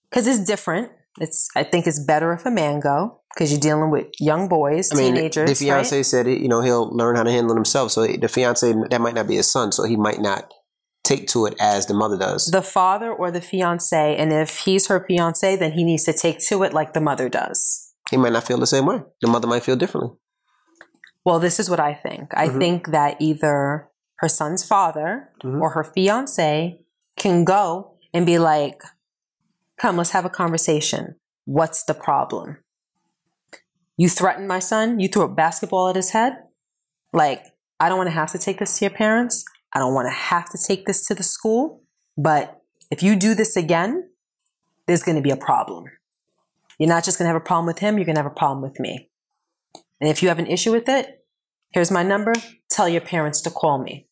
Because 0.09 0.27
it's 0.27 0.45
different. 0.45 0.93
It's 1.21 1.49
I 1.55 1.63
think 1.63 1.87
it's 1.87 2.03
better 2.05 2.33
if 2.33 2.47
a 2.47 2.51
man 2.51 2.81
go 2.81 3.21
because 3.35 3.53
you're 3.53 3.61
dealing 3.61 3.91
with 3.91 4.07
young 4.19 4.49
boys, 4.49 4.91
I 4.93 4.97
mean, 4.97 5.15
teenagers. 5.15 5.49
the 5.51 5.55
fiance 5.55 5.97
right? 5.97 6.05
said, 6.07 6.27
it, 6.27 6.41
you 6.41 6.49
know, 6.49 6.63
he'll 6.63 6.89
learn 6.97 7.15
how 7.17 7.23
to 7.23 7.31
handle 7.31 7.55
himself. 7.55 7.93
So 7.93 8.07
the 8.07 8.27
fiance, 8.29 8.73
that 8.91 9.01
might 9.01 9.15
not 9.15 9.29
be 9.29 9.37
his 9.37 9.51
son, 9.51 9.71
so 9.73 9.85
he 9.85 9.97
might 9.97 10.21
not 10.21 10.53
take 11.05 11.29
to 11.29 11.47
it 11.47 11.55
as 11.61 11.87
the 11.87 11.95
mother 11.95 12.17
does. 12.19 12.47
the 12.47 12.63
father 12.63 13.13
or 13.13 13.31
the 13.31 13.41
fiance, 13.41 14.17
and 14.17 14.33
if 14.33 14.59
he's 14.61 14.87
her 14.89 15.05
fiance, 15.07 15.57
then 15.57 15.73
he 15.73 15.85
needs 15.85 16.05
to 16.05 16.13
take 16.13 16.39
to 16.49 16.63
it 16.63 16.73
like 16.73 16.93
the 16.95 17.01
mother 17.01 17.29
does. 17.29 17.87
he 18.11 18.17
might 18.17 18.33
not 18.33 18.45
feel 18.45 18.59
the 18.59 18.67
same 18.67 18.87
way. 18.87 18.99
The 19.21 19.29
mother 19.29 19.47
might 19.47 19.63
feel 19.63 19.77
differently. 19.77 20.11
Well, 21.25 21.39
this 21.39 21.61
is 21.61 21.69
what 21.71 21.79
I 21.81 21.95
think. 21.95 22.31
I 22.35 22.49
Mhm. 22.49 22.59
think 22.59 22.87
that 22.91 23.17
either 23.21 23.89
her 24.17 24.29
son's 24.29 24.65
father 24.65 25.29
Mhm. 25.45 25.61
or 25.61 25.71
her 25.71 25.85
fiance 25.85 26.81
can 27.17 27.45
go 27.45 27.93
and 28.13 28.27
be 28.27 28.39
like, 28.39 28.83
come, 29.81 29.97
let's 29.97 30.11
have 30.11 30.25
a 30.25 30.31
conversation. 30.31 31.17
What's 31.45 31.85
the 31.85 31.95
problem? 31.95 32.59
You 33.97 34.09
threatened 34.09 34.49
my 34.49 34.59
son, 34.59 35.01
you 35.01 35.09
threw 35.09 35.23
a 35.23 35.29
basketball 35.29 35.89
at 35.89 35.97
his 35.97 36.11
head. 36.11 36.35
Like, 37.13 37.45
I 37.79 37.89
don't 37.89 37.99
want 37.99 38.09
to 38.09 38.15
have 38.15 38.33
to 38.33 38.39
take 38.39 38.59
this 38.59 38.79
to 38.79 38.85
your 38.85 38.95
parents. 38.95 39.45
I 39.73 39.79
don't 39.79 39.95
want 39.95 40.07
to 40.07 40.13
have 40.15 40.51
to 40.51 40.59
take 40.59 40.87
this 40.87 41.07
to 41.07 41.15
the 41.15 41.23
school. 41.23 41.83
But 42.17 42.61
if 42.91 43.03
you 43.03 43.17
do 43.17 43.35
this 43.35 43.57
again, 43.57 44.11
there's 44.87 45.03
going 45.03 45.17
to 45.17 45.23
be 45.23 45.31
a 45.31 45.37
problem. 45.37 45.85
You're 46.79 46.89
not 46.89 47.05
just 47.05 47.19
going 47.19 47.27
to 47.27 47.33
have 47.33 47.41
a 47.41 47.45
problem 47.45 47.67
with 47.67 47.79
him, 47.79 47.97
you're 47.97 48.07
going 48.07 48.17
to 48.17 48.23
have 48.23 48.31
a 48.31 48.35
problem 48.35 48.63
with 48.63 48.81
me. 48.81 49.11
And 50.01 50.09
if 50.09 50.23
you 50.23 50.29
have 50.29 50.39
an 50.39 50.47
issue 50.47 50.73
with 50.73 50.89
it, 50.89 51.25
here's 51.73 51.91
my 51.91 52.03
number. 52.03 52.33
Tell 52.71 52.89
your 52.89 53.03
parents 53.03 53.43
to 53.43 53.51
call 53.51 53.83
me. 53.83 54.09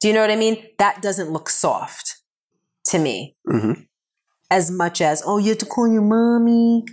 Do 0.00 0.08
you 0.08 0.14
know 0.14 0.20
what 0.20 0.30
I 0.30 0.36
mean? 0.36 0.66
That 0.78 1.00
doesn't 1.00 1.30
look 1.30 1.48
soft 1.48 2.16
to 2.86 2.98
me 2.98 3.36
Mm-hmm. 3.48 3.82
As 4.50 4.70
much 4.70 5.00
as, 5.00 5.22
oh, 5.26 5.38
you 5.38 5.50
have 5.50 5.58
to 5.58 5.66
call 5.66 5.88
your 5.88 6.02
mommy. 6.02 6.84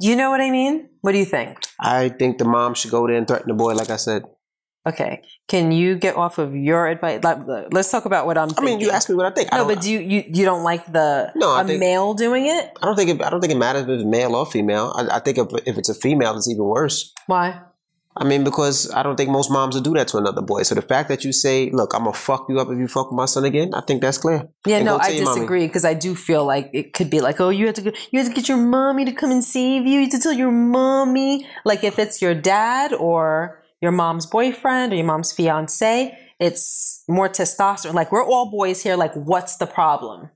You 0.00 0.14
know 0.16 0.30
what 0.30 0.40
I 0.40 0.50
mean? 0.50 0.88
What 1.00 1.12
do 1.12 1.18
you 1.18 1.24
think? 1.24 1.58
I 1.80 2.08
think 2.08 2.38
the 2.38 2.44
mom 2.44 2.74
should 2.74 2.90
go 2.90 3.06
there 3.06 3.16
and 3.16 3.26
threaten 3.26 3.48
the 3.48 3.54
boy, 3.54 3.72
like 3.74 3.90
I 3.90 3.96
said. 3.96 4.24
Okay. 4.86 5.22
Can 5.48 5.70
you 5.72 5.96
get 5.96 6.16
off 6.16 6.38
of 6.38 6.54
your 6.56 6.86
advice? 6.86 7.22
Like, 7.22 7.38
let's 7.72 7.90
talk 7.90 8.04
about 8.06 8.26
what 8.26 8.38
I'm 8.38 8.50
I 8.56 8.62
mean, 8.62 8.80
you 8.80 8.90
asked 8.90 9.10
me 9.10 9.16
what 9.16 9.26
I 9.26 9.30
think. 9.30 9.48
I 9.52 9.56
No, 9.58 9.64
don't, 9.66 9.74
but 9.74 9.82
do 9.82 9.90
you, 9.90 9.98
you, 9.98 10.24
you 10.28 10.44
don't 10.44 10.62
like 10.62 10.86
the 10.90 11.30
No, 11.34 11.50
I 11.50 11.62
a 11.62 11.64
think- 11.64 11.80
male 11.80 12.14
doing 12.14 12.46
it? 12.46 12.70
I 12.80 12.86
don't 12.86 12.96
think 12.96 13.10
it, 13.10 13.22
I 13.22 13.28
don't 13.28 13.40
think 13.40 13.52
it 13.52 13.58
matters 13.58 13.82
if 13.82 13.88
it's 13.88 14.04
male 14.04 14.34
or 14.34 14.46
female. 14.46 14.92
I, 14.96 15.16
I 15.16 15.18
think 15.20 15.36
if, 15.38 15.48
if 15.66 15.76
it's 15.78 15.88
a 15.88 15.94
female, 15.94 16.36
it's 16.36 16.48
even 16.48 16.64
worse. 16.64 17.12
Why? 17.26 17.60
I 18.18 18.24
mean, 18.24 18.44
because 18.44 18.90
I 18.92 19.02
don't 19.02 19.16
think 19.16 19.30
most 19.30 19.50
moms 19.50 19.74
would 19.74 19.84
do 19.84 19.94
that 19.94 20.08
to 20.08 20.18
another 20.18 20.42
boy. 20.42 20.62
So 20.64 20.74
the 20.74 20.82
fact 20.82 21.08
that 21.08 21.24
you 21.24 21.32
say, 21.32 21.70
"Look, 21.70 21.94
I'm 21.94 22.04
gonna 22.04 22.12
fuck 22.12 22.46
you 22.48 22.58
up 22.58 22.68
if 22.68 22.78
you 22.78 22.88
fuck 22.88 23.10
with 23.10 23.16
my 23.16 23.26
son 23.26 23.44
again," 23.44 23.72
I 23.74 23.80
think 23.80 24.02
that's 24.02 24.18
clear. 24.18 24.48
Yeah, 24.66 24.76
And 24.78 24.86
no, 24.86 24.98
I 24.98 25.12
disagree 25.12 25.66
because 25.66 25.84
I 25.84 25.94
do 25.94 26.14
feel 26.14 26.44
like 26.44 26.70
it 26.72 26.92
could 26.92 27.10
be 27.10 27.20
like, 27.20 27.40
oh, 27.40 27.50
you 27.50 27.66
have 27.66 27.76
to 27.76 27.82
go, 27.82 27.92
you 28.10 28.18
have 28.18 28.28
to 28.28 28.34
get 28.34 28.48
your 28.48 28.58
mommy 28.58 29.04
to 29.04 29.12
come 29.12 29.30
and 29.30 29.44
save 29.44 29.86
you. 29.86 29.94
You 29.94 30.00
have 30.02 30.10
to 30.10 30.18
tell 30.18 30.32
your 30.32 30.50
mommy. 30.50 31.46
Like 31.64 31.84
if 31.84 31.98
it's 31.98 32.20
your 32.20 32.34
dad 32.34 32.92
or 32.92 33.62
your 33.80 33.92
mom's 33.92 34.26
boyfriend 34.26 34.92
or 34.92 34.96
your 34.96 35.06
mom's 35.06 35.32
fiance, 35.32 36.16
it's 36.40 37.04
more 37.08 37.28
testosterone. 37.28 37.94
Like 37.94 38.12
we're 38.12 38.24
all 38.24 38.50
boys 38.50 38.82
here. 38.82 38.96
Like, 38.96 39.14
what's 39.14 39.56
the 39.56 39.66
problem? 39.66 40.30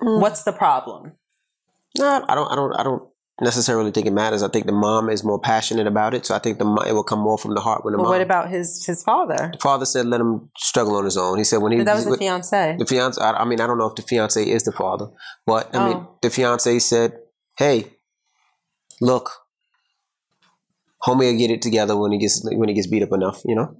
Mm. 0.00 0.20
What's 0.20 0.42
the 0.42 0.52
problem? 0.52 1.12
No, 1.98 2.24
I 2.28 2.34
don't. 2.34 2.50
I 2.50 2.54
don't. 2.54 2.72
I 2.74 2.82
don't 2.82 3.09
necessarily 3.40 3.90
think 3.90 4.06
it 4.06 4.12
matters. 4.12 4.42
I 4.42 4.48
think 4.48 4.66
the 4.66 4.72
mom 4.72 5.08
is 5.10 5.24
more 5.24 5.40
passionate 5.40 5.86
about 5.86 6.14
it, 6.14 6.26
so 6.26 6.34
I 6.34 6.38
think 6.38 6.58
the 6.58 6.66
it 6.88 6.92
will 6.92 7.02
come 7.04 7.20
more 7.20 7.38
from 7.38 7.54
the 7.54 7.60
heart 7.60 7.84
when 7.84 7.92
the 7.92 7.98
But 7.98 8.04
mom. 8.04 8.12
what 8.12 8.20
about 8.20 8.48
his 8.50 8.84
his 8.86 9.02
father? 9.02 9.50
the 9.52 9.58
father 9.58 9.86
said, 9.86 10.06
"Let 10.06 10.20
him 10.20 10.50
struggle 10.58 10.96
on 10.96 11.04
his 11.04 11.16
own." 11.16 11.38
He 11.38 11.44
said 11.44 11.58
when 11.58 11.72
he 11.72 11.82
That 11.82 11.94
was 11.96 12.04
the 12.04 12.16
fiance. 12.18 12.76
the 12.78 12.86
fiance. 12.86 13.20
I, 13.20 13.32
I 13.32 13.44
mean, 13.44 13.60
I 13.60 13.66
don't 13.66 13.78
know 13.78 13.86
if 13.86 13.94
the 13.96 14.02
fiance 14.02 14.42
is 14.42 14.64
the 14.64 14.72
father, 14.72 15.08
but 15.46 15.74
I 15.74 15.88
mean, 15.88 15.96
Oh. 15.98 16.18
the 16.22 16.30
fiance 16.30 16.78
said, 16.80 17.18
"Hey, 17.56 17.92
look, 19.00 19.30
homie 21.06 21.30
will 21.32 21.38
get 21.38 21.50
it 21.50 21.62
together 21.62 21.96
when 21.96 22.12
he 22.12 22.18
gets 22.18 22.42
when 22.44 22.68
he 22.68 22.74
gets 22.74 22.86
beat 22.88 23.02
up 23.02 23.12
enough." 23.12 23.40
You 23.44 23.54
know, 23.56 23.76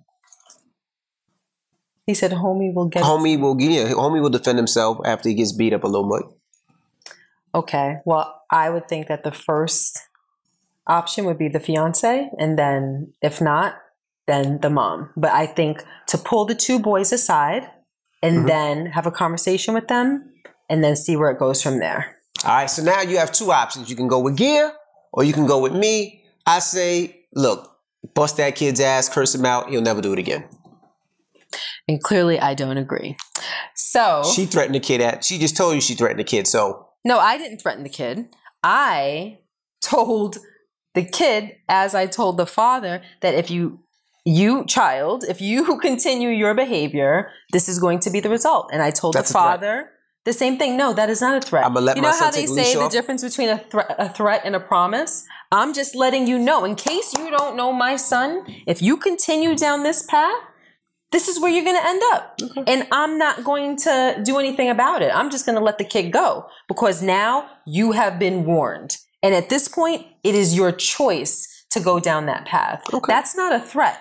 He 2.06 2.14
said, 2.14 2.32
"Homie 2.32 2.74
will 2.74 2.88
get." 2.88 3.02
homie 3.04 3.38
will 3.38 3.60
yeah, 3.60 3.90
homie 3.92 4.20
will 4.22 4.30
defend 4.30 4.58
himself 4.58 4.98
after 5.04 5.28
he 5.28 5.34
gets 5.34 5.52
beat 5.52 5.72
up 5.72 5.84
a 5.84 5.86
little 5.86 6.08
bit. 6.08 6.26
Okay. 7.54 7.98
Well, 8.04 8.42
I 8.50 8.70
would 8.70 8.88
think 8.88 9.08
that 9.08 9.24
the 9.24 9.32
first 9.32 9.98
option 10.86 11.24
would 11.24 11.38
be 11.38 11.48
the 11.48 11.60
fiance, 11.60 12.30
and 12.38 12.58
then 12.58 13.12
if 13.22 13.40
not, 13.40 13.76
then 14.26 14.60
the 14.60 14.70
mom. 14.70 15.10
But 15.16 15.32
I 15.32 15.46
think 15.46 15.82
to 16.08 16.18
pull 16.18 16.44
the 16.44 16.54
two 16.54 16.78
boys 16.78 17.12
aside 17.12 17.68
and 18.22 18.44
Mhm. 18.44 18.46
then 18.46 18.86
have 18.86 19.06
a 19.06 19.10
conversation 19.10 19.74
with 19.74 19.88
them 19.88 20.32
and 20.68 20.84
then 20.84 20.94
see 20.96 21.16
where 21.16 21.30
it 21.30 21.38
goes 21.38 21.62
from 21.62 21.78
there. 21.80 22.16
All 22.44 22.50
right, 22.52 22.70
so 22.70 22.82
now 22.82 23.00
you 23.02 23.18
have 23.18 23.32
two 23.32 23.50
options. 23.52 23.90
You 23.90 23.96
can 23.96 24.08
go 24.08 24.18
with 24.20 24.36
Gia 24.36 24.72
or 25.12 25.24
you 25.24 25.32
can 25.32 25.46
go 25.46 25.58
with 25.58 25.72
me. 25.72 26.24
I 26.46 26.60
say, 26.60 27.24
look, 27.34 27.76
bust 28.14 28.36
that 28.36 28.54
kid's 28.56 28.80
ass, 28.80 29.08
curse 29.08 29.34
him 29.34 29.44
out. 29.44 29.68
He'll 29.70 29.82
never 29.82 30.00
do 30.00 30.12
it 30.12 30.18
again. 30.18 30.44
And 31.88 32.00
clearly, 32.02 32.38
I 32.38 32.54
don't 32.54 32.76
agree. 32.78 33.16
So, 33.74 34.22
She 34.34 34.46
threatened 34.46 34.74
the 34.76 34.80
kid 34.80 35.00
at. 35.00 35.24
She 35.24 35.38
just 35.38 35.56
told 35.56 35.74
you 35.74 35.80
she 35.80 35.94
threatened 35.94 36.20
the 36.20 36.24
kid. 36.24 36.46
So 36.46 36.86
no, 37.04 37.18
I 37.18 37.38
didn't 37.38 37.58
threaten 37.58 37.82
the 37.82 37.88
kid. 37.88 38.34
I 38.62 39.38
told 39.82 40.38
the 40.94 41.04
kid, 41.04 41.56
as 41.68 41.94
I 41.94 42.06
told 42.06 42.36
the 42.36 42.46
father, 42.46 43.02
that 43.20 43.34
if 43.34 43.50
you, 43.50 43.80
you 44.24 44.64
child, 44.66 45.24
if 45.28 45.40
you 45.40 45.78
continue 45.80 46.30
your 46.30 46.54
behavior, 46.54 47.30
this 47.52 47.68
is 47.68 47.78
going 47.78 48.00
to 48.00 48.10
be 48.10 48.20
the 48.20 48.30
result. 48.30 48.70
And 48.72 48.82
I 48.82 48.90
told 48.90 49.14
That's 49.14 49.28
the 49.28 49.34
father 49.34 49.90
the 50.24 50.32
same 50.32 50.58
thing. 50.58 50.76
No, 50.76 50.92
that 50.92 51.08
is 51.08 51.20
not 51.20 51.42
a 51.42 51.46
threat. 51.46 51.64
I'ma 51.64 51.80
let 51.80 51.96
you 51.96 52.02
know 52.02 52.10
how 52.10 52.30
they 52.30 52.42
take 52.42 52.50
a 52.50 52.52
leash 52.52 52.66
say 52.66 52.74
the 52.74 52.82
off? 52.82 52.92
difference 52.92 53.22
between 53.22 53.48
a, 53.48 53.58
thre- 53.58 53.80
a 53.98 54.08
threat 54.08 54.42
and 54.44 54.54
a 54.54 54.60
promise? 54.60 55.24
I'm 55.50 55.72
just 55.72 55.94
letting 55.94 56.26
you 56.26 56.38
know, 56.38 56.64
in 56.64 56.74
case 56.74 57.14
you 57.16 57.30
don't 57.30 57.56
know 57.56 57.72
my 57.72 57.96
son, 57.96 58.44
if 58.66 58.82
you 58.82 58.96
continue 58.96 59.56
down 59.56 59.82
this 59.82 60.02
path, 60.02 60.42
this 61.12 61.28
is 61.28 61.40
where 61.40 61.50
you're 61.50 61.64
going 61.64 61.76
to 61.76 61.86
end 61.86 62.02
up. 62.12 62.40
And 62.66 62.86
I'm 62.92 63.18
not 63.18 63.44
going 63.44 63.76
to 63.78 64.20
do 64.24 64.38
anything 64.38 64.70
about 64.70 65.02
it. 65.02 65.10
I'm 65.14 65.30
just 65.30 65.44
going 65.44 65.58
to 65.58 65.64
let 65.64 65.78
the 65.78 65.84
kid 65.84 66.12
go 66.12 66.46
because 66.68 67.02
now 67.02 67.50
you 67.66 67.92
have 67.92 68.18
been 68.18 68.44
warned. 68.44 68.96
And 69.22 69.34
at 69.34 69.48
this 69.48 69.68
point, 69.68 70.06
it 70.22 70.34
is 70.34 70.54
your 70.54 70.72
choice 70.72 71.66
to 71.70 71.80
go 71.80 72.00
down 72.00 72.26
that 72.26 72.46
path. 72.46 72.82
Okay. 72.92 73.12
That's 73.12 73.36
not 73.36 73.52
a 73.52 73.60
threat. 73.60 74.00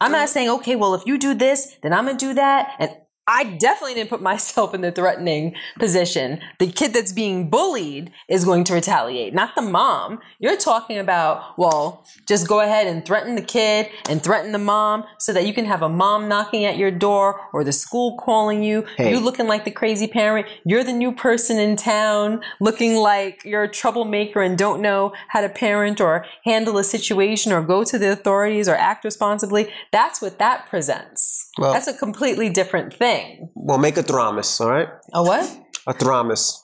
I'm 0.00 0.12
not 0.12 0.28
saying, 0.28 0.50
okay, 0.50 0.76
well, 0.76 0.94
if 0.94 1.06
you 1.06 1.18
do 1.18 1.32
this, 1.34 1.76
then 1.82 1.92
I'm 1.92 2.04
going 2.04 2.18
to 2.18 2.26
do 2.26 2.34
that. 2.34 2.74
And 2.78 2.90
I 3.28 3.44
definitely 3.44 3.94
didn't 3.94 4.10
put 4.10 4.22
myself 4.22 4.72
in 4.72 4.82
the 4.82 4.92
threatening 4.92 5.54
position. 5.78 6.40
The 6.58 6.70
kid 6.70 6.92
that's 6.92 7.12
being 7.12 7.50
bullied 7.50 8.12
is 8.28 8.44
going 8.44 8.64
to 8.64 8.74
retaliate, 8.74 9.34
not 9.34 9.54
the 9.56 9.62
mom. 9.62 10.20
You're 10.38 10.56
talking 10.56 10.98
about, 10.98 11.58
well, 11.58 12.06
just 12.26 12.46
go 12.46 12.60
ahead 12.60 12.86
and 12.86 13.04
threaten 13.04 13.34
the 13.34 13.42
kid 13.42 13.88
and 14.08 14.22
threaten 14.22 14.52
the 14.52 14.58
mom 14.58 15.04
so 15.18 15.32
that 15.32 15.46
you 15.46 15.52
can 15.52 15.64
have 15.64 15.82
a 15.82 15.88
mom 15.88 16.28
knocking 16.28 16.64
at 16.64 16.76
your 16.76 16.92
door 16.92 17.40
or 17.52 17.64
the 17.64 17.72
school 17.72 18.16
calling 18.16 18.62
you. 18.62 18.86
Hey. 18.96 19.10
You 19.10 19.20
looking 19.20 19.48
like 19.48 19.64
the 19.64 19.72
crazy 19.72 20.06
parent. 20.06 20.46
You're 20.64 20.84
the 20.84 20.92
new 20.92 21.12
person 21.12 21.58
in 21.58 21.74
town 21.76 22.42
looking 22.60 22.94
like 22.94 23.42
you're 23.44 23.64
a 23.64 23.68
troublemaker 23.68 24.40
and 24.40 24.56
don't 24.56 24.80
know 24.80 25.12
how 25.28 25.40
to 25.40 25.48
parent 25.48 26.00
or 26.00 26.24
handle 26.44 26.78
a 26.78 26.84
situation 26.84 27.52
or 27.52 27.62
go 27.62 27.82
to 27.82 27.98
the 27.98 28.12
authorities 28.12 28.68
or 28.68 28.76
act 28.76 29.04
responsibly. 29.04 29.68
That's 29.90 30.22
what 30.22 30.38
that 30.38 30.66
presents. 30.68 31.45
Well- 31.58 31.72
That's 31.72 31.86
a 31.88 31.94
completely 31.94 32.50
different 32.50 32.92
thing. 32.94 33.50
Well, 33.54 33.78
make 33.78 33.96
a 33.96 34.02
thrombus, 34.02 34.60
all 34.60 34.70
right? 34.70 34.88
A 35.12 35.22
what? 35.22 35.58
A 35.86 35.94
thrombus. 35.94 36.58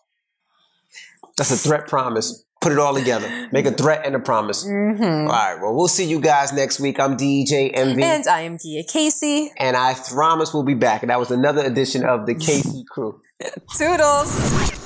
That's 1.37 1.51
a 1.51 1.57
threat 1.57 1.89
promise. 1.89 2.45
Put 2.61 2.73
it 2.73 2.79
all 2.79 2.95
together. 2.95 3.49
Make 3.51 3.67
a 3.67 3.73
threat 3.73 4.03
and 4.07 4.15
a 4.15 4.21
promise. 4.21 4.65
Mm-hmm. 4.65 5.03
All 5.03 5.27
right. 5.27 5.59
Well, 5.61 5.75
we'll 5.75 5.89
see 5.89 6.05
you 6.05 6.21
guys 6.21 6.53
next 6.53 6.79
week. 6.79 7.01
I'm 7.01 7.17
DJ 7.17 7.73
Envy. 7.75 8.03
And 8.05 8.29
I 8.29 8.43
am 8.43 8.57
Gia 8.57 8.85
Casey. 8.87 9.51
and 9.59 9.77
I 9.77 9.95
promise 9.95 10.55
we'll 10.55 10.63
be 10.63 10.75
back. 10.75 11.03
And 11.03 11.11
that 11.11 11.19
was 11.19 11.33
another 11.33 11.65
edition 11.65 12.05
of 12.05 12.27
the 12.27 12.35
Casey 12.37 12.85
Crew. 12.89 13.21
Toodles. 13.77 14.82